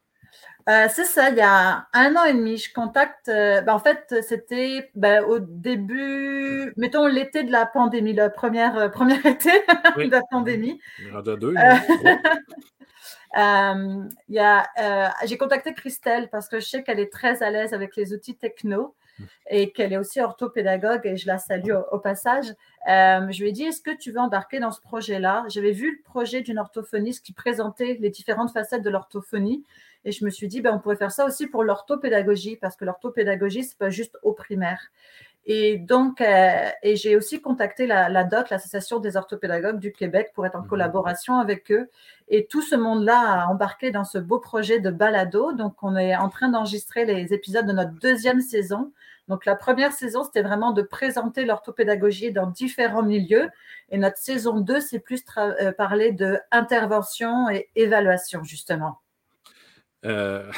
Euh, 0.69 0.87
c'est 0.91 1.07
ça, 1.07 1.31
il 1.31 1.37
y 1.37 1.41
a 1.41 1.87
un 1.95 2.15
an 2.17 2.25
et 2.25 2.35
demi, 2.35 2.59
je 2.59 2.71
contacte. 2.73 3.27
Ben, 3.27 3.69
en 3.69 3.79
fait, 3.79 4.15
c'était 4.21 4.91
ben, 4.95 5.25
au 5.25 5.39
début, 5.39 6.75
mettons 6.77 7.07
l'été 7.07 7.43
de 7.43 7.51
la 7.51 7.65
pandémie, 7.65 8.13
le 8.13 8.31
premier, 8.31 8.67
été 9.25 9.51
de 9.97 10.11
la 10.11 10.23
pandémie. 10.31 10.79
deux. 11.25 11.55
J'ai 13.35 15.39
contacté 15.39 15.75
Christelle 15.75 16.29
parce 16.31 16.49
que 16.49 16.61
je 16.61 16.67
sais 16.67 16.83
qu'elle 16.83 17.01
est 17.01 17.13
très 17.13 17.43
à 17.43 17.51
l'aise 17.51 17.75
avec 17.75 17.97
les 17.97 18.13
outils 18.13 18.37
techno. 18.37 18.95
et 19.51 19.73
qu'elle 19.73 19.93
est 19.93 19.97
aussi 19.97 20.21
orthopédagogue 20.21 21.05
et 21.05 21.17
je 21.17 21.27
la 21.27 21.39
salue 21.39 21.73
au, 21.91 21.99
passage. 21.99 22.55
Euh, 22.89 23.27
je 23.31 23.43
lui 23.43 23.49
ai 23.49 23.53
dit, 23.53 23.65
est-ce 23.65 23.83
que 23.83 23.91
tu 23.91 24.13
veux 24.13 24.21
embarquer 24.21 24.61
dans 24.61 24.71
ce 24.71 24.81
projet-là? 24.81 25.45
J'avais 25.49 25.73
vu 25.73 25.97
le 25.97 26.03
projet 26.05 26.41
d'une 26.41 26.61
orthophoniste 26.61 27.25
qui 27.25 27.33
présentait 27.33 27.99
les 28.01 28.11
différentes 28.11 28.53
facettes 28.53 28.83
de 28.83 28.91
l'orthophonie 28.91 29.65
et 30.05 30.13
je 30.13 30.25
me 30.25 30.31
suis 30.31 30.49
dit, 30.49 30.61
ben, 30.61 30.75
on 30.75 30.79
pourrait 30.79 30.97
faire 30.97 31.11
ça 31.11 31.27
aussi 31.27 31.47
pour 31.47 31.65
l'orthopédagogie 31.65 32.57
parce 32.57 32.77
que 32.77 32.85
l'orthopédagogie, 32.85 33.65
c'est 33.65 33.79
pas 33.79 33.91
juste 33.91 34.17
au 34.23 34.33
primaire. 34.33 34.81
Et 35.51 35.79
donc, 35.79 36.21
euh, 36.21 36.69
et 36.83 36.97
j'ai 36.97 37.17
aussi 37.17 37.41
contacté 37.41 37.87
la, 37.87 38.11
la 38.11 38.23
DOC, 38.23 38.51
l'Association 38.51 39.01
des 39.01 39.17
orthopédagogues 39.17 39.79
du 39.79 39.93
Québec, 39.93 40.31
pour 40.35 40.45
être 40.45 40.57
en 40.57 40.63
mmh. 40.63 40.69
collaboration 40.69 41.39
avec 41.39 41.73
eux. 41.73 41.89
Et 42.29 42.45
tout 42.45 42.61
ce 42.61 42.77
monde-là 42.77 43.19
a 43.19 43.47
embarqué 43.47 43.91
dans 43.91 44.05
ce 44.05 44.19
beau 44.19 44.39
projet 44.39 44.79
de 44.79 44.91
balado. 44.91 45.53
Donc, 45.53 45.83
on 45.83 45.97
est 45.97 46.15
en 46.15 46.29
train 46.29 46.51
d'enregistrer 46.51 47.07
les 47.07 47.33
épisodes 47.33 47.67
de 47.67 47.73
notre 47.73 47.93
deuxième 47.93 48.43
saison. 48.43 48.93
Donc, 49.29 49.47
la 49.47 49.57
première 49.57 49.93
saison, 49.93 50.23
c'était 50.23 50.43
vraiment 50.43 50.73
de 50.73 50.83
présenter 50.83 51.47
l'orthopédagogie 51.47 52.31
dans 52.31 52.47
différents 52.47 53.03
milieux. 53.03 53.49
Et 53.89 53.97
notre 53.97 54.19
saison 54.19 54.61
2, 54.61 54.81
c'est 54.81 54.99
plus 54.99 55.25
euh, 55.39 55.73
parler 55.73 56.13
de 56.13 56.39
intervention 56.51 57.49
et 57.49 57.71
évaluation, 57.75 58.45
justement. 58.45 59.01
Euh, 60.05 60.53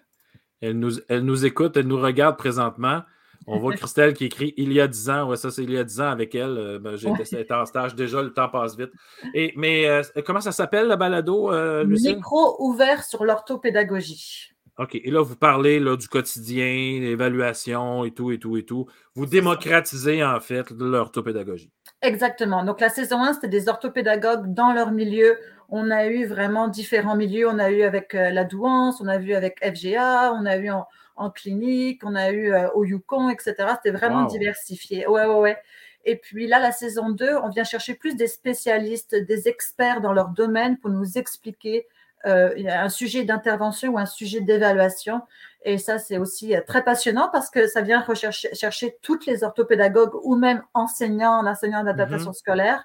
elle, 0.62 0.78
nous, 0.78 0.98
elle 1.10 1.26
nous 1.26 1.44
écoute, 1.44 1.76
elle 1.76 1.88
nous 1.88 2.00
regarde 2.00 2.38
présentement. 2.38 3.02
On 3.50 3.58
voit 3.58 3.74
Christelle 3.74 4.14
qui 4.14 4.26
écrit 4.26 4.54
il 4.56 4.72
y 4.72 4.80
a 4.80 4.86
10 4.86 5.10
ans. 5.10 5.28
Ouais, 5.28 5.36
ça, 5.36 5.50
c'est 5.50 5.64
il 5.64 5.72
y 5.72 5.78
a 5.78 5.84
10 5.84 6.00
ans 6.00 6.08
avec 6.08 6.34
elle. 6.34 6.56
Euh, 6.56 6.78
ben, 6.78 6.96
J'étais 6.96 7.52
en 7.52 7.66
stage 7.66 7.94
déjà, 7.94 8.22
le 8.22 8.32
temps 8.32 8.48
passe 8.48 8.76
vite. 8.76 8.92
Et, 9.34 9.52
mais 9.56 9.88
euh, 9.88 10.02
comment 10.24 10.40
ça 10.40 10.52
s'appelle, 10.52 10.88
le 10.88 10.96
balado, 10.96 11.52
euh, 11.52 11.84
Micro 11.84 12.56
ouvert 12.60 13.02
sur 13.02 13.24
l'orthopédagogie. 13.24 14.52
OK. 14.78 14.94
Et 14.94 15.10
là, 15.10 15.20
vous 15.20 15.36
parlez 15.36 15.80
là, 15.80 15.96
du 15.96 16.08
quotidien, 16.08 17.00
l'évaluation 17.00 18.04
et 18.04 18.12
tout, 18.12 18.30
et 18.30 18.38
tout, 18.38 18.56
et 18.56 18.64
tout. 18.64 18.86
Vous 19.14 19.26
démocratisez, 19.26 20.24
en 20.24 20.40
fait, 20.40 20.70
l'orthopédagogie. 20.70 21.72
Exactement. 22.02 22.64
Donc, 22.64 22.80
la 22.80 22.88
saison 22.88 23.22
1, 23.22 23.34
c'était 23.34 23.48
des 23.48 23.68
orthopédagogues 23.68 24.54
dans 24.54 24.72
leur 24.72 24.92
milieu. 24.92 25.36
On 25.68 25.90
a 25.90 26.06
eu 26.06 26.24
vraiment 26.24 26.68
différents 26.68 27.16
milieux. 27.16 27.48
On 27.48 27.58
a 27.58 27.70
eu 27.70 27.82
avec 27.82 28.14
la 28.14 28.44
douance, 28.44 29.00
on 29.00 29.08
a 29.08 29.18
vu 29.18 29.34
avec 29.34 29.58
FGA, 29.62 30.32
on 30.32 30.46
a 30.46 30.56
eu 30.56 30.70
en, 30.70 30.86
en 31.20 31.30
clinique, 31.30 32.02
on 32.02 32.14
a 32.14 32.30
eu 32.30 32.52
euh, 32.52 32.70
au 32.74 32.84
Yukon, 32.84 33.28
etc. 33.28 33.54
C'était 33.76 33.96
vraiment 33.96 34.24
diversifié. 34.24 35.06
Ouais, 35.06 35.26
ouais, 35.26 35.38
ouais. 35.38 35.58
Et 36.06 36.16
puis 36.16 36.46
là, 36.46 36.58
la 36.58 36.72
saison 36.72 37.10
2, 37.10 37.36
on 37.42 37.50
vient 37.50 37.62
chercher 37.62 37.94
plus 37.94 38.16
des 38.16 38.26
spécialistes, 38.26 39.14
des 39.14 39.48
experts 39.48 40.00
dans 40.00 40.14
leur 40.14 40.30
domaine 40.30 40.78
pour 40.78 40.88
nous 40.88 41.18
expliquer 41.18 41.86
euh, 42.24 42.54
un 42.66 42.88
sujet 42.88 43.24
d'intervention 43.24 43.92
ou 43.92 43.98
un 43.98 44.06
sujet 44.06 44.40
d'évaluation. 44.40 45.20
Et 45.66 45.76
ça, 45.76 45.98
c'est 45.98 46.16
aussi 46.16 46.56
euh, 46.56 46.62
très 46.66 46.82
passionnant 46.82 47.28
parce 47.30 47.50
que 47.50 47.66
ça 47.66 47.82
vient 47.82 48.00
rechercher, 48.00 48.54
chercher 48.54 48.96
toutes 49.02 49.26
les 49.26 49.44
orthopédagogues 49.44 50.14
ou 50.22 50.36
même 50.36 50.62
enseignants, 50.72 51.46
enseignants 51.46 51.84
d'adaptation 51.84 52.30
mm-hmm. 52.30 52.38
scolaire 52.38 52.84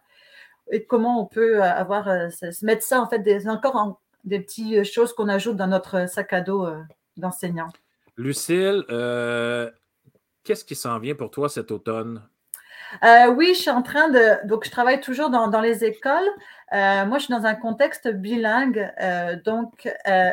et 0.71 0.83
comment 0.83 1.21
on 1.21 1.25
peut 1.25 1.63
avoir, 1.63 2.05
se 2.31 2.65
mettre 2.65 2.83
ça, 2.83 2.99
en 2.99 3.07
fait, 3.07 3.19
des, 3.19 3.47
encore 3.47 4.01
des 4.25 4.39
petites 4.39 4.83
choses 4.83 5.13
qu'on 5.13 5.29
ajoute 5.29 5.55
dans 5.55 5.67
notre 5.67 6.09
sac 6.09 6.33
à 6.33 6.41
dos 6.41 6.67
d'enseignants. 7.17 7.69
Lucille, 8.17 8.83
euh, 8.89 9.69
qu'est-ce 10.43 10.63
qui 10.63 10.75
s'en 10.75 10.99
vient 10.99 11.15
pour 11.15 11.31
toi 11.31 11.49
cet 11.49 11.71
automne? 11.71 12.23
Euh, 13.03 13.27
oui, 13.33 13.53
je 13.55 13.61
suis 13.61 13.69
en 13.69 13.81
train 13.81 14.09
de. 14.09 14.47
Donc, 14.47 14.63
je 14.65 14.71
travaille 14.71 15.01
toujours 15.01 15.29
dans, 15.29 15.61
les 15.61 15.83
écoles. 15.83 16.29
Euh, 16.71 17.05
moi, 17.05 17.17
je 17.17 17.25
suis 17.25 17.33
dans 17.33 17.45
un 17.45 17.55
contexte 17.55 18.07
bilingue. 18.07 18.89
donc, 19.43 19.89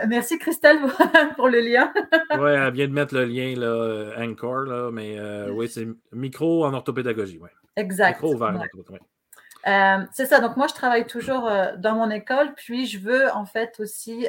merci 0.06 0.38
Christelle 0.38 0.78
pour 1.36 1.48
le 1.48 1.60
lien. 1.60 1.92
oui, 2.38 2.50
elle 2.50 2.72
vient 2.72 2.88
de 2.88 2.92
mettre 2.92 3.14
le 3.14 3.24
lien, 3.24 3.54
là, 3.56 4.12
Anchor, 4.18 4.60
là, 4.60 4.90
mais 4.92 5.18
oui, 5.50 5.68
c'est 5.68 5.88
micro 6.12 6.64
en 6.64 6.74
orthopédagogie. 6.74 7.38
Ouais. 7.38 7.50
Exact. 7.76 8.16
Micro 8.22 8.34
ouvert 8.34 8.50
en 8.50 8.56
orthopédagogie. 8.56 10.08
c'est 10.12 10.26
ça. 10.26 10.38
Donc, 10.38 10.56
moi, 10.56 10.68
je 10.68 10.74
travaille 10.74 11.06
toujours 11.06 11.50
dans 11.78 11.96
mon 11.96 12.10
école. 12.10 12.54
Puis, 12.54 12.86
je 12.86 13.00
veux 13.00 13.32
en 13.32 13.46
fait 13.46 13.80
aussi 13.80 14.28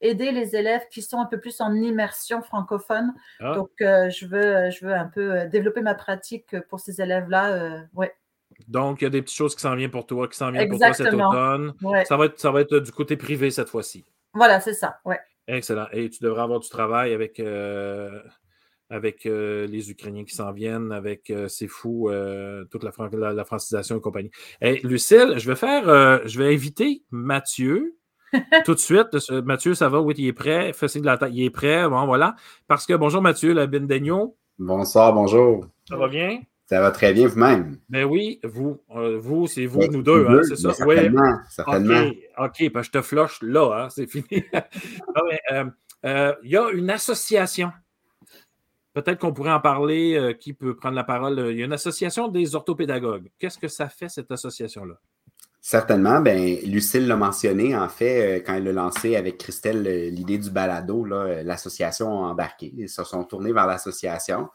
aider 0.00 0.30
les 0.32 0.56
élèves 0.56 0.86
qui 0.90 1.02
sont 1.02 1.18
un 1.18 1.26
peu 1.26 1.40
plus 1.40 1.60
en 1.60 1.74
immersion 1.74 2.42
francophone. 2.42 3.14
Ah. 3.40 3.54
Donc, 3.54 3.70
euh, 3.80 4.10
je, 4.10 4.26
veux, 4.26 4.70
je 4.70 4.86
veux 4.86 4.94
un 4.94 5.06
peu 5.06 5.32
euh, 5.32 5.46
développer 5.48 5.80
ma 5.80 5.94
pratique 5.94 6.56
pour 6.68 6.80
ces 6.80 7.00
élèves-là. 7.00 7.52
Euh, 7.52 7.80
ouais. 7.94 8.12
Donc, 8.66 9.00
il 9.00 9.04
y 9.04 9.06
a 9.06 9.10
des 9.10 9.22
petites 9.22 9.36
choses 9.36 9.54
qui 9.54 9.60
s'en 9.60 9.74
viennent 9.76 9.90
pour 9.90 10.06
toi, 10.06 10.28
qui 10.28 10.36
s'en 10.36 10.50
viennent 10.50 10.68
pour 10.68 10.78
toi 10.78 10.92
cet 10.92 11.12
automne. 11.12 11.74
Ça, 12.04 12.16
va 12.16 12.26
être, 12.26 12.38
ça 12.38 12.50
va 12.50 12.60
être 12.60 12.78
du 12.78 12.92
côté 12.92 13.16
privé 13.16 13.50
cette 13.50 13.68
fois-ci. 13.68 14.04
Voilà, 14.34 14.60
c'est 14.60 14.74
ça. 14.74 14.98
Ouais. 15.04 15.18
Excellent. 15.46 15.86
Et 15.92 16.10
tu 16.10 16.22
devrais 16.22 16.42
avoir 16.42 16.60
du 16.60 16.68
travail 16.68 17.14
avec, 17.14 17.40
avec 18.90 19.24
les 19.24 19.90
Ukrainiens 19.90 20.24
qui 20.24 20.34
s'en 20.34 20.52
viennent, 20.52 20.92
avec 20.92 21.32
C'est 21.46 21.68
fou, 21.68 22.10
toute 22.70 22.82
la, 22.82 23.32
la, 23.32 23.44
francisation 23.44 23.96
et 23.96 24.00
compagnie. 24.00 24.30
Hey, 24.60 24.80
Lucille, 24.82 25.34
je 25.36 25.48
vais 25.48 25.56
faire, 25.56 26.26
je 26.26 26.38
vais 26.38 26.52
inviter 26.52 27.04
Mathieu 27.10 27.98
tout 28.64 28.74
de 28.74 28.78
suite. 28.78 29.08
Mathieu, 29.44 29.74
ça 29.74 29.88
va? 29.88 30.00
Oui, 30.00 30.14
il 30.18 30.26
est 30.26 30.32
prêt. 30.32 30.72
Fais 30.72 30.86
de 30.86 31.06
la 31.06 31.18
tête. 31.18 31.30
Il 31.32 31.44
est 31.44 31.50
prêt. 31.50 31.88
Bon, 31.88 32.06
voilà. 32.06 32.36
Parce 32.66 32.86
que 32.86 32.94
bonjour, 32.94 33.22
Mathieu, 33.22 33.52
la 33.52 33.66
Bendegno. 33.66 34.36
Bonsoir, 34.58 35.12
bonjour. 35.12 35.66
Ça 35.88 35.96
va 35.96 36.08
bien? 36.08 36.40
Ça 36.68 36.82
va 36.82 36.90
très 36.90 37.14
bien 37.14 37.28
vous-même? 37.28 37.78
Ben 37.88 38.04
oui, 38.04 38.40
vous, 38.44 38.78
euh, 38.94 39.18
vous, 39.18 39.46
c'est 39.46 39.64
vous, 39.64 39.86
nous 39.86 40.02
deux, 40.02 40.26
hein, 40.28 40.42
c'est 40.42 40.56
ça? 40.56 40.74
Certainement, 40.74 41.38
certainement. 41.48 42.10
OK, 42.36 42.70
ben, 42.70 42.82
je 42.82 42.90
te 42.90 43.00
floche 43.00 43.40
là, 43.40 43.84
hein, 43.84 43.88
c'est 43.88 44.06
fini. 44.10 44.44
Euh, 45.50 45.64
euh, 46.04 46.34
il 46.44 46.50
y 46.50 46.58
a 46.58 46.68
une 46.70 46.90
association. 46.90 47.72
Peut-être 48.92 49.18
qu'on 49.18 49.32
pourrait 49.32 49.52
en 49.52 49.60
parler. 49.60 50.36
qui 50.40 50.52
peut 50.52 50.76
prendre 50.76 50.96
la 50.96 51.04
parole? 51.04 51.38
Il 51.52 51.58
y 51.58 51.62
a 51.62 51.64
une 51.64 51.72
association 51.72 52.28
des 52.28 52.54
orthopédagogues. 52.54 53.30
Qu'est-ce 53.38 53.58
que 53.58 53.68
ça 53.68 53.88
fait, 53.88 54.10
cette 54.10 54.30
association-là? 54.30 55.00
Certainement. 55.60 56.20
Ben, 56.20 56.58
Lucille 56.64 57.06
l'a 57.06 57.16
mentionné, 57.16 57.76
en 57.76 57.88
fait, 57.88 58.38
euh, 58.38 58.42
quand 58.44 58.54
elle 58.54 58.68
a 58.68 58.72
lancé 58.72 59.16
avec 59.16 59.38
Christelle 59.38 59.86
euh, 59.86 60.08
l'idée 60.08 60.38
du 60.38 60.50
balado, 60.50 61.04
euh, 61.06 61.42
l'association 61.42 62.24
a 62.24 62.28
embarqué. 62.28 62.72
Ils 62.76 62.88
se 62.88 63.02
sont 63.04 63.24
tournés 63.24 63.52
vers 63.52 63.66
l'association. 63.66 64.48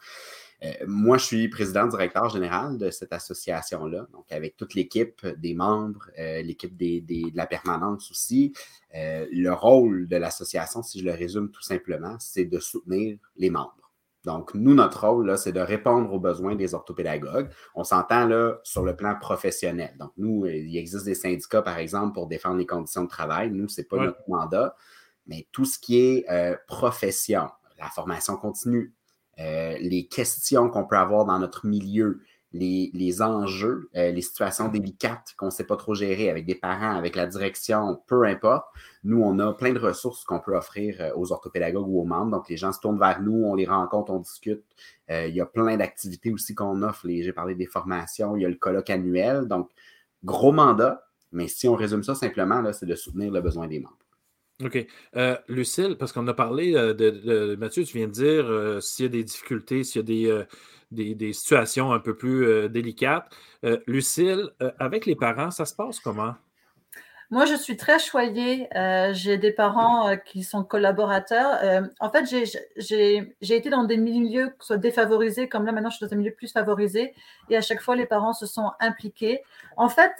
moi, 0.86 1.18
je 1.18 1.24
suis 1.26 1.48
président 1.48 1.86
directeur 1.86 2.30
général 2.30 2.78
de 2.78 2.90
cette 2.90 3.12
association-là, 3.12 4.06
donc 4.12 4.24
avec 4.32 4.56
toute 4.56 4.74
l'équipe 4.74 5.26
des 5.36 5.52
membres, 5.52 6.08
l'équipe 6.16 6.74
de 6.74 7.36
la 7.36 7.46
permanence 7.46 8.10
aussi. 8.10 8.54
le 8.94 9.50
rôle 9.50 10.08
de 10.08 10.16
l'association, 10.16 10.82
si 10.82 11.00
je 11.00 11.04
le 11.04 11.12
résume 11.12 11.50
tout 11.50 11.62
simplement, 11.62 12.16
c'est 12.18 12.46
de 12.46 12.58
soutenir 12.60 13.18
les 13.36 13.50
membres. 13.50 13.83
Donc, 14.24 14.54
nous, 14.54 14.74
notre 14.74 15.06
rôle, 15.06 15.36
c'est 15.36 15.52
de 15.52 15.60
répondre 15.60 16.12
aux 16.12 16.18
besoins 16.18 16.54
des 16.54 16.74
orthopédagogues. 16.74 17.50
On 17.74 17.84
s'entend 17.84 18.26
là 18.26 18.58
sur 18.62 18.82
le 18.82 18.96
plan 18.96 19.14
professionnel. 19.20 19.94
Donc, 19.98 20.12
nous, 20.16 20.46
il 20.46 20.76
existe 20.76 21.04
des 21.04 21.14
syndicats, 21.14 21.62
par 21.62 21.78
exemple, 21.78 22.14
pour 22.14 22.26
défendre 22.26 22.56
les 22.56 22.66
conditions 22.66 23.04
de 23.04 23.08
travail. 23.08 23.50
Nous, 23.50 23.68
ce 23.68 23.80
n'est 23.80 23.86
pas 23.86 23.98
notre 23.98 24.22
mandat. 24.28 24.74
Mais 25.26 25.46
tout 25.52 25.64
ce 25.64 25.78
qui 25.78 25.98
est 25.98 26.24
euh, 26.30 26.56
profession, 26.66 27.48
la 27.78 27.88
formation 27.88 28.36
continue, 28.36 28.94
euh, 29.38 29.76
les 29.80 30.06
questions 30.06 30.68
qu'on 30.70 30.86
peut 30.86 30.96
avoir 30.96 31.24
dans 31.24 31.38
notre 31.38 31.66
milieu, 31.66 32.20
les, 32.54 33.22
enjeux, 33.22 33.90
euh, 33.96 34.12
les 34.12 34.22
situations 34.22 34.68
délicates 34.68 35.34
qu'on 35.36 35.46
ne 35.46 35.50
sait 35.50 35.64
pas 35.64 35.76
trop 35.76 35.94
gérer 35.94 36.30
avec 36.30 36.46
des 36.46 36.54
parents, 36.54 36.96
avec 36.96 37.16
la 37.16 37.26
direction, 37.26 38.00
peu 38.06 38.24
importe. 38.24 38.66
Nous, 39.02 39.20
on 39.20 39.38
a 39.40 39.52
plein 39.52 39.72
de 39.72 39.78
ressources 39.78 40.24
qu'on 40.24 40.38
peut 40.38 40.56
offrir 40.56 40.96
euh, 41.00 41.10
aux 41.16 41.32
orthopédagogues 41.32 41.88
ou 41.88 42.00
aux 42.00 42.04
membres. 42.04 42.30
Donc, 42.30 42.48
les 42.48 42.56
gens 42.56 42.72
se 42.72 42.78
tournent 42.78 42.98
vers 42.98 43.20
nous, 43.20 43.44
on 43.44 43.56
les 43.56 43.66
rencontre, 43.66 44.12
on 44.12 44.20
discute. 44.20 44.62
Euh, 45.10 45.26
il 45.26 45.34
y 45.34 45.40
a 45.40 45.46
plein 45.46 45.76
d'activités 45.76 46.32
aussi 46.32 46.54
qu'on 46.54 46.82
offre. 46.82 47.08
J'ai 47.08 47.32
parlé 47.32 47.56
des 47.56 47.66
formations, 47.66 48.36
il 48.36 48.42
y 48.42 48.46
a 48.46 48.48
le 48.48 48.54
colloque 48.54 48.90
annuel. 48.90 49.48
Donc, 49.48 49.70
gros 50.22 50.52
mandat, 50.52 51.04
mais 51.32 51.48
si 51.48 51.66
on 51.66 51.74
résume 51.74 52.04
ça 52.04 52.14
simplement, 52.14 52.62
c'est 52.72 52.86
de 52.86 52.94
soutenir 52.94 53.32
le 53.32 53.40
besoin 53.40 53.66
des 53.66 53.80
membres. 53.80 53.98
OK. 54.62 54.86
Lucille, 55.48 55.96
parce 55.98 56.12
qu'on 56.12 56.28
a 56.28 56.34
parlé 56.34 56.72
de, 56.72 57.56
Mathieu, 57.56 57.82
tu 57.82 57.98
viens 57.98 58.06
de 58.06 58.12
dire 58.12 58.82
s'il 58.82 59.06
y 59.06 59.06
a 59.06 59.10
des 59.10 59.24
difficultés, 59.24 59.82
s'il 59.82 59.98
y 59.98 60.28
a 60.30 60.36
des, 60.36 60.46
des, 60.94 61.32
situations 61.32 61.92
un 61.92 61.98
peu 61.98 62.16
plus 62.16 62.46
euh, 62.46 62.68
délicates. 62.68 63.26
Euh, 63.64 63.78
Lucille, 63.86 64.50
euh, 64.62 64.70
avec 64.78 65.06
les 65.06 65.16
parents, 65.16 65.50
ça 65.50 65.66
se 65.66 65.74
passe 65.74 66.00
comment? 66.00 66.34
Moi, 67.30 67.46
je 67.46 67.54
suis 67.54 67.76
très 67.76 67.98
choyée. 67.98 68.68
j'ai 69.12 69.38
des 69.38 69.50
parents 69.50 70.14
qui 70.24 70.44
sont 70.44 70.62
collaborateurs. 70.62 71.82
en 71.98 72.10
fait, 72.10 72.26
j'ai 72.76 73.56
été 73.56 73.70
dans 73.70 73.84
des 73.84 73.96
milieux 73.96 74.54
qui 74.60 74.78
défavorisés, 74.78 75.48
comme 75.48 75.64
là, 75.64 75.72
maintenant, 75.72 75.90
je 75.90 75.96
suis 75.96 76.06
dans 76.06 76.12
un 76.12 76.16
milieu 76.16 76.32
plus 76.32 76.52
favorisé. 76.52 77.14
Et 77.48 77.56
à 77.56 77.60
chaque 77.60 77.80
fois, 77.80 77.96
les 77.96 78.06
parents 78.06 78.34
se 78.34 78.46
sont 78.46 78.70
impliqués. 78.78 79.40
En 79.76 79.88
fait, 79.88 80.12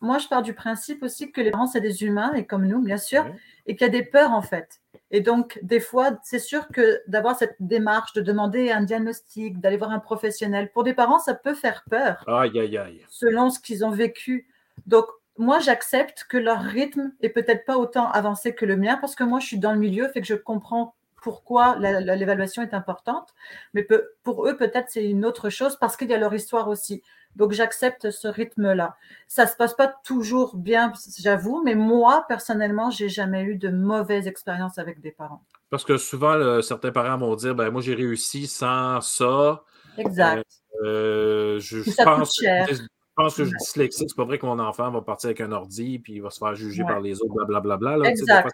moi, 0.00 0.18
je 0.18 0.28
pars 0.28 0.42
du 0.42 0.54
principe 0.54 1.02
aussi 1.02 1.32
que 1.32 1.40
les 1.40 1.50
parents, 1.50 1.66
c'est 1.66 1.80
des 1.80 2.02
humains, 2.04 2.32
et 2.34 2.44
comme 2.46 2.66
nous, 2.66 2.80
bien 2.80 2.96
sûr, 2.96 3.26
et 3.66 3.76
qu'il 3.76 3.86
y 3.86 3.90
a 3.90 3.92
des 3.92 4.04
peurs, 4.04 4.32
en 4.32 4.42
fait. 4.42 4.80
Et 5.10 5.20
donc, 5.20 5.58
des 5.62 5.80
fois, 5.80 6.18
c'est 6.22 6.38
sûr 6.38 6.68
que 6.68 7.02
d'avoir 7.08 7.36
cette 7.36 7.56
démarche, 7.58 8.12
de 8.12 8.20
demander 8.20 8.70
un 8.70 8.82
diagnostic, 8.82 9.60
d'aller 9.60 9.76
voir 9.76 9.90
un 9.90 9.98
professionnel, 9.98 10.70
pour 10.72 10.84
des 10.84 10.94
parents, 10.94 11.18
ça 11.18 11.34
peut 11.34 11.54
faire 11.54 11.82
peur. 11.90 12.24
Aïe, 12.28 12.58
aïe, 12.58 12.78
aïe. 12.78 13.04
Selon 13.08 13.50
ce 13.50 13.58
qu'ils 13.58 13.84
ont 13.84 13.90
vécu. 13.90 14.48
Donc, 14.86 15.06
moi, 15.36 15.58
j'accepte 15.58 16.24
que 16.28 16.36
leur 16.36 16.60
rythme 16.60 17.12
est 17.20 17.30
peut-être 17.30 17.64
pas 17.64 17.76
autant 17.78 18.10
avancé 18.10 18.54
que 18.54 18.66
le 18.66 18.76
mien 18.76 18.98
parce 19.00 19.14
que 19.14 19.24
moi, 19.24 19.40
je 19.40 19.46
suis 19.46 19.58
dans 19.58 19.72
le 19.72 19.78
milieu, 19.78 20.08
fait 20.08 20.20
que 20.20 20.26
je 20.26 20.34
comprends 20.34 20.94
pourquoi 21.22 21.76
l'évaluation 21.78 22.62
est 22.62 22.74
importante, 22.74 23.34
mais 23.74 23.86
pour 24.22 24.46
eux, 24.46 24.56
peut-être 24.56 24.88
c'est 24.88 25.04
une 25.04 25.24
autre 25.24 25.50
chose 25.50 25.76
parce 25.76 25.96
qu'il 25.96 26.08
y 26.08 26.14
a 26.14 26.18
leur 26.18 26.34
histoire 26.34 26.68
aussi. 26.68 27.02
Donc, 27.36 27.52
j'accepte 27.52 28.10
ce 28.10 28.28
rythme-là. 28.28 28.96
Ça 29.28 29.44
ne 29.44 29.48
se 29.50 29.56
passe 29.56 29.74
pas 29.74 29.88
toujours 30.04 30.56
bien, 30.56 30.92
j'avoue, 31.18 31.62
mais 31.64 31.74
moi, 31.74 32.24
personnellement, 32.28 32.90
j'ai 32.90 33.08
jamais 33.08 33.42
eu 33.42 33.56
de 33.56 33.68
mauvaise 33.68 34.26
expérience 34.26 34.78
avec 34.78 35.00
des 35.00 35.12
parents. 35.12 35.42
Parce 35.70 35.84
que 35.84 35.96
souvent, 35.96 36.60
certains 36.62 36.90
parents 36.90 37.16
vont 37.16 37.36
dire 37.36 37.54
ben, 37.54 37.70
Moi, 37.70 37.80
j'ai 37.80 37.94
réussi 37.94 38.46
sans 38.46 39.00
ça. 39.00 39.62
Exact. 39.96 40.44
Euh, 40.84 41.58
je, 41.60 41.82
ça 41.82 42.04
pense, 42.04 42.36
coûte 42.36 42.44
cher. 42.44 42.66
je 42.68 42.82
pense 43.14 43.36
que 43.36 43.44
je 43.44 43.48
suis 43.48 43.58
dyslexique. 43.58 44.08
C'est 44.10 44.16
pas 44.16 44.24
vrai 44.24 44.38
que 44.38 44.46
mon 44.46 44.58
enfant 44.58 44.90
va 44.90 45.00
partir 45.00 45.28
avec 45.28 45.40
un 45.40 45.52
ordi 45.52 45.98
puis 45.98 46.14
il 46.14 46.22
va 46.22 46.30
se 46.30 46.38
faire 46.38 46.54
juger 46.54 46.82
par 46.84 47.00
les 47.00 47.22
autres, 47.22 47.44
blablabla. 47.46 47.96
Là, 47.98 48.08
exact. 48.08 48.50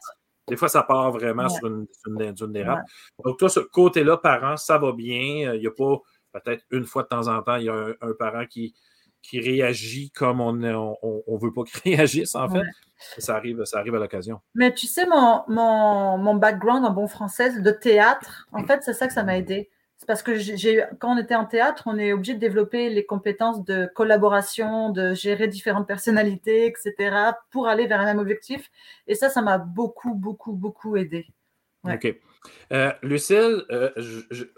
Des 0.48 0.56
fois, 0.56 0.68
ça 0.68 0.84
part 0.84 1.10
vraiment 1.10 1.48
sur 1.48 1.66
une, 1.66 1.86
une, 2.06 2.52
dérape. 2.52 2.84
Donc, 3.24 3.36
toi, 3.36 3.48
ce 3.48 3.58
côté-là, 3.58 4.16
parents, 4.16 4.56
ça 4.56 4.78
va 4.78 4.92
bien. 4.92 5.54
Il 5.54 5.60
n'y 5.60 5.66
a 5.66 5.72
pas 5.72 6.00
peut-être 6.41 6.64
une 6.70 6.84
fois 6.84 7.03
de 7.03 7.09
temps 7.09 7.28
en 7.28 7.43
temps, 7.43 7.57
il 7.57 7.64
y 7.64 7.68
a 7.68 7.95
un, 8.01 8.12
parent 8.18 8.47
qui, 8.47 8.74
qui 9.22 9.41
réagit 9.41 10.11
comme 10.11 10.41
on 10.41 10.53
ne 10.53 10.72
on, 10.74 11.37
veut 11.37 11.53
pas 11.53 11.64
qu'il 11.64 11.95
réagisse, 11.95 12.34
en 12.34 12.49
fait. 12.49 12.62
Ça, 13.18 13.37
arrive, 13.37 13.64
ça 13.64 13.78
arrive 13.78 13.95
à 13.95 13.99
l'occasion. 13.99 14.41
Mais 14.55 14.72
tu 14.72 14.87
sais, 14.87 15.07
mon, 15.07 15.43
mon, 15.49 16.16
mon, 16.18 16.34
background 16.34 16.84
en 16.84 16.91
bon 16.91 17.09
français 17.09 17.61
de 17.61 17.70
théâtre, 17.70 18.49
en 18.53 18.64
fait, 18.64 18.82
c'est 18.82 18.95
ça 18.95 19.07
que 19.07 19.12
ça 19.12 19.22
m'a 19.22 19.37
aidé. 19.37 19.68
C'est 19.99 20.07
parce 20.07 20.22
que 20.22 20.37
j'ai, 20.37 20.84
quand 20.99 21.14
on 21.14 21.18
était 21.18 21.34
en 21.34 21.47
théâtre, 21.47 21.84
on 21.87 21.99
est 21.99 22.12
obligé 22.12 22.34
de 22.34 22.39
développer 22.39 22.91
les 22.91 23.07
compétences 23.07 23.64
de 23.64 23.91
collaboration, 23.95 24.91
de 24.91 25.14
gérer 25.14 25.49
différentes 25.49 25.87
personnalités, 25.87 26.66
etc., 26.66 27.16
pour 27.51 27.66
aller 27.66 27.87
vers 27.87 28.01
un 28.01 28.05
même 28.05 28.18
objectif. 28.18 28.70
Et 29.07 29.14
ça, 29.14 29.30
ça 29.30 29.41
m'a 29.41 29.57
beaucoup, 29.57 30.14
beaucoup, 30.14 30.53
beaucoup 30.53 30.97
aidé. 30.97 31.26
OK. 31.84 32.14
Euh, 32.72 32.92
Lucille, 33.03 33.64
euh, 33.70 33.90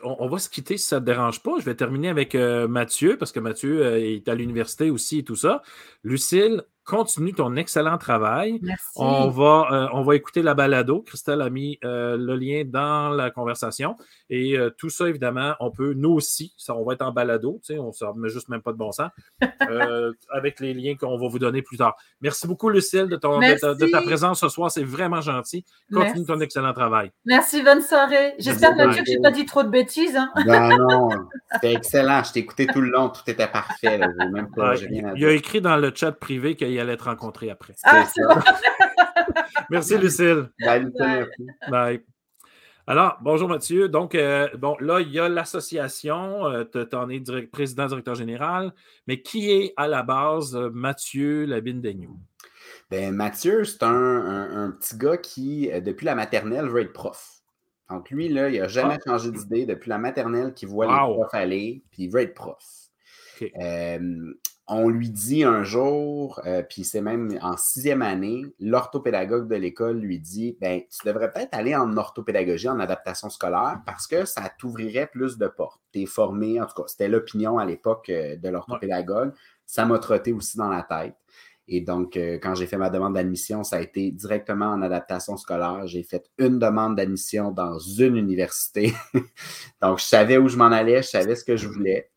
on, 0.02 0.28
va 0.28 0.38
se 0.38 0.48
quitter 0.48 0.76
si 0.76 0.86
ça 0.86 0.96
ne 0.96 1.00
te 1.00 1.06
dérange 1.06 1.42
pas. 1.42 1.58
Je 1.58 1.64
vais 1.64 1.74
terminer 1.74 2.08
avec 2.08 2.34
euh, 2.34 2.68
Mathieu, 2.68 3.16
parce 3.18 3.32
que 3.32 3.40
Mathieu 3.40 3.96
est 3.96 4.28
à 4.28 4.34
l'université 4.34 4.90
aussi 4.90 5.18
et 5.18 5.24
tout 5.24 5.36
ça. 5.36 5.62
Lucille, 6.04 6.62
continue 6.88 7.34
ton 7.34 7.54
excellent 7.56 7.98
travail. 7.98 8.58
Merci. 8.62 8.86
On 8.96 9.28
va, 9.28 9.68
euh, 9.70 9.88
on 9.92 10.02
va 10.02 10.16
écouter 10.16 10.40
la 10.40 10.54
balado. 10.54 11.02
Christelle 11.02 11.42
a 11.42 11.50
mis 11.50 11.78
euh, 11.84 12.16
le 12.16 12.34
lien 12.34 12.62
dans 12.64 13.10
la 13.10 13.30
conversation. 13.30 13.94
Et 14.30 14.56
euh, 14.56 14.70
tout 14.70 14.88
ça, 14.88 15.06
évidemment, 15.06 15.54
on 15.60 15.70
peut, 15.70 15.92
nous 15.92 16.12
aussi, 16.12 16.54
ça, 16.56 16.74
on 16.74 16.84
va 16.84 16.94
être 16.94 17.02
en 17.02 17.12
balado, 17.12 17.60
tu 17.62 17.74
sais, 17.74 17.78
on 17.78 17.92
ne 18.14 18.20
met 18.20 18.30
juste 18.30 18.48
même 18.48 18.62
pas 18.62 18.72
de 18.72 18.78
bon 18.78 18.90
sens, 18.90 19.10
avec 20.30 20.60
les 20.60 20.72
liens 20.72 20.96
qu'on 20.96 21.18
va 21.18 21.28
vous 21.28 21.38
donner 21.38 21.60
plus 21.60 21.76
tard. 21.76 21.94
Merci 22.22 22.46
beaucoup, 22.46 22.70
Lucille, 22.70 23.06
de, 23.06 23.16
ton, 23.16 23.38
de, 23.38 23.90
ta, 23.90 24.00
présence 24.00 24.40
ce 24.40 24.48
soir. 24.48 24.70
C'est 24.70 24.84
vraiment 24.84 25.20
gentil. 25.20 25.66
Continue 25.92 26.24
ton 26.24 26.40
excellent 26.40 26.72
travail. 26.72 27.10
Merci, 27.26 27.62
bonne 27.62 27.82
soirée. 27.82 28.34
J'espère, 28.38 28.74
Mathieu, 28.74 29.02
que 29.02 29.10
je 29.10 29.16
n'ai 29.16 29.22
pas 29.22 29.30
dit 29.30 29.44
trop 29.44 29.62
de 29.62 29.68
bêtises. 29.68 30.16
Hein. 30.16 30.30
Non, 30.46 30.78
non, 30.88 31.08
c'était 31.52 31.74
excellent. 31.74 32.22
Je 32.24 32.32
t'ai 32.32 32.40
écouté 32.40 32.66
tout 32.66 32.80
le 32.80 32.90
long. 32.90 33.10
Tout 33.10 33.28
était 33.30 33.46
parfait. 33.46 33.98
Même 33.98 34.50
pas, 34.56 34.74
il, 34.76 35.26
a 35.26 35.32
écrit 35.32 35.60
dans 35.60 35.76
le 35.76 35.92
chat 35.94 36.12
privé 36.12 36.56
qu'il 36.56 36.77
allait 36.80 36.96
te 36.96 37.04
rencontrer 37.04 37.50
après. 37.50 37.74
Ah, 37.84 38.06
Merci, 39.70 39.98
Lucille. 39.98 40.50
Bye, 40.60 40.86
Bye. 41.70 42.02
Alors, 42.90 43.18
bonjour 43.20 43.50
Mathieu. 43.50 43.90
Donc, 43.90 44.14
euh, 44.14 44.48
bon, 44.56 44.74
là, 44.80 45.00
il 45.00 45.10
y 45.10 45.18
a 45.18 45.28
l'association, 45.28 46.46
euh, 46.46 46.64
tu 46.64 46.96
en 46.96 47.10
es 47.10 47.20
président, 47.42 47.84
directeur 47.84 48.14
général, 48.14 48.72
mais 49.06 49.20
qui 49.20 49.50
est 49.50 49.74
à 49.76 49.88
la 49.88 50.02
base 50.02 50.56
euh, 50.56 50.70
Mathieu 50.72 51.44
Labine-Daignou? 51.44 52.16
Ben, 52.90 53.14
Mathieu, 53.14 53.64
c'est 53.64 53.82
un, 53.82 54.74
petit 54.80 54.96
gars 54.96 55.18
qui, 55.18 55.70
depuis 55.82 56.06
la 56.06 56.14
maternelle, 56.14 56.68
veut 56.68 56.80
être 56.80 56.94
prof. 56.94 57.42
Donc, 57.90 58.08
lui, 58.08 58.30
là, 58.30 58.48
il 58.48 58.58
n'a 58.58 58.68
jamais 58.68 58.96
ah. 59.04 59.10
changé 59.10 59.32
d'idée 59.32 59.66
depuis 59.66 59.90
la 59.90 59.98
maternelle 59.98 60.54
qu'il 60.54 60.68
voit 60.68 60.86
les 60.86 61.14
profs 61.14 61.34
aller, 61.34 61.82
puis 61.90 62.04
il 62.04 62.10
veut 62.10 62.22
être 62.22 62.34
prof 62.34 62.88
on 64.68 64.88
lui 64.88 65.10
dit 65.10 65.44
un 65.44 65.64
jour, 65.64 66.40
euh, 66.46 66.62
puis 66.62 66.84
c'est 66.84 67.00
même 67.00 67.38
en 67.40 67.56
sixième 67.56 68.02
année, 68.02 68.44
l'orthopédagogue 68.60 69.48
de 69.48 69.56
l'école 69.56 69.98
lui 69.98 70.20
dit 70.20 70.58
ben, 70.60 70.82
Tu 70.90 71.06
devrais 71.06 71.32
peut-être 71.32 71.54
aller 71.54 71.74
en 71.74 71.96
orthopédagogie, 71.96 72.68
en 72.68 72.78
adaptation 72.78 73.30
scolaire, 73.30 73.80
parce 73.86 74.06
que 74.06 74.26
ça 74.26 74.50
t'ouvrirait 74.58 75.06
plus 75.06 75.38
de 75.38 75.48
portes. 75.48 75.80
Tu 75.92 76.02
es 76.02 76.06
formé, 76.06 76.60
en 76.60 76.66
tout 76.66 76.82
cas, 76.82 76.88
c'était 76.88 77.08
l'opinion 77.08 77.58
à 77.58 77.64
l'époque 77.64 78.10
euh, 78.10 78.36
de 78.36 78.48
l'orthopédagogue. 78.48 79.32
Ça 79.64 79.86
m'a 79.86 79.98
trotté 79.98 80.32
aussi 80.32 80.58
dans 80.58 80.68
la 80.68 80.82
tête. 80.82 81.14
Et 81.70 81.82
donc, 81.82 82.16
euh, 82.16 82.38
quand 82.42 82.54
j'ai 82.54 82.66
fait 82.66 82.78
ma 82.78 82.88
demande 82.88 83.14
d'admission, 83.14 83.62
ça 83.62 83.76
a 83.76 83.80
été 83.80 84.10
directement 84.10 84.66
en 84.66 84.80
adaptation 84.80 85.36
scolaire. 85.36 85.86
J'ai 85.86 86.02
fait 86.02 86.24
une 86.38 86.58
demande 86.58 86.96
d'admission 86.96 87.52
dans 87.52 87.78
une 87.78 88.16
université. 88.16 88.94
donc, 89.82 89.98
je 89.98 90.04
savais 90.04 90.38
où 90.38 90.48
je 90.48 90.56
m'en 90.56 90.72
allais, 90.72 91.02
je 91.02 91.08
savais 91.08 91.36
ce 91.36 91.44
que 91.44 91.56
je 91.56 91.68
voulais. 91.68 92.10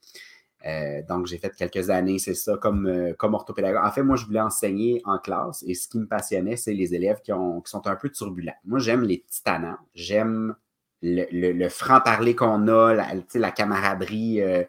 Euh, 0.65 1.01
donc, 1.07 1.27
j'ai 1.27 1.37
fait 1.37 1.55
quelques 1.55 1.89
années, 1.89 2.19
c'est 2.19 2.35
ça, 2.35 2.57
comme, 2.57 2.87
euh, 2.87 3.13
comme 3.13 3.33
orthopédagogue. 3.33 3.83
En 3.83 3.91
fait, 3.91 4.03
moi, 4.03 4.15
je 4.15 4.25
voulais 4.25 4.41
enseigner 4.41 5.01
en 5.05 5.17
classe 5.17 5.63
et 5.67 5.73
ce 5.73 5.87
qui 5.87 5.99
me 5.99 6.07
passionnait, 6.07 6.55
c'est 6.55 6.73
les 6.73 6.93
élèves 6.93 7.21
qui, 7.21 7.33
ont, 7.33 7.61
qui 7.61 7.71
sont 7.71 7.85
un 7.87 7.95
peu 7.95 8.09
turbulents. 8.09 8.55
Moi, 8.65 8.79
j'aime 8.79 9.03
les 9.03 9.23
titanants, 9.27 9.77
j'aime 9.93 10.55
le, 11.01 11.67
franc-parler 11.69 12.35
qu'on 12.35 12.67
a, 12.67 12.93
la, 12.93 13.07
la 13.33 13.51
camaraderie. 13.51 14.41
Euh, 14.41 14.63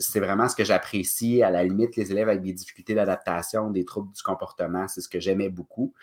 c'est 0.00 0.20
vraiment 0.20 0.48
ce 0.48 0.56
que 0.56 0.64
j'apprécie. 0.64 1.42
À 1.42 1.50
la 1.50 1.62
limite, 1.62 1.96
les 1.96 2.10
élèves 2.10 2.28
avec 2.28 2.42
des 2.42 2.52
difficultés 2.52 2.94
d'adaptation, 2.94 3.70
des 3.70 3.84
troubles 3.84 4.12
du 4.12 4.22
comportement, 4.22 4.88
c'est 4.88 5.00
ce 5.00 5.08
que 5.08 5.20
j'aimais 5.20 5.48
beaucoup. 5.50 5.94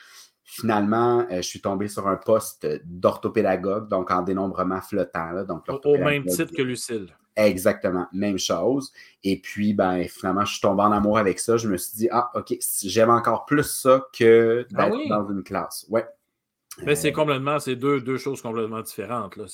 Finalement, 0.51 1.27
je 1.29 1.41
suis 1.41 1.61
tombé 1.61 1.87
sur 1.87 2.07
un 2.07 2.15
poste 2.15 2.67
d'orthopédagogue, 2.83 3.87
donc 3.87 4.09
en 4.09 4.23
dénombrement 4.23 4.81
flottant. 4.81 5.43
donc 5.43 5.63
Au 5.85 5.97
même 5.97 6.25
titre 6.25 6.51
que 6.55 6.63
Lucille. 6.63 7.07
Exactement, 7.35 8.07
même 8.11 8.37
chose. 8.37 8.91
Et 9.23 9.39
puis, 9.39 9.73
ben, 9.73 10.03
finalement, 10.09 10.43
je 10.43 10.53
suis 10.53 10.61
tombé 10.61 10.81
en 10.83 10.91
amour 10.91 11.17
avec 11.19 11.39
ça. 11.39 11.55
Je 11.55 11.69
me 11.69 11.77
suis 11.77 11.95
dit, 11.95 12.09
ah, 12.11 12.31
OK, 12.33 12.53
j'aime 12.83 13.09
encore 13.09 13.45
plus 13.45 13.63
ça 13.63 14.05
que 14.11 14.65
ah 14.75 14.89
d'être 14.89 15.07
dans 15.07 15.29
une 15.29 15.43
classe. 15.43 15.85
Ouais. 15.89 16.05
Mais 16.85 16.95
c'est 16.95 17.09
euh, 17.09 17.11
complètement, 17.11 17.59
c'est 17.59 17.75
deux, 17.75 17.99
deux, 18.01 18.17
choses 18.17 18.41
complètement 18.41 18.81
différentes. 18.81 19.35
Là. 19.35 19.45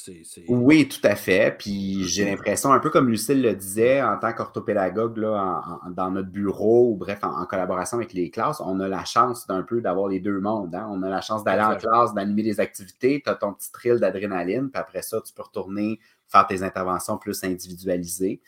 Oui, 0.47 0.87
tout 0.87 0.99
à 1.03 1.15
fait. 1.15 1.55
Puis 1.57 2.03
j'ai 2.03 2.25
l'impression, 2.25 2.71
un 2.71 2.79
peu 2.79 2.89
comme 2.89 3.09
Lucille 3.09 3.41
le 3.41 3.55
disait, 3.55 4.01
en 4.01 4.17
tant 4.17 4.33
qu'orthopédagogue 4.33 5.19
dans 5.19 6.11
notre 6.11 6.29
bureau, 6.29 6.91
ou 6.91 6.95
bref, 6.95 7.19
en, 7.23 7.45
collaboration 7.45 7.97
avec 7.97 8.13
les 8.13 8.29
classes, 8.29 8.61
on 8.61 8.79
a 8.79 8.87
la 8.87 9.05
chance 9.05 9.47
d'un 9.47 9.63
peu 9.63 9.81
d'avoir 9.81 10.07
les 10.07 10.19
deux 10.19 10.39
mondes. 10.39 10.75
Hein. 10.75 10.87
On 10.89 11.01
a 11.03 11.09
la 11.09 11.21
chance 11.21 11.43
d'aller 11.43 11.63
en 11.63 11.75
classe, 11.75 12.13
d'animer 12.13 12.43
des 12.43 12.59
activités, 12.59 13.21
tu 13.23 13.29
as 13.29 13.35
ton 13.35 13.53
petit 13.53 13.71
thrill 13.71 13.99
d'adrénaline, 13.99 14.69
puis 14.69 14.79
après 14.79 15.01
ça, 15.01 15.21
tu 15.21 15.33
peux 15.33 15.43
retourner 15.43 15.99
faire 16.27 16.47
tes 16.47 16.63
interventions 16.63 17.17
plus 17.17 17.43
individualisées. 17.43 18.41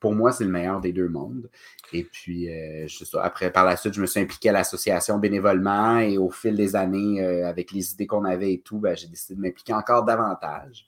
Pour 0.00 0.14
moi, 0.14 0.32
c'est 0.32 0.44
le 0.44 0.50
meilleur 0.50 0.80
des 0.80 0.92
deux 0.92 1.08
mondes. 1.08 1.50
Et 1.92 2.04
puis, 2.04 2.48
euh, 2.48 2.86
après, 3.22 3.50
par 3.50 3.64
la 3.64 3.76
suite, 3.76 3.94
je 3.94 4.00
me 4.00 4.06
suis 4.06 4.20
impliqué 4.20 4.48
à 4.48 4.52
l'association 4.52 5.18
bénévolement 5.18 5.98
et 5.98 6.18
au 6.18 6.30
fil 6.30 6.56
des 6.56 6.76
années, 6.76 7.22
euh, 7.22 7.46
avec 7.46 7.72
les 7.72 7.92
idées 7.92 8.06
qu'on 8.06 8.24
avait 8.24 8.54
et 8.54 8.60
tout, 8.60 8.78
ben, 8.78 8.96
j'ai 8.96 9.08
décidé 9.08 9.34
de 9.34 9.40
m'impliquer 9.40 9.74
encore 9.74 10.04
davantage. 10.04 10.86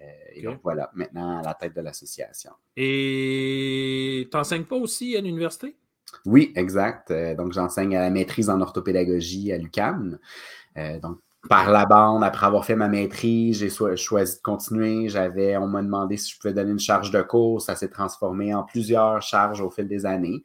Euh, 0.00 0.04
et 0.34 0.42
donc 0.42 0.60
voilà, 0.62 0.90
maintenant 0.94 1.38
à 1.38 1.42
la 1.42 1.54
tête 1.54 1.74
de 1.74 1.80
l'association. 1.80 2.52
Et 2.76 4.28
tu 4.30 4.36
n'enseignes 4.36 4.64
pas 4.64 4.76
aussi 4.76 5.16
à 5.16 5.20
l'université? 5.20 5.76
Oui, 6.26 6.52
exact. 6.56 7.12
donc 7.36 7.52
j'enseigne 7.52 7.96
à 7.96 8.00
la 8.00 8.10
maîtrise 8.10 8.50
en 8.50 8.60
orthopédagogie 8.60 9.50
à 9.50 9.56
l'UCAM. 9.56 10.18
donc 11.00 11.18
par 11.48 11.70
la 11.70 11.86
bande, 11.86 12.22
après 12.22 12.46
avoir 12.46 12.64
fait 12.64 12.76
ma 12.76 12.88
maîtrise, 12.88 13.58
j'ai 13.58 13.96
choisi 13.96 14.36
de 14.36 14.42
continuer. 14.42 15.08
J'avais, 15.08 15.56
on 15.56 15.66
m'a 15.66 15.82
demandé 15.82 16.16
si 16.16 16.32
je 16.32 16.38
pouvais 16.38 16.54
donner 16.54 16.70
une 16.70 16.78
charge 16.78 17.10
de 17.10 17.20
cours. 17.20 17.60
Ça 17.60 17.74
s'est 17.74 17.88
transformé 17.88 18.54
en 18.54 18.62
plusieurs 18.62 19.20
charges 19.22 19.60
au 19.60 19.70
fil 19.70 19.88
des 19.88 20.06
années. 20.06 20.44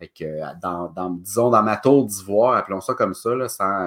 Fait 0.00 0.08
que, 0.08 0.40
dans, 0.60 1.10
disons, 1.10 1.50
dans 1.50 1.62
ma 1.62 1.76
tour 1.76 2.04
d'ivoire, 2.04 2.56
appelons 2.56 2.80
ça 2.80 2.94
comme 2.94 3.14
ça, 3.14 3.30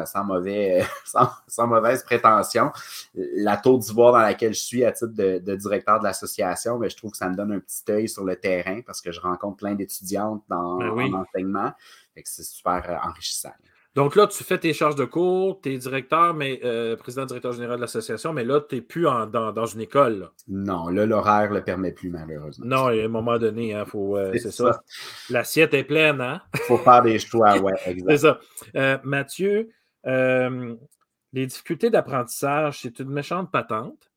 sans, 0.05 0.23
mauvais, 0.23 0.85
sans, 1.47 1.67
mauvaise 1.67 2.01
prétention, 2.03 2.71
la 3.13 3.57
tour 3.57 3.77
d'ivoire 3.77 4.13
dans 4.13 4.19
laquelle 4.19 4.53
je 4.53 4.61
suis 4.61 4.85
à 4.85 4.93
titre 4.93 5.11
de, 5.13 5.55
directeur 5.55 5.99
de 5.99 6.05
l'association, 6.05 6.77
ben, 6.77 6.89
je 6.89 6.95
trouve 6.95 7.11
que 7.11 7.17
ça 7.17 7.27
me 7.27 7.35
donne 7.35 7.51
un 7.51 7.59
petit 7.59 7.83
œil 7.91 8.07
sur 8.07 8.23
le 8.23 8.37
terrain 8.37 8.79
parce 8.85 9.01
que 9.01 9.11
je 9.11 9.19
rencontre 9.19 9.57
plein 9.57 9.75
d'étudiantes 9.75 10.43
dans, 10.47 10.77
ben 10.77 11.13
enseignement. 11.13 11.73
c'est 12.23 12.43
super 12.43 12.89
euh, 12.89 13.09
enrichissant. 13.09 13.53
Donc 13.97 14.15
là, 14.15 14.27
tu 14.27 14.43
fais 14.43 14.59
tes 14.59 14.73
charges 14.73 14.93
de 14.93 15.05
cours, 15.05 15.59
tu 15.59 15.73
es 15.73 15.77
directeur, 15.79 16.35
mais 16.35 16.59
euh, 16.63 16.95
président 16.95 17.25
directeur 17.25 17.53
général 17.53 17.77
de 17.77 17.81
l'association, 17.81 18.31
mais 18.31 18.43
là, 18.43 18.61
tu 18.61 18.75
n'es 18.75 18.81
plus 18.81 19.05
dans, 19.05 19.65
une 19.65 19.81
école. 19.81 20.29
Non, 20.47 20.89
là, 20.89 21.07
l'horaire 21.07 21.49
ne 21.49 21.55
le 21.55 21.63
permet 21.63 21.91
plus, 21.91 22.11
malheureusement. 22.11 22.63
Non, 22.67 22.85
à 22.85 22.91
un 22.91 23.07
moment 23.07 23.39
donné, 23.39 23.73
hein, 23.73 23.85
faut, 23.85 24.15
euh, 24.15 24.31
c'est 24.37 24.51
ça. 24.51 24.83
L'assiette 25.31 25.73
est 25.73 25.83
pleine, 25.83 26.21
hein? 26.21 26.43
Il 26.53 26.59
faut 26.59 26.77
faire 26.77 27.01
des 27.01 27.17
choix, 27.17 27.57
oui, 27.63 27.71
exact. 27.87 28.11
c'est 28.11 28.17
ça. 28.19 28.39
Euh, 28.75 28.99
Mathieu, 29.03 29.71
les 30.05 31.45
difficultés 31.47 31.89
d'apprentissage, 31.89 32.81
c'est 32.83 32.99
une 32.99 33.09
méchante 33.09 33.51
patente. 33.51 34.11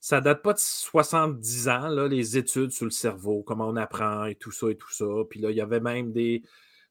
Ça 0.00 0.20
ne 0.20 0.24
date 0.24 0.40
pas 0.40 0.54
de 0.54 0.58
70 0.58 1.68
ans, 1.68 1.88
là, 1.88 2.08
les 2.08 2.38
études 2.38 2.70
sur 2.70 2.86
le 2.86 2.90
cerveau, 2.90 3.42
comment 3.42 3.68
on 3.68 3.76
apprend 3.76 4.24
et 4.24 4.34
tout 4.34 4.50
ça 4.50 4.70
et 4.70 4.76
tout 4.76 4.90
ça. 4.90 5.04
Puis 5.28 5.40
là, 5.40 5.50
il 5.50 5.58
y 5.58 5.60
avait 5.60 5.80
même 5.80 6.10
des 6.10 6.42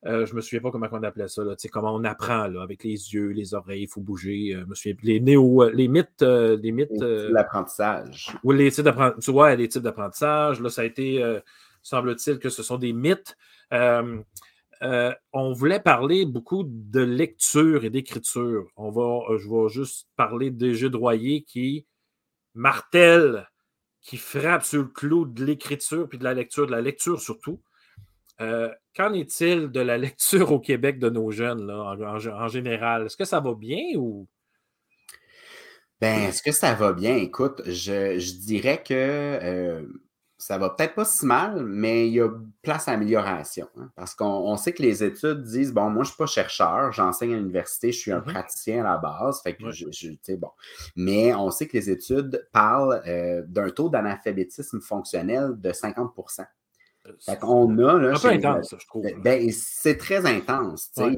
je 0.04 0.32
ne 0.32 0.34
me 0.34 0.42
souviens 0.42 0.62
pas 0.62 0.72
comment 0.72 0.88
on 0.92 1.04
appelait 1.04 1.28
ça, 1.28 1.44
là, 1.44 1.56
comment 1.72 1.94
on 1.94 2.04
apprend 2.04 2.48
là, 2.48 2.62
avec 2.62 2.84
les 2.84 3.14
yeux, 3.14 3.30
les 3.30 3.54
oreilles, 3.54 3.84
il 3.84 3.88
faut 3.88 4.02
bouger. 4.02 4.56
me 4.68 4.76
souviens, 4.76 4.96
les, 5.04 5.20
néo, 5.20 5.70
les 5.70 5.88
mythes. 5.88 6.22
les 6.22 6.72
mythes 6.72 7.02
l'apprentissage. 7.02 8.36
Oui, 8.44 8.58
les 8.58 8.72
types 8.72 8.86
d'apprentissage. 8.86 9.24
Tu 9.26 9.32
vois, 9.32 9.56
les 9.56 9.68
types 9.68 9.82
d'apprentissage. 9.82 10.62
Là, 10.62 10.70
ça 10.70 10.84
a 10.84 10.86
été, 10.86 11.40
semble-t-il, 11.84 12.40
que 12.40 12.50
ce 12.50 12.64
sont 12.64 12.78
des 12.78 12.94
mythes. 12.94 13.36
on 13.72 15.54
voulait 15.54 15.82
parler 15.82 16.26
beaucoup 16.26 16.64
de 16.66 17.02
lecture 17.02 17.84
et 17.84 17.90
d'écriture. 17.90 18.68
On 18.78 18.92
va, 18.92 19.38
je 19.38 19.50
vais 19.50 19.70
juste 19.70 20.08
parler 20.16 20.50
des 20.50 20.76
jeux 20.76 20.90
de 20.90 20.98
Royer 20.98 21.44
qui 21.44 21.86
martèlent 22.54 23.48
qui 24.02 24.18
frappe 24.18 24.64
sur 24.64 24.82
le 24.82 24.88
clou 24.88 25.26
de 25.26 25.44
l'écriture 25.44 26.08
puis 26.08 26.18
de 26.18 26.24
la 26.24 26.34
lecture, 26.34 26.66
de 26.66 26.72
la 26.72 26.82
lecture 26.82 27.20
surtout. 27.20 27.62
Euh, 28.42 28.70
qu'en 28.96 29.14
est-il 29.14 29.70
de 29.70 29.80
la 29.80 29.98
lecture 29.98 30.52
au 30.52 30.60
Québec 30.60 31.00
de 31.00 31.10
nos 31.10 31.32
jeunes 31.32 31.66
là, 31.66 31.96
en, 32.00 32.48
général? 32.48 33.06
Est-ce 33.06 33.18
que 33.18 33.26
ça 33.26 33.40
va 33.40 33.54
bien 33.54 33.96
ou? 33.98 34.28
Ben, 36.02 36.30
est-ce 36.30 36.42
que 36.42 36.54
ça 36.54 36.74
va 36.74 36.94
bien? 36.94 37.18
Écoute, 37.18 37.62
je, 37.66 38.18
dirais 38.40 38.82
que 38.82 38.94
euh, 38.94 39.84
ça 40.38 40.58
va 40.58 40.70
peut-être 40.70 40.96
pas 40.96 41.04
si 41.04 41.26
mal, 41.26 41.66
mais 41.66 42.08
il 42.08 42.14
y 42.14 42.22
a 42.22 42.30
place 42.62 42.88
à 42.88 42.94
amélioration. 42.94 43.68
Hein, 43.76 43.92
parce 43.98 44.16
qu'on 44.16 44.56
sait 44.56 44.72
que 44.72 44.82
les 44.82 45.04
études 45.04 45.44
disent 45.44 45.74
bon, 45.74 45.90
moi, 45.90 46.04
je 46.04 46.10
ne 46.10 46.14
suis 46.14 46.18
pas 46.18 46.26
chercheur, 46.26 46.94
j'enseigne 46.94 47.34
à 47.34 47.38
l'université, 47.38 47.92
je 47.92 48.00
suis 48.00 48.12
un 48.14 48.20
mm-hmm. 48.20 48.32
praticien 48.32 48.86
à 48.86 48.92
la 48.92 48.98
base. 48.98 49.42
Fait 49.42 49.56
que 49.56 49.70
je, 49.72 49.86
bon. 50.36 50.52
Mais 50.96 51.34
on 51.34 51.52
sait 51.52 51.68
que 51.68 51.76
les 51.76 51.90
études 51.90 52.48
parlent 52.54 53.02
euh, 53.06 53.44
d'un 53.48 53.70
taux 53.70 53.90
d'analphabétisme 53.90 54.80
fonctionnel 54.80 55.60
de 55.60 55.74
50 55.74 56.14
euh, 56.18 56.44
fait 57.20 57.40
qu'on 57.40 57.78
a. 57.78 58.00
Là, 58.00 58.16
un 58.16 58.20
peu 58.20 58.28
intense, 58.28 58.76
je 58.78 58.86
trouve. 58.86 59.06
Ben, 59.24 59.50
c'est 59.52 59.98
très 59.98 60.26
intense. 60.26 60.92
quand 60.96 61.10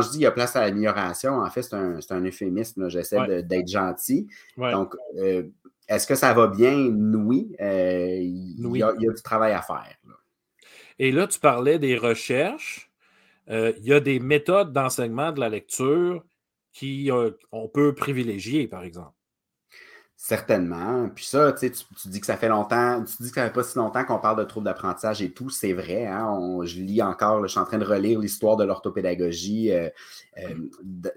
je 0.00 0.06
dis 0.06 0.12
qu'il 0.12 0.20
y 0.22 0.26
a 0.26 0.30
place 0.30 0.56
à 0.56 0.62
l'amélioration, 0.62 1.34
en 1.34 1.50
fait, 1.50 1.62
c'est 1.62 1.74
un, 1.74 1.98
un, 2.10 2.24
euphémisme. 2.24 2.88
J'essaie 2.88 3.42
d'être 3.42 3.68
gentil. 3.68 4.28
Donc, 4.56 4.94
euh, 5.18 5.44
est-ce 5.88 6.06
que 6.06 6.14
ça 6.14 6.32
va 6.32 6.46
bien? 6.46 6.76
Oui. 6.76 7.54
Euh, 7.60 8.18
il, 8.20 8.76
y 8.76 8.82
a, 8.82 8.92
du 8.92 9.22
travail 9.22 9.52
à 9.52 9.62
faire. 9.62 9.96
Et 10.98 11.12
là, 11.12 11.26
tu 11.26 11.38
parlais 11.38 11.78
des 11.78 11.96
recherches. 11.96 12.90
Euh, 13.50 13.72
il 13.78 13.84
y 13.86 13.92
a 13.92 14.00
des 14.00 14.20
méthodes 14.20 14.72
d'enseignement 14.72 15.32
de 15.32 15.40
la 15.40 15.48
lecture 15.48 16.24
qui 16.72 17.10
euh, 17.10 17.30
on 17.50 17.68
peut 17.68 17.94
privilégier, 17.94 18.68
par 18.68 18.84
exemple. 18.84 19.12
Certainement. 20.16 21.08
Puis 21.08 21.24
ça, 21.24 21.52
tu, 21.52 21.68
tu 21.70 22.08
dis 22.08 22.20
que 22.20 22.26
ça 22.26 22.36
fait 22.36 22.48
longtemps, 22.48 23.02
tu 23.02 23.24
dis 23.24 23.30
que 23.30 23.34
ça 23.34 23.46
fait 23.46 23.52
pas 23.52 23.64
si 23.64 23.76
longtemps 23.76 24.04
qu'on 24.04 24.20
parle 24.20 24.38
de 24.38 24.44
troubles 24.44 24.66
d'apprentissage 24.66 25.20
et 25.20 25.32
tout, 25.32 25.50
c'est 25.50 25.72
vrai. 25.72 26.06
Hein? 26.06 26.60
je 26.62 26.80
lis 26.80 27.02
encore, 27.02 27.42
je 27.42 27.48
suis 27.48 27.58
en 27.58 27.64
train 27.64 27.78
de 27.78 27.84
relire 27.84 28.20
l'histoire 28.20 28.56
de 28.56 28.62
l'orthopédagogie 28.62 29.72
euh, 29.72 29.88
euh, 30.38 30.54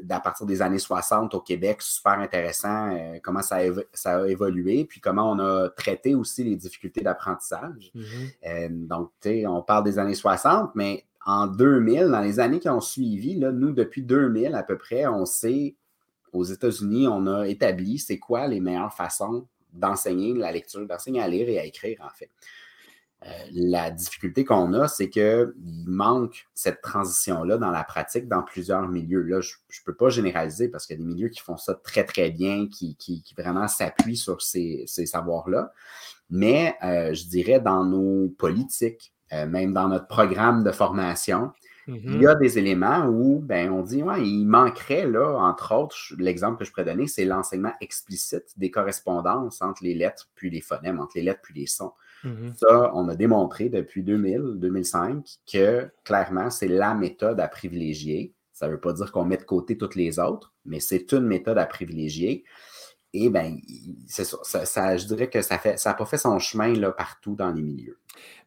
à 0.10 0.20
partir 0.20 0.48
des 0.48 0.64
années 0.64 0.80
60 0.80 1.36
au 1.36 1.40
Québec. 1.40 1.84
Super 1.84 2.14
intéressant 2.14 2.96
euh, 2.96 3.20
comment 3.22 3.44
ça 3.44 3.58
a, 3.58 3.70
ça 3.94 4.22
a, 4.22 4.28
évolué, 4.28 4.86
puis 4.86 5.00
comment 5.02 5.32
on 5.32 5.38
a 5.38 5.70
traité 5.70 6.16
aussi 6.16 6.44
les 6.44 6.56
difficultés 6.56 7.02
d'apprentissage. 7.02 7.92
Mm-hmm. 7.96 8.88
donc, 8.88 9.12
tu 9.22 9.30
sais, 9.30 9.46
on 9.46 9.62
parle 9.62 9.84
des 9.84 10.00
années 10.00 10.16
60, 10.16 10.72
mais 10.74 11.06
en 11.28 11.46
2000, 11.46 12.08
dans 12.08 12.22
les 12.22 12.40
années 12.40 12.60
qui 12.60 12.70
ont 12.70 12.82
suivi, 12.82 13.36
là, 13.36 13.52
nous, 13.52 13.72
depuis 13.72 14.02
2000 14.02 14.56
à 14.56 14.64
peu 14.64 14.78
près, 14.78 15.06
on 15.06 15.26
sait 15.26 15.76
aux 16.36 16.44
États-Unis, 16.44 17.08
on 17.08 17.28
a 17.28 17.48
établi 17.48 17.98
c'est 17.98 18.20
quoi 18.20 18.48
les 18.48 18.60
meilleures 18.60 18.94
façons 18.94 19.48
d'enseigner 19.74 20.34
la 20.34 20.52
lecture, 20.52 20.86
d'enseigner 20.88 21.22
à 21.22 21.28
lire 21.28 21.50
et 21.50 21.60
à 21.60 21.66
écrire, 21.66 22.00
en 22.02 22.14
fait. 22.16 22.30
Euh, 23.26 23.30
la 23.54 23.90
difficulté 23.90 24.46
qu'on 24.46 24.74
a, 24.74 24.88
c'est 24.88 25.10
qu'il 25.10 25.54
manque 25.88 26.48
cette 26.54 26.82
transition-là 26.82 27.58
dans 27.58 27.72
la 27.72 27.84
pratique 27.84 28.28
dans 28.28 28.44
plusieurs 28.44 28.88
milieux. 28.88 29.24
Là, 29.24 29.42
je 29.42 29.56
ne 29.56 29.86
peux 29.86 29.96
pas 29.96 30.10
généraliser 30.10 30.68
parce 30.70 30.86
qu'il 30.86 30.98
y 30.98 31.02
a 31.02 31.04
des 31.04 31.08
milieux 31.08 31.30
qui 31.30 31.40
font 31.40 31.58
ça 31.58 31.74
très, 31.74 32.04
très 32.04 32.30
bien, 32.30 32.68
qui, 32.68 33.24
vraiment 33.36 33.68
s'appuient 33.68 34.18
sur 34.18 34.42
ces, 34.42 34.86
savoirs-là. 34.88 35.72
Mais 36.30 36.76
je 36.82 37.28
dirais 37.28 37.60
dans 37.60 37.84
nos 37.84 38.30
politiques, 38.30 39.16
euh, 39.34 39.48
même 39.48 39.74
dans 39.74 39.88
notre 39.88 40.08
programme 40.08 40.64
de 40.64 40.72
formation, 40.72 41.52
il 41.88 41.96
y 41.96 42.00
mm-hmm. 42.00 42.28
a 42.28 42.36
des 42.36 42.58
éléments 42.58 43.06
où 43.08 43.40
ben, 43.40 43.72
on 43.72 43.84
dit, 43.84 44.02
ouais, 44.02 44.26
il 44.28 44.46
manquerait, 44.46 45.06
là, 45.06 45.38
entre 45.38 45.76
autres, 45.76 45.96
l'exemple 46.18 46.58
que 46.58 46.66
je 46.66 46.72
pourrais 46.72 46.86
donner, 46.86 47.08
c'est 47.08 47.26
l'enseignement 47.26 47.74
explicite 47.80 48.46
des 48.58 48.72
correspondances 48.72 49.62
entre 49.62 49.84
les 49.84 49.94
lettres 49.94 50.30
puis 50.36 50.50
les 50.50 50.62
phonèmes, 50.62 51.00
entre 51.00 51.14
les 51.16 51.22
lettres 51.22 51.42
puis 51.44 51.54
les 51.54 51.68
sons. 51.68 51.92
Mm-hmm. 52.24 52.56
Ça, 52.56 52.92
on 52.96 53.08
a 53.08 53.16
démontré 53.16 53.70
depuis 53.70 54.02
2000, 54.04 54.56
2005 54.56 55.28
que 55.52 55.90
clairement, 56.04 56.50
c'est 56.50 56.68
la 56.68 56.96
méthode 56.96 57.40
à 57.40 57.48
privilégier. 57.48 58.34
Ça 58.52 58.68
ne 58.68 58.72
veut 58.72 58.80
pas 58.80 58.94
dire 58.94 59.12
qu'on 59.12 59.26
met 59.26 59.38
de 59.38 59.44
côté 59.44 59.78
toutes 59.78 59.96
les 59.96 60.18
autres, 60.18 60.54
mais 60.66 60.80
c'est 60.80 61.12
une 61.12 61.28
méthode 61.28 61.58
à 61.58 61.66
privilégier. 61.66 62.46
Et 63.18 63.30
bien, 63.30 63.56
c'est 64.08 64.26
ça, 64.26 64.98
je 64.98 65.06
dirais 65.06 65.30
que 65.30 65.42
ça 65.42 65.58
n'a 65.64 65.78
ça 65.78 65.94
pas 65.94 66.06
fait 66.06 66.18
son 66.18 66.38
chemin 66.38 66.74
là, 66.74 66.92
partout 66.92 67.34
dans 67.34 67.50
les 67.52 67.62
milieux. 67.62 67.98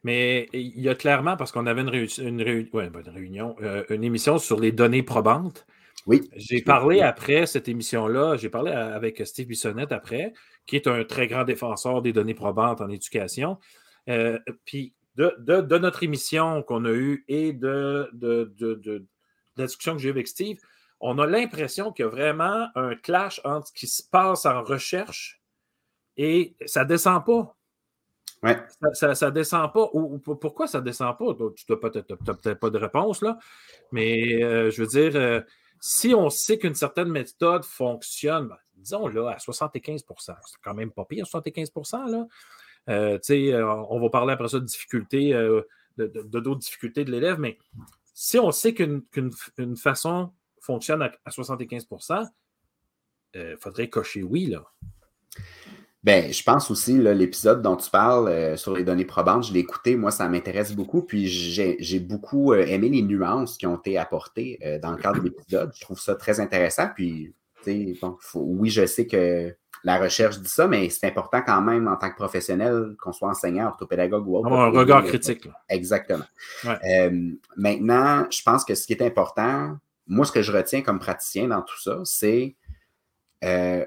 Mais 0.03 0.47
il 0.53 0.79
y 0.79 0.89
a 0.89 0.95
clairement, 0.95 1.35
parce 1.37 1.51
qu'on 1.51 1.65
avait 1.65 1.81
une, 1.81 1.89
réunion, 1.89 3.55
euh, 3.61 3.83
une 3.89 4.03
émission 4.03 4.37
sur 4.37 4.59
les 4.59 4.71
données 4.71 5.01
probantes. 5.01 5.65
Oui. 6.05 6.29
J'ai 6.35 6.61
parlé 6.61 7.01
après 7.01 7.47
cette 7.47 7.67
émission-là, 7.67 8.37
j'ai 8.37 8.49
parlé 8.49 8.71
avec 8.71 9.25
Steve 9.25 9.47
Bissonnette 9.47 9.91
après, 9.91 10.33
qui 10.67 10.75
est 10.75 10.85
un 10.87 11.03
très 11.03 11.27
grand 11.27 11.45
défenseur 11.45 12.03
des 12.03 12.13
données 12.13 12.35
probantes 12.35 12.79
en 12.79 12.89
éducation. 12.89 13.57
Euh, 14.07 14.37
puis 14.65 14.93
de, 15.15 15.77
notre 15.77 16.03
émission 16.03 16.61
qu'on 16.61 16.85
a 16.85 16.91
eue 16.91 17.25
et 17.27 17.53
de, 17.53 18.07
de, 18.13 19.05
la 19.57 19.65
discussion 19.65 19.93
que 19.95 19.99
j'ai 19.99 20.09
eue 20.09 20.11
avec 20.11 20.27
Steve, 20.27 20.57
on 20.99 21.17
a 21.19 21.25
l'impression 21.25 21.91
qu'il 21.91 22.05
y 22.05 22.07
a 22.07 22.11
vraiment 22.11 22.67
un 22.75 22.95
clash 22.95 23.41
entre 23.43 23.67
ce 23.67 23.73
qui 23.73 23.87
se 23.87 24.03
passe 24.03 24.45
en 24.45 24.63
recherche 24.63 25.41
et 26.17 26.55
ça 26.65 26.83
ne 26.83 26.89
descend 26.89 27.25
pas. 27.25 27.55
Ouais. 28.43 28.57
Ça 28.93 29.07
ne 29.07 29.29
descend 29.29 29.71
pas. 29.73 29.89
Ou, 29.93 30.17
pourquoi 30.19 30.67
ça 30.67 30.79
ne 30.79 30.85
descend 30.85 31.17
pas? 31.17 31.33
Tu 31.55 31.65
n'as 31.69 31.77
peut-être 31.77 32.59
pas 32.59 32.69
de 32.69 32.77
réponse, 32.77 33.21
là. 33.21 33.37
Mais 33.91 34.43
euh, 34.43 34.69
je 34.71 34.81
veux 34.81 34.87
dire, 34.87 35.15
euh, 35.15 35.41
si 35.79 36.13
on 36.13 36.29
sait 36.29 36.57
qu'une 36.57 36.75
certaine 36.75 37.09
méthode 37.09 37.63
fonctionne, 37.63 38.49
ben, 38.49 38.57
disons 38.75 39.07
là, 39.07 39.31
à 39.31 39.37
75% 39.37 40.03
c'est 40.17 40.35
quand 40.63 40.73
même 40.73 40.91
pas 40.91 41.05
pire, 41.05 41.25
75% 41.25 42.09
là. 42.09 42.27
Euh, 42.89 43.19
on 43.89 43.99
va 43.99 44.09
parler 44.09 44.33
après 44.33 44.47
ça 44.47 44.59
de 44.59 44.65
difficultés, 44.65 45.31
de 45.31 46.21
d'autres 46.23 46.59
difficultés 46.59 47.05
de 47.05 47.11
l'élève, 47.11 47.39
mais 47.39 47.57
si 48.13 48.39
on 48.39 48.51
sait 48.51 48.73
qu'une 48.73 49.03
façon 49.77 50.31
fonctionne 50.69 51.01
à, 51.01 51.31
75 51.31 51.87
il 53.33 53.39
euh, 53.39 53.55
faudrait 53.59 53.89
cocher 53.89 54.21
oui, 54.21 54.45
là. 54.45 54.63
Ben, 56.03 56.31
je 56.31 56.43
pense 56.43 56.71
aussi, 56.71 56.97
l'épisode 56.97 57.61
dont 57.61 57.75
tu 57.75 57.89
parles 57.89 58.29
euh, 58.29 58.55
sur 58.55 58.73
les 58.75 58.83
données 58.83 59.05
probantes, 59.05 59.47
je 59.47 59.53
l'ai 59.53 59.59
écouté, 59.59 59.95
moi, 59.95 60.11
ça 60.11 60.29
m'intéresse 60.29 60.73
beaucoup. 60.73 61.01
Puis 61.01 61.27
j'ai 61.27 61.99
beaucoup 61.99 62.53
euh, 62.53 62.65
aimé 62.65 62.89
les 62.89 63.01
nuances 63.01 63.57
qui 63.57 63.65
ont 63.65 63.77
été 63.77 63.97
apportées 63.97 64.59
dans 64.81 64.91
le 64.91 64.97
cadre 64.97 65.19
de 65.19 65.29
l'épisode. 65.29 65.71
Je 65.75 65.81
trouve 65.81 65.99
ça 65.99 66.15
très 66.15 66.39
intéressant. 66.39 66.87
Puis, 66.95 67.33
bon, 68.01 68.17
oui, 68.35 68.69
je 68.69 68.85
sais 68.85 69.07
que 69.07 69.53
la 69.83 69.99
recherche 69.99 70.39
dit 70.39 70.49
ça, 70.49 70.67
mais 70.67 70.89
c'est 70.89 71.07
important 71.07 71.41
quand 71.45 71.61
même 71.61 71.87
en 71.87 71.97
tant 71.97 72.09
que 72.09 72.15
professionnel, 72.15 72.95
qu'on 73.01 73.11
soit 73.11 73.29
enseignant, 73.29 73.67
orthopédagogue 73.67 74.27
ou 74.27 74.37
autre. 74.37 74.51
un 74.51 74.69
regard 74.69 75.03
critique. 75.03 75.49
Exactement. 75.67 76.25
maintenant, 77.57 78.25
je 78.29 78.41
pense 78.43 78.63
que 78.63 78.75
ce 78.75 78.87
qui 78.87 78.93
est 78.93 79.03
important, 79.03 79.77
moi, 80.09 80.25
ce 80.25 80.31
que 80.31 80.41
je 80.41 80.51
retiens 80.51 80.81
comme 80.81 80.99
praticien 80.99 81.47
dans 81.47 81.61
tout 81.61 81.79
ça, 81.79 82.01
c'est 82.03 82.55
euh, 83.43 83.85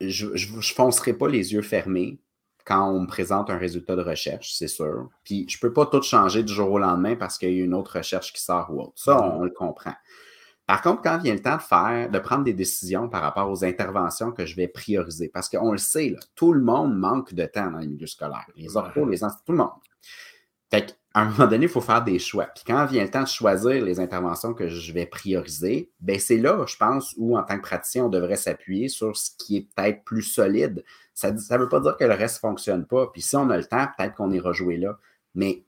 je 0.00 0.26
ne 0.26 0.60
foncerai 0.62 1.12
pas 1.12 1.28
les 1.28 1.52
yeux 1.52 1.62
fermés 1.62 2.18
quand 2.64 2.90
on 2.90 3.00
me 3.00 3.06
présente 3.06 3.48
un 3.48 3.56
résultat 3.56 3.96
de 3.96 4.02
recherche, 4.02 4.52
c'est 4.52 4.68
sûr. 4.68 5.08
Puis 5.24 5.46
je 5.48 5.56
ne 5.56 5.60
peux 5.60 5.72
pas 5.72 5.86
tout 5.86 6.02
changer 6.02 6.42
du 6.42 6.52
jour 6.52 6.70
au 6.70 6.78
lendemain 6.78 7.16
parce 7.16 7.38
qu'il 7.38 7.52
y 7.54 7.60
a 7.62 7.64
une 7.64 7.72
autre 7.72 7.96
recherche 7.96 8.32
qui 8.32 8.42
sort 8.42 8.68
ou 8.70 8.82
autre. 8.82 8.92
Ça, 8.96 9.22
on, 9.22 9.42
le 9.44 9.50
comprend. 9.50 9.94
Par 10.66 10.82
contre, 10.82 11.00
quand 11.00 11.16
vient 11.16 11.32
le 11.32 11.40
temps 11.40 11.56
de 11.56 11.62
faire, 11.62 12.10
de 12.10 12.18
prendre 12.18 12.44
des 12.44 12.52
décisions 12.52 13.08
par 13.08 13.22
rapport 13.22 13.50
aux 13.50 13.64
interventions 13.64 14.32
que 14.32 14.44
je 14.44 14.54
vais 14.54 14.68
prioriser, 14.68 15.28
parce 15.28 15.48
qu'on 15.48 15.72
le 15.72 15.78
sait, 15.78 16.14
tout 16.34 16.52
le 16.52 16.60
monde 16.60 16.94
manque 16.94 17.32
de 17.32 17.46
temps 17.46 17.70
dans 17.70 17.78
les 17.78 17.86
milieux 17.86 18.06
scolaires. 18.06 18.50
Les 18.54 18.76
orthos, 18.76 19.06
les 19.06 19.24
instituts, 19.24 19.46
tout 19.46 19.52
le 19.52 19.58
monde. 19.58 19.70
Fait 20.70 20.97
à 21.14 21.22
un 21.22 21.30
moment 21.30 21.46
donné, 21.46 21.64
il 21.64 21.70
faut 21.70 21.80
faire 21.80 22.04
des 22.04 22.18
choix. 22.18 22.46
Puis 22.46 22.64
quand 22.66 22.84
vient 22.86 23.02
le 23.02 23.10
temps 23.10 23.22
de 23.22 23.28
choisir 23.28 23.84
les 23.84 23.98
interventions 23.98 24.52
que 24.54 24.68
je 24.68 24.92
vais 24.92 25.06
prioriser, 25.06 25.90
ben 26.00 26.18
c'est 26.18 26.36
là, 26.36 26.64
je 26.66 26.76
pense, 26.76 27.14
où 27.16 27.36
en 27.36 27.42
tant 27.42 27.56
que 27.56 27.62
praticien, 27.62 28.04
on 28.04 28.08
devrait 28.08 28.36
s'appuyer 28.36 28.88
sur 28.88 29.16
ce 29.16 29.30
qui 29.38 29.56
est 29.56 29.68
peut-être 29.74 30.04
plus 30.04 30.22
solide. 30.22 30.84
Ça 31.14 31.32
ne 31.32 31.58
veut 31.58 31.68
pas 31.68 31.80
dire 31.80 31.96
que 31.96 32.04
le 32.04 32.14
reste 32.14 32.36
ne 32.36 32.48
fonctionne 32.50 32.86
pas. 32.86 33.08
Puis 33.08 33.22
si 33.22 33.36
on 33.36 33.48
a 33.50 33.56
le 33.56 33.64
temps, 33.64 33.86
peut-être 33.96 34.14
qu'on 34.14 34.30
ira 34.30 34.52
jouer 34.52 34.76
là. 34.76 34.98
Mais 35.34 35.64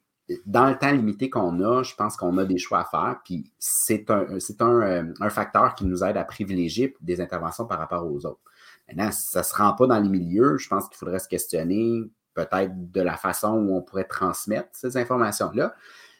dans 0.46 0.68
le 0.68 0.78
temps 0.78 0.92
limité 0.92 1.30
qu'on 1.30 1.60
a, 1.62 1.82
je 1.82 1.94
pense 1.94 2.16
qu'on 2.16 2.36
a 2.38 2.44
des 2.44 2.58
choix 2.58 2.80
à 2.80 2.84
faire. 2.84 3.20
Puis 3.24 3.50
c'est 3.58 4.10
un, 4.10 4.26
un, 4.28 4.80
euh, 4.82 5.14
un, 5.20 5.30
facteur 5.30 5.74
qui 5.74 5.86
nous 5.86 6.04
aide 6.04 6.16
à 6.16 6.24
privilégier 6.24 6.94
des 7.00 7.20
interventions 7.20 7.66
par 7.66 7.78
rapport 7.78 8.06
aux 8.06 8.26
autres. 8.26 8.40
Maintenant, 8.88 9.10
si 9.10 9.28
ça 9.28 9.40
ne 9.40 9.44
se 9.44 9.54
rend 9.54 9.72
pas 9.74 9.86
dans 9.86 9.98
les 9.98 10.08
milieux, 10.08 10.58
je 10.58 10.68
pense 10.68 10.88
qu'il 10.88 10.96
faudrait 10.96 11.18
se 11.18 11.28
questionner 11.28 12.10
peut-être 12.44 12.72
de 12.92 13.00
la 13.00 13.16
façon 13.16 13.54
où 13.54 13.76
on 13.76 13.82
pourrait 13.82 14.04
transmettre 14.04 14.68
ces 14.72 14.96
informations-là. 14.96 15.74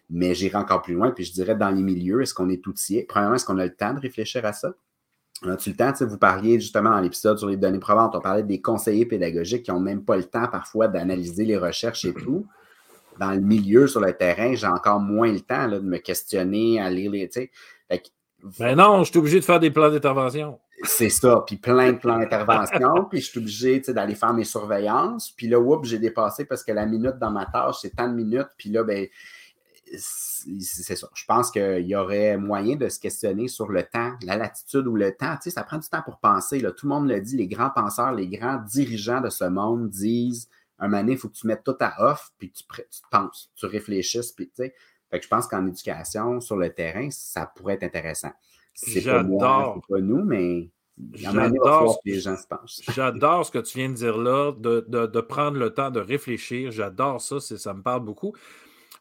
Mais 0.08 0.34
j'irai 0.34 0.56
encore 0.56 0.82
plus 0.82 0.94
loin, 0.94 1.12
puis 1.12 1.24
je 1.24 1.32
dirais 1.32 1.54
dans 1.54 1.70
les 1.70 1.82
milieux, 1.82 2.20
est-ce 2.22 2.34
qu'on 2.34 2.48
est 2.48 2.66
outillé? 2.66 3.04
Premièrement, 3.04 3.36
est-ce 3.36 3.44
qu'on 3.44 3.58
a 3.58 3.64
le 3.64 3.74
temps 3.74 3.94
de 3.94 4.00
réfléchir 4.00 4.44
à 4.44 4.52
ça? 4.52 4.72
As-tu 5.46 5.70
le 5.70 5.76
temps? 5.76 5.92
Vous 6.04 6.18
parliez 6.18 6.60
justement 6.60 6.90
dans 6.90 7.00
l'épisode 7.00 7.38
sur 7.38 7.48
les 7.48 7.56
données 7.56 7.78
probantes, 7.78 8.14
on 8.14 8.20
parlait 8.20 8.42
des 8.42 8.60
conseillers 8.60 9.06
pédagogiques 9.06 9.62
qui 9.64 9.70
n'ont 9.70 9.80
même 9.80 10.04
pas 10.04 10.16
le 10.16 10.24
temps 10.24 10.48
parfois 10.48 10.88
d'analyser 10.88 11.44
les 11.44 11.56
recherches 11.56 12.04
et 12.04 12.12
tout. 12.12 12.46
Dans 13.18 13.30
le 13.30 13.40
milieu, 13.40 13.86
sur 13.86 14.00
le 14.00 14.12
terrain, 14.12 14.54
j'ai 14.54 14.66
encore 14.66 15.00
moins 15.00 15.32
le 15.32 15.40
temps 15.40 15.68
de 15.68 15.78
me 15.78 15.98
questionner, 15.98 16.80
à 16.80 16.90
lire 16.90 17.10
les. 17.10 17.30
Ben 18.58 18.76
non, 18.76 19.04
je 19.04 19.10
suis 19.10 19.18
obligé 19.18 19.40
de 19.40 19.44
faire 19.44 19.60
des 19.60 19.70
plans 19.70 19.90
d'intervention. 19.90 20.58
C'est 20.82 21.10
ça, 21.10 21.44
puis 21.46 21.56
plein 21.56 21.92
de 21.92 21.98
plans 21.98 22.18
d'intervention, 22.18 23.04
puis 23.10 23.20
je 23.20 23.26
suis 23.30 23.38
obligé 23.38 23.80
d'aller 23.80 24.14
faire 24.14 24.32
mes 24.32 24.44
surveillances, 24.44 25.30
puis 25.30 25.48
là, 25.48 25.60
oups, 25.60 25.86
j'ai 25.86 25.98
dépassé 25.98 26.46
parce 26.46 26.64
que 26.64 26.72
la 26.72 26.86
minute 26.86 27.18
dans 27.20 27.30
ma 27.30 27.44
tâche, 27.46 27.76
c'est 27.82 27.94
tant 27.94 28.08
de 28.08 28.14
minutes, 28.14 28.48
puis 28.56 28.70
là, 28.70 28.82
ben, 28.82 29.06
c'est 29.96 30.96
ça. 30.96 31.08
Je 31.14 31.24
pense 31.26 31.50
qu'il 31.50 31.86
y 31.86 31.96
aurait 31.96 32.36
moyen 32.36 32.76
de 32.76 32.88
se 32.88 32.98
questionner 32.98 33.48
sur 33.48 33.68
le 33.68 33.82
temps, 33.82 34.12
la 34.22 34.36
latitude 34.36 34.86
ou 34.86 34.94
le 34.94 35.14
temps. 35.16 35.34
Tu 35.34 35.44
sais, 35.44 35.50
ça 35.50 35.64
prend 35.64 35.78
du 35.78 35.88
temps 35.88 36.02
pour 36.02 36.18
penser. 36.18 36.60
Là. 36.60 36.70
Tout 36.70 36.86
le 36.86 36.94
monde 36.94 37.08
le 37.08 37.20
dit, 37.20 37.36
les 37.36 37.48
grands 37.48 37.70
penseurs, 37.70 38.12
les 38.12 38.28
grands 38.28 38.58
dirigeants 38.58 39.20
de 39.20 39.30
ce 39.30 39.44
monde 39.44 39.90
disent 39.90 40.48
un 40.78 40.88
moment 40.88 41.08
il 41.08 41.18
faut 41.18 41.28
que 41.28 41.34
tu 41.34 41.46
mettes 41.46 41.64
tout 41.64 41.76
à 41.80 42.10
off, 42.10 42.32
puis 42.38 42.50
tu, 42.50 42.64
tu 42.64 43.00
penses, 43.10 43.50
tu 43.54 43.66
réfléchisses, 43.66 44.32
puis 44.32 44.46
tu 44.46 44.64
sais. 44.64 44.74
Fait 45.10 45.18
que 45.18 45.24
je 45.24 45.28
pense 45.28 45.46
qu'en 45.46 45.66
éducation, 45.66 46.40
sur 46.40 46.56
le 46.56 46.72
terrain, 46.72 47.08
ça 47.10 47.46
pourrait 47.46 47.74
être 47.74 47.84
intéressant. 47.84 48.30
C'est 48.74 49.02
pas 49.02 49.22
moi, 49.22 49.74
c'est 49.74 49.94
pas 49.94 50.00
nous, 50.00 50.24
mais 50.24 50.70
J'adore 51.14 51.98
J'adore 52.94 53.46
ce 53.46 53.50
que 53.50 53.58
tu 53.58 53.78
viens 53.78 53.88
de 53.88 53.94
dire 53.94 54.18
là, 54.18 54.52
de, 54.52 54.84
de, 54.86 55.06
de, 55.06 55.20
prendre 55.20 55.58
le 55.58 55.70
temps 55.70 55.90
de 55.90 56.00
réfléchir. 56.00 56.70
J'adore 56.70 57.20
ça, 57.20 57.40
ça 57.40 57.74
me 57.74 57.82
parle 57.82 58.04
beaucoup. 58.04 58.34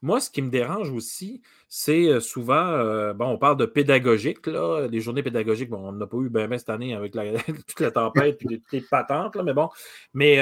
Moi, 0.01 0.21
ce 0.21 0.29
qui 0.29 0.41
me 0.41 0.49
dérange 0.49 0.91
aussi, 0.91 1.41
c'est 1.67 2.21
souvent, 2.21 3.13
bon, 3.13 3.25
on 3.25 3.37
parle 3.37 3.57
de 3.57 3.65
pédagogique, 3.65 4.47
là, 4.47 4.87
des 4.87 5.01
journées 5.01 5.23
pédagogiques. 5.23 5.69
Bon, 5.69 5.89
on 5.89 5.91
n'a 5.91 6.07
pas 6.07 6.17
eu 6.17 6.29
bien 6.29 6.57
cette 6.57 6.69
année 6.69 6.95
avec 6.95 7.13
toute 7.67 7.79
la 7.81 7.91
tempête 7.91 8.41
et 8.43 8.59
toutes 8.59 8.71
les 8.71 8.81
patentes, 8.81 9.35
là, 9.35 9.43
mais 9.43 9.53
bon. 9.53 9.69
Mais, 10.13 10.39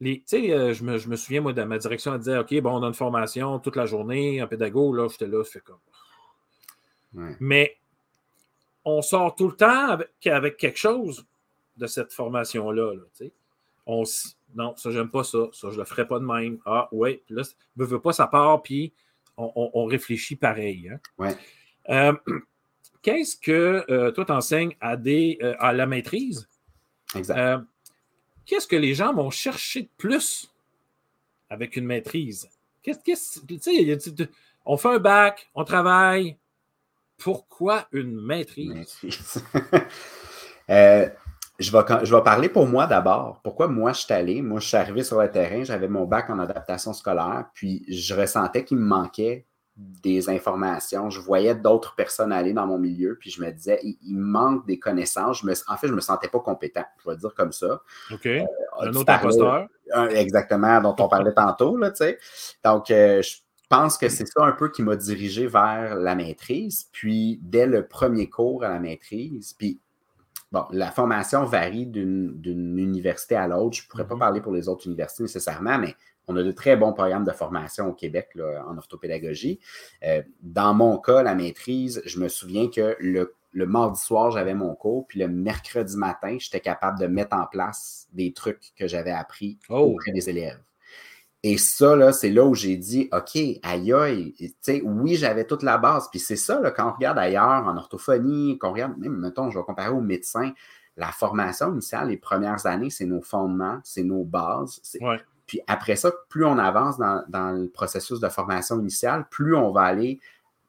tu 0.00 0.22
sais, 0.26 0.74
je 0.74 0.84
me, 0.84 1.16
souviens, 1.16 1.40
moi, 1.40 1.52
de 1.52 1.62
ma 1.62 1.78
direction, 1.78 2.14
elle 2.14 2.20
disait, 2.20 2.38
OK, 2.38 2.58
bon, 2.60 2.78
on 2.78 2.82
a 2.82 2.86
une 2.86 2.94
formation 2.94 3.58
toute 3.58 3.76
la 3.76 3.86
journée 3.86 4.42
en 4.42 4.46
pédago, 4.46 4.92
là, 4.94 5.08
j'étais 5.08 5.26
là, 5.26 5.42
je 5.44 5.50
fais 5.50 5.60
comme. 5.60 5.78
Mais 7.40 7.76
on 8.84 9.02
sort 9.02 9.34
tout 9.34 9.48
le 9.48 9.56
temps 9.56 9.88
avec, 9.90 10.26
avec 10.26 10.56
quelque 10.56 10.78
chose 10.78 11.26
de 11.76 11.86
cette 11.86 12.12
formation-là, 12.12 12.94
là, 12.94 13.02
tu 13.16 13.26
sais. 13.26 13.32
On, 13.86 14.04
non, 14.54 14.74
ça, 14.76 14.90
j'aime 14.90 15.10
pas 15.10 15.24
ça. 15.24 15.38
Ça, 15.52 15.70
je 15.70 15.78
le 15.78 15.84
ferai 15.84 16.06
pas 16.06 16.18
de 16.18 16.24
même. 16.24 16.58
Ah, 16.64 16.88
ouais. 16.92 17.22
Puis 17.26 17.34
là, 17.34 17.42
ne 17.76 17.84
veut 17.84 18.00
pas 18.00 18.12
sa 18.12 18.26
part, 18.26 18.62
puis 18.62 18.92
on, 19.36 19.84
réfléchit 19.86 20.36
pareil. 20.36 20.90
Hein. 20.90 21.00
Ouais. 21.18 21.36
Euh, 21.88 22.12
qu'est-ce 23.02 23.36
que 23.36 23.84
euh, 23.90 24.10
toi, 24.10 24.24
t'enseignes 24.24 24.76
à, 24.80 24.96
des, 24.96 25.38
euh, 25.42 25.54
à 25.58 25.72
la 25.72 25.86
maîtrise? 25.86 26.48
Exact. 27.14 27.64
Qu'est-ce 28.50 28.66
que 28.66 28.74
les 28.74 28.94
gens 28.94 29.14
vont 29.14 29.30
chercher 29.30 29.82
de 29.82 29.88
plus 29.96 30.52
avec 31.48 31.76
une 31.76 31.86
maîtrise? 31.86 32.48
Qu'est-ce, 32.82 33.38
que 33.38 34.24
on 34.66 34.76
fait 34.76 34.88
un 34.88 34.98
bac, 34.98 35.48
on 35.54 35.62
travaille. 35.62 36.36
Pourquoi 37.16 37.86
une 37.92 38.20
maîtrise? 38.20 38.74
maîtrise. 38.74 39.44
je 40.68 41.70
vais, 41.70 42.04
je 42.04 42.14
vais 42.16 42.22
parler 42.22 42.48
pour 42.48 42.66
moi 42.66 42.88
d'abord. 42.88 43.40
Pourquoi 43.44 43.68
moi 43.68 43.92
je 43.92 44.00
suis 44.00 44.12
allé? 44.12 44.42
Moi, 44.42 44.58
je 44.58 44.66
suis 44.66 44.76
arrivé 44.76 45.04
sur 45.04 45.20
le 45.20 45.30
terrain, 45.30 45.62
j'avais 45.62 45.88
mon 45.88 46.06
bac 46.06 46.28
en 46.28 46.40
adaptation 46.40 46.92
scolaire, 46.92 47.50
puis 47.54 47.84
je 47.88 48.14
ressentais 48.14 48.64
qu'il 48.64 48.78
me 48.78 48.86
manquait 48.86 49.46
des 50.02 50.28
informations. 50.30 51.10
Je 51.10 51.20
voyais 51.20 51.54
d'autres 51.54 51.94
personnes 51.94 52.32
aller 52.32 52.52
dans 52.52 52.66
mon 52.66 52.78
milieu, 52.78 53.16
puis 53.18 53.30
je 53.30 53.40
me 53.42 53.50
disais, 53.50 53.78
il, 53.82 54.16
manque 54.16 54.66
des 54.66 54.78
connaissances. 54.78 55.40
Je 55.40 55.46
me, 55.46 55.52
en 55.52 55.76
fait, 55.76 55.86
je 55.86 55.92
ne 55.92 55.96
me 55.96 56.00
sentais 56.00 56.28
pas 56.28 56.40
compétent, 56.40 56.84
je 57.04 57.10
vais 57.10 57.16
dire 57.16 57.34
comme 57.34 57.52
ça. 57.52 57.82
OK. 58.10 58.26
Euh, 58.26 58.44
un 58.80 58.92
autre 58.94 59.12
imposteur. 59.12 59.68
Exactement, 60.10 60.80
dont 60.80 60.96
on 60.98 61.08
parlait 61.08 61.32
tantôt, 61.36 61.76
là, 61.76 61.90
tu 61.90 61.98
sais. 61.98 62.18
Donc, 62.64 62.90
euh, 62.90 63.22
je 63.22 63.36
pense 63.68 63.98
que 63.98 64.08
c'est 64.08 64.26
ça 64.26 64.44
un 64.44 64.52
peu 64.52 64.70
qui 64.70 64.82
m'a 64.82 64.96
dirigé 64.96 65.46
vers 65.46 65.96
la 65.96 66.14
maîtrise. 66.14 66.88
Puis, 66.92 67.38
dès 67.42 67.66
le 67.66 67.86
premier 67.86 68.28
cours 68.28 68.64
à 68.64 68.68
la 68.68 68.80
maîtrise, 68.80 69.52
puis 69.52 69.80
Bon, 70.52 70.64
la 70.72 70.90
formation 70.90 71.44
varie 71.44 71.86
d'une 71.86 72.76
université 72.76 73.36
à 73.36 73.46
l'autre. 73.46 73.76
Je 73.76 73.84
ne 73.84 73.88
pourrais 73.88 74.06
pas 74.06 74.16
mm-hmm. 74.16 74.18
parler 74.18 74.40
pour 74.40 74.52
les 74.52 74.68
autres 74.68 74.84
universités 74.86 75.22
nécessairement, 75.22 75.78
mais 75.78 75.94
on 76.30 76.36
a 76.36 76.42
de 76.44 76.52
très 76.52 76.76
bons 76.76 76.92
programmes 76.92 77.24
de 77.24 77.32
formation 77.32 77.88
au 77.88 77.92
Québec 77.92 78.38
en 78.66 78.78
orthopédagogie. 78.78 79.58
Euh, 80.04 80.22
dans 80.42 80.74
mon 80.74 80.96
cas, 80.98 81.22
la 81.22 81.34
maîtrise, 81.34 82.02
je 82.06 82.20
me 82.20 82.28
souviens 82.28 82.68
que 82.68 82.96
le, 83.00 83.34
mardi 83.66 84.00
soir, 84.00 84.30
j'avais 84.30 84.54
mon 84.54 84.74
cours, 84.76 85.06
puis 85.08 85.18
le 85.18 85.26
mercredi 85.26 85.96
matin, 85.96 86.36
j'étais 86.38 86.60
capable 86.60 87.00
de 87.00 87.08
mettre 87.08 87.36
en 87.36 87.46
place 87.46 88.06
des 88.12 88.32
trucs 88.32 88.72
que 88.76 88.86
j'avais 88.86 89.10
appris 89.10 89.58
oh. 89.68 89.78
auprès 89.78 90.12
des 90.12 90.30
élèves. 90.30 90.60
Et 91.42 91.56
ça, 91.56 91.96
là, 91.96 92.12
c'est 92.12 92.30
là 92.30 92.44
où 92.44 92.54
j'ai 92.54 92.76
dit, 92.76 93.08
OK, 93.12 93.36
aïe, 93.62 93.92
aïe, 93.92 94.34
tu 94.38 94.54
sais, 94.60 94.82
oui, 94.84 95.16
j'avais 95.16 95.46
toute 95.46 95.62
la 95.62 95.78
base. 95.78 96.08
Puis 96.10 96.20
c'est 96.20 96.36
ça, 96.36 96.60
là, 96.60 96.70
quand 96.70 96.90
on 96.90 96.92
regarde 96.92 97.18
ailleurs, 97.18 97.66
en 97.66 97.76
orthophonie, 97.76 98.58
qu'on 98.58 98.72
regarde, 98.72 98.98
même, 98.98 99.16
mettons, 99.16 99.50
je 99.50 99.58
vais 99.58 99.64
comparer 99.64 99.88
aux 99.88 100.02
médecins, 100.02 100.52
la 100.96 101.12
formation 101.12 101.72
initiale, 101.72 102.08
les 102.08 102.18
premières 102.18 102.66
années, 102.66 102.90
c'est 102.90 103.06
nos 103.06 103.22
fondements, 103.22 103.80
c'est 103.84 104.02
nos 104.02 104.22
bases. 104.22 104.80
Puis 105.50 105.60
après 105.66 105.96
ça, 105.96 106.12
plus 106.28 106.44
on 106.44 106.58
avance 106.58 106.96
dans, 106.96 107.24
dans, 107.26 107.50
le 107.50 107.68
processus 107.68 108.20
de 108.20 108.28
formation 108.28 108.78
initiale, 108.78 109.26
plus 109.32 109.56
on 109.56 109.72
va 109.72 109.80
aller 109.80 110.20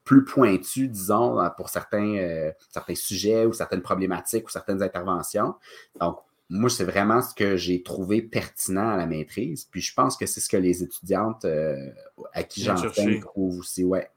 plus 0.05 0.25
pointu, 0.25 0.87
disons, 0.87 1.37
pour 1.55 1.69
certains, 1.69 2.15
euh, 2.15 2.51
certains 2.71 2.95
sujets 2.95 3.45
ou 3.45 3.53
certaines 3.53 3.83
problématiques 3.83 4.47
ou 4.47 4.49
certaines 4.49 4.81
interventions. 4.81 5.53
Donc, 5.99 6.17
moi, 6.49 6.67
c'est 6.71 6.83
vraiment 6.83 7.21
ce 7.21 7.35
que 7.35 7.57
j'ai 7.57 7.83
trouvé 7.83 8.23
pertinent 8.23 8.89
à 8.89 8.97
la 8.97 9.05
maîtrise. 9.05 9.65
Puis 9.65 9.81
je 9.81 9.93
pense 9.93 10.17
que 10.17 10.25
c'est 10.25 10.39
ce 10.39 10.49
que 10.49 10.57
les 10.57 10.81
étudiantes 10.81 11.45
euh, 11.45 11.91
à 12.33 12.41
qui 12.41 12.63
j'enseigne 12.63 13.19
trouvent 13.19 13.59
aussi. 13.59 13.83
Ouais. 13.83 14.09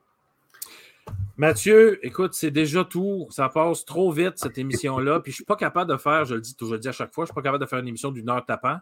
Mathieu, 1.37 1.99
écoute, 2.07 2.33
c'est 2.35 2.53
déjà 2.53 2.85
tout. 2.85 3.27
Ça 3.31 3.49
passe 3.49 3.85
trop 3.85 4.13
vite, 4.13 4.35
cette 4.37 4.57
émission-là. 4.57 5.19
Puis 5.19 5.33
je 5.33 5.35
ne 5.35 5.39
suis 5.39 5.45
pas 5.45 5.57
capable 5.57 5.91
de 5.91 5.97
faire, 5.97 6.25
je 6.25 6.37
le 6.37 6.41
dis, 6.41 6.55
je 6.61 6.67
le 6.67 6.79
dis 6.79 6.87
à 6.87 6.93
chaque 6.93 7.13
fois, 7.13 7.25
je 7.25 7.31
ne 7.31 7.33
suis 7.33 7.35
pas 7.35 7.43
capable 7.43 7.65
de 7.65 7.69
faire 7.69 7.81
une 7.81 7.89
émission 7.89 8.13
d'une 8.13 8.31
heure 8.31 8.45
tapant. 8.47 8.77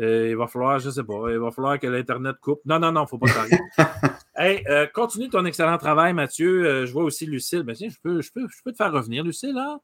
Euh, 0.00 0.28
il 0.30 0.36
va 0.36 0.46
falloir, 0.46 0.78
je 0.78 0.86
ne 0.86 0.92
sais 0.92 1.04
pas, 1.04 1.30
il 1.30 1.38
va 1.38 1.50
falloir 1.50 1.78
que 1.78 1.86
l'Internet 1.86 2.36
coupe. 2.40 2.60
Non, 2.64 2.78
non, 2.78 2.90
non, 2.90 3.02
il 3.02 3.04
ne 3.04 3.08
faut 3.08 3.18
pas 3.18 3.26
faire. 3.26 3.58
hey, 4.36 4.64
euh, 4.70 4.86
continue 4.86 5.28
ton 5.28 5.44
excellent 5.44 5.76
travail, 5.76 6.14
Mathieu. 6.14 6.86
je 6.86 6.92
vois 6.92 7.04
aussi 7.04 7.26
Lucille. 7.26 7.64
Ben, 7.64 7.74
tiens, 7.74 7.90
je 7.90 7.98
peux, 8.02 8.22
je, 8.22 8.32
peux, 8.32 8.46
je 8.48 8.62
peux 8.64 8.72
te 8.72 8.76
faire 8.76 8.92
revenir, 8.92 9.22
Lucille, 9.22 9.54
là? 9.54 9.78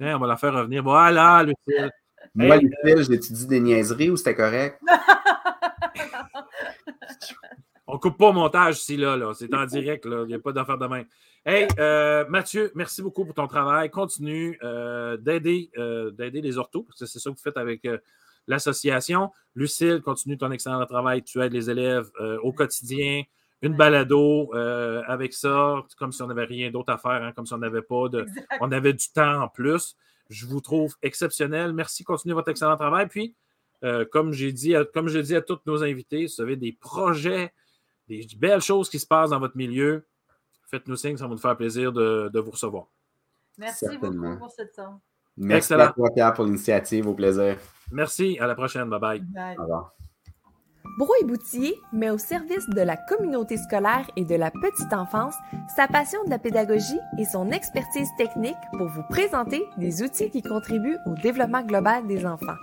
Hein, 0.00 0.14
on 0.16 0.20
va 0.20 0.26
la 0.26 0.36
faire 0.38 0.54
revenir. 0.54 0.82
Voilà, 0.82 1.42
Lucille. 1.42 1.90
Moi, 2.34 2.56
hey, 2.56 2.62
Lucille, 2.62 3.04
j'ai-tu 3.10 3.32
dit 3.34 3.46
des 3.46 3.60
niaiseries 3.60 4.08
ou 4.10 4.16
c'était 4.16 4.34
correct? 4.34 4.80
On 7.90 7.98
coupe 7.98 8.18
pas 8.18 8.28
au 8.28 8.32
montage 8.34 8.76
ici, 8.76 8.98
là. 8.98 9.16
là. 9.16 9.32
C'est 9.32 9.52
en 9.54 9.64
direct, 9.64 10.04
là. 10.04 10.24
Il 10.24 10.28
n'y 10.28 10.34
a 10.34 10.38
pas 10.38 10.52
d'affaire 10.52 10.76
de 10.76 10.86
main. 10.86 11.04
Hey, 11.46 11.66
euh, 11.78 12.26
Mathieu, 12.28 12.70
merci 12.74 13.00
beaucoup 13.00 13.24
pour 13.24 13.32
ton 13.32 13.46
travail. 13.46 13.88
Continue 13.88 14.58
euh, 14.62 15.16
d'aider, 15.16 15.70
euh, 15.78 16.10
d'aider 16.10 16.42
les 16.42 16.58
orthos, 16.58 16.82
parce 16.82 17.00
que 17.00 17.06
c'est 17.06 17.18
ça 17.18 17.30
que 17.30 17.36
vous 17.36 17.42
faites 17.42 17.56
avec 17.56 17.88
l'association. 18.46 19.32
Lucille, 19.54 20.02
continue 20.02 20.36
ton 20.36 20.50
excellent 20.50 20.84
travail. 20.84 21.22
Tu 21.22 21.40
aides 21.40 21.54
les 21.54 21.70
élèves 21.70 22.10
au 22.42 22.52
quotidien. 22.52 23.22
Une 23.62 23.74
balado 23.74 24.52
avec 25.06 25.32
ça, 25.32 25.82
comme 25.98 26.12
si 26.12 26.20
on 26.20 26.26
n'avait 26.26 26.44
rien 26.44 26.70
d'autre 26.70 26.92
à 26.92 26.98
faire, 26.98 27.22
hein, 27.22 27.32
comme 27.34 27.46
si 27.46 27.54
on 27.54 27.58
n'avait 27.58 27.82
pas 27.82 28.10
de. 28.10 28.26
On 28.60 28.70
avait 28.70 28.92
du 28.92 29.08
temps 29.08 29.44
en 29.44 29.48
plus. 29.48 29.96
Je 30.28 30.44
vous 30.44 30.60
trouve 30.60 30.94
exceptionnel. 31.00 31.72
Merci, 31.72 32.04
continuez 32.04 32.34
votre 32.34 32.50
excellent 32.50 32.76
travail. 32.76 33.06
Puis, 33.06 33.34
comme 34.12 34.34
j'ai 34.34 34.52
dit, 34.52 34.74
comme 34.92 35.08
je 35.08 35.20
dis 35.20 35.34
à 35.34 35.40
tous 35.40 35.60
nos 35.64 35.82
invités, 35.82 36.28
si 36.28 36.36
vous 36.36 36.42
avez 36.42 36.56
des 36.56 36.72
projets, 36.72 37.54
des 38.08 38.26
belles 38.36 38.60
choses 38.60 38.88
qui 38.88 38.98
se 38.98 39.06
passent 39.06 39.30
dans 39.30 39.40
votre 39.40 39.56
milieu, 39.56 40.06
faites-nous 40.70 40.96
signe, 40.96 41.16
ça 41.16 41.24
va 41.26 41.30
nous 41.30 41.38
faire 41.38 41.56
plaisir 41.56 41.92
de, 41.92 42.38
vous 42.38 42.50
recevoir. 42.50 42.86
Merci 43.56 43.98
beaucoup 43.98 44.38
pour 44.38 44.50
ce 44.50 44.62
temps. 44.62 45.00
Merci 45.36 45.74
à 45.74 45.88
toi, 45.88 46.08
Pierre, 46.12 46.32
pour 46.34 46.44
l'initiative. 46.44 47.06
Au 47.06 47.14
plaisir. 47.14 47.56
Merci. 47.92 48.38
À 48.40 48.46
la 48.46 48.54
prochaine. 48.54 48.88
Bye 48.88 49.00
bye. 49.00 49.20
bye. 49.20 49.56
Au 49.56 49.62
revoir. 49.62 49.94
Brouille 50.98 51.26
Boutier 51.26 51.80
met 51.92 52.10
au 52.10 52.18
service 52.18 52.68
de 52.70 52.80
la 52.80 52.96
communauté 52.96 53.56
scolaire 53.56 54.10
et 54.16 54.24
de 54.24 54.34
la 54.34 54.50
petite 54.50 54.92
enfance 54.92 55.36
sa 55.76 55.86
passion 55.86 56.18
de 56.24 56.30
la 56.30 56.40
pédagogie 56.40 56.98
et 57.20 57.24
son 57.24 57.52
expertise 57.52 58.08
technique 58.18 58.56
pour 58.76 58.88
vous 58.88 59.04
présenter 59.08 59.62
des 59.76 60.02
outils 60.02 60.28
qui 60.28 60.42
contribuent 60.42 60.98
au 61.06 61.14
développement 61.22 61.62
global 61.62 62.04
des 62.08 62.26
enfants. 62.26 62.56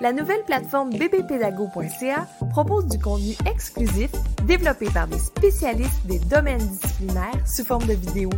La 0.00 0.12
nouvelle 0.12 0.44
plateforme 0.44 0.90
bbpédago.ca 0.90 2.26
propose 2.50 2.88
du 2.88 2.98
contenu 2.98 3.36
exclusif 3.48 4.10
développé 4.44 4.90
par 4.90 5.06
des 5.06 5.18
spécialistes 5.18 6.04
des 6.04 6.18
domaines 6.18 6.58
disciplinaires 6.58 7.46
sous 7.46 7.64
forme 7.64 7.86
de 7.86 7.92
vidéos. 7.92 8.34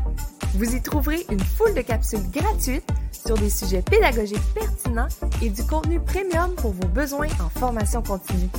Vous 0.53 0.77
y 0.77 0.83
trouverez 0.83 1.25
une 1.31 1.41
foule 1.41 1.73
de 1.73 1.81
capsules 1.81 2.31
gratuites 2.31 2.87
sur 3.11 3.39
des 3.39 3.49
sujets 3.49 3.81
pédagogiques 3.81 4.55
pertinents 4.55 5.09
et 5.41 5.49
du 5.49 5.65
contenu 5.65 5.99
premium 5.99 6.55
pour 6.57 6.73
vos 6.73 6.89
besoins 6.89 7.29
en 7.43 7.49
formation 7.49 8.03
continue 8.03 8.51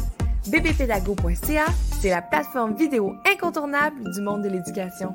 bbpédago.ca, 0.47 1.65
c'est 2.01 2.09
la 2.09 2.21
plateforme 2.21 2.75
vidéo 2.75 3.13
incontournable 3.31 4.11
du 4.13 4.21
monde 4.21 4.43
de 4.43 4.49
l'éducation. 4.49 5.13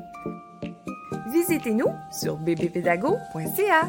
Visitez-nous 1.32 1.92
sur 2.12 2.36
bbpédago.ca. 2.36 3.88